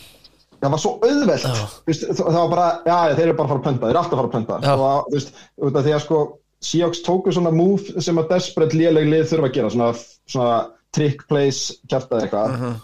Það 0.63 0.75
var 0.77 0.83
svo 0.85 0.93
auðvelt. 1.03 1.49
Já. 1.49 1.65
Vist, 1.91 2.05
það 2.21 2.37
var 2.39 2.53
bara, 2.53 2.69
já, 2.87 3.17
þeir 3.17 3.25
eru 3.27 3.35
bara 3.41 3.49
að 3.49 3.53
fara 3.53 3.59
að 3.59 3.67
punta 3.67 3.83
þeir 3.83 3.91
eru 3.91 4.03
alltaf 4.03 4.13
að 4.13 4.21
fara 4.21 4.31
að 4.31 4.37
punta 4.37 4.61
Já. 4.63 4.73
og 4.77 5.09
þú 5.11 5.17
veist, 5.19 5.35
út 5.67 5.81
af 5.81 5.87
því 5.89 5.97
að 5.97 6.05
sko 6.07 6.21
Seahawks 6.63 7.03
tóku 7.03 7.33
svona 7.35 7.51
move 7.51 8.03
sem 8.07 8.21
að 8.23 8.29
desperate 8.31 8.79
léleg 8.79 9.09
lið 9.11 9.25
þurfa 9.33 9.49
að 9.49 9.57
gera 9.57 9.71
svona, 9.75 9.89
svona 10.31 10.59
trick 10.95 11.25
plays 11.27 11.63
kjartaði 11.91 12.29
eitthvað. 12.29 12.55
Mhm. 12.55 12.81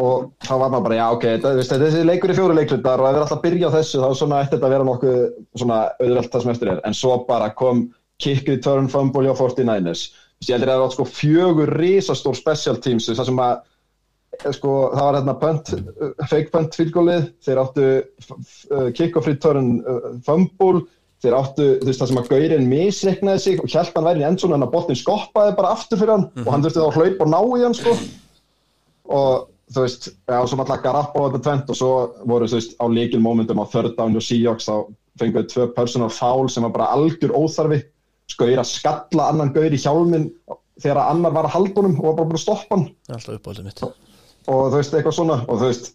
og 0.00 0.28
þá 0.46 0.52
var 0.60 0.70
maður 0.70 0.84
bara, 0.86 0.96
já 1.00 1.06
ok, 1.12 1.24
þetta, 1.26 1.50
veist, 1.58 1.72
þessi 1.82 2.04
leikur 2.06 2.30
í 2.30 2.36
fjóru 2.38 2.54
leiklutar 2.56 3.02
og 3.02 3.08
ef 3.08 3.16
við 3.16 3.24
alltaf 3.24 3.40
byrja 3.42 3.68
á 3.68 3.74
þessu 3.74 3.98
þá 4.00 4.08
svona 4.16 4.38
ætti 4.44 4.54
þetta 4.54 4.68
að 4.68 4.74
vera 4.76 4.86
nokkuð 4.88 5.18
svona 5.60 5.80
auðvelt 5.98 6.30
það 6.30 6.44
sem 6.44 6.52
eftir 6.54 6.70
er, 6.70 6.80
en 6.86 6.96
svo 6.96 7.16
bara 7.26 7.50
kom 7.58 7.82
kick 8.22 8.48
return 8.48 8.88
fumble 8.88 9.26
hjá 9.26 9.34
49ers 9.34 9.80
Þú 9.80 9.90
veist, 9.90 10.14
ég 10.48 10.54
heldur 10.54 10.70
að 10.70 10.78
það 10.78 10.84
var 10.84 10.94
sko 10.94 11.06
fjögur 11.08 11.74
risastór 11.76 12.38
special 12.38 12.78
teams 12.80 13.08
það 13.10 13.26
sem 13.28 13.42
að 13.44 13.52
eh, 14.38 14.54
sko, 14.56 14.76
það 14.94 15.04
var 15.04 15.18
hérna 15.18 15.34
punt, 15.42 15.74
uh, 15.74 16.14
fake 16.30 16.54
punt 16.54 16.78
fylgólið, 16.78 17.26
þeir 17.44 17.60
áttu 17.60 17.90
uh, 17.90 18.88
kick 18.96 19.20
off 19.20 19.28
return 19.28 19.76
fumble. 20.26 20.86
Þeir 21.20 21.34
áttu, 21.36 21.64
þú 21.82 21.84
veist, 21.84 22.00
það 22.00 22.08
sem 22.08 22.18
að 22.22 22.28
Gaurin 22.30 22.68
misreiknaði 22.70 23.40
sig 23.44 23.58
og 23.60 23.68
hjálp 23.68 23.92
hann 23.92 24.06
væri 24.06 24.22
í 24.22 24.24
endsónu 24.24 24.54
en 24.56 24.64
að 24.64 24.70
boltin 24.72 24.96
skoppaði 24.96 25.52
bara 25.58 25.74
aftur 25.76 26.00
fyrir 26.00 26.14
hann 26.14 26.22
og 26.32 26.48
hann 26.48 26.62
þurfti 26.64 26.80
þá 26.80 26.86
að 26.86 26.96
hlaupa 26.96 27.26
og 27.26 27.28
ná 27.34 27.40
í 27.58 27.64
hann 27.66 27.76
sko. 27.76 27.92
Og 29.18 29.42
þú 29.74 29.84
veist, 29.84 30.08
já, 30.08 30.38
svo 30.48 30.56
maður 30.56 30.80
garappa 30.86 31.20
á 31.20 31.24
þetta 31.26 31.42
tvent 31.44 31.74
og 31.74 31.78
svo 31.82 31.90
voru, 32.24 32.48
þú 32.48 32.56
veist, 32.56 32.72
á 32.80 32.84
líkil 32.88 33.20
momentum 33.20 33.60
á 33.60 33.68
down 33.68 34.16
og 34.16 34.24
Seahawks 34.24 34.70
þá 34.70 34.74
fenguðu 35.20 35.50
tvö 35.52 35.68
personal 35.76 36.08
foul 36.08 36.48
sem 36.48 36.64
var 36.64 36.72
bara 36.78 36.88
algjör 36.96 37.36
óþarfi 37.36 37.82
skauðir 38.30 38.62
að 38.62 38.70
skalla 38.70 39.28
annan 39.32 39.52
gaur 39.54 39.74
í 39.74 39.80
hjálmin 39.80 40.30
þegar 40.80 41.02
annar 41.04 41.34
var 41.36 41.48
að 41.48 41.56
halda 41.58 41.80
honum 41.82 41.98
og 42.00 42.08
var 42.08 42.18
bara 42.20 42.30
búin 42.30 42.40
að 42.40 42.44
stoppa 42.46 42.76
hann. 42.76 42.88
Alltaf 43.12 43.36
uppáldið 43.36 43.68
mitt. 43.68 43.84
Og 44.50 44.62
þú 44.70 44.76
veist, 44.78 44.96
eitthvað 44.96 45.16
svona 45.18 45.40
og 45.44 45.60
þú 45.60 45.68
veist 45.68 45.92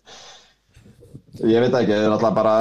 ég 1.43 1.63
veit 1.65 1.73
ekki, 1.75 1.91
það 1.91 2.05
er 2.05 2.13
alltaf 2.15 2.35
bara 2.37 2.53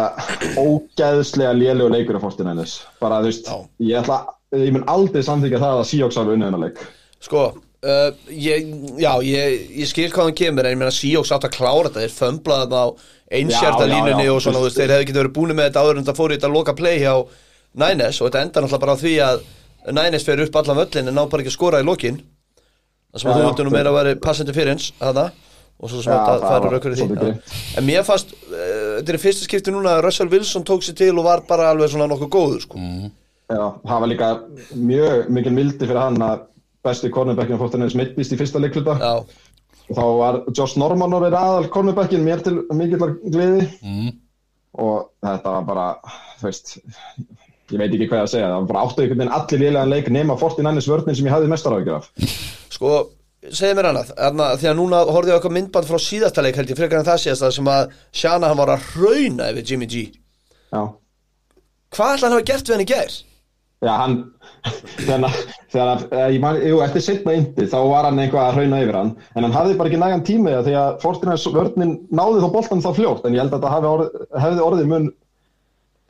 ógæðslega 0.58 1.52
lélegu 1.54 1.92
leikur 1.92 2.18
af 2.18 2.24
Fortinænis 2.24 2.78
bara, 3.02 3.20
þú 3.22 3.30
veist, 3.30 3.50
Já. 3.50 3.58
ég 3.90 4.00
ætla 4.00 4.18
ég 4.58 4.74
mun 4.74 4.88
aldrei 4.90 5.22
samþykja 5.26 5.60
það 5.62 5.80
að 5.80 5.88
Seahawks 5.90 6.18
hafi 6.20 6.34
unnið 6.34 6.48
hennar 6.48 6.62
leik. 6.64 6.82
Sko, 7.24 7.42
uh, 7.54 8.10
ég, 8.30 8.68
já, 9.00 9.12
ég, 9.26 9.56
ég 9.80 9.90
skil 9.90 10.10
hvað 10.12 10.30
hann 10.30 10.38
kemur 10.38 10.66
en 10.66 10.74
ég 10.74 10.80
meina 10.80 10.94
Seahawks 10.94 11.32
átt 11.34 11.48
að 11.48 11.56
klára 11.58 11.88
þetta 11.90 12.04
þeir 12.04 12.16
fömblaði 12.18 12.70
það 12.74 12.84
á 12.84 12.88
einsjarta 13.34 13.88
línunni 13.90 14.28
og 14.30 14.40
svona, 14.44 14.62
veist, 14.64 14.78
þeir 14.78 14.94
hefði 14.94 15.08
getið 15.10 15.22
verið 15.22 15.36
búin 15.38 15.54
með 15.56 15.68
þetta 15.68 15.84
áður 15.84 16.00
en 16.00 16.08
það 16.08 16.20
fór 16.20 16.34
í 16.34 16.38
þetta 16.38 16.54
loka 16.54 16.76
play 16.78 17.02
hjá 17.02 17.14
Niners 17.74 18.20
og 18.20 18.28
þetta 18.28 18.44
endar 18.46 18.64
náttúrulega 18.64 18.84
bara 18.84 18.94
á 18.94 19.02
því 19.02 19.14
að 19.24 19.44
Niners 19.92 20.24
fer 20.24 20.40
upp 20.40 20.56
allan 20.56 20.78
völlin 20.78 21.10
en 21.10 21.16
ná 21.16 21.24
bara 21.28 21.44
ekki 21.44 21.52
að 21.52 21.58
skora 21.58 21.80
í 21.82 21.86
lokin. 21.86 22.20
Það 23.12 23.22
sem 23.22 23.30
að 23.30 23.36
þú 23.40 23.48
vildi 23.48 23.66
nú 23.66 23.72
meira 23.74 23.90
að 23.92 23.98
vera 23.98 24.14
passandi 24.22 24.54
fyrir 24.56 24.72
eins 24.72 24.86
hana, 24.98 25.26
og 25.78 25.90
svo 25.90 26.00
þetta 26.02 26.22
það 26.30 26.46
færi 26.48 26.64
var 26.64 26.72
raukur 26.74 26.94
í 26.94 26.96
því. 26.98 27.34
en 27.78 27.86
mér 27.86 28.06
fannst, 28.06 28.32
uh, 28.48 28.96
þetta 28.96 29.12
er 29.12 29.18
í 29.18 29.22
fyrsta 29.22 29.46
skipti 29.46 29.74
núna 29.74 29.92
að 29.98 30.02
Russell 30.08 30.32
Wilson 30.32 30.64
tók 30.66 30.82
sér 30.86 30.96
til 30.98 31.12
og 31.12 31.28
var 31.28 31.44
bara 31.46 31.68
alveg 31.70 31.92
svona 31.92 32.08
nokkuð 32.10 32.32
góður 32.32 32.64
sko. 32.64 32.80
Já, 33.52 33.64
það 33.84 34.00
var 34.00 34.10
líka 34.10 34.30
mjög 34.72 35.30
mikil 35.36 35.54
mildi 35.54 35.84
fyrir 35.84 36.00
hann 36.00 36.18
að 36.24 36.46
besti 36.84 37.12
cornerbackin 37.12 37.60
Fortinænis 37.60 37.96
mittist 38.00 38.32
í 38.34 38.40
fyrsta 38.40 38.60
leikluta 38.60 38.96
já, 38.98 39.12
og 39.20 39.94
þá 39.98 40.04
var 40.18 40.40
Josh 40.56 40.80
Norman 40.80 41.14
orðið 41.20 41.38
aðal 41.38 41.70
cornerbackin 41.72 42.24
mér 42.24 42.42
til 42.44 42.56
mikillar 42.72 43.14
gleði. 43.22 43.68
Mm. 43.84 44.12
og 44.80 45.10
þetta 45.22 45.54
var 45.54 45.66
bara, 45.68 45.86
þú 46.40 46.48
veist 46.48 46.78
ég 47.74 47.82
veit 47.82 47.90
ekki 47.96 48.08
hvað 48.08 48.20
ég 48.20 48.24
að 48.28 48.32
segja, 48.32 48.48
það 48.52 48.56
var 48.60 48.70
bara 48.70 48.84
áttu 48.86 49.04
einhvern 49.04 49.20
veginn 49.22 49.36
allir 49.38 49.62
lélegan 49.64 49.92
leik 49.92 50.10
nema 50.14 50.38
49ers 50.40 50.88
vörnin 50.92 51.18
sem 51.18 51.28
ég 51.28 51.34
hafði 51.34 51.52
mestar 51.52 51.76
áhyggjur 51.76 51.98
af. 51.98 52.08
Sko, 52.74 52.94
segðu 53.50 53.78
mér 53.80 53.90
annað. 53.90 54.14
Þarna, 54.14 54.48
Því 54.62 54.70
að 54.70 54.78
núna 54.80 55.04
horfði 55.10 55.32
ég 55.32 55.36
á 55.36 55.38
eitthvað 55.40 55.56
myndband 55.58 55.90
frá 55.90 56.00
síðasta 56.06 56.44
leik 56.46 56.58
held 56.60 56.72
ég 56.72 56.80
frekar 56.80 57.02
en 57.02 57.08
það 57.10 57.22
síðasta 57.26 57.52
sem 57.58 57.70
að 57.74 57.94
Shana 58.22 58.50
hann 58.52 58.60
var 58.62 58.74
að 58.76 58.88
hrauna 58.94 59.52
yfir 59.52 59.70
Jimmy 59.72 59.90
G. 59.90 60.04
Já, 60.74 60.82
Hvað 61.94 62.16
ætla 62.16 62.26
hann 62.28 62.36
hafa 62.38 62.50
gert 62.50 62.68
við 62.68 62.74
hann 62.74 62.86
í 62.86 62.90
gær? 62.90 63.22
já 63.84 63.92
hann 64.00 64.14
þegar 65.04 66.04
eh, 66.14 66.28
ég 66.34 66.40
man, 66.42 66.58
jú, 66.62 66.78
eftir 66.84 67.04
setna 67.04 67.34
indi 67.36 67.66
þá 67.70 67.76
var 67.90 68.08
hann 68.08 68.20
eitthvað 68.22 68.46
að 68.48 68.58
hrauna 68.58 68.80
yfir 68.84 68.98
hann 68.98 69.10
en 69.34 69.46
hann 69.46 69.56
hafði 69.56 69.76
bara 69.80 69.90
ekki 69.90 70.00
nægan 70.00 70.24
það 70.24 70.68
því 70.68 70.76
að 70.80 70.96
49ers 71.04 71.46
vörnin 71.56 71.94
náði 72.14 72.44
þá 72.44 72.48
boltan 72.54 72.84
þá 72.84 72.90
fljótt 72.98 73.26
en 73.28 73.36
ég 73.36 73.44
held 73.44 73.56
að 73.58 73.66
það 73.66 73.88
orðið, 73.90 74.16
hefði 74.44 74.64
orðið 74.68 74.90
mun 74.92 75.10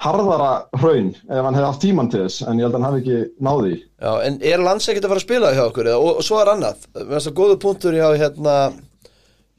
harðara 0.02 0.52
hraun 0.80 1.12
ef 1.14 1.44
hann 1.46 1.54
hefði 1.56 1.68
haft 1.68 1.82
tíman 1.84 2.10
til 2.12 2.24
þess 2.24 2.44
en 2.44 2.58
ég 2.58 2.66
held 2.66 2.74
að 2.74 2.80
hann 2.80 2.88
hafi 2.88 3.02
ekki 3.02 3.44
náði 3.46 3.74
Já, 3.78 4.10
en 4.26 4.40
er 4.42 4.64
lands 4.64 4.88
ekkert 4.90 5.06
að 5.06 5.14
fara 5.14 5.22
að 5.22 5.26
spila 5.26 5.52
hjá 5.54 5.62
okkur 5.68 5.90
eða? 5.90 6.00
og, 6.00 6.18
og 6.20 6.26
svo 6.26 6.40
er 6.40 6.50
annað, 6.54 6.88
mér 6.96 7.12
finnst 7.12 7.30
það 7.30 7.38
góðu 7.40 7.58
punktur 7.62 7.98
hjá 7.98 8.08
hérna 8.18 8.56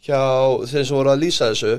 hjá 0.05 0.21
þeir 0.69 0.83
sem 0.83 0.97
voru 0.97 1.13
að 1.13 1.23
lýsa 1.23 1.51
þessu 1.53 1.77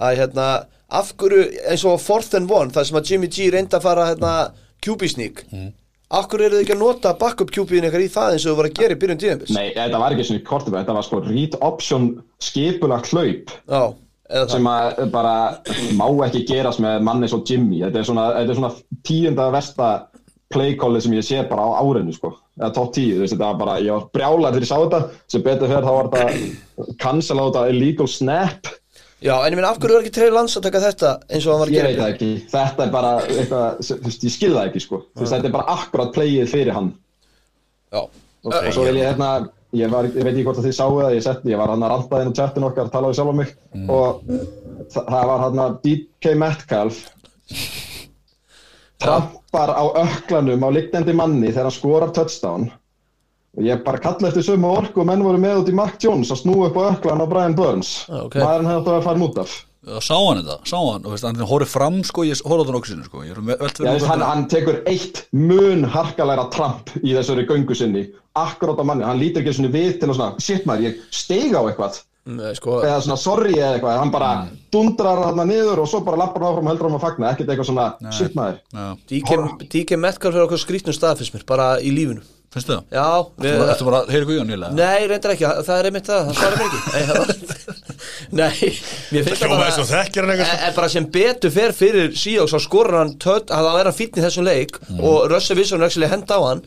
að 0.00 0.16
hérna, 0.22 0.46
af 0.90 1.12
hverju 1.20 1.44
eins 1.70 1.84
og 1.86 2.00
fourth 2.02 2.34
and 2.38 2.50
one, 2.50 2.72
þar 2.74 2.88
sem 2.88 2.98
að 2.98 3.12
Jimmy 3.12 3.30
G 3.30 3.50
reyndi 3.52 3.76
að 3.76 3.86
fara 3.86 4.08
hérna 4.08 4.34
QB 4.82 5.10
sneak 5.12 5.42
mm. 5.52 5.70
af 6.16 6.28
hverju 6.30 6.48
eru 6.48 6.58
þið 6.58 6.64
ekki 6.64 6.76
að 6.76 6.82
nota 6.82 7.14
backup 7.20 7.52
QB-in 7.54 7.88
ykkar 7.90 8.04
í 8.06 8.10
það 8.10 8.34
eins 8.34 8.46
og 8.46 8.54
þú 8.54 8.58
voru 8.62 8.72
að 8.72 8.78
gera 8.80 8.96
í 8.96 9.00
byrjun 9.02 9.20
tíðanbils? 9.22 9.54
Nei, 9.54 9.66
þetta 9.76 10.02
var 10.02 10.16
ekki 10.16 10.28
svona 10.30 10.46
kortibæð, 10.48 10.80
þetta 10.80 10.96
var 10.96 11.06
sko 11.06 11.20
read 11.28 11.58
option 11.68 12.08
skipulagt 12.42 13.12
hlaup 13.12 13.52
Já, 13.52 13.82
það 13.84 14.00
sem 14.50 14.66
að 14.70 15.00
bara 15.10 15.34
má 15.98 16.06
ekki 16.26 16.44
gerast 16.48 16.82
með 16.82 17.00
manni 17.06 17.30
svo 17.30 17.40
Jimmy. 17.46 17.80
Þetta 17.82 18.00
er 18.00 18.08
svona, 18.08 18.26
þetta 18.38 18.54
er 18.54 18.58
svona 18.60 19.02
tíunda 19.06 19.48
versta 19.54 19.88
playcallið 20.50 21.04
sem 21.04 21.14
ég 21.14 21.26
sé 21.26 21.42
bara 21.46 21.62
á 21.62 21.78
árinu 21.78 22.12
sko, 22.14 22.32
eða 22.58 22.72
top 22.74 22.92
10, 22.96 23.14
þú 23.14 23.22
veist 23.22 23.34
þetta 23.36 23.50
var 23.52 23.58
bara, 23.60 23.76
ég 23.82 23.94
var 23.94 24.08
brjálar 24.14 24.54
þegar 24.56 24.66
ég 24.66 24.70
sá 24.70 24.78
þetta, 24.80 25.00
sem 25.30 25.44
betur 25.46 25.70
fyrir 25.70 25.86
þá 25.86 25.92
var 25.94 26.08
þetta 26.14 26.94
cancel 27.04 27.38
á 27.38 27.44
þetta 27.44 27.64
illegal 27.70 28.08
snap. 28.10 28.70
Já, 29.20 29.34
en 29.36 29.52
ég 29.52 29.58
meina, 29.60 29.70
af 29.70 29.78
hverju 29.78 29.98
er 29.98 30.02
ekki 30.02 30.14
Trey 30.16 30.32
Lance 30.32 30.58
að 30.58 30.66
taka 30.66 30.80
þetta 30.86 31.12
eins 31.28 31.44
og 31.46 31.52
hann 31.52 31.60
var 31.60 31.70
að 31.70 31.74
ég 31.74 31.78
gera? 31.78 31.90
veit 31.90 32.00
það 32.00 32.12
ekki, 32.14 32.30
þetta 32.50 32.84
er 32.86 32.92
bara 32.94 33.12
eitthvað, 33.26 33.80
þú 33.84 33.98
veist, 34.08 34.26
ég 34.26 34.34
skil 34.34 34.52
það 34.56 34.70
ekki 34.70 34.84
sko. 34.86 35.00
Þú 35.12 35.24
veist, 35.24 35.34
þetta 35.36 35.50
er 35.50 35.56
bara 35.58 35.76
akkurat 35.76 36.14
playið 36.16 36.50
fyrir 36.54 36.74
hann. 36.78 36.92
Já, 37.90 38.00
og 38.00 38.70
svo 38.72 38.86
vil 38.88 38.96
ég 38.98 39.10
hérna 39.10 39.30
ég, 39.76 39.90
var, 39.92 40.08
ég 40.10 40.24
veit 40.24 40.32
ekki 40.32 40.44
hvort 40.46 40.60
að 40.60 40.68
þið 40.68 40.76
sáu 40.76 40.98
það, 40.98 41.14
ég, 41.16 41.24
sett, 41.24 41.46
ég 41.50 41.60
var 41.60 41.72
hann 41.72 41.86
að 41.86 41.92
ranta 41.94 42.20
inn 42.22 42.32
á 42.34 42.38
chatin 42.40 42.66
okkar, 42.66 42.90
talaði 42.92 43.18
sjálf 43.18 43.32
á 43.32 43.36
mig 43.40 43.54
og 43.86 44.20
það, 44.90 45.24
var 45.30 45.44
hann 45.44 45.62
að 45.64 45.78
DK 45.86 46.34
Metcalf. 46.40 47.00
Trampar 49.00 49.72
á 49.72 49.84
öklanum 50.02 50.66
á 50.66 50.68
liggjandi 50.74 51.16
manni 51.16 51.48
þegar 51.48 51.70
hann 51.70 51.78
skorar 51.78 52.14
touchdown. 52.16 52.68
Og 53.58 53.66
ég 53.66 53.80
bara 53.82 53.98
kalla 54.02 54.28
eftir 54.28 54.46
sömu 54.46 54.68
orku 54.70 55.02
og 55.02 55.08
menn 55.08 55.24
voru 55.26 55.40
með 55.42 55.64
út 55.64 55.72
í 55.72 55.74
Mark 55.74 55.96
Jones 56.02 56.30
að 56.30 56.44
snúa 56.44 56.68
upp 56.68 56.78
á 56.78 56.82
öklan 56.92 57.24
á 57.24 57.26
Brian 57.30 57.56
Burns. 57.58 58.04
Maðurinn 58.10 58.70
hefði 58.70 58.78
átt 58.78 58.90
að 58.90 58.94
vera 58.94 59.06
farin 59.08 59.26
út 59.26 59.40
af 59.42 59.56
Sá 59.80 60.12
hann 60.12 60.42
þetta, 60.42 60.58
sá 60.68 60.76
hann 60.76 61.06
og 61.08 61.14
veist, 61.14 61.24
hann 61.24 61.40
horfði 61.48 61.66
fram 61.72 61.94
sko, 62.04 62.24
ég 62.28 62.42
horfði 62.44 62.60
á 62.60 62.66
það 62.68 62.74
nokkru 62.76 62.90
sinni 62.90 63.06
sko. 63.06 63.22
ég 63.24 63.32
er 63.32 63.38
með 63.40 63.62
öll 63.64 63.70
Já, 63.70 63.76
fyrir 63.78 63.94
veist, 63.94 64.08
hann, 64.10 64.24
hann 64.28 64.42
tekur 64.52 64.78
eitt 64.90 65.22
mun 65.32 65.86
harkalæra 65.88 66.44
tramp 66.52 66.92
í 67.00 67.14
þessari 67.16 67.46
göngu 67.48 67.76
sinni 67.78 68.02
akkurát 68.36 68.76
á 68.76 68.84
manni, 68.84 69.06
hann 69.08 69.16
lítur 69.20 69.40
ekki 69.40 69.54
svona 69.56 69.72
við 69.72 69.94
til 70.02 70.10
að 70.10 70.18
svona, 70.18 70.44
shit 70.44 70.66
maður, 70.68 70.90
ég 70.90 70.98
steig 71.16 71.56
á 71.56 71.64
eitthvað. 71.64 72.02
Nei, 72.30 72.50
sko, 72.58 72.74
eða 72.84 72.98
svona 73.06 73.16
sorry 73.22 73.54
eða 73.56 73.70
eitthvað, 73.78 73.96
hann 74.02 74.12
bara 74.12 74.28
dundrar 74.70 75.22
hann 75.24 75.40
niður 75.48 75.80
og 75.86 75.88
svo 75.88 76.02
bara 76.04 76.20
lappar 76.20 76.44
hann 76.44 76.52
áfram 76.52 76.68
og 76.68 76.74
heldur 76.74 76.90
hann 76.90 76.98
að 76.98 77.06
fagna, 77.06 77.30
ekkert 77.32 77.54
eitthvað 77.54 77.70
svona, 77.70 77.86
shit 78.18 78.36
maður. 78.36 78.60
DK 79.64 79.96
Metcalf 79.96 80.36
er 80.36 80.44
okkur 80.44 80.60
skrýtnum 80.60 80.94
stað 80.94 81.22
fyrst 81.22 81.38
mér, 81.38 81.48
bara 81.48 81.70
í 81.80 81.94
lífinu 81.96 82.20
þið 82.50 82.64
það? 82.66 82.80
Já, 82.90 83.04
við, 83.44 83.52
Þú 83.60 83.66
ertu 83.72 83.84
bara 83.86 83.98
að 84.02 84.08
heyra 84.10 84.26
hvað 84.26 84.36
Jón 84.40 84.48
nýlega? 84.50 84.70
Nei, 84.74 85.04
reyndar 85.10 85.32
ekki, 85.36 85.50
það 85.68 85.76
er 85.80 85.88
einmitt 85.90 86.08
það, 86.10 86.20
það 86.26 86.34
svarar 86.40 86.56
mér 86.58 86.66
ekki 86.70 87.78
Nei, 88.30 88.70
mér 89.12 89.24
finnst 89.28 89.42
það 89.44 89.52
bara 89.54 89.70
svo 89.76 89.84
þekkir 89.90 90.24
hann 90.26 90.32
eitthvað. 90.34 90.50
En 90.50 90.64
en 90.70 90.74
bara 90.80 90.88
sem 90.90 91.06
betur 91.14 91.52
fer 91.54 91.72
fyrir 91.76 92.10
Seahawks 92.18 92.54
þá 92.56 92.60
skorur 92.66 92.96
hann 92.98 93.12
tött 93.22 93.52
að 93.54 93.68
það 93.68 93.78
vera 93.80 93.92
fínn 94.00 94.18
í 94.18 94.24
þessum 94.26 94.46
leik 94.48 94.78
Mm. 94.90 94.98
og 95.06 95.16
Russell 95.30 95.58
Wilson 95.60 95.80
er 95.80 95.86
actually 95.86 96.08
henda 96.10 96.34
á 96.34 96.40
hann 96.48 96.60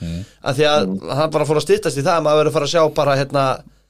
af 0.47 0.55
því 0.55 0.65
að 0.69 0.85
hann 1.19 1.31
bara 1.33 1.45
fór 1.49 1.57
að 1.59 1.65
styttast 1.65 1.97
í 1.99 2.03
það 2.05 2.15
að 2.21 2.23
maður 2.29 2.39
verður 2.39 2.51
að 2.51 2.55
fara 2.55 2.67
að 2.69 2.73
sjá 2.73 2.83
bara 3.01 3.15
hérna 3.19 3.43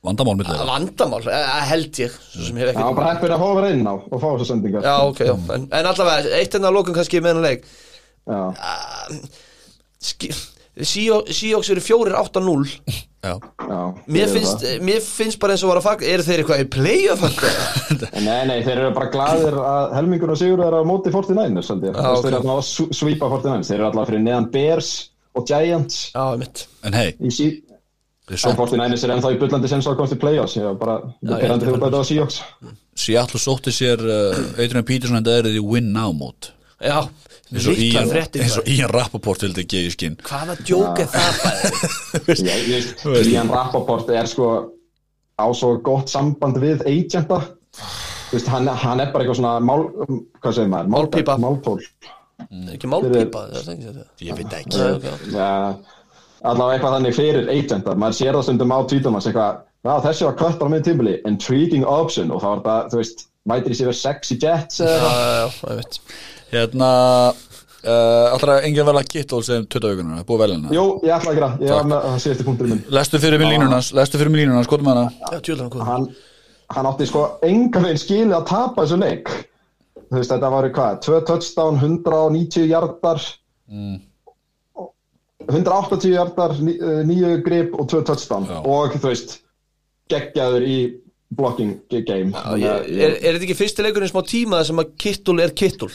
Vandamál 0.03 0.33
millir 0.39 0.57
það 0.57 0.67
vandamál, 0.71 1.21
eh, 1.31 1.51
held 1.69 1.99
ég 2.01 2.15
svo 2.17 2.47
sem 2.47 2.57
hef 2.59 2.73
hann 2.73 2.81
var 2.81 2.89
ekki 2.89 2.97
bara 2.97 3.11
heppin 3.13 3.35
að 3.37 3.43
hófa 3.45 3.61
reynin 3.67 3.87
á 3.87 3.95
og 3.95 4.17
fá 4.17 4.25
þessar 4.33 4.49
sendingar 4.49 4.81
Já, 4.89 4.95
ok, 5.11 5.21
já, 5.29 5.33
en, 5.55 5.67
en 5.79 5.89
allavega, 5.93 6.33
eitt 6.41 6.57
enn 6.57 6.67
að 6.67 6.75
lókun 6.79 6.97
kannski 6.97 7.21
með 7.23 7.39
Seahawks 10.74 11.69
eru 11.69 11.84
4-8-0 11.86 12.63
Já, 13.24 13.36
Já, 13.69 13.82
Mér 14.09 14.32
mér 14.84 15.03
finnst 15.05 15.39
bara 15.39 15.53
eins 15.55 15.63
og 15.63 15.69
var 15.71 15.80
að 15.80 15.86
fagna 15.86 16.07
Eru 16.11 16.26
þeir 16.26 16.41
eitthvað 16.43 16.63
í 16.63 16.69
play-off? 16.74 17.43
Nei, 18.28 18.41
nei, 18.49 18.57
þeir 18.65 18.80
eru 18.80 18.93
bara 18.95 19.11
gladir 19.13 19.57
að 19.59 19.93
helmingur 19.99 20.34
og 20.34 20.39
sigur 20.41 20.63
er 20.65 20.76
á 20.76 20.82
móti 20.88 21.13
49ers 21.13 21.69
held 21.71 21.86
ég. 21.88 21.93
Já, 21.93 22.01
Þú 22.03 22.09
veist, 22.09 22.17
ok. 22.17 22.26
Þeir 22.26 22.34
eru 22.34 22.39
alltaf 22.41 22.57
að 22.57 22.97
sweepa 22.99 23.30
49ers 23.36 23.69
Þeir 23.69 23.78
eru 23.78 23.88
alltaf 23.89 24.09
fyrir 24.09 24.26
neðan 24.26 24.49
Bears 24.53 24.89
og 25.34 25.45
Giants. 25.49 25.99
Já, 26.13 26.26
mitt 26.41 26.65
en 26.84 26.97
hei, 26.97 27.07
sí 27.34 27.47
sótt 28.32 28.55
49ers 28.55 29.03
er 29.03 29.11
ennþá 29.17 29.34
í 29.36 29.39
bullandi 29.41 29.69
sens 29.71 29.88
að 29.89 29.97
komast 29.99 30.15
í 30.15 30.19
play-offs. 30.21 30.55
Ég 30.55 30.67
var 30.69 30.78
bara, 30.80 30.95
ég 31.28 31.43
er 31.43 31.55
fyrir 31.59 31.82
þetta 31.82 31.99
á 31.99 32.07
Seahawks. 32.07 32.38
Seattle 33.03 33.41
sótti 33.41 33.74
sér 33.76 33.99
uh, 33.99 34.38
Adrian 34.61 34.86
Peterson 34.88 35.19
en 35.19 35.26
það 35.26 35.39
er 35.41 35.49
því 35.51 35.63
win 35.67 35.89
now 35.95 36.13
mót. 36.15 36.53
Já, 36.80 37.03
eins 37.53 38.57
og. 38.59 38.69
Ian 38.73 38.91
Rappaport 38.93 39.43
vildi 39.45 39.65
gefa 39.69 39.89
í 39.89 39.93
skinn 39.93 40.15
Hvaða 40.25 40.55
djók 40.61 41.03
er 41.03 41.09
það 41.13 41.25
Ian 43.33 43.51
Rappaport 43.53 44.09
er 44.13 44.29
sko 44.29 44.47
á 45.33 45.45
svo 45.57 45.75
gott 45.81 46.11
samband 46.13 46.59
við 46.61 46.83
agenta. 46.85 47.39
Þú 48.29 48.37
veist, 48.37 48.49
hann, 48.53 48.69
hann 48.69 49.01
er 49.01 49.11
bara 49.13 49.25
eitthvað 49.25 49.39
svona 49.39 49.53
mál, 49.65 49.87
hvað 50.41 50.55
segir 50.57 50.71
maður? 50.71 50.91
Málpípa. 50.93 51.37
Ekki 52.73 52.89
málpípa, 52.91 53.43
það 53.49 53.59
er 53.59 53.73
ekki 53.73 53.87
þetta. 53.89 54.07
Ég 54.27 54.39
veit 54.39 54.55
ekki. 54.59 54.77
Allavega 56.43 56.77
eitthvað 56.77 56.95
þannig 56.97 57.17
fyrir 57.17 57.51
agenta. 57.53 57.95
Maður 57.97 58.19
sér 58.19 58.37
það 58.37 58.47
stundum 58.49 58.75
á 58.75 58.79
tvítum 58.89 59.17
hans 59.17 59.29
eitthvað 59.29 59.61
Já, 59.83 59.97
þessi 59.99 60.23
var 60.23 60.35
kvött 60.39 60.59
bara 60.61 60.71
með 60.71 60.85
tímbili, 60.87 61.13
intriguing 61.27 61.83
option. 61.83 62.29
Og 62.31 62.39
það 62.39 62.53
var 62.53 62.61
bara, 62.63 62.91
þú 62.93 63.01
veist, 63.01 63.25
mætir 63.51 63.73
í 63.73 63.79
sér 63.81 63.97
sexy 63.99 64.37
jets 64.39 64.79
eða 64.79 64.93
Já, 64.95 65.09
já, 65.09 65.33
já, 65.33 65.73
ég 65.73 65.81
veit 65.81 65.97
Hérna 66.53 66.89
uh, 67.33 68.33
Allra 68.33 68.59
enginn 68.67 68.85
vel 68.87 68.97
að 69.01 69.07
Kittle 69.11 69.41
sem 69.45 69.65
20 69.65 69.89
augunar 69.93 70.25
Búið 70.27 70.43
vel 70.43 70.51
hérna 70.55 70.75
Jú, 70.75 70.85
ég 71.07 71.15
ætla 71.17 71.33
að 71.33 71.39
gera, 71.39 71.49
ég 71.63 71.73
var 71.73 71.89
með 71.89 72.05
það 72.09 72.19
síðasti 72.25 72.47
punkturinn 72.47 72.75
minn. 72.77 72.83
Lestu 72.99 73.19
fyrir 73.23 73.41
mig 73.43 73.51
línunans 73.55 73.89
Lestu 73.97 74.21
fyrir 74.21 74.31
mig 74.35 74.43
línunans 74.43 74.69
Skotum 74.69 74.91
hana 74.91 75.07
Já, 75.31 75.39
tjóðlega 75.39 75.81
hann 75.81 75.89
Hann, 75.93 76.07
hann 76.77 76.89
átti 76.93 77.09
sko 77.09 77.25
enga 77.45 77.83
veginn 77.83 78.01
skilið 78.01 78.37
að 78.39 78.47
tapa 78.49 78.85
þessu 78.85 78.97
leik. 79.01 79.29
Þú 80.13 80.19
veist, 80.19 80.31
þetta 80.31 80.49
var 80.53 80.65
hvað, 80.73 80.97
tvö 81.03 81.19
touchdown, 81.25 81.77
190 81.81 82.67
hjartar, 82.69 83.21
180 85.49 86.13
hjartar, 86.13 86.53
ní- 86.61 86.77
eh, 86.79 87.03
níu 87.05 87.41
grip 87.43 87.73
og 87.79 87.87
tvö 87.89 88.03
touchdown. 88.05 88.45
Já. 88.47 88.59
Og 88.65 88.93
þú 88.93 89.07
veist, 89.09 89.39
geggjaður 90.09 90.63
í 90.67 90.77
blocking 91.33 91.79
game. 92.05 92.31
Er, 92.31 92.45
að 92.45 92.63
er, 92.63 93.17
er 93.17 93.33
þetta 93.33 93.43
ekki 93.47 93.57
fyrsti 93.57 93.83
leikurinn 93.85 94.11
smá 94.11 94.21
tíma 94.29 94.59
þar 94.61 94.69
sem 94.69 94.81
að 94.83 94.91
kittul 95.01 95.39
er 95.41 95.49
kittul? 95.57 95.89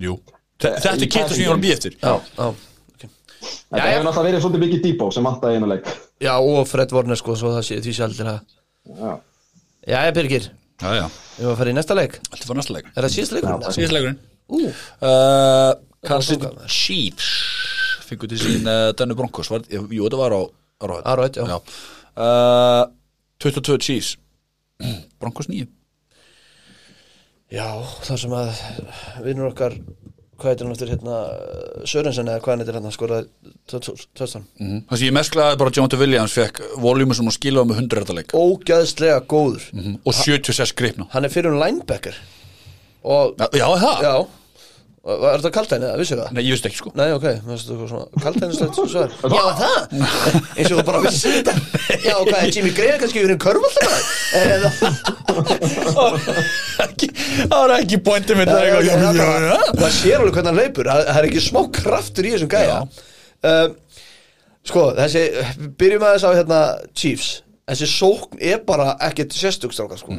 Jú. 0.00 0.16
Þetta 0.60 0.92
er 0.92 1.06
Kittle 1.06 1.34
sem 1.34 1.44
ég 1.44 1.50
var 1.50 1.58
að 1.58 1.64
býja 1.64 1.78
eftir. 1.78 1.96
Já, 2.00 2.14
já. 2.36 2.50
Þetta 3.40 3.84
hefur 3.86 4.04
náttúrulega 4.04 4.26
verið 4.26 4.42
svolítið 4.44 4.62
mikið 4.66 4.80
dýbó 4.84 5.08
sem 5.14 5.26
vantaði 5.26 5.58
einu 5.58 5.68
leik. 5.70 5.86
Já, 6.20 6.32
og 6.36 6.66
Fred 6.68 6.92
Warner 6.92 7.16
sko, 7.16 7.36
svo 7.40 7.52
það 7.54 7.66
sé 7.68 7.78
því 7.80 7.94
sé 7.96 8.04
aldrei 8.04 8.26
það 8.26 8.40
Já. 9.00 9.12
Já, 9.88 9.96
ég 10.04 10.14
Birgir, 10.16 10.48
Já, 10.80 10.90
já. 10.96 11.06
Við 11.36 11.44
varum 11.44 11.54
að 11.54 11.58
fara 11.60 11.72
í 11.72 11.76
næsta 11.76 11.96
leik. 11.96 12.18
Þetta 12.26 12.50
var 12.50 12.58
næsta 12.60 12.76
leik. 12.76 12.90
Er 12.92 13.06
það 13.06 13.14
síðast 13.14 13.34
leikurinn? 13.36 13.64
Síðast 13.76 13.96
leikurinn. 13.96 14.20
Uh, 15.00 16.20
City 16.24 16.48
Chiefs 16.66 17.28
Fengur 18.08 18.30
til 18.32 18.40
sín 18.40 18.68
uh, 18.68 18.90
Danny 18.98 19.16
Broncos. 19.16 19.50
Var, 19.52 19.66
Jú, 19.70 20.02
þetta 20.02 20.20
var 20.20 20.34
á 20.36 20.40
Arrowhead 20.80 21.10
Arrowhead, 21.12 21.40
já. 21.40 21.60
Uh, 22.16 22.88
22 23.44 23.78
Chiefs. 23.84 24.16
Broncos 25.20 25.48
9 25.52 25.68
já, 27.50 27.66
þar 28.06 28.22
sem 28.24 28.34
að 28.40 28.62
vinnur 29.26 29.50
okkar 29.50 29.76
hvað 30.40 30.54
heitir 30.54 30.64
hann 30.66 30.72
eftir 30.74 30.90
hérna 30.94 31.16
Sörensen 31.90 32.28
eða 32.32 32.40
hvað 32.40 32.52
hann 32.54 32.62
heitir 32.64 32.76
hérna 32.78 32.92
skoraði 32.94 33.54
törstan 33.68 34.46
mm. 34.56 34.78
Það 34.88 35.00
sem 35.02 35.06
ég 35.10 35.16
mest 35.18 35.34
glæði 35.34 35.58
bara 35.60 35.72
að 35.72 35.80
Jonathan 35.80 36.00
Williams 36.00 36.36
fekk 36.38 36.60
voljumu 36.80 37.16
sem 37.16 37.28
hún 37.28 37.36
skilaði 37.36 37.70
með 37.72 37.82
100 37.84 38.16
leik. 38.16 38.32
Ógæðslega 38.36 39.20
góður. 39.28 39.66
Mm. 39.76 39.98
og 40.00 40.16
76 40.16 40.76
gripna 40.80 41.08
hann 41.12 41.28
er 41.28 41.34
fyrir 41.34 41.52
um 41.52 41.60
linebacker. 41.60 42.16
Og 43.04 43.36
Já, 43.40 43.48
já 43.56 43.66
það? 43.80 44.02
já, 44.04 44.14
Er 45.00 45.40
þetta 45.40 45.50
kalt 45.54 45.70
henni, 45.72 45.88
vissir 45.96 46.18
það? 46.20 46.32
Nei, 46.36 46.42
ég 46.44 46.52
veist 46.52 46.66
ekki 46.68 46.76
sko 46.76 46.90
Nei, 46.98 47.06
ok, 47.16 47.22
finnst 47.46 47.70
þetta 47.70 47.86
svona 47.88 48.20
kalt 48.20 48.36
henni 48.42 48.56
slett 48.58 48.76
svar 48.76 49.14
Já, 49.32 49.44
það? 49.56 49.76
eins 50.60 50.66
og 50.66 50.74
þú 50.74 50.84
bara 50.90 51.00
vissir 51.06 51.38
þetta 51.38 51.54
Já, 52.04 52.16
er 52.42 52.50
Jimmy 52.52 52.72
Gray 52.76 52.98
kannski 53.00 53.22
yfir 53.22 53.32
einn? 53.32 53.40
Eða 54.36 54.68
Ekki- 56.84 57.10
Það 57.40 57.56
var 57.56 57.74
ekki 57.78 58.00
pointið 58.10 58.40
mitt 58.42 58.52
það 58.52 58.60
er. 58.60 58.68
Það 59.80 59.96
sér 59.96 60.18
alveg 60.20 60.36
hvernig 60.36 60.50
hann 60.50 60.60
leipur 60.60 60.90
Það 60.92 61.02
það 61.08 61.20
er 61.22 61.28
ekki 61.30 61.44
smá 61.48 61.60
kraftur 61.80 62.28
í 62.28 62.34
þessum 62.36 62.52
gæja 62.52 62.76
um, 62.84 63.74
Sko, 64.68 64.84
þessi 65.00 65.24
Byrjum 65.80 66.04
aðeins 66.10 66.28
á 66.28 66.30
hérna 66.36 66.60
Chiefs 66.92 67.30
Þessi 67.70 67.88
sókn 67.88 68.40
er 68.52 68.60
bara 68.66 68.96
ekkert 69.06 69.32
sérstugstráka 69.36 69.96
sko. 70.00 70.12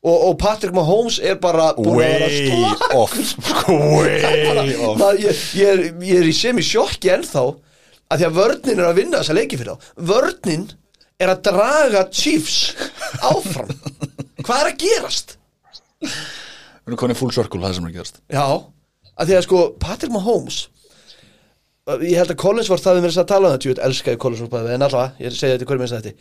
Og, 0.00 0.16
og 0.30 0.36
Patrick 0.40 0.74
Mahomes 0.76 1.18
er 1.22 1.36
bara 1.40 1.70
Way 1.76 2.22
off. 2.96 3.16
Way 3.68 4.24
off. 4.88 5.02
ég, 5.20 5.42
ég, 5.58 5.66
er, 5.66 5.82
ég 6.00 6.22
er 6.22 6.28
í 6.30 6.34
semi 6.36 6.64
sjokki 6.64 7.12
ennþá 7.12 7.44
að 8.10 8.22
því 8.22 8.28
að 8.28 8.38
vörnin 8.40 8.80
er 8.80 8.88
að 8.88 8.98
vinna 9.02 9.20
þessa 9.20 9.36
leiki 9.36 9.60
fyrir 9.60 9.76
þá. 9.76 9.92
Vörnin 10.10 10.66
er 11.20 11.34
að 11.34 11.44
draga 11.50 12.06
Chiefs 12.10 12.74
áfram. 13.20 13.70
Hvað 14.40 14.56
er 14.56 14.70
að 14.72 14.80
gerast? 14.82 15.36
Við 16.00 16.90
erum 16.90 17.00
konið 17.04 17.20
full 17.20 17.32
circle, 17.36 17.60
það 17.62 17.76
sem 17.76 17.86
er 17.86 17.92
að 17.92 17.98
gerast. 18.00 18.22
Já, 18.32 18.46
að 19.20 19.30
því 19.30 19.36
að 19.36 19.46
sko 19.46 19.64
Patrick 19.82 20.14
Mahomes 20.16 20.62
ég 22.04 22.20
held 22.20 22.30
að 22.32 22.38
Collins 22.40 22.68
var 22.70 22.80
það 22.82 22.98
við 22.98 23.04
mér 23.04 23.18
að 23.18 23.28
tala 23.30 23.48
um 23.48 23.54
það 23.54 23.62
tjúið, 23.64 23.80
elskaði 23.86 24.20
Collins 24.20 24.42
en 24.44 24.84
allavega, 24.86 25.06
ég 25.18 25.34
segi 25.34 25.54
þetta 25.54 25.68
hverju 25.68 25.82
minnst 25.82 25.96
þetta 25.96 26.12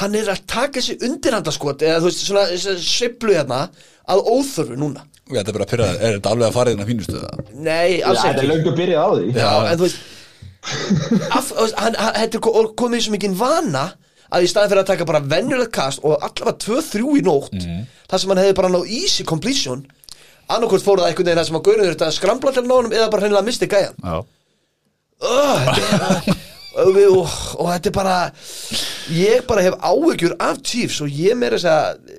hann 0.00 0.14
er 0.18 0.28
að 0.32 0.40
taka 0.50 0.80
þessi 0.80 0.96
undirhandaskot 1.06 1.82
eða 1.86 2.00
þú 2.02 2.08
veist, 2.10 2.24
svona 2.26 2.46
svona 2.58 2.80
sveiflu 2.82 3.34
hérna 3.36 3.60
að 4.10 4.24
óþörfu 4.32 4.76
núna. 4.78 5.04
Þetta 5.26 5.50
er 5.50 5.56
bara 5.56 5.64
að 5.66 5.70
pyrra, 5.72 5.86
er 5.98 6.16
þetta 6.18 6.30
alveg 6.34 6.46
að 6.48 6.54
fara 6.54 6.70
þérna 6.72 6.86
fínustu 6.86 7.16
það? 7.18 7.40
Nei, 7.54 7.98
Já, 7.98 8.06
alls 8.10 8.20
þetta 8.22 8.30
er 8.30 8.42
ekki. 8.44 8.50
löngu 8.52 8.74
byrjað 8.78 9.02
á 9.02 9.10
því. 9.16 9.30
Já, 9.34 9.52
en 9.70 9.78
þú 9.78 9.86
veist 9.86 9.98
af, 11.30 11.52
hann, 11.78 11.94
hann, 11.98 12.36
ko- 12.42 12.72
komið 12.78 12.98
í 13.00 13.04
svo 13.06 13.14
mikinn 13.14 13.34
vana 13.38 13.84
að 14.34 14.42
í 14.46 14.48
staðin 14.50 14.70
fyrir 14.72 14.82
að 14.82 14.88
taka 14.90 15.04
bara 15.06 15.20
venjulegt 15.22 15.72
kast 15.74 16.02
og 16.02 16.16
allavega 16.18 16.56
2-3 16.66 17.02
í 17.20 17.22
nótt 17.26 17.54
þar 18.10 18.18
sem 18.22 18.32
hann 18.32 18.40
hefði 18.42 18.56
bara 18.58 18.70
náð 18.74 18.88
easy 18.90 19.22
completion 19.26 19.84
annarkvort 20.50 20.82
fór 20.82 20.98
það 21.02 21.10
einhvern 21.12 21.26
veginn 21.30 21.38
þar 21.42 21.46
sem 21.50 21.58
að 21.60 21.66
gaurið 21.68 21.90
þetta 21.92 22.08
að 22.10 22.16
skramla 22.18 22.52
til 22.56 22.64
nánum 22.66 22.92
eða 22.94 23.10
bara 23.10 23.22
hreinlega 23.26 23.46
misti 23.46 23.66
gæjan. 23.70 23.94
Já. 24.02 24.16
Þetta 25.22 26.08
er, 26.10 26.36
og, 26.76 26.98
og, 27.08 27.36
og 27.60 27.70
þetta 27.72 27.90
er 27.90 27.96
bara 27.96 28.16
ég 29.16 29.46
bara 29.48 29.64
hef 29.66 29.76
áhyggjur 29.90 30.36
af 30.48 30.60
Chiefs 30.66 31.00
og 31.04 31.08
ég 31.12 31.36
meira 31.38 31.56
þess 31.58 31.70
að 31.72 32.14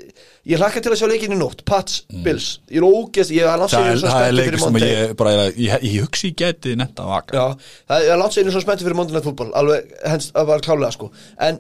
ég 0.47 0.61
hlakka 0.61 0.79
til 0.79 0.93
að 0.93 0.99
sjá 1.01 1.07
leikinn 1.11 1.33
í 1.35 1.37
nótt. 1.41 1.63
Pats, 1.67 1.97
Bills, 2.23 2.45
ég 2.71 2.79
er 2.79 2.85
ógeðst 2.87 3.33
ég 3.35 3.43
er 3.43 3.59
langt 3.59 3.73
Það 3.73 3.81
sér 3.83 3.89
er, 3.91 3.97
svo 3.99 4.11
það 4.13 4.27
er 4.27 4.37
fyrir 4.47 4.61
sem 4.63 4.77
ég 4.81 5.15
bara, 5.19 5.33
ég, 5.35 5.57
ég, 5.65 5.87
ég 5.91 6.05
hugsi 6.05 6.29
ég 6.31 6.37
geti 6.39 6.75
netta 6.79 7.07
vaka 7.09 7.35
Já, 7.35 7.47
það 7.91 8.07
er 8.13 8.23
sér 8.37 8.51
svo 8.55 8.61
spenntur 8.63 8.87
fyrir 8.87 8.99
Night 9.01 9.27
Football. 9.27 9.51
Alveg, 9.59 9.91
hens, 10.07 10.29
það 10.31 10.47
var 10.53 10.63
klálega 10.63 10.93
sko. 10.95 11.09
En 11.49 11.59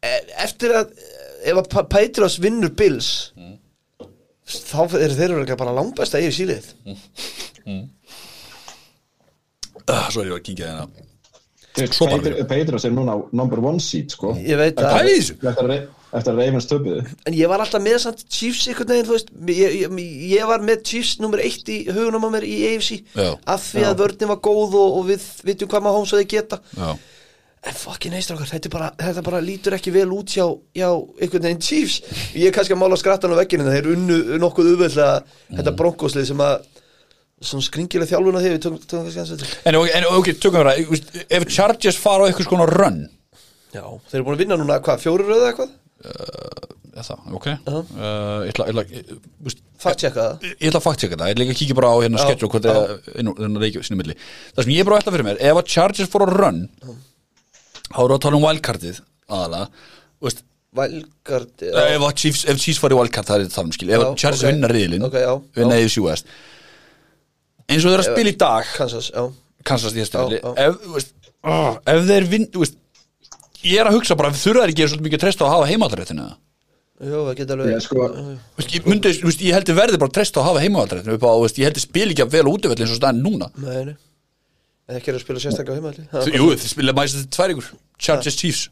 e, 0.00 0.14
eftir 0.46 0.72
að 0.80 0.94
ef 1.44 1.60
að 1.60 1.68
Pa- 1.74 1.86
Patriots 1.92 2.38
vinnur 2.40 2.72
Bills 2.72 3.10
þá 4.44 4.78
eru 5.00 5.14
þeir 5.16 5.30
eru 5.38 5.56
bara 5.60 5.72
langbæsta 5.76 6.20
yfir 6.20 6.34
sílið 6.36 6.66
uh, 9.84 10.08
Svo 10.12 10.24
er 10.24 10.30
ég 10.32 10.38
að 10.38 10.42
kíkja 10.48 10.70
hérna 10.70 10.88
Svo 11.74 12.06
bara 12.06 12.22
Pedro- 12.22 12.44
Pedros 12.46 12.84
er 12.86 12.92
núna 12.94 13.16
á 13.16 13.18
number 13.34 13.58
one 13.58 13.80
seat, 13.82 14.12
sko. 14.14 14.34
ég 14.38 14.56
veit 14.60 14.76
að 14.78 14.98
er 15.00 15.08
í 15.10 15.14
þessu? 15.18 15.34
Eftir 15.42 15.64
að, 15.64 15.70
Ra- 15.72 16.18
eftir 16.18 16.32
að 16.32 16.38
Ravens 16.38 16.68
töpuðu. 16.70 17.00
en 17.26 17.34
ég 17.34 17.48
var 17.50 17.64
alltaf 17.64 17.82
með 17.82 17.98
samt 18.04 18.22
Chiefs 18.30 18.68
einhvern 18.68 18.92
veginn, 18.92 19.08
þú 19.08 19.16
veist 19.16 19.32
ég, 19.50 19.74
ég, 19.80 19.96
ég 20.30 20.46
var 20.46 20.62
með 20.62 20.84
Chiefs 20.86 21.16
nummer 21.18 21.42
eitt 21.42 21.66
í 21.68 21.80
hugunum 21.90 22.22
á 22.26 22.30
mér 22.36 22.46
í 22.46 22.54
AFC 22.76 23.00
Já. 23.16 23.34
af 23.46 23.66
því 23.72 23.82
að 23.90 23.98
vörðin 24.04 24.30
var 24.30 24.38
góð 24.46 24.78
og, 24.78 25.00
og 25.00 25.08
við 25.10 25.26
vitum 25.50 25.68
hvað 25.68 25.82
maður 25.88 25.98
hómsaði 26.02 26.28
geta 26.36 26.60
Já 26.78 26.94
en 27.64 27.72
fucking 27.72 28.12
neistrákar, 28.12 28.44
þetta, 28.44 28.68
er 28.68 28.72
bara, 28.74 28.88
þetta 29.00 29.22
bara 29.24 29.38
lítur 29.40 29.72
ekki 29.72 29.90
vel 29.94 30.10
út 30.12 30.28
hjá, 30.28 30.44
hjá 30.76 30.88
einhvern 31.16 31.46
veginn 31.46 31.62
Chiefs 31.64 32.02
ég 32.36 32.50
er 32.50 32.52
kannski 32.52 32.74
að 32.76 32.80
mála 32.82 32.98
skrattan 33.00 33.32
á 33.32 33.40
vegginu 33.40 33.64
þeir 33.64 33.88
unnu 33.94 34.18
nokkuð 34.42 34.68
auðveldlega 34.74 35.22
þetta 35.56 35.72
bronkóslið 35.78 36.26
sem 36.28 36.42
að 36.44 36.66
svona 37.42 37.64
tökum 38.90 39.08
kannski 39.08 39.20
hans 39.22 39.32
þetta 39.34 39.64
En, 39.70 39.78
ok- 40.20 40.38
tökum 40.42 40.60
við 40.60 40.68
það 40.70 41.26
Ef 41.38 41.46
Chargers 41.56 41.98
fara 42.00 42.24
á 42.24 42.28
eitthvað 42.30 42.48
svona 42.50 42.68
run? 42.70 43.00
Já, 43.74 43.82
þeir 44.10 44.20
eru 44.20 44.26
búin 44.28 44.36
að 44.36 44.44
vinna 44.44 44.58
núna, 44.60 44.78
hvað, 44.86 45.02
fjóru 45.02 45.26
röðu 45.26 45.48
eitthvað? 45.50 45.72
Já 46.94 47.02
það, 47.02 47.22
ok. 47.34 47.46
Uh, 47.66 47.78
Ég 48.46 48.52
ætla, 48.52 48.64
ég 48.68 48.70
ætla, 48.70 48.82
ég, 48.94 49.06
þú 49.10 49.48
veist, 49.48 49.62
fakt 49.82 50.02
checka 50.04 50.24
það. 50.28 50.44
ég 50.52 50.68
ætla 50.68 50.78
að 50.78 50.84
faktseka 50.84 51.16
það, 51.18 51.30
ég 51.32 51.34
ætla 51.34 51.46
að 51.50 51.58
kíkja 51.58 51.76
bara 51.80 51.90
á 51.90 51.96
hérna 52.04 52.20
sketch 52.22 52.46
og 52.46 52.52
hvort 52.54 52.68
það 52.68 52.78
er 52.78 53.24
á 54.54 54.62
sem 54.62 54.72
ég 54.76 54.84
er 54.84 54.86
bara 54.86 55.00
að 55.00 55.02
ætla 55.02 55.14
fyrir 55.16 55.26
mér, 55.26 55.40
ef 55.50 55.58
að 55.58 55.72
Chargers 55.74 56.12
fór 56.12 56.24
að 56.28 56.36
run 56.38 56.60
þá 57.90 57.98
eru 58.04 58.14
að 58.14 58.22
tala 58.28 58.38
um 58.38 58.46
wildcardið 58.46 59.00
aðalega, 59.26 59.66
þú 60.22 60.28
veist 60.30 60.44
ef, 61.82 62.06
að 62.06 62.14
Chiefs, 62.22 62.44
ef 62.54 62.62
Chiefs 62.62 62.80
fari 62.84 62.94
í 62.94 63.00
wildcard 63.00 63.28
það 63.28 63.36
er 63.40 63.44
þetta 63.48 63.58
þar 63.58 63.66
skil, 63.80 63.90
ef 63.90 64.04
að 64.06 64.14
Chargers 64.22 64.44
ok. 64.46 64.50
vinna 64.52 64.70
riðilinn 64.70 65.08
Ok, 65.10 65.18
já, 65.24 65.32
vinna 65.58 65.80
já. 65.80 65.84
AFC 65.88 66.04
West 66.06 66.30
eins 67.68 67.84
og 67.84 67.90
þeir 67.90 67.98
eru 67.98 68.04
að 68.04 68.10
spila 68.12 68.32
í 68.32 68.38
dag. 68.44 68.70
Kansas, 68.78 69.10
já. 69.14 69.24
Kansas 69.64 69.96
tilfelli. 69.96 70.40
já. 70.40 70.54
ef, 70.66 70.88
veist, 70.94 71.14
oh, 71.42 71.76
ef 71.94 72.08
þeir 72.08 72.30
vinn 72.32 72.48
þú 72.52 72.64
veist, 72.64 72.80
ég 73.64 73.80
er 73.80 73.90
að 73.90 73.98
hugsa 73.98 74.16
bara 74.20 74.32
þurfa 74.36 74.64
þeir 74.64 74.74
ekki 74.74 74.88
svolítið 74.88 75.06
mikið 75.08 75.20
að 75.20 75.24
treysta 75.26 75.44
á 75.44 75.48
að 75.48 75.54
hafa 75.56 75.70
heimaðalréttina 75.72 76.26
Jú, 77.04 77.20
það 77.26 77.38
geta 77.40 77.54
alveg 77.56 77.70
Ég, 77.72 77.80
sko, 77.82 78.04
ég, 78.70 78.84
myndi, 78.86 79.10
veist, 79.24 79.40
ég 79.42 79.56
heldur 79.56 79.74
verði 79.76 79.98
bara 79.98 80.12
að 80.12 80.18
treysta 80.20 80.38
á 80.38 80.42
að 80.44 80.46
hafa 80.48 80.60
veist, 81.42 81.58
ég 81.58 81.66
heldur 81.68 81.82
spila 81.82 82.14
ekki 82.14 82.22
að 82.24 82.34
vel 82.36 82.44
útvöld 82.52 82.82
eins 82.84 82.92
og 82.94 83.00
staðin 83.00 83.24
núna. 83.24 83.48
Nei, 83.58 83.80
nei. 83.88 83.96
Ekki 84.94 85.10
er 85.10 85.18
að 85.18 85.24
spila 85.24 85.40
sérstaklega 85.42 85.80
heimalli 85.80 86.04
Þú- 86.12 86.38
Jú, 86.38 86.46
þið 86.54 86.70
spila 86.70 86.94
þetta 87.16 87.34
tvær 87.34 87.52
ykkur 87.54 87.68
Chargers 87.98 88.36
Chiefs. 88.38 88.62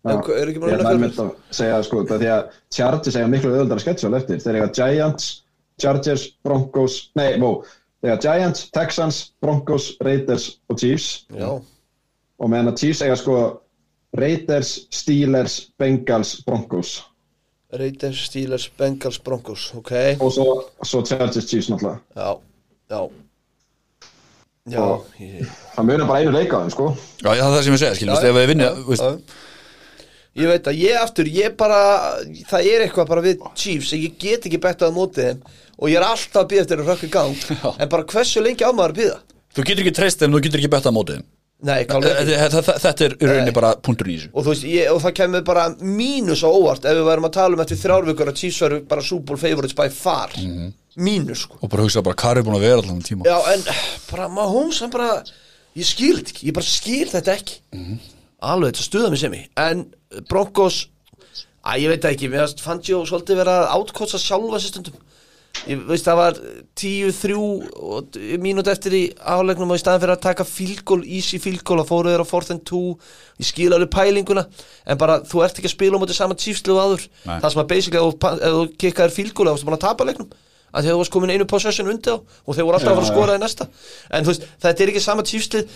Já, 0.00 0.14
Er 0.16 0.48
ekki 0.48 0.60
búin 0.62 0.72
að 0.72 0.80
ég 0.80 1.18
að 1.20 1.32
segja 1.52 1.74
það, 1.76 1.84
sko, 1.86 2.04
það 2.08 2.22
því 2.22 2.28
að 2.32 2.44
Chargers 2.72 3.16
eiga 3.20 3.28
miklu 3.28 3.50
auðvöldar 3.52 3.76
að 3.76 3.84
sketsa 3.84 4.10
eftir. 4.16 4.40
Þeir 4.40 4.56
eiga 4.56 4.70
Giants, 4.80 5.26
Chargers, 5.80 6.24
Broncos, 6.42 6.96
nei, 7.20 7.36
mó, 7.36 7.50
eiga 8.04 8.16
Giants, 8.24 8.70
Texans, 8.72 9.32
Broncos, 9.42 9.90
Raiders 10.00 10.60
og 10.68 10.78
Chiefs. 10.80 11.26
Já, 11.36 11.50
Og 12.40 12.48
meðan 12.48 12.70
að 12.72 12.78
Chiefs 12.80 13.02
eiga 13.04 13.16
sko 13.20 13.34
Raiders, 14.16 14.86
Steelers, 14.90 15.58
Bengals, 15.78 16.38
Broncos. 16.46 16.94
Raiders, 17.72 18.24
Steelers, 18.26 18.64
Bengals, 18.78 19.18
Broncos 19.22 19.68
Ok, 19.78 19.92
Og 20.18 20.32
svo, 20.34 20.46
svo 20.82 21.02
Chargers, 21.06 21.46
Chiefs 21.46 21.68
náttúrulega. 21.70 22.00
já, 22.16 22.38
já 22.90 23.10
Já, 24.70 24.86
ég 25.20 25.46
Það 25.74 25.86
munir 25.88 26.06
bara 26.06 26.18
einu 26.20 26.32
leika 26.34 26.58
á 26.58 26.60
þeim, 26.62 26.70
sko. 26.74 26.88
Já, 27.24 27.30
það 27.30 27.38
er 27.40 27.54
það 27.54 27.62
sem 27.64 27.72
ég 27.74 27.80
segja, 27.80 27.94
skil, 27.96 28.08
þú 28.08 28.12
veist, 28.16 28.26
ef 28.28 28.36
við 28.36 28.48
vinna 28.50 28.66
þú 28.76 28.90
veist, 28.90 29.38
Ég 30.38 30.46
veit 30.46 30.68
að 30.70 30.76
ég 30.78 30.94
aftur, 31.00 31.26
ég 31.26 31.56
bara 31.58 31.78
Það 32.46 32.68
er 32.70 32.84
eitthvað 32.84 33.08
bara 33.10 33.24
við 33.24 33.40
Chiefs 33.58 33.90
Ég 33.98 34.14
get 34.22 34.44
ekki 34.46 34.60
bettað 34.62 34.92
á 34.94 34.98
móti 34.98 35.24
þeim 35.26 35.40
Og 35.80 35.88
ég 35.90 35.96
er 35.98 36.06
alltaf 36.06 36.44
að 36.44 36.48
býða 36.52 36.62
eftir 36.66 36.80
að 36.84 36.90
rökka 36.92 37.06
í 37.08 37.10
gang. 37.14 37.36
Já. 37.64 37.68
En 37.80 37.88
bara 37.90 38.04
hversu 38.12 38.42
lengi 38.44 38.62
á 38.62 38.70
maður 38.70 38.92
að 38.94 38.98
býða? 39.00 39.18
Þú 39.56 39.62
getur 39.66 39.82
ekki 39.86 39.92
treyst 39.96 40.20
þeim, 40.20 40.34
þú 40.36 40.40
getur 40.44 40.60
ekki 40.60 40.70
bettað 40.74 40.92
á 40.92 40.96
mótið 41.00 41.16
þeim. 41.18 41.24
Nei, 41.60 41.78
klálega 41.88 42.20
ekki. 42.20 42.34
Þetta 42.40 42.60
þetta- 42.60 42.82
þetta 42.84 43.04
er 43.06 43.14
í 43.16 43.28
rauninni 43.30 43.54
bara 43.56 43.70
punkturinn 43.88 44.12
í 44.14 44.18
þessu. 44.20 44.28
Og, 44.34 44.44
þú 44.44 44.52
veist, 44.52 44.66
ég, 44.70 44.90
og 44.92 45.00
það 45.02 45.14
kemur 45.18 45.42
bara 45.48 45.64
mínus 45.80 46.44
á 46.44 46.48
óvart 46.52 46.84
ef 46.88 46.94
við 47.00 47.08
værum 47.08 47.26
að 47.28 47.34
tala 47.38 47.56
um 47.58 47.64
eftir 47.64 47.80
þrjárvíkur 47.82 48.30
að 48.30 48.38
Chiefs 48.42 48.60
veru 48.64 48.78
bara 48.92 49.04
Super 49.08 49.26
Bowl 49.32 49.40
favorites 49.42 49.76
by 49.80 49.88
far. 49.92 50.36
Mínus 51.00 51.42
sko. 51.46 51.58
Og 51.64 51.72
bara 51.72 51.84
hugsa 51.88 52.04
bara, 52.06 52.16
hvað 52.22 52.40
er 52.42 52.46
búin 52.48 52.56
að 52.60 52.64
vera 52.68 52.84
allan 52.84 53.02
tíma? 53.08 53.24
Já 53.28 53.36
en 53.56 53.66
bara 54.12 54.28
Mahomes 54.36 54.80
hann 54.84 54.92
bara 54.94 55.10
ég 55.76 55.88
skil 55.88 56.14
þetta 56.20 56.32
ekki, 56.36 56.48
ég 56.52 56.56
bara 56.60 56.68
skil 56.70 57.08
þetta 57.12 57.36
ekki 57.40 57.60
alveg 58.40 58.72
þetta 58.72 58.86
stuða 58.88 59.10
mig 59.12 59.20
sem 59.22 59.34
ég 59.36 59.48
en 59.60 59.84
Broncos 60.30 60.86
að 61.66 61.82
ég 61.84 61.92
veit 61.92 62.04
ekki, 62.08 62.28
mér 62.32 62.46
fannst 62.46 62.62
Fangio 62.64 63.02
svolítið 63.08 63.36
vera 63.42 63.56
átkotsa 63.74 64.18
sjálfa 64.20 64.60
sér 64.62 64.72
stundum. 64.72 64.94
Ég 65.68 65.80
veist 65.84 66.06
það 66.06 66.16
var 66.16 66.36
10-3 66.80 68.38
mínút 68.40 68.70
eftir 68.72 68.94
í 68.96 69.00
álegnum 69.18 69.68
og 69.74 69.76
í 69.76 69.82
staðin 69.82 70.00
fyrir 70.04 70.14
að 70.14 70.22
taka 70.24 70.46
fílgól, 70.48 71.02
easy 71.04 71.40
fílgól 71.42 71.82
og 71.82 71.88
fóru 71.90 72.12
þeir 72.14 72.24
á 72.24 72.28
4 72.30 72.54
and 72.54 72.64
2 72.70 72.80
ég 73.42 73.48
skil 73.50 73.68
alveg 73.76 73.90
pælinguna 73.92 74.46
en 74.86 75.00
bara 75.02 75.18
þú 75.26 75.42
ert 75.44 75.60
ekki 75.60 75.68
að 75.68 75.74
spila 75.74 76.00
á 76.00 76.02
móti 76.02 76.16
saman 76.16 76.40
tífslu 76.40 76.78
og 76.78 76.80
áður. 76.86 77.04
Nei. 77.28 77.36
það 77.42 77.50
sem 77.52 77.62
að 77.64 77.70
basically 77.74 78.00
ef 78.00 78.16
þú- 78.24 78.72
kikkaðir 78.80 79.16
fílgól 79.18 79.50
þá 79.50 79.52
varstu 79.52 79.68
búin 79.68 79.76
að 79.80 79.84
tapa 79.84 80.08
leiknum. 80.08 80.30
Að 80.70 80.86
þú 80.86 80.98
varst 81.02 81.12
komin 81.12 81.34
einu 81.34 81.44
possession 81.50 81.90
undir 81.92 82.14
á 82.14 82.16
og 82.46 82.56
þeir 82.56 82.64
voru 82.64 82.78
alltaf 82.78 82.94
að 82.94 83.00
fara 83.02 83.04
að 83.04 83.12
skora 83.12 83.36
í 83.36 83.42
næsta. 83.42 83.68
En 84.14 84.24
þú 84.24 84.32
veist, 84.32 84.48
þetta 84.64 84.84
er 84.86 84.92
ekki 84.94 85.02
sama 85.04 85.26
tífslu 85.26 85.66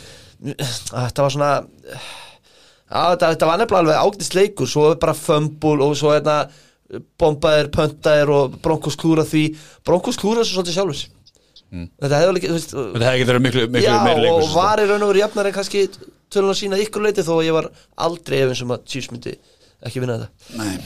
þetta 0.55 1.25
var 1.27 1.35
svona 1.35 1.51
þetta, 2.91 3.30
þetta 3.32 3.49
var 3.51 3.59
nefnilega 3.62 3.82
alveg 3.85 4.03
ágætist 4.05 4.37
leikur 4.39 4.68
svo 4.70 4.91
er 4.93 5.01
bara 5.03 5.14
fömbul 5.16 5.80
og 5.85 5.97
svo 5.99 6.12
hérna 6.14 6.39
bombaðir, 7.18 7.70
pöntaðir 7.74 8.30
og 8.30 8.57
bronkos 8.62 8.97
klúra 9.01 9.24
því. 9.26 9.45
Bronkos 9.87 10.18
klúra 10.20 10.45
svo 10.45 10.61
svolítið 10.61 10.76
sjálfur 10.78 11.11
þetta 11.74 12.18
hefur 12.20 12.37
ekki, 12.39 12.51
Þetta 12.55 13.07
hefði 13.09 13.22
getur 13.24 13.39
miklu, 13.43 13.62
miklu 13.72 13.89
já, 13.89 13.97
meiri 14.05 14.20
leikur 14.22 14.45
og 14.45 14.53
var 14.55 14.78
í 14.78 14.85
raun 14.87 15.03
og 15.03 15.09
veru 15.11 15.22
jafnar 15.24 15.49
en 15.49 15.55
kannski 15.57 15.80
tölun 16.30 16.53
að 16.53 16.59
sína 16.61 16.78
ykkur 16.78 17.03
leiti 17.03 17.24
þó 17.26 17.32
að 17.41 17.47
ég 17.49 17.57
var 17.57 17.66
aldrei 18.05 18.37
efins 18.45 18.61
um 18.62 18.74
að 18.76 18.85
Chiefs 18.93 19.11
myndi 19.11 19.32
ekki 19.85 20.03
vinna 20.05 20.20
þetta. 20.20 20.61
Nei, 20.61 20.76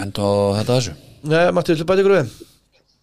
enda 0.00 0.24
á 0.24 0.32
þetta 0.62 0.78
þessu. 0.78 0.94
Nei, 1.28 1.42
Matti, 1.52 1.74
viltu 1.74 1.86
bæta 1.90 2.04
ykkur 2.04 2.16
við? 2.16 2.32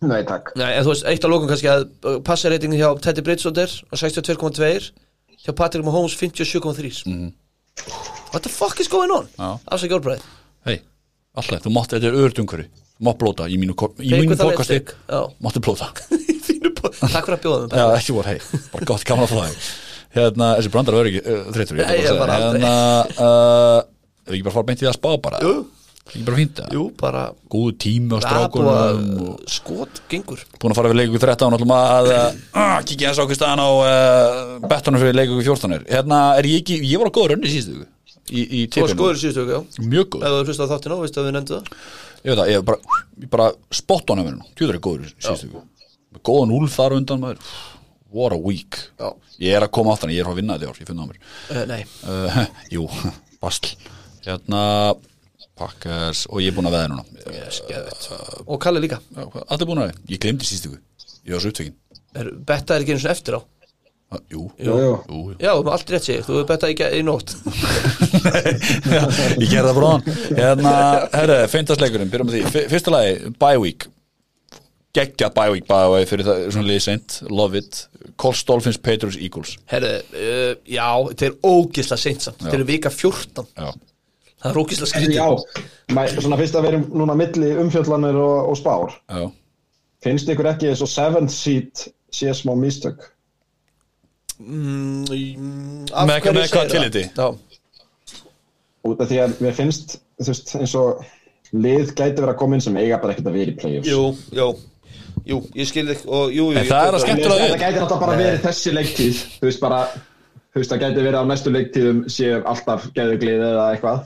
Nei, 0.09 0.17
takk. 0.25 0.49
Nei, 0.57 0.71
en 0.79 0.87
þú 0.87 0.93
veist, 0.95 1.05
eitt 1.11 1.27
á 1.27 1.29
lókum 1.29 1.51
kannski 1.51 1.69
að 1.69 1.85
uh, 2.07 2.17
passarreitingin 2.25 2.79
hjá 2.81 2.89
Teddy 3.03 3.23
Bridgewater 3.27 3.69
á 3.69 3.93
62.2 3.99 4.89
hjá 5.45 5.51
Patrick 5.53 5.85
Mahomes 5.85 6.17
57.3 6.17 7.03
Mhm. 7.05 7.29
What 8.29 8.43
the 8.45 8.51
fuck 8.53 8.79
is 8.79 8.89
going 8.91 9.11
on? 9.13 9.27
Já. 9.37 9.49
Afsæk 9.73 9.95
jólbræði 9.95 10.21
Hei, 10.67 10.77
alltaf, 11.39 11.63
þú 11.65 11.73
mátt, 11.73 11.93
þetta 11.95 12.09
er 12.11 12.17
umhverju 12.19 12.67
Þú 12.99 13.07
mátt 13.07 13.19
blóta 13.21 13.47
í 13.49 13.57
mínu, 13.59 13.75
fórkasti. 14.39 14.79
Máttu 15.43 15.61
blóta 15.63 15.91
Takk 15.99 17.25
fyrir 17.25 17.37
að 17.37 17.43
bjóða 17.45 17.61
mig 17.65 17.77
Já, 17.79 17.85
ekki 17.97 18.15
voru, 18.15 18.33
hei, 18.33 18.59
bara 18.73 18.89
gott 18.91 19.05
gaman 19.07 19.25
að 19.25 19.33
fá 19.33 19.39
þig 19.47 19.69
Hérna, 20.09 20.53
þessi 20.57 20.71
brandar 20.73 20.95
verður 20.97 21.11
ekki 21.11 21.21
uh, 21.21 21.41
þreytur 21.53 21.79
ég 21.83 22.15
bara 22.17 22.37
aldrei. 22.39 22.61
Hérna, 22.63 22.71
uh, 23.21 23.81
ef 24.25 24.31
ekki 24.33 24.45
bara 24.47 24.55
fara 24.55 24.67
beint 24.69 24.81
í 24.81 24.87
það 24.87 24.93
að 24.93 24.97
spá 24.97 25.09
bara 25.21 25.41
Jú. 25.45 25.51
Ekki 26.09 26.23
bara 26.25 26.39
fínt 26.39 26.57
það 26.59 26.75
Jú, 26.75 26.83
bara 26.99 27.23
Góðu 27.53 27.75
tími 27.83 28.09
á 28.09 28.17
að 28.17 28.25
strákunum 28.25 29.21
og 29.29 29.53
skot 29.53 30.01
gengur. 30.11 30.43
Búin 30.59 30.73
að 30.73 30.79
fara 30.79 30.91
við 30.91 30.99
leiku 30.99 31.21
13 31.21 31.47
og 31.47 31.59
ætlum 31.59 31.73
að 31.77 32.09
kikið 32.89 33.05
þess 33.05 33.23
ákvæmst 33.23 33.39
staðan 33.39 33.63
á 33.63 33.69
uh, 33.69 34.53
bettunum 34.65 35.03
fyrir 35.03 35.17
leiku 35.19 35.39
14 35.39 35.87
hérna 35.89 36.21
er 36.39 36.49
ég 36.49 36.63
ekki, 36.63 36.79
ég 36.89 37.01
var 37.01 37.11
á 37.11 37.17
góður 37.19 37.35
önni 37.37 37.53
síðustu 37.53 37.85
í, 38.29 38.43
í 38.43 38.61
Þú 38.67 38.85
var 38.85 38.93
tippinu, 38.93 39.11
í 39.13 39.23
síðustu 39.23 39.47
já. 39.49 39.59
Mjög 39.85 40.13
góð 40.15 40.27
Ef 40.27 40.37
þú 40.37 40.45
hlusta 40.49 40.69
á 40.69 40.71
þáttina 40.73 40.97
og 40.97 41.03
veistu 41.05 41.21
að 41.21 41.29
við 41.29 41.35
nefndu 41.37 41.59
það? 41.59 41.73
Ég 42.19 42.29
veit 42.29 42.39
það, 42.41 42.53
ég 42.53 42.63
bara, 42.69 43.01
ég 43.23 43.33
bara 43.37 43.49
spott 43.79 44.11
á 44.11 44.13
nefninu 44.19 44.49
tjóður 44.57 44.79
er 44.79 44.83
góður 44.89 45.13
síðustu 45.15 45.67
góðan 46.25 46.55
úlf 46.57 46.73
þar 46.73 46.95
á 46.95 46.99
undan 46.99 47.21
maður. 47.21 47.51
What 48.09 48.33
a 48.33 48.39
week. 48.41 48.77
Já. 48.97 49.13
ég 49.37 49.53
er 49.53 49.65
að 49.65 49.73
koma 49.77 49.93
aftan, 49.93 50.09
ég 50.09 50.23
er 50.23 50.29
að 50.31 50.39
vinna 50.41 50.57
þetta 50.57 50.71
ár, 50.73 50.79
ég 50.81 50.89
finna 50.89 51.05
á 51.05 51.09
mér. 51.09 51.19
Uh, 51.53 51.63
Nei, 51.69 51.81
uh, 52.09 52.39
jú, 52.75 52.87
bastl 53.43 53.75
hérna 54.25 54.61
pakkars 55.59 56.23
og 56.31 56.41
ég 56.43 56.49
er 56.53 56.57
búin 56.57 56.69
að 56.71 56.77
veða 56.79 56.89
núna. 56.95 57.05
Yes, 57.35 57.61
geðvett 57.69 58.09
Og 58.47 58.57
Kalli 58.63 58.81
líka. 58.87 58.97
Já, 59.13 59.23
hvað- 59.27 59.45
allir 59.53 59.69
búin 59.69 59.83
að 59.83 59.87
veða, 59.91 60.01
ég 60.15 60.23
glemdi 60.25 60.47
síðustu 60.49 60.73
viku. 60.73 60.83
Ég 61.27 61.35
var 61.35 61.43
svo 61.45 61.51
upptökin 61.53 61.75
er, 62.17 62.31
Betta 62.49 62.75
er 62.75 62.81
ekki 62.85 62.95
einu 62.95 63.03
svona 63.03 63.13
eftir 63.17 63.37
á? 63.37 63.41
Uh, 64.09 64.17
jú, 64.33 64.39
Jú, 64.57 64.73
jú. 64.73 64.93
jú, 65.05 65.17
jú. 65.29 65.33
Já, 65.37 65.51
þú 65.53 65.69
allt 65.69 65.91
rétt 65.93 66.05
segir, 66.07 66.23
þú. 66.25 66.39
Er 66.41 66.45
bettað 66.49 66.71
í, 66.73 66.77
í 66.97 67.01
nótt. 67.05 67.35
Já, 68.89 69.03
ég 69.37 69.51
gerði 69.51 69.67
það 69.67 69.77
bróðan 69.77 70.07
hérna, 70.39 70.71
herre, 71.13 71.35
feintasleikurinn, 71.51 72.09
byrjum 72.09 72.29
með 72.31 72.37
því. 72.39 72.41
F 72.49 72.71
fyrsta 72.73 72.93
lagi, 72.95 73.29
bye 73.41 73.59
week. 73.61 73.85
Geggja 74.97 75.29
bye 75.35 75.51
week 75.53 75.67
by 75.69 75.83
the 75.85 75.91
way 75.93 76.07
fyrir 76.09 76.25
það 76.25 76.47
svona 76.55 76.65
liðið 76.71 76.81
seint, 76.87 77.19
love 77.29 77.59
it. 77.61 77.83
Colts, 78.19 78.41
Dolphins, 78.49 78.79
Patriots, 78.81 79.19
Eagles. 79.21 79.53
Herðu, 79.69 79.93
uh, 80.17 80.55
já, 80.73 80.87
þetta 81.11 81.29
er 81.29 81.37
ógisla 81.53 81.99
seint 82.01 82.25
samt. 82.25 82.41
Þetta 82.41 82.57
er 82.57 82.65
vika 82.71 82.89
14 82.89 83.45
já, 83.53 83.69
Það 84.39 84.49
er 84.53 84.59
ógisla 84.61 84.87
skrítið. 84.87 85.17
Já, 85.19 85.27
svona 86.23 86.37
fyrst 86.39 86.55
að 86.55 86.63
við 86.65 86.69
erum 86.73 86.83
núna 87.01 87.15
milli 87.19 87.49
umfjöllanir 87.63 88.15
og, 88.23 88.49
og 88.53 88.57
spár. 88.59 88.93
Já, 89.11 89.29
Finnst 89.99 90.29
ykkur 90.31 90.47
ekki 90.53 90.69
eins 90.71 90.79
og 90.85 90.87
seventh 90.87 91.33
seat 91.35 91.87
sé 92.15 92.31
smá 92.33 92.53
mistök? 92.55 93.01
mm, 94.39 95.89
af 95.91 96.07
Með- 96.07 96.21
hverju 96.23 96.39
með 96.39 96.69
tilliti? 96.71 97.03
það? 97.15 97.33
Já, 97.33 97.37
Út 98.87 99.01
af 99.03 99.09
því 99.09 99.17
að 99.19 99.33
mér 99.43 99.53
finnst 99.57 99.97
þú 100.21 100.27
veist, 100.31 100.53
eins 100.55 100.75
og 100.79 101.01
lið 101.51 101.89
gæti 101.97 102.21
verið 102.21 102.31
að 102.31 102.37
koma 102.39 102.55
inn 102.55 102.61
sem 102.63 102.77
eiga 102.79 102.97
bara 103.01 103.11
ekkert 103.13 103.27
að 103.27 103.33
vera 103.35 103.51
í 103.51 103.57
playoffs. 103.59 103.89
Jú, 103.89 104.05
jú. 104.37 104.47
Jú, 105.29 105.41
ég 105.59 105.67
skil 105.67 105.83
þig 105.89 106.05
og 106.07 106.31
jú, 106.31 106.45
jú 106.55 106.63
það 106.69 106.87
er 106.87 106.95
að 106.95 107.03
skemmtilega 107.03 107.41
Það 107.43 107.51
við. 107.51 107.59
gæti 107.59 107.79
náttúrulega 107.81 107.99
bara 108.05 108.17
verið 108.21 108.39
þessi 108.47 108.71
leiktíð. 108.73 109.19
Þú 109.41 109.49
veist 109.49 109.59
bara 109.59 109.81
Þú 110.49 110.57
veist 110.63 110.71
það 110.71 110.79
gæti 110.81 111.03
verið 111.05 111.19
á 111.21 111.23
næstu 111.29 111.51
leiktíðum 111.53 111.99
séu 112.09 112.39
alltaf 112.49 112.87
geðuglið 112.95 113.43
eða 113.51 113.65
eitthvað 113.75 113.99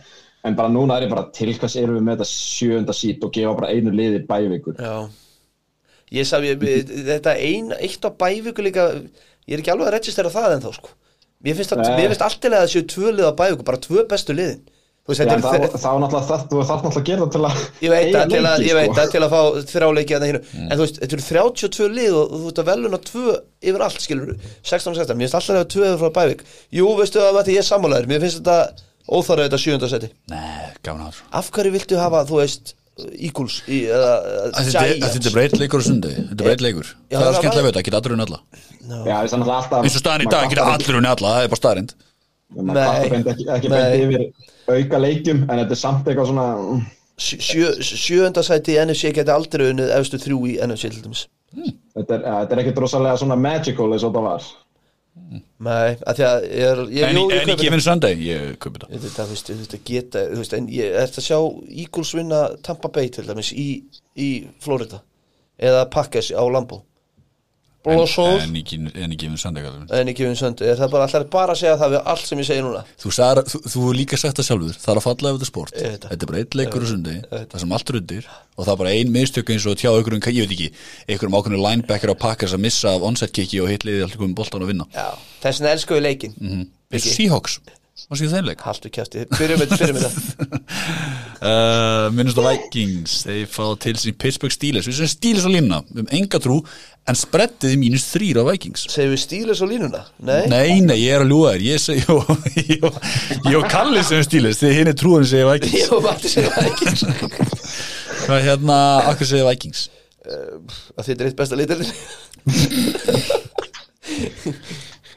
En 0.43 0.57
bara 0.59 0.71
núna 0.71 0.97
er 0.99 1.05
ég 1.07 1.13
bara 1.13 1.29
til 1.35 1.53
hvers 1.55 1.77
erum 1.79 1.95
við 1.97 2.07
með 2.07 2.17
þetta 2.19 2.29
sjöunda 2.31 2.95
sít 2.97 3.23
og 3.23 3.31
gefa 3.35 3.53
bara 3.59 3.71
einu 3.71 3.93
liði 3.95 4.23
bævikur? 4.27 4.75
Já. 4.75 5.07
Ég 6.13 6.27
sá, 6.27 6.35
ég, 6.43 6.59
þetta 7.07 7.37
ein, 7.39 7.71
eitt 7.79 8.03
á 8.03 8.09
bævíku 8.11 8.65
líka 8.65 8.89
Ég 9.43 9.57
er 9.57 9.63
ekki 9.63 9.73
alveg 9.73 9.89
að 9.89 9.95
registera 9.97 10.31
það 10.31 10.53
ennþá 10.57 10.69
sko. 10.77 10.91
Mér 11.43 11.57
finnst, 11.57 11.73
að, 11.75 11.89
finnst 11.99 12.21
alltilega 12.23 12.61
að 12.61 12.67
það 12.69 12.73
séu 12.75 12.85
tvö 12.93 13.15
lið 13.17 13.27
á 13.27 13.33
bævíku 13.39 13.65
Bara 13.67 13.81
tvö 13.83 14.05
bestu 14.11 14.35
liðin. 14.35 14.61
Þú 15.03 15.11
veist, 15.11 15.19
Já, 15.19 15.25
þetta 15.27 15.35
en 15.35 15.63
er 15.65 15.71
þá, 15.73 15.79
þá 15.83 15.87
er 15.89 15.97
náttúrulega 15.99 16.27
það, 16.29 16.43
þú 16.47 16.59
þarf 16.67 16.83
náttúrulega 16.83 17.01
að 17.01 17.07
gera 17.09 17.23
það 17.23 17.31
til 17.33 17.41
að 17.43 17.57
Ég 17.83 17.91
veit 17.91 18.03
eiga 18.05 18.19
það 18.19 18.29
til 18.31 18.37
að, 18.39 18.45
leiki, 18.45 18.67
ég 18.69 18.77
veit 18.77 18.85
sko. 18.85 18.95
það 18.99 19.09
til 19.11 19.23
að 19.25 19.33
fá 19.33 19.41
þrjáleiki 19.73 20.15
að 20.15 20.23
það 20.23 20.29
hinu 20.31 20.41
En 20.63 20.71
þú 20.71 20.85
veist, 20.85 20.99
þetta 21.01 21.17
eru 21.17 21.25
32 21.27 21.89
lið 21.97 22.15
og 22.21 22.31
þú 22.37 22.51
ert 22.53 22.61
að 22.63 22.69
veluna 22.69 22.99
tvö 23.09 23.33
yfir 23.67 23.83
allt, 23.83 23.99
skilur 24.05 24.31
16 24.63 24.93
og 24.93 25.01
16, 25.01 25.19
mér 25.19 25.27
finnst 25.27 25.35
alltaf 25.41 25.51
að 25.51 25.59
það 25.59 25.73
tvö 25.73 25.89
yfir 25.89 25.99
frá 26.05 26.15
Bævík 26.21 26.45
Jú, 26.79 26.87
veistu 27.01 27.19
að 27.19 27.35
þetta 27.41 27.51
ég 27.51 27.59
er 27.59 27.67
sammálaður. 27.67 28.09
Mér 28.13 28.23
finnst 28.23 28.39
þetta 28.39 28.57
óþarið 29.09 29.47
þetta 29.49 29.59
sjönda 29.63 29.89
seti. 29.91 30.09
Nei, 30.31 30.71
gaman 30.85 31.09
að 31.09 31.19
Af 31.39 31.51
hverju 31.51 31.71
viltu 31.75 31.99
hafa, 31.99 32.23
þú 32.29 32.39
veist, 32.39 32.73
Eagles 33.17 33.61
í, 33.67 33.79
eða, 33.89 34.09
eða 34.53 34.63
Þetta 34.67 34.81
er- 34.85 34.99
þetta 35.17 35.31
breytt 35.33 35.55
leikur 35.57 35.81
á 35.81 35.83
sundi, 35.87 36.11
þetta 36.13 36.37
er 36.37 36.45
breytt 36.47 36.61
leikur 36.61 36.85
Já, 37.09 37.17
það 37.17 37.23
er 37.23 37.25
það 37.25 37.37
skemmtilega 37.39 37.63
var- 37.63 37.65
við 37.65 37.71
þetta, 37.73 37.83
geta 37.87 37.97
allir 37.97 38.13
unni 38.13 38.25
alla. 38.27 38.39
Já, 38.83 39.15
þess 39.23 39.33
að 39.33 39.53
alltaf 39.57 39.83
eins 39.83 39.95
og 39.97 40.03
staðan 40.03 40.21
í 40.25 40.29
dag, 40.29 40.49
geta 40.53 40.65
allir 40.73 40.97
unni 40.99 41.09
alla, 41.09 41.31
það 41.33 41.43
er 41.43 41.53
bara 41.53 41.61
staðrind 41.63 41.95
Maður 42.53 42.77
Nei. 42.77 43.09
beint 43.09 43.29
ekki, 43.31 43.45
ekki 43.49 43.69
Nei. 43.71 43.77
beint 43.79 44.03
yfir 44.03 44.23
auka 44.77 44.99
leikjum 45.01 45.39
En 45.49 45.57
þetta 45.63 45.73
er 45.73 45.79
samt 45.79 46.05
eitthvað 46.05 46.27
svona 46.29 46.45
mm, 46.61 46.83
seti 47.17 48.75
í 48.75 48.81
NFC 48.85 49.11
geti 49.15 49.33
aldrei 49.33 49.71
unnið 49.71 49.93
efstu 49.97 50.19
þrjú 50.21 50.37
í 50.51 50.53
NFC 50.61 50.89
til 50.93 51.01
dæmis. 51.01 51.23
Þetta 51.97 52.13
er, 52.17 52.21
ja, 52.27 52.35
þetta 52.43 52.55
er 52.55 52.61
ekkert 52.63 52.81
rosalega 52.83 53.17
svona 53.21 53.37
magical 53.39 53.89
eins 53.93 54.05
og 54.05 54.13
það 54.13 54.27
var 54.29 54.45
Nei, 55.13 55.93
af 56.09 56.17
því 56.17 56.23
að 56.25 56.45
ég 56.47 56.69
er 56.71 56.79
ég, 56.89 57.03
en, 57.05 57.17
jú, 57.19 57.23
en 57.29 57.43
kaupi 57.43 57.53
ekki 57.53 57.67
yfir 57.69 57.83
Sunday, 57.85 58.15
ég 58.25 58.55
kaupi 58.61 58.79
þetta. 58.81 58.89
Ég 58.95 59.03
veit 59.03 59.19
að, 59.21 59.27
þú 59.29 59.35
veist, 59.35 59.75
að 59.77 59.83
geta, 59.89 60.23
þú 60.31 60.39
veist, 60.41 60.55
en 60.57 60.69
ég 60.73 60.97
er 61.03 61.11
að 61.11 61.27
sjá 61.27 61.37
Eagles 61.69 62.13
vinna 62.17 62.39
Tampa 62.65 62.89
Bay 62.93 63.11
til 63.13 63.27
dæmis 63.27 63.51
í, 63.53 63.67
í 64.17 64.29
Florida 64.63 65.03
eða 65.61 65.85
Packers 65.93 66.31
á 66.33 66.41
Lambo 66.49 66.81
Blóðsól 67.83 68.39
en 68.39 68.53
ekki 68.55 69.29
Sunday 69.41 69.63
kallar. 69.65 69.87
en 69.99 70.11
ekki 70.11 70.27
um 70.29 70.35
söndu, 70.39 70.63
er 70.63 70.77
það 70.79 70.93
bara 70.93 71.07
allar 71.09 71.25
bara 71.33 71.51
að 71.55 71.59
segja 71.59 71.75
það 71.81 71.93
við 71.95 72.09
allt 72.13 72.29
sem 72.29 72.39
ég 72.39 72.47
segi 72.47 72.63
núna? 72.63 72.83
Þú, 73.03 73.11
sagðir, 73.17 73.49
þú, 73.51 73.61
þú 73.73 73.83
líka 73.97 74.19
sagt 74.21 74.39
það 74.39 74.47
sjálfur 74.47 74.79
Það 74.79 74.93
er 74.93 75.01
að 75.01 75.05
falla 75.07 75.33
ef 75.33 75.35
þetta 75.35 75.47
er 75.47 75.51
sport. 75.51 75.75
Það. 75.75 76.07
Þetta 76.07 76.23
er 76.23 76.31
bara 76.31 76.41
eitt 76.43 76.57
leikur 76.59 76.85
á 76.85 76.87
sundi 76.93 77.17
Það. 77.33 77.59
Sem 77.63 77.75
allt 77.75 77.91
er 77.91 77.99
undir 77.99 78.31
Og 78.53 78.63
það 78.63 78.73
er 78.73 78.81
bara 78.83 78.95
ein 78.95 79.13
mistök 79.13 79.53
eins 79.53 79.67
og 79.67 79.77
tjá 79.81 79.91
ykkur 79.91 80.15
um, 80.15 80.23
ég 80.31 80.47
veit 80.47 80.55
ekki 80.55 80.69
Ykkur 81.17 81.29
um 81.29 81.37
ákveðinu 81.39 81.61
linebacker 81.63 82.13
á 82.13 82.23
pakkars 82.23 82.55
að 82.55 82.63
missa 82.63 82.95
af 82.95 83.03
onside 83.03 83.35
kicki 83.35 83.59
og 83.59 83.71
hitliði 83.73 84.05
allt 84.05 84.15
ykkur 84.15 84.29
um 84.29 84.35
boltan 84.37 84.63
að 84.63 84.71
vinna. 84.71 84.87
Já, 84.95 85.09
þess 85.43 85.59
vegna 85.59 85.75
elsku 85.75 85.97
við 85.97 86.05
leikin 86.07 86.37
mm. 86.39 86.67
Og 86.93 87.03
Seahawks 87.03 87.59
Hvað 88.13 88.19
séu 88.21 88.29
þeim 88.29 88.45
leik? 88.45 88.61
Haltu 88.61 88.89
kæfti, 88.93 89.23
byrjum 89.33 89.57
með 89.97 90.05
það. 90.07 90.15
Uh, 91.43 92.07
minnust 92.15 92.39
á 92.39 92.43
Vikings. 92.45 93.13
Þeir 93.27 93.47
fá 93.51 93.65
til 93.83 93.97
sín 93.99 94.15
Pittsburgh 94.15 94.53
Steelers. 94.55 94.87
Við 94.87 94.95
sem 95.01 95.09
Steelers 95.11 95.43
á 95.43 95.51
línuna. 95.51 95.81
Við 95.89 95.99
um 96.05 96.11
enga 96.15 96.39
trú 96.39 96.61
En 97.03 97.17
spreddið 97.19 97.73
í 97.75 97.77
mínus 97.81 98.05
þrýr 98.13 98.39
á 98.39 98.47
Vikings. 98.47 98.85
Segir 98.93 99.11
við 99.11 99.19
stílis 99.25 99.59
á 99.59 99.67
línuna? 99.67 100.05
Nei, 100.23 100.45
Nei, 100.47 100.79
nei, 100.85 100.95
ég 101.01 101.11
er 101.17 101.25
að 101.25 101.33
ljúga 101.33 101.51
þér. 101.57 101.63
Ég 101.67 101.75
segi 101.83 101.99
Ég 102.71 102.79
og- 102.87 102.95
og 103.59 103.67
Kalli 103.73 103.99
sem 104.07 104.23
Steelers 104.23 104.55
Þegar 104.61 104.77
hinn 104.77 104.91
er 104.93 104.97
trúin 105.01 105.27
segja 105.27 105.43
Vikings. 105.49 105.75
Ég 105.81 105.91
bara 106.05 106.15
að 106.15 106.31
segja 106.31 106.47
ekki 106.63 106.87
Hvað 108.23 108.35
er 108.37 108.45
hérna 108.47 108.77
Akkur 109.11 109.27
segja 109.33 109.43
Vikings? 109.49 109.81
Að 110.23 111.03
þetta 111.09 111.19
er 111.19 111.27
eitt 111.27 111.35
besta 111.43 111.59
litur 111.59 111.83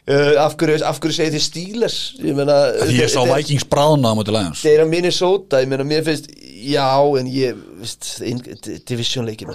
uh, 0.08 0.44
af, 0.44 0.54
hverju, 0.60 0.78
af 0.86 1.00
hverju 1.02 1.16
segir 1.18 1.34
þið 1.36 1.44
stíles 1.46 1.96
ég 2.22 2.36
meina 2.38 2.56
ég 2.92 3.10
sá 3.12 3.20
er- 3.24 3.32
Vikings 3.34 3.66
bráðna 3.72 4.12
á 4.12 4.14
móti 4.18 4.34
Lions. 4.34 4.64
er 4.70 4.84
að 4.84 4.92
Minnesota, 4.94 5.60
ég 5.64 5.68
meina 5.72 5.84
mér 5.88 6.04
finnst 6.06 6.30
já, 6.66 6.88
en 7.20 7.26
ég 7.30 7.60
divisionleikin 8.88 9.52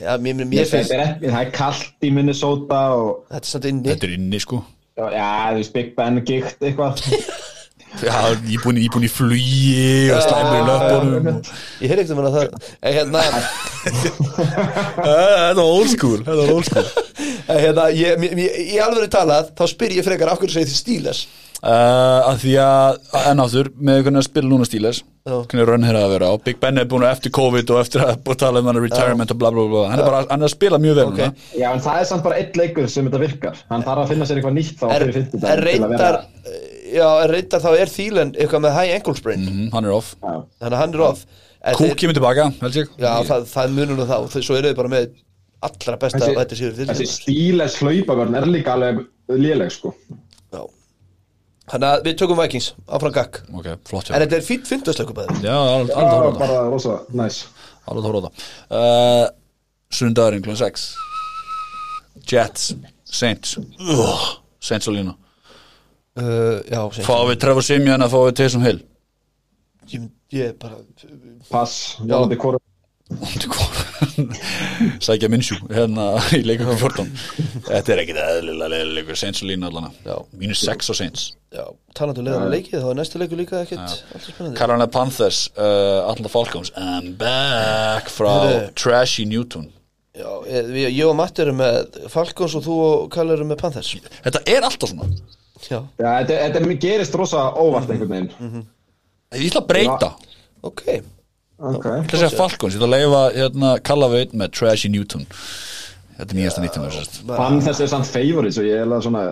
já, 0.00 0.16
mér, 0.20 0.34
mér, 0.42 0.46
mér 0.52 0.68
finnst, 0.70 0.92
Það 0.92 1.24
er, 1.24 1.40
er 1.40 1.50
kallt 1.56 2.04
í 2.04 2.12
Minnesota 2.12 2.80
og 2.96 3.26
þetta 3.32 3.60
er 3.64 3.68
inni. 3.72 3.88
Þetta 3.92 4.06
er 4.10 4.16
inni 4.18 4.40
sko. 4.44 4.62
Já, 4.96 5.28
þú 5.52 5.60
veist, 5.60 5.72
Big 5.76 5.92
Ben 5.96 6.22
gikt 6.24 6.62
eitthvað. 6.64 7.02
Já, 7.96 8.12
ég 8.44 8.58
er 8.58 8.60
búin, 8.60 8.76
er 8.82 8.90
búin 8.92 9.06
í 9.06 9.08
flugi 9.08 10.10
og 10.12 10.18
slæmur 10.20 10.56
í 10.58 10.64
löpunum 10.68 11.28
og- 11.30 11.50
ég 11.80 11.88
heyrði 11.88 12.02
ekkert 12.02 12.12
um 12.12 12.20
hana 12.20 12.32
það 12.34 12.46
hérna, 12.92 13.22
Þetta 14.36 15.54
var 15.56 15.62
old 15.64 15.88
school 15.94 16.18
Þetta 16.20 16.36
var 16.42 16.52
old 16.52 16.68
school 16.68 16.86
hérna 17.48 17.88
ég, 17.96 18.18
mér, 18.20 18.38
í 18.60 18.78
alveg 18.82 19.10
talað, 19.12 19.50
þá 19.56 19.64
spyr 19.72 19.96
ég 19.98 20.06
frekar 20.06 20.32
af 20.32 20.40
hverju 20.40 20.52
segir 20.56 20.68
þið 20.70 20.80
stíles 20.82 21.20
uh, 21.62 22.28
að 22.30 22.40
Því 22.44 22.54
að 22.60 22.98
enn 23.30 23.42
áttur 23.44 23.70
Með 23.80 24.02
hvernig 24.04 24.20
að 24.20 24.26
spila 24.28 24.50
núna 24.50 24.66
stíles. 24.68 24.98
Hvernig 25.26 25.66
rönn 25.66 25.82
þeirra 25.82 26.02
að 26.06 26.12
vera. 26.12 26.26
Á 26.30 26.34
Big 26.46 26.58
Ben 26.62 26.78
er 26.78 26.84
búin 26.86 27.02
að 27.02 27.16
eftir 27.16 27.32
COVID 27.34 27.72
Og 27.74 27.80
eftir 27.80 28.04
að 28.04 28.20
búin 28.22 28.36
að 28.36 28.42
tala 28.44 28.60
um 28.62 28.68
hann 28.70 28.78
retirement 28.84 29.32
og 29.34 29.40
bla 29.40 29.50
bla 29.54 29.64
bla. 29.72 29.80
Hann 29.90 30.02
er 30.02 30.06
bara 30.06 30.20
hann 30.28 30.44
er 30.44 30.46
að 30.50 30.52
spila 30.52 30.78
mjög 30.82 30.98
vel 31.00 31.06
Ok. 31.08 31.16
núna. 31.16 31.48
Já, 31.56 31.66
en 31.72 31.82
það 31.88 32.02
er 32.02 32.06
samt 32.12 32.22
bara 32.28 32.38
einn 32.42 32.60
leikur 32.60 32.86
sem 32.92 33.08
þetta 33.08 33.22
virkar. 33.24 33.58
Hann 33.72 33.86
þarf 33.88 34.04
að 34.04 34.12
finna 34.12 34.28
sér 34.28 34.38
eitthvað 34.42 34.56
nýtt 34.60 34.78
þá 34.78 34.86
er, 34.92 35.06
er 35.08 35.50
að 35.56 35.64
reyndar 35.66 36.20
já, 36.92 37.08
er 37.24 37.34
reyndar 37.34 37.64
þá 37.64 37.70
er 37.80 37.92
Þílen 37.96 38.32
eitthvað 38.36 38.64
með 38.68 38.76
high 38.78 38.94
ankle 39.00 39.16
sprain. 39.18 39.48
Mhm, 39.48 39.68
Hann 39.74 39.88
er 39.90 39.96
off. 39.96 40.14
Að 40.22 40.78
hann 40.78 40.94
er 40.94 41.06
off. 41.08 41.26
Kúk 41.74 41.96
kemur 41.98 42.14
tilbaka, 42.14 42.50
held 42.60 42.76
ég. 42.78 42.90
Já, 43.00 43.10
það, 43.26 43.48
það 43.50 43.72
munur 43.74 43.96
nú 43.98 44.04
þá. 44.06 44.18
Svo 44.38 44.54
eru 44.60 44.70
þau 44.70 44.78
bara 44.84 44.92
með 44.92 45.08
allra 45.62 45.96
besta 45.96 46.18
Þessi- 46.18 46.36
þetta 46.36 46.56
séu 46.58 46.70
Þessi 46.72 46.94
fyrir 46.96 47.12
stíles 47.12 47.76
hlaupavörn 47.80 48.34
er 48.36 48.46
líka 48.46 48.72
alveg 48.76 49.04
léleg 49.28 49.70
sko. 49.72 49.94
Já. 50.52 50.62
Þannig 51.70 51.88
að 51.88 52.04
við 52.06 52.18
tökum 52.20 52.38
Vikings 52.38 52.68
áfram 52.86 53.12
gakk 53.16 53.40
Ok, 53.54 53.66
flott 53.88 54.10
En 54.10 54.20
já 54.20 54.26
þetta 54.26 54.36
er 54.36 54.44
fýtt 54.46 54.68
fyndasleiku 54.70 55.14
bæði. 55.16 55.40
Já, 55.42 55.56
alveg 55.56 55.90
Það. 55.96 56.38
bara 56.38 56.60
rosa 56.70 56.98
næs 57.12 57.40
Alveg 57.86 58.04
tóra 58.06 58.30
uh, 58.70 59.28
Sundagurinn 59.90 60.42
klun 60.42 60.56
6 60.58 60.86
Jets 62.30 62.74
Saints. 63.06 63.56
Saints 64.60 64.86
á 64.88 64.90
línu 64.90 65.12
uh, 66.18 66.60
Já, 66.70 66.80
Fáum 67.06 67.28
við 67.30 67.40
Trevor 67.42 67.62
Simeon 67.66 68.02
að 68.02 68.14
fáum 68.14 68.28
við 68.30 68.36
Taysom 68.40 68.64
Hill? 68.66 68.80
Ég, 69.90 70.06
ég 70.34 70.54
bara 70.58 70.78
Pass, 71.50 71.96
Jólandi 72.02 72.38
Kóru 72.38 72.58
Sækja 75.06 75.28
minnsjú 75.32 75.56
hérna 75.70 76.06
í 76.36 76.42
leikum 76.46 76.70
14 76.78 77.06
Þetta 77.66 77.94
er 77.94 78.02
ekkit 78.02 78.20
eðlilega 78.22 78.80
leikur 78.96 79.18
Saints 79.18 79.42
á 79.42 79.44
línu 79.48 79.68
allana 79.70 79.90
Já. 80.06 80.16
Mínus 80.36 80.62
6 80.66 80.90
á 80.92 80.94
Saints. 80.98 81.24
Já, 81.56 81.64
talandi 81.96 82.20
um 82.22 82.26
leiðan 82.28 82.50
leikið 82.52 82.82
þá 82.82 82.88
er 82.90 82.98
næstu 82.98 83.20
leiku 83.22 83.38
líka 83.38 83.62
spennandi. 83.66 84.56
Carolina 84.58 84.88
Panthers 84.92 85.40
uh, 85.56 86.10
Atlanta 86.10 86.32
Falcons 86.32 86.72
I'm 86.76 87.14
back 87.20 88.10
frá. 88.12 88.34
Trashy 88.76 89.24
Newton. 89.28 89.70
Já, 90.16 90.28
ég, 90.48 90.70
við- 90.72 90.92
ég 90.96 91.08
og 91.10 91.16
Matti 91.18 91.44
erum 91.44 91.58
með 91.60 91.98
Falcons 92.12 92.54
og 92.58 92.64
þú 92.66 92.76
og 92.84 93.08
Kalle 93.12 93.36
erum 93.36 93.50
með 93.52 93.60
Panthers. 93.64 93.94
Þetta 94.24 94.44
er 94.48 94.64
alltaf 94.68 94.92
svona. 94.92 95.08
Já, 95.66 95.80
Já, 95.98 96.08
þetta, 96.20 96.40
þetta 96.46 96.78
gerist 96.84 97.16
rosa 97.16 97.48
óvart 97.56 97.90
einhvern 97.92 98.12
veginn. 98.14 98.64
Ég 99.36 99.48
ætla 99.50 99.62
að 99.64 99.70
breyta. 99.72 100.10
Ok 100.66 100.84
Ok. 101.56 101.86
Ég 101.86 102.02
ætla 102.04 102.18
að 102.18 102.22
segja 102.26 102.32
Falcons, 102.36 102.74
ég 102.76 102.82
ætla 102.82 102.88
að 102.90 102.94
leifa 102.96 103.22
hérna, 103.36 103.70
Kalla 103.86 104.08
veit 104.12 104.34
með 104.36 104.50
Trashy 104.58 104.90
Newton. 104.92 105.24
Þetta 106.16 106.32
er 106.32 106.38
nýjasta 106.40 106.64
nýttum. 106.64 106.84
Fann 107.36 107.62
þessi 107.64 107.84
er 107.86 107.90
samt 107.92 108.08
favorite 108.08 108.52
svo 108.56 108.64
ég 108.64 108.76
er 108.80 108.84
alveg 108.86 109.02
svona 109.04 109.22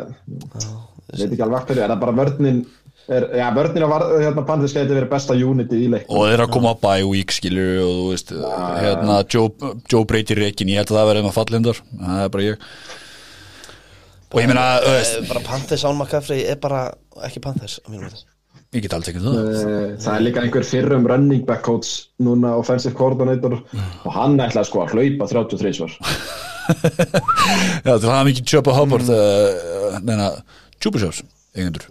veit 1.15 1.31
ekki 1.31 1.45
alveg 1.45 1.69
hverju, 1.69 1.85
er 1.85 1.93
það 1.93 2.01
bara 2.03 2.15
vörnin 2.19 2.59
er, 3.09 3.27
já, 3.37 3.45
vörnin 3.57 3.85
á 3.85 3.89
hérna 4.25 4.45
Panthers 4.49 4.73
gæti 4.77 4.97
verið 4.97 5.11
besta 5.13 5.37
unity 5.37 5.81
í 5.85 5.89
leik 5.93 6.09
og 6.09 6.25
þeir 6.25 6.35
eru 6.39 6.47
að 6.47 6.53
koma 6.57 6.73
á 6.77 6.97
week 7.09 7.33
skilur 7.37 7.73
og 7.85 7.95
þú 8.01 8.05
veist 8.11 8.33
hérna, 8.81 9.19
Joe, 9.29 9.73
Joe 9.93 10.05
Brady 10.09 10.37
reikin, 10.41 10.73
ég 10.73 10.81
held 10.81 10.93
að 10.93 10.99
það 11.01 11.09
verði 11.13 11.25
með 11.29 11.37
fallindar 11.39 11.81
það 11.93 12.23
er 12.25 12.33
bara 12.37 12.47
ég. 12.49 12.69
Og 14.35 14.41
ég 14.43 14.49
meina, 14.51 14.65
þú 14.83 14.95
veist, 14.97 15.19
Eh, 15.21 15.27
Bara 15.31 15.45
Panthers 15.47 15.85
án 15.87 15.97
McCaffrey 16.01 16.45
er 16.51 16.57
bara 16.61 16.81
ekki 17.29 17.41
Panthers 17.45 17.79
á 17.85 17.89
mínum 17.93 18.09
veit 18.09 18.25
ég 18.75 18.83
get 18.85 18.95
alls 18.97 19.09
ekki 19.11 19.23
það. 19.23 19.37
Eh, 19.41 19.91
Það 20.05 20.15
er 20.19 20.25
líka 20.27 20.43
einhver 20.45 20.67
fyrrum 20.69 21.07
running 21.11 21.45
back 21.49 21.63
coach 21.67 21.91
núna 22.23 22.55
offensive 22.59 22.95
coordinator 22.99 23.57
og 23.63 24.11
hann 24.17 24.37
ætlaði 24.43 24.69
sko 24.71 24.83
að 24.85 24.95
hlaupa 24.97 25.31
33 25.31 25.75
svar 25.79 25.95
já, 27.85 27.93
þú 28.01 28.09
hafa 28.09 28.23
mikið 28.29 28.47
Chubba 28.49 28.73
Hubbard 28.77 29.11
uh, 29.13 29.99
neina, 30.01 30.31
Chubishops 30.81 31.21
eigendur, 31.55 31.85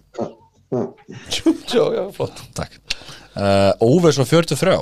Já, 0.74 1.84
já, 1.94 2.04
flott 2.16 2.40
takk. 2.58 2.74
Uh, 3.38 3.70
Óves 3.86 4.18
var 4.18 4.26
43 4.26 4.74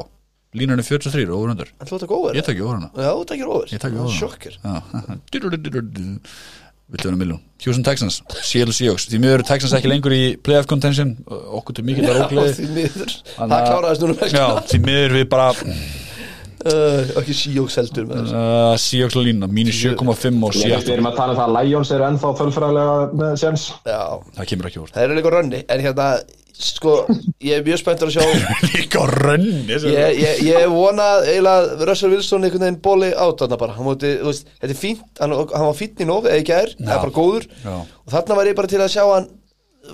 línan 0.56 0.80
er 0.80 0.88
43, 0.88 1.26
over 1.32 1.52
under. 1.54 1.70
En 1.80 1.88
þú 1.88 1.96
ert 1.98 2.04
að 2.06 2.10
góður 2.12 2.38
ég 2.40 2.44
takk 2.48 2.58
ég 2.60 2.66
over 2.66 2.80
hana. 2.80 2.90
Já, 2.96 3.12
þú 3.16 3.28
takkir 3.30 3.52
over. 3.52 3.68
Ég 3.72 3.80
takk 3.84 3.94
over 3.96 4.08
hana. 4.08 4.18
Sjokkir 4.18 4.58
Já. 4.60 4.74
Viltu 6.92 7.08
vera 7.08 7.18
miljón 7.20 7.40
Houston 7.64 7.84
Texans, 7.86 8.22
Seattle 8.42 8.74
Seahawks. 8.74 9.06
Því 9.12 9.20
miður 9.22 9.36
eru 9.40 9.46
Texans 9.48 9.74
ekki 9.78 9.90
lengur 9.92 10.16
í 10.16 10.22
playoff 10.44 10.66
contention. 10.68 11.12
Okkur 11.30 11.76
til 11.78 11.86
mikið 11.86 12.08
Já, 12.10 12.16
ógleði. 12.26 12.66
Það 13.38 13.54
að- 13.58 13.68
kláraðist 13.70 14.02
núna 14.02 14.30
Já, 14.34 14.48
því 14.72 14.80
miður 14.88 15.16
við 15.20 15.28
bara 15.30 15.52
uh, 16.66 17.14
Ekki 17.22 17.36
síjóks 17.38 17.78
heldur 17.80 18.10
uh, 18.12 18.76
Seahawks 18.82 19.18
og 19.20 19.26
lína, 19.28 19.50
mínus 19.52 19.80
7,5 19.82 20.02
og 20.04 20.54
veist, 20.56 20.86
við 20.88 20.94
erum 20.98 21.10
að 21.12 21.18
tala 21.20 21.34
um 21.36 21.40
það 21.40 21.48
að 21.48 21.56
Lions 21.70 21.92
eru 21.96 22.08
ennþá 22.10 22.32
tölfræðilega 22.42 22.94
með 23.22 23.34
séns. 23.42 23.66
Já, 23.88 24.02
Það 24.38 24.50
kemur 24.54 24.70
ekki 24.72 24.82
úr. 24.84 24.94
Það 24.94 25.08
eru 25.08 25.18
líka 25.20 25.34
rönni 25.36 25.62
En 25.72 25.84
hérna, 25.86 26.08
sko 26.62 26.96
Ég 27.42 27.58
er 27.58 27.66
mjög 27.66 27.82
spenntur 27.82 28.12
að 28.12 28.18
sjá 28.20 28.48
Líka 28.76 29.06
rönni 29.10 29.80
Ég, 29.82 30.22
ég, 30.22 30.42
ég 30.52 30.68
vona 30.72 31.10
eiginlega 31.26 31.58
að 31.66 31.86
Russell 31.90 32.14
Wilson 32.14 32.46
einhvern 32.48 32.68
veginn 32.68 32.82
bóli 32.86 33.12
át 33.16 33.42
þarna 33.42 33.60
bara. 33.62 33.78
Móti, 33.82 34.14
veist, 34.26 34.50
þetta 34.62 34.74
er 34.76 34.82
fínt, 34.82 35.06
hann, 35.22 35.36
hann 35.42 35.68
var 35.72 35.78
fínt 35.80 36.02
í 36.04 36.08
nóg 36.10 36.30
eða 36.30 36.40
ekki 36.44 36.58
er, 36.60 36.74
það 36.80 36.96
er 36.98 37.04
bara 37.08 37.16
góður. 37.18 37.48
Já. 37.66 37.76
og 37.82 38.14
þarna 38.16 38.38
var 38.42 38.52
ég 38.52 38.58
bara 38.62 38.72
til 38.72 38.82
að 38.84 38.94
sjá 38.94 39.04
hann 39.10 39.30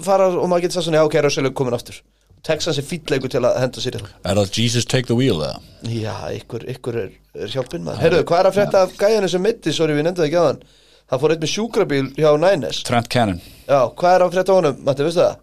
fara 0.04 0.28
og 0.36 0.48
maður 0.52 0.66
getur 0.68 0.78
sagt 0.82 0.90
svona, 0.90 1.00
já 1.00 1.08
ok, 1.08 1.16
Russell 1.24 1.48
er 1.48 1.54
komin 1.56 1.76
aftur 1.78 2.02
Texans 2.48 2.78
er 2.80 2.86
fínt 2.88 3.12
leikur 3.12 3.32
til 3.34 3.42
að 3.44 3.58
henda 3.60 3.82
sér 3.84 3.98
í 3.98 4.02
það. 4.02 4.12
Er 4.32 4.40
það 4.40 4.60
Jesus 4.62 4.86
take 4.88 5.08
the 5.10 5.16
wheel 5.18 5.42
eða? 5.44 5.58
Já, 5.92 6.14
ykkur, 6.38 6.64
ykkur 6.74 7.00
er, 7.04 7.10
er 7.36 7.52
hjálpinn 7.52 7.84
maður. 7.84 8.00
Herðu, 8.06 8.22
hvað 8.30 8.40
er 8.44 8.50
að 8.52 8.56
frétta 8.58 8.84
af 8.88 8.94
gæjanu 9.02 9.30
sem 9.34 9.44
mitti, 9.44 9.74
sorry, 9.76 9.98
við 9.98 10.08
nefndum 10.08 10.24
það 10.24 10.30
ekki 10.32 10.40
aðan 10.44 10.62
Það 11.08 11.22
fór 11.24 11.32
eitt 11.34 11.44
með 11.44 11.52
sjúkrabíl 11.54 12.08
hjá 12.18 12.30
Nines 12.44 12.80
Trent 12.88 13.08
Cannon. 13.12 13.38
Já, 13.68 13.78
hvað 14.00 14.16
er 14.18 14.24
að 14.26 14.34
frétta 14.34 14.52
af 14.52 14.58
honum, 14.60 14.80
Matti, 14.88 15.06
veistu 15.08 15.22
það? 15.24 15.38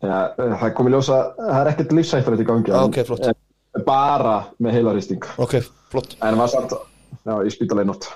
Já, 0.00 0.16
eh, 0.44 0.56
það 0.60 0.74
kom 0.76 0.88
í 0.90 0.92
ljósa, 0.92 1.20
það 1.38 1.60
er 1.60 1.70
ekkert 1.72 1.94
lífsættur 1.96 2.36
í 2.36 2.46
gangi 2.50 2.72
en- 2.72 2.82
ok, 2.88 2.98
flott. 3.08 3.28
en 3.30 3.84
Bara 3.86 4.34
með 4.60 4.76
heilarýsting 4.76 5.24
Ok, 5.38 5.54
flott. 5.92 6.16
En 6.20 6.36
var 6.36 6.48
samt, 6.52 6.72
já, 7.24 7.32
í 7.44 7.52
spítalegi 7.52 7.88
nótt 7.88 8.08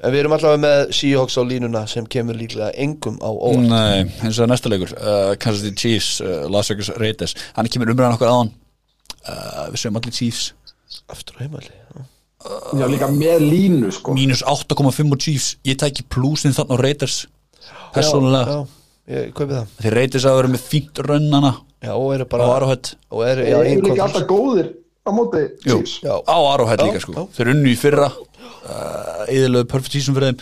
En 0.00 0.12
við 0.14 0.22
erum 0.22 0.34
allavega 0.36 0.62
með 0.62 0.82
Seahawks 0.98 1.36
á 1.38 1.42
línuna 1.46 1.84
sem 1.90 2.06
kemur 2.10 2.38
líklega 2.38 2.72
engum 2.80 3.16
á 3.20 3.30
óvart. 3.30 3.68
Nei, 3.70 4.04
eins 4.24 4.40
og 4.40 4.50
næsta 4.50 4.72
leikur 4.72 4.94
uh, 4.96 5.34
Kansas 5.40 5.64
City 5.64 5.76
Chiefs, 5.80 6.18
uh, 6.24 6.44
Las 6.52 6.72
Vegas 6.72 6.90
Raiders. 7.00 7.36
Hann 7.58 7.70
kemur 7.72 7.92
umræðan 7.92 8.18
okkur 8.18 8.30
aðan 8.30 8.52
uh, 9.28 9.66
Við 9.72 9.80
segjum 9.82 10.00
allir 10.00 10.16
Chiefs. 10.16 10.50
Aftur 11.10 11.38
á 11.38 11.44
heimalli 11.44 11.72
já. 11.72 12.06
Já, 12.44 12.84
líka 12.92 13.08
með 13.08 13.46
línu, 13.48 13.90
sko. 13.96 14.12
Mínus 14.16 14.42
8,5 14.44 15.14
og 15.16 15.20
Chiefs. 15.20 15.54
Ég 15.64 15.78
tæki 15.80 16.04
plusinn 16.12 16.52
þarna 16.56 16.76
á 16.76 16.82
Raiders 16.84 17.22
já, 18.44 18.58
ég 19.14 19.34
kaupi 19.36 19.54
það. 19.54 19.76
Þeir 19.80 19.96
Raiders 19.98 20.26
að 20.28 20.38
vera 20.40 20.52
með 20.54 20.64
fínt 20.68 21.00
rönnana. 21.08 21.52
Já, 21.84 21.92
og 21.94 22.14
eru 22.16 22.26
bara 22.30 22.48
Og 23.12 23.22
eru, 23.26 23.44
Þeir 23.44 23.52
já, 23.52 23.58
eru 23.60 23.84
líka 23.88 24.06
alltaf 24.06 24.26
góðir 24.28 24.70
á 25.04 25.10
móti 25.12 25.42
Chiefs. 25.64 25.98
Á 26.04 26.36
Arrowhead 26.52 26.80
líka 26.86 27.00
sko. 27.04 27.12
Já. 27.16 27.24
Þeir 27.38 27.50
unnu 27.54 27.72
í 27.72 27.76
fyrra. 27.78 28.08
Uh, 28.64 29.24
Eðilegu 29.28 29.68
perfect 29.68 29.92
season 29.98 30.16
fyrir 30.16 30.32
þeim. 30.32 30.38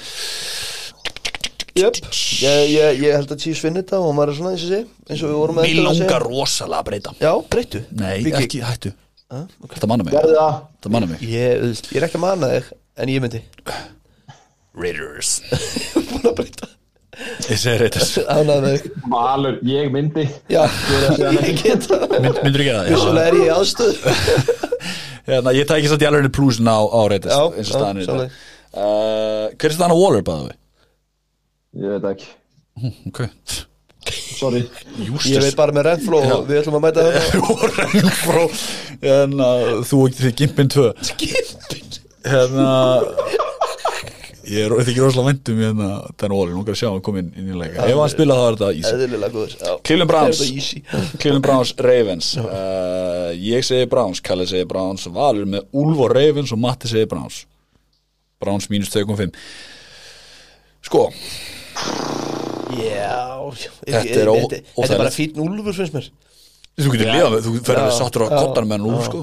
Jöp, 1.72 1.96
ég, 2.44 2.58
ég, 2.68 2.98
ég 3.00 3.14
held 3.16 3.30
að 3.32 3.40
Chiefs 3.46 3.62
vinni 3.64 3.80
þetta 3.80 3.98
og 4.04 4.12
maður 4.14 4.34
er 4.34 4.36
svona 4.38 4.50
eins 4.52 4.64
og 4.66 4.72
sé 4.74 4.80
eins 5.08 5.22
og 5.24 5.30
við 5.30 5.38
vorum 5.40 5.56
með 5.56 5.64
Mér 5.64 5.70
þetta 5.78 5.88
að 5.88 5.96
segja. 5.96 6.08
langar 6.10 6.26
rosalega 6.28 6.82
að 6.82 6.88
breyta. 6.90 7.14
Já, 7.22 7.32
breyttu. 7.54 7.80
Nei, 7.96 8.18
Viki. 8.26 8.42
ekki, 8.42 8.60
hættu. 8.66 8.92
Ah. 9.32 9.46
Þetta 9.72 9.88
manna 9.88 10.04
mig. 10.04 10.12
Gerði 10.12 10.36
það. 10.36 10.58
Þetta 10.76 10.92
manna 10.92 11.08
mig. 11.14 11.22
Ég, 11.24 11.64
ég 11.72 11.96
er 12.02 12.06
ekki 12.10 12.20
að 12.20 12.24
mana 12.26 12.50
þig 12.52 12.70
En 13.00 13.08
ég 13.08 13.22
myndi. 13.24 13.40
Raiders. 14.76 15.30
Búin 16.12 16.28
að 16.28 16.36
breyta 16.42 16.68
Ég 17.12 17.58
segi 17.60 17.76
Raiders 17.76 18.12
Ánægð 18.24 18.62
með 18.64 18.74
þig. 18.78 18.92
Valur, 19.12 19.56
ég 19.68 19.90
myndi. 19.92 20.22
Já, 20.48 20.62
ég 21.20 21.58
get 21.60 21.84
það. 21.84 22.04
Mynd, 22.14 22.38
Myndur 22.46 22.62
ekki 22.64 22.72
það? 22.72 22.86
Já. 22.86 22.94
Vissulega 22.94 23.26
er 23.28 23.36
ég 23.36 23.44
í 23.44 23.50
aðstöð 23.52 23.94
Hérna, 25.28 25.52
ég 25.54 25.68
tæki 25.68 25.90
samt 25.92 26.02
í 26.02 26.08
alveg 26.08 26.30
plúsin 26.34 26.70
á, 26.72 26.78
á 26.80 27.00
Raiders 27.12 27.36
Já, 27.36 27.42
eins 27.52 27.68
og 27.68 27.76
staðan 27.76 28.00
er 28.00 28.08
þetta 28.08 28.24
uh, 28.24 29.44
Hver 29.52 29.68
er 29.68 29.76
staðan 29.76 29.92
á 29.92 29.98
Waller 30.00 30.24
bæðu 30.30 30.48
við? 30.48 30.56
Ég 31.82 31.92
veit 31.92 32.08
ekki, 32.14 32.32
Ok. 33.12 33.20
Sorry. 34.32 34.64
Ég 35.28 35.44
veit 35.44 35.54
bara 35.60 35.76
með 35.76 35.86
Renfró 35.90 36.18
og 36.24 36.48
við 36.48 36.62
ætlum 36.62 36.80
að 36.80 36.86
mæta 36.88 37.04
þetta 37.12 38.16
Frá 38.24 38.42
hérna, 39.04 39.50
Þú 39.86 40.00
og 40.08 40.16
þið 40.18 40.34
gimpin 40.40 40.72
2 40.72 40.88
Hérna 42.32 42.66
Ég 44.50 44.64
er 44.66 44.72
þykir 44.82 45.04
rosalega 45.06 45.28
vendum 45.30 45.58
hérna 45.62 45.88
Den 46.18 46.32
Waller, 46.34 46.54
nú 46.56 46.64
kan 46.66 46.74
að 46.74 46.80
sjá 46.80 46.88
hann 46.90 47.02
komin 47.06 47.28
inn 47.38 47.50
í 47.52 47.58
leika 47.60 47.84
Ef 47.86 47.98
hann 48.00 48.10
spila 48.10 48.34
þá 48.38 48.42
er 48.48 48.56
þetta 48.58 48.70
easy. 48.74 48.92
Cleveland 49.86 50.10
Browns? 50.10 50.40
Cleveland 51.22 51.44
Browns 51.46 51.74
Ravens. 51.78 52.30
Uh, 52.42 53.30
Ég 53.38 53.62
segi 53.68 53.86
Browns, 53.92 54.20
Kalli 54.24 54.46
segi 54.50 54.66
Browns 54.68 55.06
Valur 55.14 55.46
með 55.46 55.68
Úlf 55.78 56.02
og 56.06 56.14
Ravens 56.16 56.50
og 56.56 56.58
Matti 56.64 56.90
segi 56.90 57.06
Browns. 57.12 57.44
Browns 58.42 58.66
mínus 58.72 58.90
2.5 58.90 59.30
Sko, 60.82 61.04
Já 62.74 63.52
Þetta 63.86 64.18
er 64.24 64.30
ó- 64.32 64.48
Þetta 64.50 64.88
er 64.88 64.98
bara 64.98 65.12
finnst 65.14 65.94
mér. 65.94 66.08
Þú 66.80 66.90
getur 66.96 67.10
lifað 67.12 67.32
með 67.36 67.46
Þú 67.46 67.52
ferður 67.68 67.86
Já, 67.86 67.96
sáttur 68.00 68.24
á 68.26 68.28
kottan 68.32 68.66
með 68.66 68.78
hann 68.80 68.88
Úlf 68.90 69.06
sko 69.06 69.22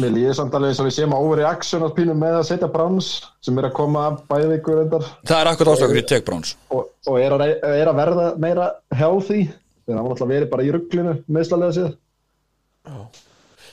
Mér 0.00 0.12
líður 0.14 0.36
samt 0.38 0.54
alveg 0.56 0.76
svo 0.76 0.86
við 0.86 0.94
séum 0.96 1.12
að 1.12 1.24
overreaction 1.26 1.82
á 1.84 1.88
pínum 1.92 2.20
með 2.20 2.38
að 2.38 2.46
setja 2.48 2.68
Browns 2.72 3.08
sem 3.44 3.58
er 3.60 3.68
að 3.68 3.74
koma 3.76 4.04
bæði 4.30 4.46
vikur 4.54 4.80
endar 4.84 5.04
Það 5.28 5.40
er 5.40 5.50
akkur 5.50 5.70
ástakur 5.74 6.00
í 6.00 6.04
tek 6.08 6.24
Browns 6.28 6.54
og, 6.72 6.86
og 7.10 7.18
er, 7.20 7.34
að, 7.36 7.44
er 7.68 7.90
að 7.90 7.98
verða 7.98 8.28
meira 8.40 8.70
healthy 8.96 9.42
þegar 9.50 9.98
hann 9.98 10.06
var 10.06 10.14
alltaf 10.14 10.32
verið 10.32 10.50
bara 10.54 10.64
í 10.64 10.72
rugglinu 10.72 11.14
meðslalega 11.28 11.76
séð. 11.76 11.92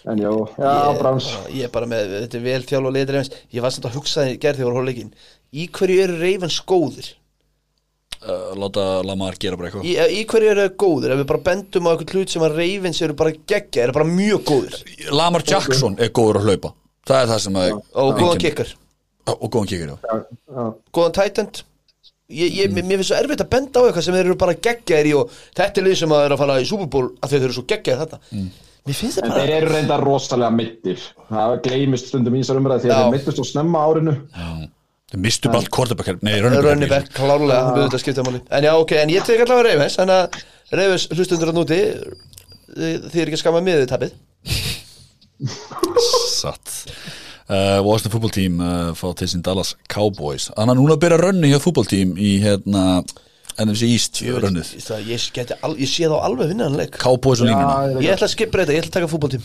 En 0.10 0.20
já, 0.22 0.30
já, 0.60 0.74
Browns 1.00 1.30
Ég 1.52 1.68
er 1.68 1.72
bara 1.74 1.88
með, 1.90 2.14
þetta 2.24 2.38
er 2.40 2.44
vel 2.46 2.62
þjálf 2.68 2.88
og 2.88 2.94
liður 2.96 3.16
Ravens 3.18 3.32
Ég 3.52 3.64
var 3.66 3.74
samt 3.76 3.88
að 3.90 3.98
hugsa 4.00 4.24
því 4.28 4.36
gerð 4.40 4.62
þegar 4.62 4.68
ég 4.68 4.70
var 4.70 4.80
hóleikin 4.80 5.10
Í 5.52 5.66
hverju 5.76 6.04
eru 6.06 6.20
Ravens 6.22 6.60
góðir? 6.70 7.10
Uh, 8.26 8.52
Láta 8.60 8.86
Lamar 9.08 9.38
gera 9.40 9.58
bara 9.60 9.70
eitthvað. 9.70 9.86
Í, 9.88 9.94
í 10.20 10.26
hverju 10.30 10.52
eru 10.54 10.66
þeir 10.66 10.76
góðir? 10.84 11.14
Ef 11.16 11.22
við 11.24 11.30
bara 11.32 11.44
bendum 11.50 11.88
á 11.88 11.90
eitthvað 11.94 12.14
hlut 12.18 12.34
sem 12.36 12.46
að 12.48 12.58
Ravens 12.60 13.02
eru 13.06 13.16
bara 13.24 13.34
geggja 13.54 13.86
Eru 13.88 13.96
bara 14.00 14.10
mjög 14.10 14.44
góðir? 14.50 14.78
Lamar 15.16 15.46
Jackson 15.48 15.98
er 16.00 16.12
góður 16.16 16.42
að 16.42 16.50
hlaupa. 16.52 16.74
Það 17.10 17.24
er 17.24 17.32
það 17.34 17.42
sem 17.48 17.60
að 17.64 17.74
Og 18.04 18.14
góðan 18.20 18.44
kikkar 18.46 18.76
Og 19.30 19.50
góðan 19.54 19.68
kikkar, 19.72 19.90
já. 19.90 19.98
Já, 20.10 20.40
já. 20.56 20.64
Góðan 20.98 21.18
tight 21.20 21.42
end. 21.44 21.60
Ég, 22.30 22.52
ég, 22.60 22.74
mér 22.74 22.86
mér 22.86 23.00
finnst 23.02 23.10
svo 23.10 23.18
erfitt 23.18 23.42
að 23.42 23.48
benda 23.50 23.82
á 23.82 23.84
eitthvað 23.90 24.04
sem 24.06 24.14
þeir 24.14 24.28
eru 24.28 24.36
bara 24.38 24.54
geggjaðir 24.54 25.08
í 25.10 25.14
og 25.18 25.32
þetta 25.58 25.82
er 25.82 25.86
lið 25.88 25.96
sem 25.98 26.12
að 26.14 26.26
er 26.28 26.34
að 26.36 26.42
fara 26.44 26.58
í 26.62 26.68
Super 26.70 26.90
Bowl 26.94 27.08
að 27.26 27.32
þeir 27.34 27.46
eru 27.48 27.56
svo 27.56 27.64
geggjaðir 27.72 28.04
þetta 28.04 28.20
Mér 28.86 28.98
finnst 29.00 29.18
það 29.18 29.26
En 29.26 29.34
bara 29.34 29.46
þeir 29.48 29.54
eru 29.56 29.72
reynda 29.74 29.98
rosalega 30.04 30.52
mittir 30.54 31.08
Það 31.32 31.54
gleymist 31.66 32.12
stundum 32.12 32.38
í 32.38 32.44
þessar 32.44 32.60
umræði 32.62 32.84
því 32.86 32.92
að 32.92 32.94
Já. 32.94 33.00
þeir 33.02 33.16
mittust 33.16 33.42
á 33.42 33.46
snemma 33.50 33.82
árinu 33.90 34.14
Þau 35.10 35.20
mistu 35.24 35.50
allt 35.50 35.72
quarterback 35.74 36.22
Nei, 36.22 36.36
back, 36.86 37.10
klárlega, 37.16 37.64
hann 37.66 37.78
við 37.78 37.86
þetta 37.88 38.02
skipta 38.04 38.26
máli. 38.28 38.42
En 38.54 38.68
já, 38.68 38.74
ok, 38.78 38.92
en 39.02 39.14
ég 39.14 39.26
tek 39.26 39.42
allavega 39.46 39.72
Ravens 39.72 39.98
Þannig 39.98 40.20
að 40.20 40.42
Ravens 40.80 41.08
hlustundur 41.16 41.54
að 41.54 41.58
núti 41.58 41.80
Þið 42.70 43.16
er 43.24 43.30
ekki 43.32 43.40
að 43.40 43.42
skama 43.42 43.62
miðið 43.66 43.88
tapið. 43.90 44.12
Satt. 46.36 46.76
Uh, 47.50 47.80
Washington 47.82 48.14
Football 48.14 48.34
Team 48.36 48.60
uh, 48.62 48.92
fá 48.94 49.08
til 49.18 49.30
sín 49.32 49.42
Dallas 49.46 49.74
Cowboys. 49.90 50.52
Þannig 50.54 50.76
að 50.76 50.82
núna 50.84 50.98
byrja 51.02 51.18
rönni 51.24 51.50
hjá 51.50 51.58
Football 51.64 51.90
Team 51.90 52.14
í 52.22 52.36
hérna 52.44 53.02
NFC 53.60 53.90
East 53.90 54.22
rönnið 54.22 54.70
Það, 54.86 55.08
ég, 55.10 55.26
geti 55.36 55.58
al, 55.66 55.74
ég 55.82 55.90
sé 55.90 56.08
þá 56.08 56.16
alveg 56.22 56.54
vinna 56.54 56.70
hann 56.70 56.78
leik. 56.80 56.94
Cowboys 57.02 57.42
og 57.44 57.50
línuna. 57.50 58.04
Ég 58.06 58.14
ætla 58.14 58.30
að 58.30 58.36
skipa 58.36 58.62
þetta, 58.62 58.76
ég 58.78 58.84
ætla 58.86 58.92
að 58.92 58.98
taka 59.00 59.10
fútboltím 59.12 59.44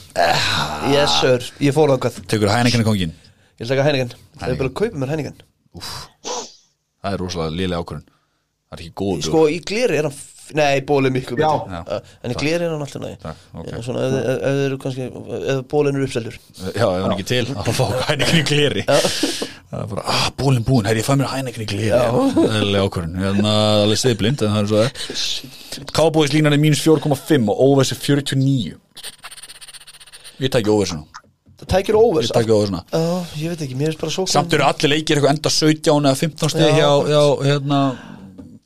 Yes 0.93 1.17
sir, 1.23 1.49
ég 1.65 1.75
fór 1.75 1.95
þákað 1.97 2.21
Tekur 2.31 2.53
Heineken 2.53 2.87
kongin 2.87 3.17
Ég 3.17 3.65
ætla 3.65 3.73
að 3.73 3.73
taka 3.73 3.89
Heineken. 3.89 4.15
Það 4.39 4.53
er 4.53 4.61
bara 4.61 4.71
að 4.71 4.79
kaupa 4.83 5.01
mér 5.01 5.15
Heineken 5.15 5.43
Það 5.81 7.13
er 7.13 7.21
rosalega 7.25 7.57
liðlega 7.59 7.83
ákvörðun. 7.85 8.07
Það 8.71 8.79
er 8.79 8.85
ekki 8.85 8.95
góð 9.01 9.27
Sko, 9.29 9.43
í 9.53 9.59
gleri 9.71 9.99
er 10.01 10.09
hann 10.11 10.23
Nei, 10.55 10.83
bólið 10.85 11.13
miklu 11.15 11.37
Já. 11.41 11.47
betur 11.49 11.95
Uh, 11.97 12.01
En 12.21 12.33
í 12.35 12.35
gleri 12.37 12.67
er 12.67 12.73
hann 12.75 12.83
alltaf 12.85 13.01
næg 13.01 13.15
Takk, 13.23 13.45
ok. 13.57 13.69
Svona, 13.87 14.03
ef 14.05 14.13
ef- 14.19 14.27
ef 14.35 14.57
þið 14.59 14.65
eru 14.67 14.79
kannski 14.83 15.05
Ef 15.55 15.61
bólinn 15.73 15.97
er 15.97 16.05
uppseldur. 16.05 16.37
Já, 16.77 16.85
ef 16.85 17.05
hann 17.07 17.15
ekki 17.15 17.27
til 17.31 17.47
að 17.55 17.71
fá 17.79 17.87
Heineken 18.11 18.41
í 18.41 18.45
gleri. 18.51 18.83
Það 18.85 19.79
er 19.81 19.89
bara, 19.95 20.05
ah, 20.13 20.27
bólinn 20.37 20.67
búinn 20.69 20.87
Herri, 20.91 21.01
ég 21.01 21.09
fæ 21.09 21.17
mér 21.17 21.31
Heineken 21.33 21.65
í 21.65 21.69
gleri. 21.71 21.89
Liðlega 21.95 22.85
ákvörðun. 22.91 23.17
Hérna, 23.25 23.55
alveg 23.87 24.03
stiðblind 24.03 24.45
En 24.45 24.53
það 24.53 24.61
er 24.61 24.71
svo 24.75 24.85
það 24.85 25.91
Cowboys 25.97 26.35
línan 26.37 26.53
er 26.59 26.61
mínus 26.63 26.85
4,5 26.85 27.49
og 27.55 27.65
Overs 27.71 27.95
er 27.97 28.03
49 28.05 28.77
Ég 30.45 30.53
tæki 30.53 30.71
Það 30.77 31.24
tækir 31.71 31.97
óvers 31.99 32.31
Ég 32.31 32.35
Já, 32.35 33.05
ég 33.41 33.49
veit 33.53 33.63
ekki, 33.67 33.77
mér 33.79 33.91
er 33.93 33.99
bara 34.01 34.13
svo 34.15 34.25
Samt 34.31 34.53
eru 34.57 34.65
allir 34.67 34.91
leikir 34.93 35.17
eitthvað 35.19 35.35
enda 35.37 35.51
17 35.53 35.91
eða 36.01 36.17
15 36.21 36.49
stið 36.55 36.69
Já. 36.69 36.75
hjá, 36.79 36.91
hjá 37.11 37.23
hérna, 37.49 37.79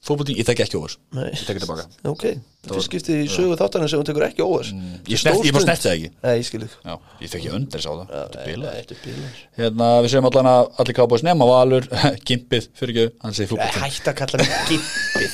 fótboltín, 0.08 0.38
ég 0.38 0.46
tek 0.48 0.60
ekki 0.64 0.78
óvers 0.78 0.94
Nei. 1.14 1.28
Ég 1.32 1.42
tek 1.48 1.58
tilbaka. 1.62 1.84
Ok, 2.08 2.24
það 2.64 2.72
fyrst 2.78 2.88
skipti 2.90 3.12
í 3.24 3.26
sögu 3.32 3.54
þáttanum 3.60 3.88
sem 3.90 3.98
hún 4.00 4.08
tekur 4.08 4.24
ekki 4.28 4.42
óvers 4.46 4.70
Ég, 4.72 5.18
snert, 5.20 5.44
ég 5.44 5.52
bara 5.56 5.64
snerti 5.66 5.84
það 5.88 5.96
ekki. 5.98 6.08
Nei, 6.24 6.34
ég 6.38 6.46
skil 6.48 6.62
ekki 6.66 6.76
Já, 6.84 6.94
ég 7.24 7.28
tek 7.34 7.42
ég 7.48 7.52
undir 7.58 7.80
sá 7.84 7.90
það. 7.90 8.06
Þetta 8.14 8.38
er. 8.38 8.46
Þetta 8.78 8.94
bílar 9.04 9.32
Hérna, 9.60 9.86
við 10.04 10.08
segjum 10.14 10.28
allan 10.30 10.50
að 10.54 10.62
allir 10.84 10.96
kábóðis 11.00 11.26
nema 11.28 11.44
Valur, 11.52 11.84
Gimpið, 12.30 12.64
fyrir 12.78 12.92
ekki 12.94 13.06
hann 13.26 13.34
segir 13.36 13.50
fótboltín 13.52 13.82
Hætt 13.84 14.06
að 14.08 14.18
kalla 14.22 14.36
mig 14.42 14.50
gippið 14.70 15.32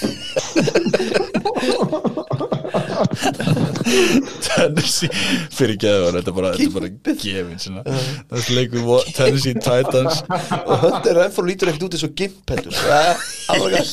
Tennessee, 3.84 5.10
fyrir 5.52 5.74
ekki 5.76 5.90
þetta 6.16 6.30
er 6.30 6.36
bara, 6.36 6.52
þetta 6.56 6.68
er 6.68 6.74
bara 6.76 6.90
gefin. 7.20 7.58
Þessi 8.32 8.56
leikur 8.58 8.84
vo- 8.86 9.02
Tennessee 9.16 9.54
Titans. 9.60 10.22
Og 10.64 10.84
höndir 10.86 11.20
ennfór 11.26 11.48
lítur 11.48 11.70
ekkert 11.72 11.86
út 11.88 11.96
eins 11.98 12.06
og 12.08 12.14
gimp 12.18 12.54
heldur. 12.54 12.78
Alveg 13.52 13.78
að 13.80 13.86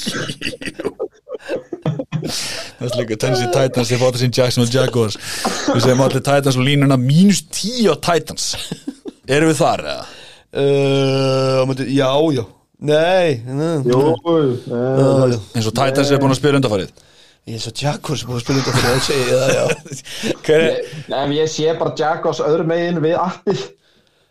Þessi 2.22 2.98
leikur 3.02 3.20
Tennessee 3.22 3.52
Titans 3.54 3.92
þeir 3.92 4.02
fóta 4.02 4.22
sín 4.22 4.34
Jackson 4.36 4.66
og 4.66 4.74
Jaguars. 4.74 5.18
Við 5.74 5.84
segjum 5.86 6.04
allir 6.06 6.24
Titans 6.26 6.58
og 6.60 6.66
línuna 6.68 6.98
mínus 7.02 7.44
10 7.50 7.92
á 7.92 7.96
Titans. 8.12 8.50
Erum 9.32 9.52
við 9.52 9.60
þar 9.62 9.86
eða? 9.86 10.10
Uh, 10.52 11.62
myndi, 11.70 11.86
já, 11.96 12.10
já. 12.36 12.44
Nei, 12.82 13.38
nei. 13.46 13.76
Jú, 13.86 14.00
já, 14.02 14.42
uh, 14.74 15.30
já. 15.32 15.38
eins 15.56 15.68
og 15.70 15.76
Titans 15.78 16.10
er 16.12 16.20
búin 16.22 16.34
að 16.34 16.40
spila 16.42 16.58
undarfarið 16.62 16.92
Ég 17.50 17.58
er 17.58 17.62
svo 17.64 17.72
sem 17.74 18.30
búið 18.30 18.38
að 18.38 18.44
spila 18.44 18.62
þetta 18.62 18.74
fyrir 18.78 18.92
að 18.92 19.06
segja 19.08 19.38
það, 19.42 19.54
já. 19.58 19.66
Er? 20.52 20.66
ef 21.18 21.32
ég 21.34 21.48
sé 21.50 21.72
bara 21.80 21.94
Jaguars 21.98 22.42
öðru 22.46 22.66
megin 22.70 23.00
við 23.02 23.16
appið 23.18 23.64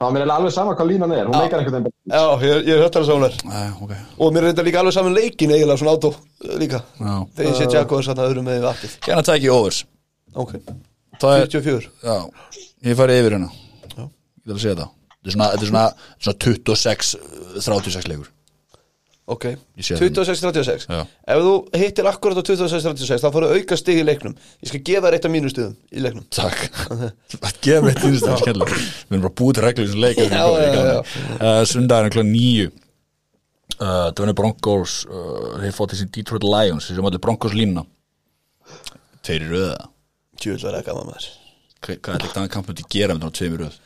þá 0.01 0.05
er 0.07 0.15
mér 0.15 0.32
alveg 0.32 0.55
sama 0.55 0.77
hvað 0.78 0.89
línan 0.93 1.15
er. 1.16 1.27
Hún 1.27 1.43
leikar 1.43 1.61
einhvern 1.61 1.89
veginn. 1.89 1.97
Já, 2.07 2.23
ég, 2.47 2.62
ég 2.69 2.70
er 2.77 2.85
höttar 2.87 3.03
að 3.03 3.11
sánar 3.11 3.35
Æ, 3.43 3.59
ok. 3.82 3.97
Og 4.16 4.31
mér 4.32 4.47
er 4.47 4.55
þetta 4.55 4.66
líka 4.69 4.81
alveg 4.85 4.97
saman 4.97 5.16
leikin 5.19 5.53
eiginlega 5.57 5.82
svona 5.82 5.97
átó 5.99 6.12
uh, 6.15 6.55
líka. 6.62 6.81
Já. 7.01 7.12
Þegar 7.37 7.51
ég 7.51 7.59
sé 7.59 8.07
sann 8.07 8.23
að 8.23 8.31
öðrum 8.31 8.47
með 8.49 8.65
vatnið 8.69 8.97
Hérna 9.09 9.27
tæki 9.27 9.53
overs. 9.53 9.82
Ok, 10.39 10.55
Það 11.20 11.37
er, 11.37 11.51
44 11.51 11.91
já, 12.07 12.16
ég 12.87 12.97
farið 12.97 13.20
yfir 13.20 13.37
hérna. 13.37 13.51
Já. 13.91 14.05
Ég 14.07 14.55
að 14.55 14.62
segja 14.62 14.78
það. 14.78 14.93
Þetta 15.11 15.28
er 15.28 15.35
svona, 15.35 15.49
þetta 15.53 15.66
er 15.66 15.73
svona, 15.74 15.87
svona 16.23 16.39
26 16.47 17.16
36 17.66 18.12
leikur 18.15 18.31
Ok, 19.31 19.44
Ég 19.78 19.85
sé 19.86 19.94
það. 19.94 20.09
26-36 20.16 20.86
Já. 20.90 21.01
Ef 21.31 21.40
þú 21.44 21.51
hittir 21.78 22.07
akkurat 22.11 22.39
á 22.40 22.43
26-36 22.43 23.23
þá 23.23 23.28
fóru 23.36 23.51
auka 23.55 23.77
stig 23.78 24.01
í 24.01 24.07
leiknum. 24.09 24.32
Ég 24.65 24.70
skal 24.73 24.81
gefa 24.89 25.05
þér 25.07 25.16
eitt 25.19 25.28
af 25.28 25.32
mínu 25.35 25.52
stigum 25.52 25.77
í 25.94 26.02
leiknum. 26.02 26.24
Takk. 26.35 26.65
Það 27.36 27.61
gefa 27.66 27.93
það 28.01 28.40
skemmlega 28.43 28.78
Við 28.81 29.15
erum 29.15 29.24
bara 29.28 29.35
búið 29.43 29.59
til 29.61 29.65
reglur 29.69 29.90
sem 29.93 30.02
leikar 30.02 30.35
uh, 30.35 31.62
Sundaginn 31.70 32.15
kl. 32.16 32.24
9 32.27 32.66
uh, 32.66 34.09
Dönni 34.19 34.35
Broncos 34.40 34.97
uh, 35.07 35.61
Þeir 35.62 35.77
fótt 35.78 35.94
þessi 35.94 36.09
Detroit 36.19 36.47
Lions 36.51 36.89
sem 36.90 37.07
allir 37.07 37.23
Broncos 37.23 37.55
línuna. 37.57 37.86
Tveir 39.23 39.47
í 39.47 39.52
röða 39.52 39.78
Tjúvel 40.40 40.62
var 40.65 40.78
það 40.81 40.86
gaman 40.90 41.09
maður. 41.12 41.31
Hva- 41.85 41.97
Hvað 42.01 42.15
er 42.19 42.27
þetta 42.27 42.44
kampnum 42.57 42.77
til 42.81 42.86
að 42.86 42.93
gera 42.97 43.15
með 43.16 43.27
þannig 43.27 43.39
tveim 43.39 43.55
í 43.57 43.62
röð? 43.62 43.78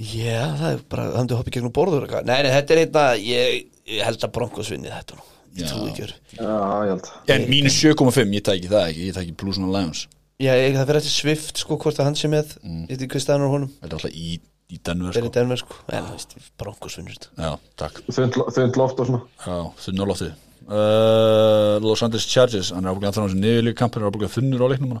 Já, 0.00 0.44
það 0.56 0.70
er 0.72 0.78
bara, 0.88 1.02
hann 1.18 1.26
er 1.28 1.36
hoppið 1.36 1.54
gegnum 1.58 1.72
borður. 1.76 2.06
Nei, 2.24 2.38
nei, 2.46 2.52
þetta 2.54 2.72
er 2.72 2.78
einna 2.86 3.02
ég, 3.20 3.58
ég 3.90 4.06
held 4.06 4.26
að 4.26 4.34
Broncos 4.36 4.70
vinni 4.72 4.90
þetta 4.92 5.18
nú. 5.18 5.26
Ég 5.58 5.66
Já. 5.66 5.72
trúi 5.72 5.90
ekki 5.90 6.04
held 6.06 7.08
En 7.34 7.46
mínus 7.50 7.78
7,5, 7.82 8.34
ég 8.36 8.44
tæki 8.46 8.68
það 8.70 8.84
ekki 8.92 9.06
Ég 9.08 9.16
tæki 9.16 9.32
Blues 9.40 9.58
on 9.58 9.72
Lions. 9.74 10.04
Já, 10.40 10.52
ég, 10.56 10.76
það 10.76 10.86
fyrir 10.86 11.00
eftir 11.00 11.14
Swift, 11.16 11.58
sko, 11.60 11.78
hvort 11.80 11.98
að 11.98 12.06
hann 12.08 12.18
sé 12.18 12.30
með 12.30 12.54
mm. 12.62 12.84
Ekki 12.86 13.08
hvað 13.10 13.24
staðan 13.24 13.48
á 13.50 13.54
honum. 13.56 13.72
Þetta 13.80 13.90
er 13.90 13.98
alltaf 13.98 14.14
í, 14.14 14.36
í 14.70 14.78
Denver 14.86 15.18
Er 15.18 15.18
í 15.18 15.26
sko. 15.26 15.32
Denver, 15.34 15.60
sko. 15.64 15.80
En, 15.90 16.06
þú 16.06 16.14
veist, 16.14 16.36
Broncos 16.62 16.96
vinnur 17.00 17.18
þetta. 17.18 17.90
Þund, 18.14 18.38
þund 18.56 18.80
loft 18.80 19.02
og 19.02 19.10
svona. 19.10 19.24
Á 19.42 20.06
loftið. 20.06 20.38
Uh, 20.70 21.82
Los 21.82 22.02
Angeles 22.06 22.28
Chargers 22.30 22.68
Hann 22.70 22.84
er 22.84 22.92
ábúinlega 22.92 23.10
að 23.10 23.16
þrána 23.16 23.30
þessi 23.32 23.38
niðurlíka 23.42 23.78
kampur 23.80 24.04
er 24.04 24.12
ábúinlega 24.12 24.34
þunnur 24.36 24.60
á 24.62 24.66
leiknum 24.70 24.92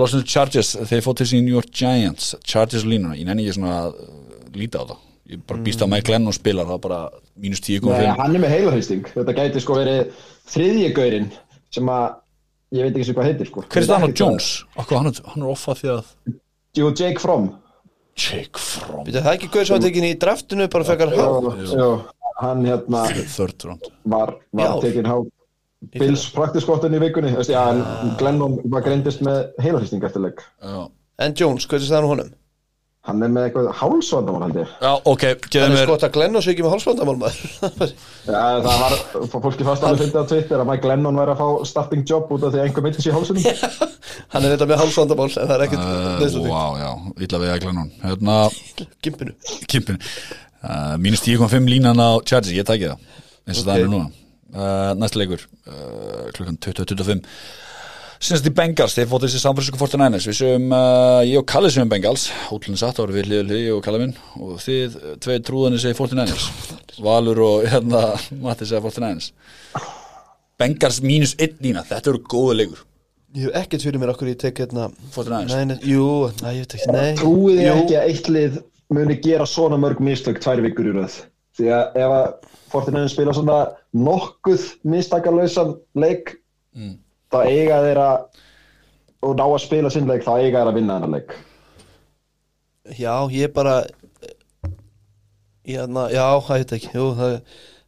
Los 0.00 0.14
Angeles 0.14 0.30
Chargers, 0.32 0.70
þeir 0.88 1.02
fótt 1.04 1.18
til 1.20 1.26
sín 1.28 1.44
New 1.44 1.58
York 1.58 1.68
Giants 1.68 2.30
Chargers 2.40 2.86
línuna, 2.88 3.18
ég 3.18 3.28
nenni 3.28 3.44
ekki 3.44 3.58
svona 3.58 3.74
að 3.82 3.98
líta 4.56 4.80
á 4.80 4.84
það 4.94 5.02
Ég 5.32 5.40
bara 5.48 5.62
býst 5.64 5.80
að 5.80 5.88
Mike 5.94 6.12
Lennon 6.12 6.34
spilar 6.36 6.66
það 6.68 6.80
bara 6.84 6.98
mínus 7.40 7.62
Nei, 7.64 7.78
10,5 7.80 8.18
hann 8.20 8.36
er 8.36 8.42
með 8.42 8.52
heilarhýsting 8.52 9.06
Þetta 9.14 9.34
gæti 9.38 9.62
sko 9.64 9.78
verið 9.78 10.10
þriðji 10.52 10.90
gaurinn 10.98 11.30
sem 11.72 11.88
að 11.88 12.04
ég 12.74 12.84
veit 12.88 12.96
ekki 12.98 13.06
sem 13.08 13.16
hvað 13.16 13.28
heitir 13.30 13.48
sko. 13.48 13.62
Hver 13.70 13.80
er 13.82 13.88
það 13.88 14.02
hann 14.02 14.12
og 14.12 14.18
Jones? 14.20 14.48
Akkur, 14.76 14.98
hann, 15.00 15.06
er- 15.10 15.30
hann 15.32 15.44
er 15.46 15.52
offa 15.54 15.74
því 15.78 15.88
að 15.94 16.10
Jú, 16.74 16.90
Jake 16.98 17.22
Fromm. 17.22 17.48
Jake 18.18 18.58
Fromm. 18.60 19.04
Býtu, 19.06 19.20
það 19.22 19.30
er 19.30 19.38
ekki 19.38 19.50
gauð 19.54 19.66
sem 19.68 19.76
var 19.76 19.84
tekin 19.86 20.06
í 20.08 20.12
draftinu 20.18 20.68
bara 20.70 20.84
fekar 20.90 21.14
há 21.14 22.04
hann 22.42 22.64
hérna 22.66 23.02
var, 24.10 24.34
var 24.52 24.80
tekinn 24.82 25.06
há 25.06 25.16
Bills 25.94 26.24
praktiskottin 26.32 26.94
í 26.96 27.00
vikunni. 27.02 27.34
Veistu, 27.36 27.52
já, 27.52 27.62
en 27.70 28.14
Glennon 28.18 28.56
var 28.72 28.82
greindist 28.86 29.20
með 29.24 29.50
heilarhýsting 29.60 30.04
eftir 30.06 30.22
leik. 30.24 30.40
Já, 30.62 30.88
En 31.22 31.34
Jones, 31.38 31.66
hvað 31.70 31.84
er 31.84 31.90
það 31.92 32.02
nú 32.02 32.08
honum? 32.10 32.30
Hann 33.04 33.20
er 33.20 33.28
með 33.28 33.46
eitthvað 33.50 33.66
hálsvandamál 33.76 34.46
held 34.46 34.58
ég. 34.62 34.70
Já 34.80 34.92
ok, 35.10 35.24
geðu 35.52 35.64
er 35.66 35.72
mér 35.74 35.82
skott 35.84 36.04
að 36.06 36.12
Glenn 36.14 36.38
og 36.38 36.44
svo 36.44 36.52
ekki 36.54 36.62
með 36.64 36.72
hálsvandamál 36.72 37.14
maður. 37.20 37.90
Já, 38.30 38.44
það 38.64 38.78
var, 38.80 38.94
fólki 39.34 39.66
fast 39.66 39.84
alveg 39.84 40.06
fyndið 40.06 40.22
á 40.24 40.30
Twitter 40.30 40.62
að 40.62 40.70
Mike 40.70 40.84
Glennon 40.86 41.18
væri 41.20 41.34
að 41.34 41.42
fá 41.42 41.66
starting 41.68 42.06
job 42.08 42.32
út 42.32 42.46
af 42.48 42.54
því 42.54 42.62
að 42.62 42.68
einhver 42.70 42.86
meitti 42.86 43.04
sér 43.04 43.12
í 43.12 43.16
hálsunum 43.18 43.44
Hann 44.32 44.46
er 44.46 44.54
þetta 44.54 44.68
með 44.70 44.80
hálsvandamál 44.80 45.26
en 45.28 45.50
það 45.50 45.52
er 45.58 45.64
ekkert 45.66 45.84
uh, 45.84 46.06
neðslutík 46.22 46.54
wow, 46.54 46.78
já, 46.80 46.90
illa 47.26 47.42
við 47.42 47.52
að 47.52 47.60
glenna 47.66 47.84
hann 47.84 47.92
hérna, 48.08 48.38
Gimpinu 49.04 49.36
kimpin 49.74 50.00
uh, 50.00 50.94
mínus 51.04 51.24
10,5 51.26 51.68
línan 51.74 52.00
á 52.00 52.10
Chargers, 52.24 52.54
ég 52.56 52.64
tæki 52.64 52.88
það 52.88 53.04
eins 53.44 53.60
og 53.60 53.68
það 53.68 53.84
er 53.84 53.92
núna. 53.92 54.08
Uh, 54.54 54.94
næsta 54.96 55.20
leikur 55.20 55.44
uh, 55.68 56.32
klukkan 56.32 56.56
20.25 56.62 57.20
Sinast 58.24 58.46
í 58.48 58.52
Bengals, 58.56 58.94
þeir 58.96 59.08
fótt 59.10 59.26
þessi 59.26 59.40
samfélsku 59.42 59.76
49ers. 59.76 60.24
Við 60.30 60.36
sögum, 60.38 60.70
uh, 60.72 61.18
ég 61.28 61.36
og 61.36 61.44
Kalli 61.50 61.68
sögum 61.68 61.90
Bengals. 61.92 62.22
Hótlinn 62.48 62.78
satt 62.80 62.96
ára 63.02 63.12
við 63.12 63.26
hliðu 63.28 63.42
hliði 63.50 63.72
og 63.74 63.82
Kalli 63.84 63.98
minn. 64.00 64.14
Og 64.40 64.54
þið, 64.64 64.94
uh, 64.96 65.16
tvei 65.20 65.34
trúðanir 65.44 65.82
segi 65.82 65.96
49ers 65.98 66.46
Valur 67.04 67.42
og 67.44 67.66
hérna 67.72 68.00
Matti 68.40 68.64
segi 68.70 68.80
49ers 68.80 69.26
Bengals 70.62 71.02
mínus 71.04 71.34
1 71.36 71.60
lína, 71.66 71.82
þetta 71.84 72.14
eru 72.14 72.22
góða 72.32 72.54
leikur. 72.62 72.80
Ég 73.34 73.50
hef 73.50 73.58
ekkert 73.60 73.84
fyrir 73.90 74.00
mér 74.00 74.12
okkur 74.14 74.30
ég 74.30 74.38
tek 74.40 74.62
hérna 74.62 74.86
49ers. 75.12 75.52
Nei, 75.52 75.68
nei, 75.74 75.76
jú, 75.90 76.06
næ, 76.40 76.52
ég 76.54 76.64
ekki, 76.64 76.88
nei. 76.94 77.10
Trúið 77.20 77.60
Jú. 77.60 77.74
ekki 77.82 77.98
að 77.98 78.08
eitt 78.14 78.30
lið 78.32 78.56
muni 78.94 79.18
gera 79.20 79.48
svona 79.50 79.76
mörg 79.82 80.00
mistök 80.00 80.40
tvær 80.40 80.62
vikur 80.64 80.88
í 80.88 80.94
röð? 80.96 81.18
Því 81.58 81.68
að 81.76 82.00
ef 82.06 82.16
að 82.22 82.54
Fortnite 82.72 83.10
spila 83.12 83.36
svona 83.36 83.58
nokkuð 83.92 84.64
mistakalausan 84.94 85.76
leik 85.98 86.38
Mm. 86.74 86.96
Þá 87.34 87.40
eiga 87.50 87.82
þeir 87.84 88.00
að 88.04 88.16
og 89.24 89.36
ná 89.38 89.44
að 89.46 89.60
spila 89.64 89.90
sinn 89.92 90.08
leik 90.08 90.24
þá 90.24 90.32
eiga 90.38 90.60
þeir 90.60 90.70
að 90.70 90.78
vinna 90.78 90.96
þennan 90.98 91.16
leik. 91.16 91.36
Já, 92.98 93.14
ég 93.32 93.52
bara 93.56 93.78
hérna, 95.64 96.08
Já, 96.12 96.26
það 96.44 96.58
veit 96.60 96.74
ekki 96.76 96.90
Jú, 96.92 97.06
það, 97.16 97.36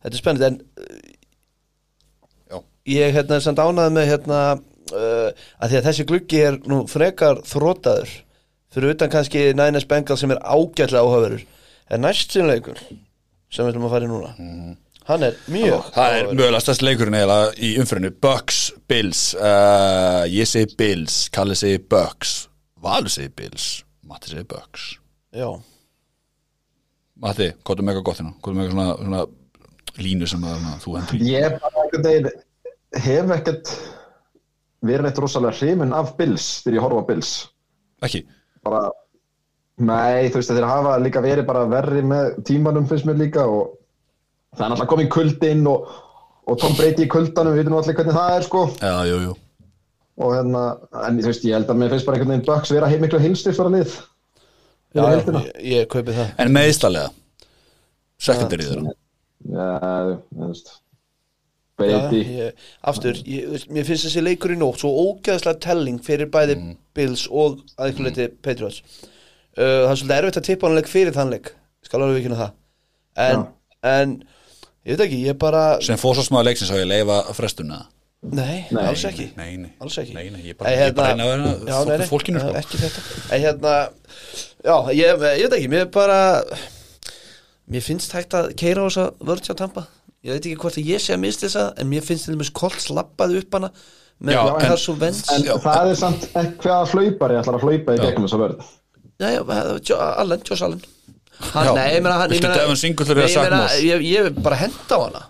þetta 0.01 0.15
er 0.15 0.23
spennandi 0.23 0.47
en 0.49 0.57
Já. 2.49 2.61
ég 2.95 3.19
hérna 3.19 3.37
er 3.37 3.45
samt 3.45 3.61
ánæði 3.61 3.97
með 3.99 4.09
hérna 4.13 4.39
uh, 4.57 5.29
að 5.61 5.75
því 5.75 5.81
að 5.81 5.91
þessi 5.91 6.07
gluggi 6.09 6.41
er 6.47 6.57
nú 6.71 6.81
frekar 6.89 7.43
þrótaður 7.45 8.15
fyrir 8.73 8.97
utan 8.97 9.13
kannski 9.13 9.51
Niners 9.57 9.89
Bengals 9.89 10.25
sem 10.25 10.33
er 10.33 10.41
ágætlega 10.41 11.05
áhugaverður. 11.05 11.45
En 11.93 12.03
næst 12.03 12.33
sinleikur 12.35 12.81
sem 12.81 13.63
við 13.63 13.71
ætlum 13.75 13.87
að 13.87 13.93
fara 13.95 14.09
í 14.09 14.11
núna 14.11 14.33
hann 15.07 15.25
er 15.29 15.39
mjög 15.53 15.89
Það 15.95 16.17
er 16.19 16.29
mögulega 16.33 16.61
stærst 16.65 16.85
leikurinn 16.85 17.17
eiginlega 17.19 17.55
í 17.57 17.73
umfyririnu 17.81 18.13
Bucks, 18.23 18.61
Bills. 18.91 19.23
Uh, 19.39 20.25
Ég 20.33 20.49
segi 20.51 20.75
Bills, 20.79 21.17
Kalli 21.35 21.57
segi 21.59 21.81
Bucks. 21.83 22.37
Valur 22.83 23.13
segi 23.13 23.33
Bills. 23.37 23.69
Matti 24.07 24.33
segi 24.35 24.47
Bucks. 24.51 24.93
Já, 25.37 25.49
Matti, 27.23 27.51
hvað 27.65 27.81
er 27.81 27.89
mega 27.89 28.03
gott 28.05 28.21
hérna? 28.21 28.35
Hvað 28.45 28.53
er 28.53 28.59
mega 28.61 28.73
svona, 28.75 28.97
svona 29.01 30.03
línu 30.05 30.27
sem 30.29 30.43
að, 30.45 30.57
svona, 30.61 30.81
þú 30.83 30.97
hendur 30.99 31.17
í? 31.17 31.29
Ég 31.33 31.55
bara 31.63 31.85
einhvern 31.85 32.07
veginn 32.07 32.33
hef 33.07 33.33
ekkert 33.39 33.73
verið 34.87 35.09
eitt 35.11 35.21
rosalega 35.25 35.57
hrimin 35.57 35.95
af 35.97 36.13
Bills 36.19 36.49
þegar 36.65 36.77
ég 36.77 36.85
horfa 36.85 37.01
á 37.01 37.09
Bills. 37.09 37.31
Ekki? 38.05 38.27
bara 38.67 38.83
nei, 39.79 40.29
þú 40.31 40.41
veist 40.41 40.53
þeir 40.53 40.69
hafa 40.69 40.95
líka 41.01 41.23
verið 41.25 41.49
bara 41.49 41.67
verri 41.71 42.03
með 42.07 42.39
tímanum 42.49 42.87
finnst 42.91 43.07
mér 43.09 43.21
líka 43.21 43.45
og 43.49 43.77
það 44.57 44.65
er 44.65 44.71
náttúrulega 44.73 44.93
komið 44.93 45.11
kuldinn 45.15 45.67
og, 45.71 45.91
og 46.47 46.61
Tom 46.63 46.77
Brady 46.79 47.05
í 47.07 47.11
kuldanum, 47.13 47.55
við 47.55 47.63
veitum 47.65 47.77
allir 47.79 47.99
hvernig 47.99 48.17
það 48.17 48.37
er 48.37 48.47
sko. 48.47 48.63
Já, 48.81 48.95
jú, 49.11 49.19
jú. 49.27 49.35
Og 50.17 50.33
hérna, 50.33 50.63
en 51.05 51.19
þú 51.21 51.29
veist, 51.29 51.45
ég 51.45 51.59
held 51.59 51.71
að 51.73 51.81
mér 51.83 51.93
finnst 51.93 52.09
bara 52.09 52.17
einhvern 52.17 52.33
veginn 52.33 52.47
Bucks 52.47 52.73
vera 52.73 52.89
heim 52.89 53.03
miklu 53.05 53.21
heilstiftara 53.21 53.73
lið. 53.75 53.99
Já, 54.97 55.03
já 55.03 55.19
ég, 55.21 55.51
ég 55.75 55.89
kaupi 55.93 56.15
það. 56.17 56.31
En 56.41 56.55
meðistalega 56.57 57.13
Secondary 58.17 58.69
þeirra. 58.71 58.95
Já, 59.45 60.17
þú 60.33 60.47
veist. 60.47 60.71
Já, 60.73 61.83
Brady, 61.83 62.23
ég, 62.39 62.63
aftur, 62.89 63.19
ég, 63.29 63.67
mér 63.69 63.85
finnst 63.85 64.07
þessi 64.07 64.23
leikur 64.25 64.55
í 64.55 64.57
nótt 64.57 64.81
svo 64.81 64.95
ógeðslega 65.03 65.61
telling 65.61 66.01
fyrir 66.05 66.31
bæði 66.33 66.57
Mm. 66.57 66.79
Bills 66.97 67.27
og 67.29 67.59
að 67.77 67.91
einhverju 67.91 68.07
leiti 68.07 68.29
Patriots. 68.41 68.79
Uh, 69.57 69.85
það 69.85 69.91
er 69.91 69.99
svolítið 70.01 70.17
erfitt 70.17 70.39
að 70.41 70.47
tippa 70.49 70.67
hann 70.67 70.79
leik 70.79 70.89
fyrir 70.89 71.13
þann 71.13 71.35
leik. 71.35 71.51
Skal 71.85 72.01
alveg 72.01 72.23
ekki 72.23 72.39
það. 72.39 72.55
En, 73.27 73.45
en 73.85 74.15
ég 74.87 74.95
veit 74.97 75.05
ekki, 75.09 75.19
ég 75.27 75.39
bara 75.43 75.65
Sem 75.85 75.99
fór 76.01 76.15
svo 76.17 76.25
smáði 76.27 76.49
leiksins 76.53 76.71
á 76.73 76.77
ég 76.79 76.87
leifa 76.91 77.21
frestuna 77.37 77.83
nei, 78.27 78.65
Nei, 78.73 78.83
alls 78.89 79.03
ekki. 79.07 79.27
Nei, 79.37 79.57
nei 79.61 79.73
alls 79.83 79.99
ekki. 80.03 80.15
Nei, 80.17 80.31
nei, 80.35 80.41
ég 80.49 80.57
bara, 80.59 80.71
Ei, 80.73 80.79
ég 80.89 80.95
bara 80.97 81.13
reyna 81.15 81.53
að 81.77 81.91
vera 81.93 82.07
fólkinu 82.09 82.41
sko. 82.43 82.55
ekki 82.59 82.81
þetta. 82.81 83.03
En 83.37 83.43
hérna, 83.45 83.75
já, 84.67 84.77
ég, 84.97 85.05
ég 85.13 85.21
veit 85.45 85.59
ekki 85.61 85.69
mér 85.71 85.85
bara 85.95 86.17
mér 87.71 87.85
finnst 87.85 88.15
hægt 88.17 88.35
að 88.39 88.49
keira 88.59 88.83
á 88.83 88.87
þessa 88.89 89.05
vörð 89.29 89.47
hjá 89.47 89.55
Tampa. 89.61 89.85
Ég 90.27 90.33
veit 90.35 90.49
ekki 90.49 90.59
hvort 90.65 90.79
að 90.81 90.89
ég 90.91 91.03
sé 91.05 91.15
að 91.15 91.23
mista 91.23 91.47
þessa 91.47 91.67
en 91.79 91.91
mér 91.93 92.03
finnst 92.07 92.27
til 92.27 92.35
dæmis 92.35 92.51
Colts 92.57 92.89
lappaði 92.91 93.41
upp 93.45 93.55
hana 93.61 93.71
með 94.27 94.41
en- 94.41 94.61
Carson 94.65 94.99
Wentz. 95.03 95.23
en 95.37 95.45
Já. 95.47 95.55
það 95.63 95.91
er 95.93 95.99
samt 96.03 96.27
ekki 96.33 96.67
hvaða 96.67 96.91
hlaupari 96.95 97.39
ætlar 97.43 97.59
að 97.61 97.67
hlaupa 97.69 97.95
í 97.95 98.03
gegnum 98.03 98.27
þessa 98.27 98.41
vörð? 98.43 98.67
Já, 99.21 99.29
já, 99.37 99.79
Jo- 99.93 100.01
Allen, 100.25 100.43
Josh 100.49 100.63
Allen 100.67 100.83
hann, 101.53 101.71
Nei, 101.77 101.87
ég 101.97 102.03
meina 102.05 102.17
hann 102.23 102.33
ég 102.33 102.41
viltu 102.41 102.51
Devin 102.55 102.81
Singletary 102.81 103.25
ég 103.27 103.33
Zach 103.35 103.47
meina, 103.47 103.63
Moss? 103.65 103.79
Ég, 103.85 104.05
ég 104.09 104.27
vil 104.29 104.43
bara 104.47 104.59
henda 104.61 104.99
á 104.99 105.01
hana 105.05 105.23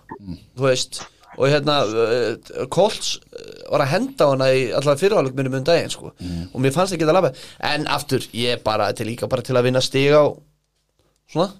Þú 0.56 0.66
veist 0.68 1.02
Og 1.36 1.50
hérna, 1.52 1.82
uh, 1.84 2.62
Colts 2.72 3.18
uh, 3.20 3.48
var 3.74 3.82
að 3.84 3.90
henda 3.92 4.24
á 4.24 4.28
hana 4.32 4.46
í 4.56 4.62
allavega 4.70 5.00
fyrirháleik 5.02 5.34
minnum 5.36 5.58
um 5.58 5.66
daginn 5.66 5.92
sko. 5.92 6.14
og 6.16 6.62
mér 6.64 6.72
fannst 6.72 6.94
ekki 6.96 7.04
að 7.04 7.12
lafa 7.18 7.32
en 7.72 7.84
aftur, 7.92 8.24
ég 8.32 8.62
bara 8.64 8.86
til 8.96 9.04
líka 9.10 9.28
bara 9.28 9.44
til 9.44 9.56
að 9.58 9.66
vinna 9.68 9.82
stig 9.84 10.14
á 10.16 10.24
svona, 11.28 11.50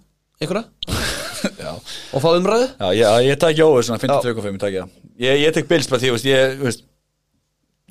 einhverja 0.40 0.64
Já, 1.60 1.74
og 1.77 2.23
fá 2.24 2.28
umræðu 2.32 2.70
já, 2.73 2.86
ég, 2.97 3.27
ég 3.28 3.40
tæki 3.43 3.66
óver 3.66 3.85
svona 3.85 4.01
Já. 4.01 4.16
52,5 4.32 4.56
tæki 4.62 4.81
það 4.81 4.94
Ég, 5.27 5.43
ég 5.44 5.52
tek 5.59 5.68
Bills 5.68 5.90
bara 5.93 6.01
því, 6.01 6.09
þú 6.09 6.16
veist, 6.16 6.31
ég, 6.31 6.56
þú 6.56 6.68
veist 6.70 6.86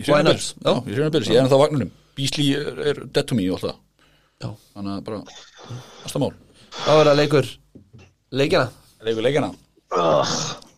Ég 0.01 0.09
Why 0.09 0.17
sé 0.17 0.23
not? 0.25 0.31
Bills, 0.33 0.49
Já. 0.57 0.71
já, 0.71 0.81
ég 0.89 0.97
sé 0.97 1.11
Bills, 1.13 1.29
ég 1.29 1.37
er 1.37 1.43
ennþá 1.45 1.59
á 1.59 1.63
vagnunum 1.67 1.93
Beasley 2.17 2.49
er, 2.57 2.81
er 2.91 3.03
dead 3.05 3.29
to 3.29 3.37
me 3.37 3.45
og 3.51 3.59
alltaf 3.59 3.77
Já. 4.41 4.49
Þannig 4.73 4.97
að 4.97 5.05
bara, 5.11 5.21
næsta 6.01 6.23
mál 6.25 6.33
þá 6.83 6.91
er 6.99 7.09
það 7.09 7.19
leikur 7.21 7.49
leikina, 8.35 8.67
Leikur 9.05 9.25
leikina. 9.25 9.51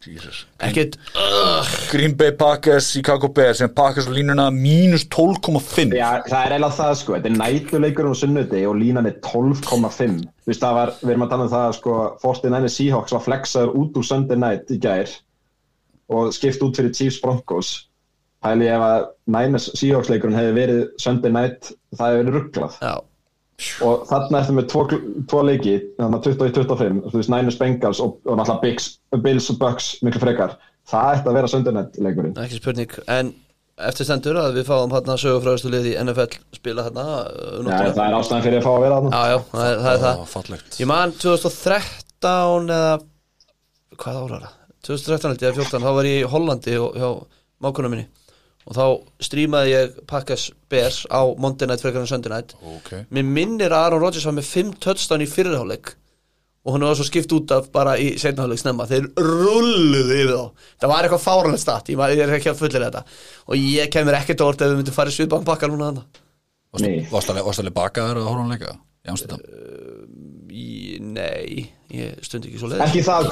Jesus. 0.08 0.46
Ekkert 0.64 0.94
Green 1.92 2.14
Bay 2.16 2.32
Packers, 2.32 2.86
Chicago 2.94 3.28
Bears 3.28 3.60
sem 3.60 3.70
Packers 3.76 4.08
á 4.08 4.12
línuna 4.16 4.46
mínus 4.56 5.04
12,5 5.12 5.92
Já, 5.98 6.22
það 6.24 6.46
er 6.46 6.54
eiginlega 6.56 6.78
það 6.78 6.94
sko, 7.02 7.16
þetta 7.18 7.28
er 7.32 7.36
nætuleikur 7.42 8.08
um 8.08 8.16
sunnudi 8.16 8.62
og 8.70 8.78
línan 8.80 9.10
er 9.10 9.18
12,5 9.26 10.22
Þú 10.48 10.52
veist, 10.54 10.62
það 10.64 10.78
var, 10.80 10.94
við 11.02 11.12
erum 11.12 11.26
að 11.28 11.34
tala 11.34 11.48
um 11.48 11.52
það 11.52 11.76
sko, 11.80 11.96
49 12.24 12.72
Seahawks 12.78 13.16
var 13.18 13.26
flexaður 13.26 13.74
út 13.82 14.00
úr 14.00 14.08
Sunday 14.08 14.40
night 14.40 14.72
í 14.72 14.80
gær 14.88 15.12
og 16.08 16.32
skipt 16.38 16.64
út 16.64 16.80
fyrir 16.80 16.94
Chiefs 16.96 17.20
Broncos. 17.20 17.74
Hæli 18.48 18.70
ef 18.72 18.80
að 18.86 19.10
Niners 19.36 19.66
Seahawks 19.76 20.08
leikurinn 20.14 20.38
hefði 20.40 20.54
verið 20.56 20.82
Sunday 21.04 21.34
night, 21.36 21.74
það 22.00 22.14
hefði 22.14 22.22
verið 22.24 22.38
rugglað. 22.38 22.78
Já, 22.80 22.94
og 23.82 24.04
þarna 24.06 24.40
ertu 24.44 24.54
með 24.54 24.68
tvo, 24.70 24.84
tvo 25.30 25.40
leiki, 25.48 25.76
þannig 25.98 26.20
að 26.20 26.28
21-25 26.30 27.00
þú 27.10 27.18
veist, 27.18 27.32
Niners 27.34 27.58
Bengals 27.58 28.02
og, 28.04 28.20
og 28.30 28.38
náttúrulega 28.38 28.62
Bigs, 28.62 28.90
Bills 29.24 29.50
og 29.54 29.58
Bucks 29.64 29.88
miklu 30.06 30.22
frekar. 30.22 30.54
Það 30.88 31.16
ætti 31.16 31.32
að 31.32 31.38
vera 31.40 31.74
night 31.76 31.98
leikurinn 32.00 32.38
ekki 32.44 32.60
spurning. 32.62 32.94
En 33.12 33.32
eftir 33.90 34.08
stendur 34.08 34.38
að 34.42 34.60
við 34.60 34.70
fáum 34.70 34.94
hérna 34.94 35.18
sögufræðustu 35.22 35.72
lið 35.74 35.90
í 35.92 35.96
NFL 36.04 36.38
spila 36.56 36.86
hérna 36.86 37.08
Já, 37.66 37.92
það 37.98 38.04
er 38.06 38.18
ástæðan 38.20 38.46
fyrir 38.46 38.62
að 38.62 38.68
fá 38.68 38.72
að 38.76 38.86
vera 38.86 39.00
þarna. 39.00 39.12
Já, 39.18 39.34
já, 39.34 39.42
það 39.52 39.72
er 39.72 39.82
það, 39.82 39.92
er 39.98 40.04
það. 40.06 40.22
Fallegt. 40.36 40.78
Ég 40.82 40.92
man 40.94 41.16
2013 41.26 42.72
eða 42.78 42.94
hvað 43.98 44.22
ára 44.22 44.40
það? 44.46 44.54
2013 44.88 45.34
held 45.34 45.44
ég 45.44 45.50
eða 45.50 45.66
14 45.66 45.84
þá 45.88 45.92
var 45.98 46.10
ég 46.12 46.22
í 46.22 46.30
Hollandi 46.32 46.78
og- 46.80 46.96
hjá 47.02 47.10
mákunum 47.66 47.94
minni 47.96 48.08
og 48.68 48.76
þá 48.76 48.84
strímaði 49.24 49.72
ég 49.72 49.94
Packers 50.12 50.50
Bears 50.70 51.06
á 51.08 51.24
Monday 51.40 51.68
Night 51.70 51.86
en 51.88 52.08
Sunday 52.10 52.34
Night. 52.34 52.54
Ok. 52.76 52.90
Mér 53.16 53.24
minnir 53.24 53.72
að 53.72 53.86
Aaron 53.88 54.04
Rodgers 54.04 54.26
var 54.28 54.36
með 54.36 54.50
5 54.52 54.74
touchdown 54.84 55.24
í 55.24 55.30
fyrirháleik 55.32 55.94
og 56.68 56.74
hún 56.76 56.84
var 56.84 56.98
svo 57.00 57.06
skipt 57.08 57.32
út 57.32 57.52
af 57.56 57.70
bara 57.72 57.94
í 57.96 58.10
seinnaháleik 58.20 58.60
snemma. 58.60 58.84
Þeir 58.90 59.06
rulluðu 59.16 60.18
yfir 60.20 60.34
þá. 60.34 60.66
Það 60.84 60.92
var 60.92 61.06
eitthvað 61.08 61.24
fáranlega 61.24 61.62
start, 61.64 61.88
ég, 61.94 61.96
man- 61.96 62.12
ég 62.12 62.20
er 62.26 62.34
ekki 62.36 62.52
að 62.52 62.60
fullir 62.60 62.84
þetta. 62.90 63.04
Og 63.48 63.56
ég 63.56 63.88
kemur 63.94 64.18
ekkert 64.20 64.44
orð 64.44 64.66
ef 64.66 64.74
við 64.74 64.82
myndum 64.82 64.98
fara 64.98 65.14
í 65.14 65.16
svipaðan 65.16 65.48
bakka 65.48 65.70
núna. 65.72 65.94
Varst 67.14 67.32
alveg 67.32 67.72
bakaður 67.74 68.20
að 68.20 68.28
horfa 68.28 68.44
hann 68.44 68.52
leika 68.52 68.74
í 69.08 69.10
Amsterdam? 69.14 69.40
Í, 70.52 70.68
Nei, 71.00 71.72
ég 71.96 72.18
stundi 72.26 72.50
ekki 72.50 72.60
svo 72.60 72.68
leið 72.72 72.82
Ekki 72.84 73.02
það 73.06 73.28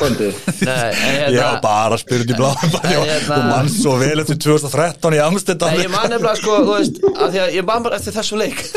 en 1.09 1.33
Ég 1.35 1.41
var 1.41 1.57
bara 1.63 1.97
að 1.97 2.01
spyrja 2.05 2.23
út 2.23 2.31
í 2.31 2.37
bláðum 2.39 2.77
En 2.79 2.85
hérna- 2.91 3.25
Þú 3.27 3.41
mann 3.49 3.71
svo 3.73 3.95
vel 3.99 4.19
eftir 4.23 4.37
2013 4.45 5.17
í 5.17 5.21
Amstendam 5.25 5.75
ég 5.81 5.91
man 5.91 6.07
nefnilega 6.13 6.39
sko, 6.39 6.59
veist, 6.69 7.01
að 7.11 7.33
því 7.35 7.41
að 7.45 7.57
ég 7.59 7.67
man 7.67 7.83
bara 7.87 7.99
eftir 7.99 8.15
þessum 8.15 8.39
leik. 8.39 8.63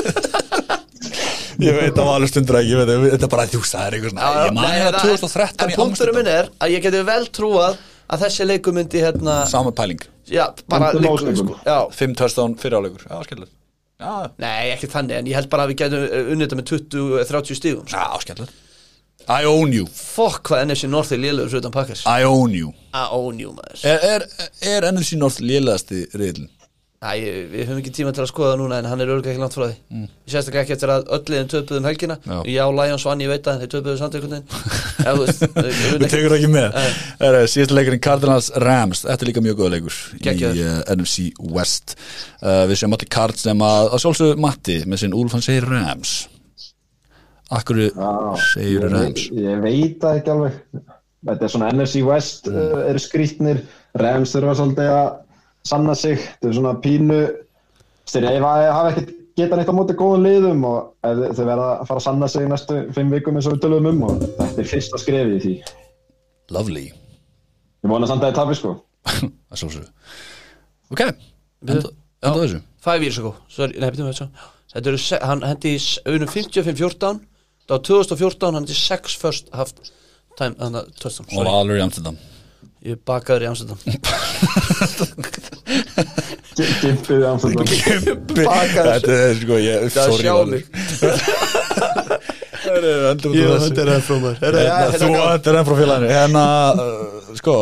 Ég 1.59 1.74
veit 1.74 1.96
að 1.98 2.05
var 2.06 2.16
alveg 2.20 2.30
stundur 2.30 2.56
ekki, 2.60 2.74
þetta 2.86 3.26
er 3.26 3.30
bara 3.32 3.44
sagðir 3.66 3.94
eitthvað 3.96 4.12
svona, 4.12 4.28
ég 4.46 4.52
man 4.55 4.62
Nei, 4.68 4.74
hérna 4.78 4.90
hérna, 4.92 5.00
2013 5.02 5.64
En 5.64 5.72
í 5.72 5.78
punkturum 5.78 5.88
Amstendam 5.88 6.18
minn 6.20 6.28
er 6.30 6.50
að 6.62 6.74
ég 6.76 6.84
geti 6.84 7.00
vel 7.09 7.24
trúað 7.34 7.78
að 8.14 8.22
þessi 8.22 8.46
leiku 8.46 8.74
myndi 8.76 9.02
hérna 9.02 9.34
Sama 9.50 9.72
pæling, 9.74 10.05
Já, 10.30 10.44
bara 10.70 10.92
Myndi 10.92 11.02
leikur 11.02 11.16
lósleikum. 11.24 11.50
sko 11.56 11.59
Já, 11.66 11.78
5 11.98 12.14
touchdown 12.20 12.55
fyrir 12.62 12.78
áleikur, 12.78 13.02
já, 13.10 13.18
skemmtilegt. 13.26 13.55
Já, 13.98 14.14
nei, 14.38 14.70
ekki 14.76 14.86
þannig, 14.92 15.18
en 15.18 15.32
ég 15.32 15.38
held 15.40 15.50
bara 15.50 15.66
að 15.66 15.72
við 15.72 15.80
getum 15.82 16.06
unnið 16.36 16.46
þetta 16.46 16.60
með 16.60 16.70
20-30 16.70 17.59
stígum 17.59 17.90
sko. 17.90 17.98
já, 17.98 18.22
skemmtilegt 18.22 18.55
I 19.28 19.44
own 19.44 19.72
you, 19.76 19.86
Fokk 19.92 20.48
hvað 20.48 20.66
NFC 20.68 20.88
North 20.88 21.12
er 21.12 21.20
lélugur 21.20 21.52
svo 21.52 21.60
utan 21.60 21.74
pakkars 21.74 22.05
I 22.09 22.24
own 22.24 22.55
you. 22.56 22.72
I 22.96 23.09
own 23.12 23.40
you, 23.40 23.52
maður. 23.56 23.82
Er, 23.84 24.06
er, 24.14 24.28
er 24.64 24.86
NFC 24.92 25.18
North 25.20 25.42
lélegasti 25.44 26.06
riðlinn? 26.16 26.48
Æ, 26.98 27.12
við 27.52 27.60
höfum 27.68 27.76
ekki 27.78 27.92
tíma 27.94 28.10
til 28.10 28.24
að 28.24 28.30
skoða 28.32 28.55
það 28.56 28.56
núna 28.59 28.78
en 28.80 28.86
hann 28.90 29.02
er 29.05 29.10
örgulega 29.12 29.30
ekki 29.30 29.38
langt 29.44 29.55
frá 29.55 29.68
því. 29.68 29.74
Mm. 29.94 30.06
Ég 30.09 30.32
sérstaklega 30.32 30.64
ekki 30.64 30.74
eftir 30.74 30.90
að 30.90 31.05
öll 31.14 31.20
liðin 31.30 31.50
töpuðum 31.52 31.84
helgina. 31.86 32.16
Já. 32.24 32.38
Já, 32.50 32.62
Lions 32.74 33.05
vann, 33.06 33.20
ég 33.22 33.30
veit 33.30 33.50
en 33.52 33.60
þeir 33.60 33.70
töpuðu 33.74 34.00
samt 34.00 34.16
einhvern 34.18 34.34
veginn. 34.34 34.72
Já, 35.05 35.12
þú 35.12 35.20
veist, 35.20 35.44
við 36.02 36.06
tekur 36.10 36.34
ekki 36.34 36.48
með. 36.50 36.80
Það 37.20 37.38
er 37.38 37.52
síðast 37.52 37.74
leikurinn 37.76 38.02
Cardinals 38.09 38.48
Rams. 38.64 39.05
Þetta 39.05 39.26
er 39.28 39.30
líka 39.30 39.44
mjög 39.46 39.60
góða 39.60 39.70
leikur 39.76 40.00
í 40.18 40.34
uh, 40.48 40.80
NFC 40.96 41.28
West. 41.55 41.94
Uh, 42.42 42.64
Við 42.72 42.82
séum 42.82 42.92
Matti 42.96 43.06
Cards 43.14 43.46
sem 43.46 43.62
að, 43.68 43.92
að 43.92 44.02
sjálfsögðu 44.02 44.42
Matti 44.48 44.80
með 44.90 45.05
sinn 45.05 45.14
Úlf 45.20 45.38
hann 45.38 45.46
segir 45.46 45.70
Rams 45.70 46.16
Akkur 47.50 47.78
segir 48.52 48.82
ég, 48.82 48.90
Rams? 48.92 49.28
veit- 49.30 49.42
ég 49.42 49.60
veit 49.64 49.98
það 50.02 50.18
ekki 50.20 50.32
alveg. 50.34 50.58
Þetta 51.28 51.44
er 51.46 51.52
svona 51.52 51.70
NFC 51.72 52.02
West 52.06 52.48
uh, 52.48 52.82
eru 52.88 53.00
skrýtnir. 53.02 53.62
Rams 53.98 54.34
þurfa 54.36 54.54
svolítið 54.58 54.90
að 54.94 55.08
sanna 55.66 55.94
sig. 55.98 56.18
Þetta 56.18 56.50
er 56.52 56.58
svona 56.58 56.74
pínu 56.84 57.20
að 58.08 58.42
hafa 58.44 58.90
ekkert 58.92 59.14
geta 59.38 59.56
neitt 59.58 59.68
á 59.70 59.74
móti 59.76 59.94
góðum 59.98 60.24
liðum 60.26 60.62
og 60.66 60.78
ef 61.06 61.16
þau- 61.18 61.32
þau 61.38 61.44
verða 61.48 61.66
að 61.78 61.86
fara 61.88 61.98
að 62.00 62.04
sanna 62.08 62.28
sig 62.28 62.48
næstu 62.50 62.78
fimm 62.96 63.10
vikum 63.14 63.36
eins 63.38 63.46
og 63.46 63.54
við 63.56 63.60
tölum 63.64 63.86
um 63.92 64.02
og 64.08 64.22
þetta 64.24 64.62
er 64.64 64.70
fyrsta 64.72 64.98
skrefið 65.02 65.34
í 65.36 65.42
því. 65.44 65.54
Lovely. 66.56 66.84
Ég 67.84 67.92
vona 67.92 68.06
samt 68.10 68.22
að 68.24 68.32
það 68.32 68.38
tafi 68.40 68.58
sko. 68.58 68.72
Það 69.48 69.60
sjálfsögðu. 69.62 69.90
Ok, 70.92 71.00
enda, 71.04 71.90
þessu. 72.22 72.60
Five 72.84 73.02
years 73.06 73.18
ago. 73.20 73.34
Sorry, 73.52 73.78
nei, 73.78 73.90
betur 73.90 74.06
við 74.08 74.16
þetta 74.18 74.46
Þetta 74.68 74.90
eru, 74.90 74.98
hann 75.30 75.42
hendi 75.48 75.70
í 75.76 75.78
unum 76.12 76.28
55-14 76.28 77.20
Það 77.68 77.74
var 77.76 77.82
2014, 77.84 78.46
hann 78.48 78.56
hendi 78.62 78.74
6 78.78 79.16
first 79.20 79.50
half 79.52 79.74
time, 80.38 80.54
þannig 80.56 80.78
að 80.80 80.86
touchdown 81.02 81.26
Og 81.36 81.48
Valur 81.48 81.76
í 81.76 81.82
Amsterdam. 81.84 82.16
Ég 82.88 83.00
bakaður 83.08 83.44
í 83.44 83.48
Amsterdam. 83.50 83.78
Gimpið 86.56 87.26
Amsterdam. 87.28 87.66
Bakaður. 88.38 88.88
Þetta 88.94 89.18
er 89.18 89.34
sko 89.42 89.58
ég, 89.60 89.76
Það 89.92 90.04
er 90.08 90.30
af 93.08 93.20
þessu. 93.24 93.74
er 93.82 93.90
það 93.90 94.00
frá 94.06 94.16
mér. 94.22 94.40
Hérna, 94.40 94.62
þetta 94.94 95.52
er 95.52 95.58
enn 95.58 95.68
frá 95.68 95.76
félaginu. 95.82 96.08
Hérna, 96.14 96.46
uh, 96.72 97.36
sko 97.42 97.58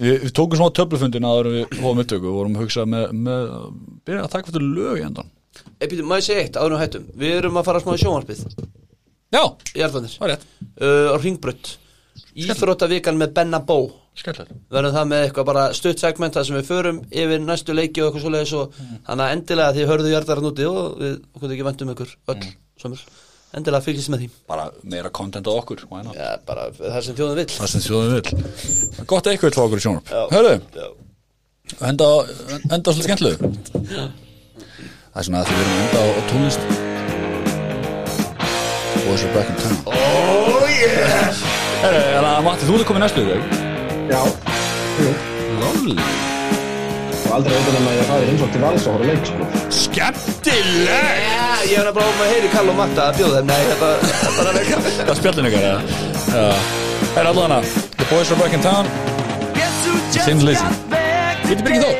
Við, 0.00 0.14
við 0.24 0.30
tókum 0.32 0.56
smá 0.56 0.70
töflufundin 0.72 1.26
að 1.28 1.50
við 1.50 1.74
hóðum 1.82 2.00
upptöku. 2.04 2.28
Og 2.30 2.36
vorum 2.38 2.54
að 2.56 2.62
hugsa 2.64 2.86
með, 2.88 3.10
með 3.12 3.50
byrja 4.08 4.22
að 4.24 4.32
taka 4.32 4.52
fyrir 4.54 4.70
lög 4.78 5.00
í 5.00 5.04
endan 5.04 5.28
Eppið, 5.80 6.00
maður 6.08 6.24
sé 6.24 6.38
eitt, 6.40 6.56
áður 6.56 6.70
en 6.70 6.76
við 6.78 6.82
hættum? 6.84 7.08
Við 7.20 7.34
erum 7.36 7.58
að 7.60 7.66
fara 7.68 7.82
smá 7.82 7.92
í 7.92 8.00
sjónvarpið 8.00 8.40
Já, 9.30 9.42
Í 9.78 9.84
Arðanir 9.86 10.16
það 10.16 10.26
er 10.26 10.32
rétt. 10.34 10.46
Uh, 10.80 11.14
Á 11.14 11.16
Ringbrödd 11.22 11.74
Íþróttavikan 12.40 13.18
með 13.18 13.34
Benna 13.36 13.60
Bó. 13.62 13.78
Skellilegt 14.18 14.52
verðum 14.72 14.94
það 14.96 15.08
með 15.12 15.24
eitthvað 15.24 15.48
bara 15.48 15.64
stutt 15.76 16.02
segment 16.02 16.34
þar 16.34 16.46
sem 16.48 16.56
við 16.58 16.66
förum 16.68 16.98
yfir 17.08 17.42
næstu 17.44 17.74
leiki 17.76 18.02
og 18.02 18.08
eitthvað 18.08 18.24
svoleiðis 18.24 18.54
og 18.58 18.74
þannig 19.06 19.24
að 19.24 19.34
endilega 19.36 19.74
því 19.76 19.86
hörðu 19.90 20.12
hjartar 20.12 20.40
hann 20.40 20.48
úti 20.50 20.66
og 20.66 20.80
við 20.98 21.14
okkur 21.38 21.54
ekki 21.54 21.66
vendum 21.68 21.92
ykkur 21.94 22.14
öll 22.34 22.36
mm. 22.40 23.04
endilega 23.60 23.86
fylgist 23.86 24.12
með 24.12 24.24
því. 24.24 24.30
Bara 24.50 24.66
meira 24.82 25.12
content 25.14 25.46
á 25.46 25.52
okkur 25.54 25.86
ja, 26.18 26.32
bara 26.46 26.66
það 26.74 27.00
sem 27.06 27.18
þjóðin 27.20 27.40
vill. 27.40 27.48
Það 27.54 27.72
sem 27.74 27.86
þjóðum 27.86 28.18
vil 28.18 29.06
Gott 29.14 29.30
eitthvað 29.30 29.56
til 29.56 29.64
okkur 29.64 29.82
í 29.82 29.86
sjónarp 29.86 30.10
Já. 30.10 30.22
Hörðu, 30.34 30.54
Já. 30.74 30.88
enda, 31.92 32.12
enda 32.66 32.96
svolítið 32.98 33.08
skemmtilegu. 33.08 33.54
Það 35.10 35.22
er 35.22 35.30
svona 35.30 35.44
að 35.44 35.52
því 35.52 35.60
við 35.60 35.66
erum 35.66 35.76
að 35.76 35.84
enda 35.86 36.02
á 36.02 36.08
tónlist 36.34 36.98
Boys 39.10 39.24
are 39.24 39.34
back 39.34 39.48
in 39.50 39.56
town 39.56 39.76
oh 39.86 40.66
yeah. 40.70 41.34
Herru, 41.82 42.02
en 42.14 42.26
að 42.28 42.44
Matti, 42.46 42.66
þú 42.68 42.76
ert 42.76 42.86
komið 42.86 43.02
næstu 43.02 43.22
þau 43.26 43.38
Já, 44.06 44.20
jú. 45.00 45.14
Lovely 45.58 45.96
Og 47.24 47.32
aldrei 47.34 47.56
veit 47.56 47.78
um 47.80 47.88
að 47.90 47.96
ég 47.96 48.04
fæði 48.06 48.28
heimsótt 48.28 48.52
til 48.54 48.60
vals 48.62 48.84
og 48.86 48.94
horfa 48.94 49.02
á 49.02 49.10
leik 49.10 49.26
sko. 49.26 49.48
Skemmtileg 49.80 50.86
yeah, 50.86 51.64
ég 51.66 51.82
hef 51.82 51.90
bara 51.96 52.06
um 52.12 52.22
að 52.22 52.30
heyri 52.36 52.50
Kall 52.52 52.70
og 52.70 52.78
Matta 52.78 53.06
að 53.08 53.18
bjóða 53.18 53.40
þeim. 53.40 53.50
Nei, 53.50 53.62
þetta 53.70 53.88
er 53.96 54.36
bara 54.36 54.52
leika 54.56 54.78
Það 54.86 55.10
er 55.14 55.18
spjallin 55.20 55.48
ykkar 55.50 55.66
eða? 55.70 55.80
Já. 56.30 56.44
Herru, 57.16 57.32
allan 57.32 57.56
hana. 57.56 57.58
The 57.96 58.06
boys 58.12 58.30
are 58.30 58.38
back 58.38 58.54
in 58.54 58.62
town. 58.66 58.86
Lazy 59.58 60.70
Við 60.92 61.56
erum 61.56 61.66
Birgir 61.66 61.82
Þór. 61.82 61.98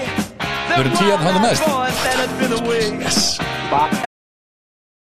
Við 0.68 0.78
erum 0.84 0.94
tíu 1.00 1.10
að 1.16 1.26
handa 1.26 1.42
næst 1.48 1.66
Yes. 3.00 3.40
Bye 3.70 4.09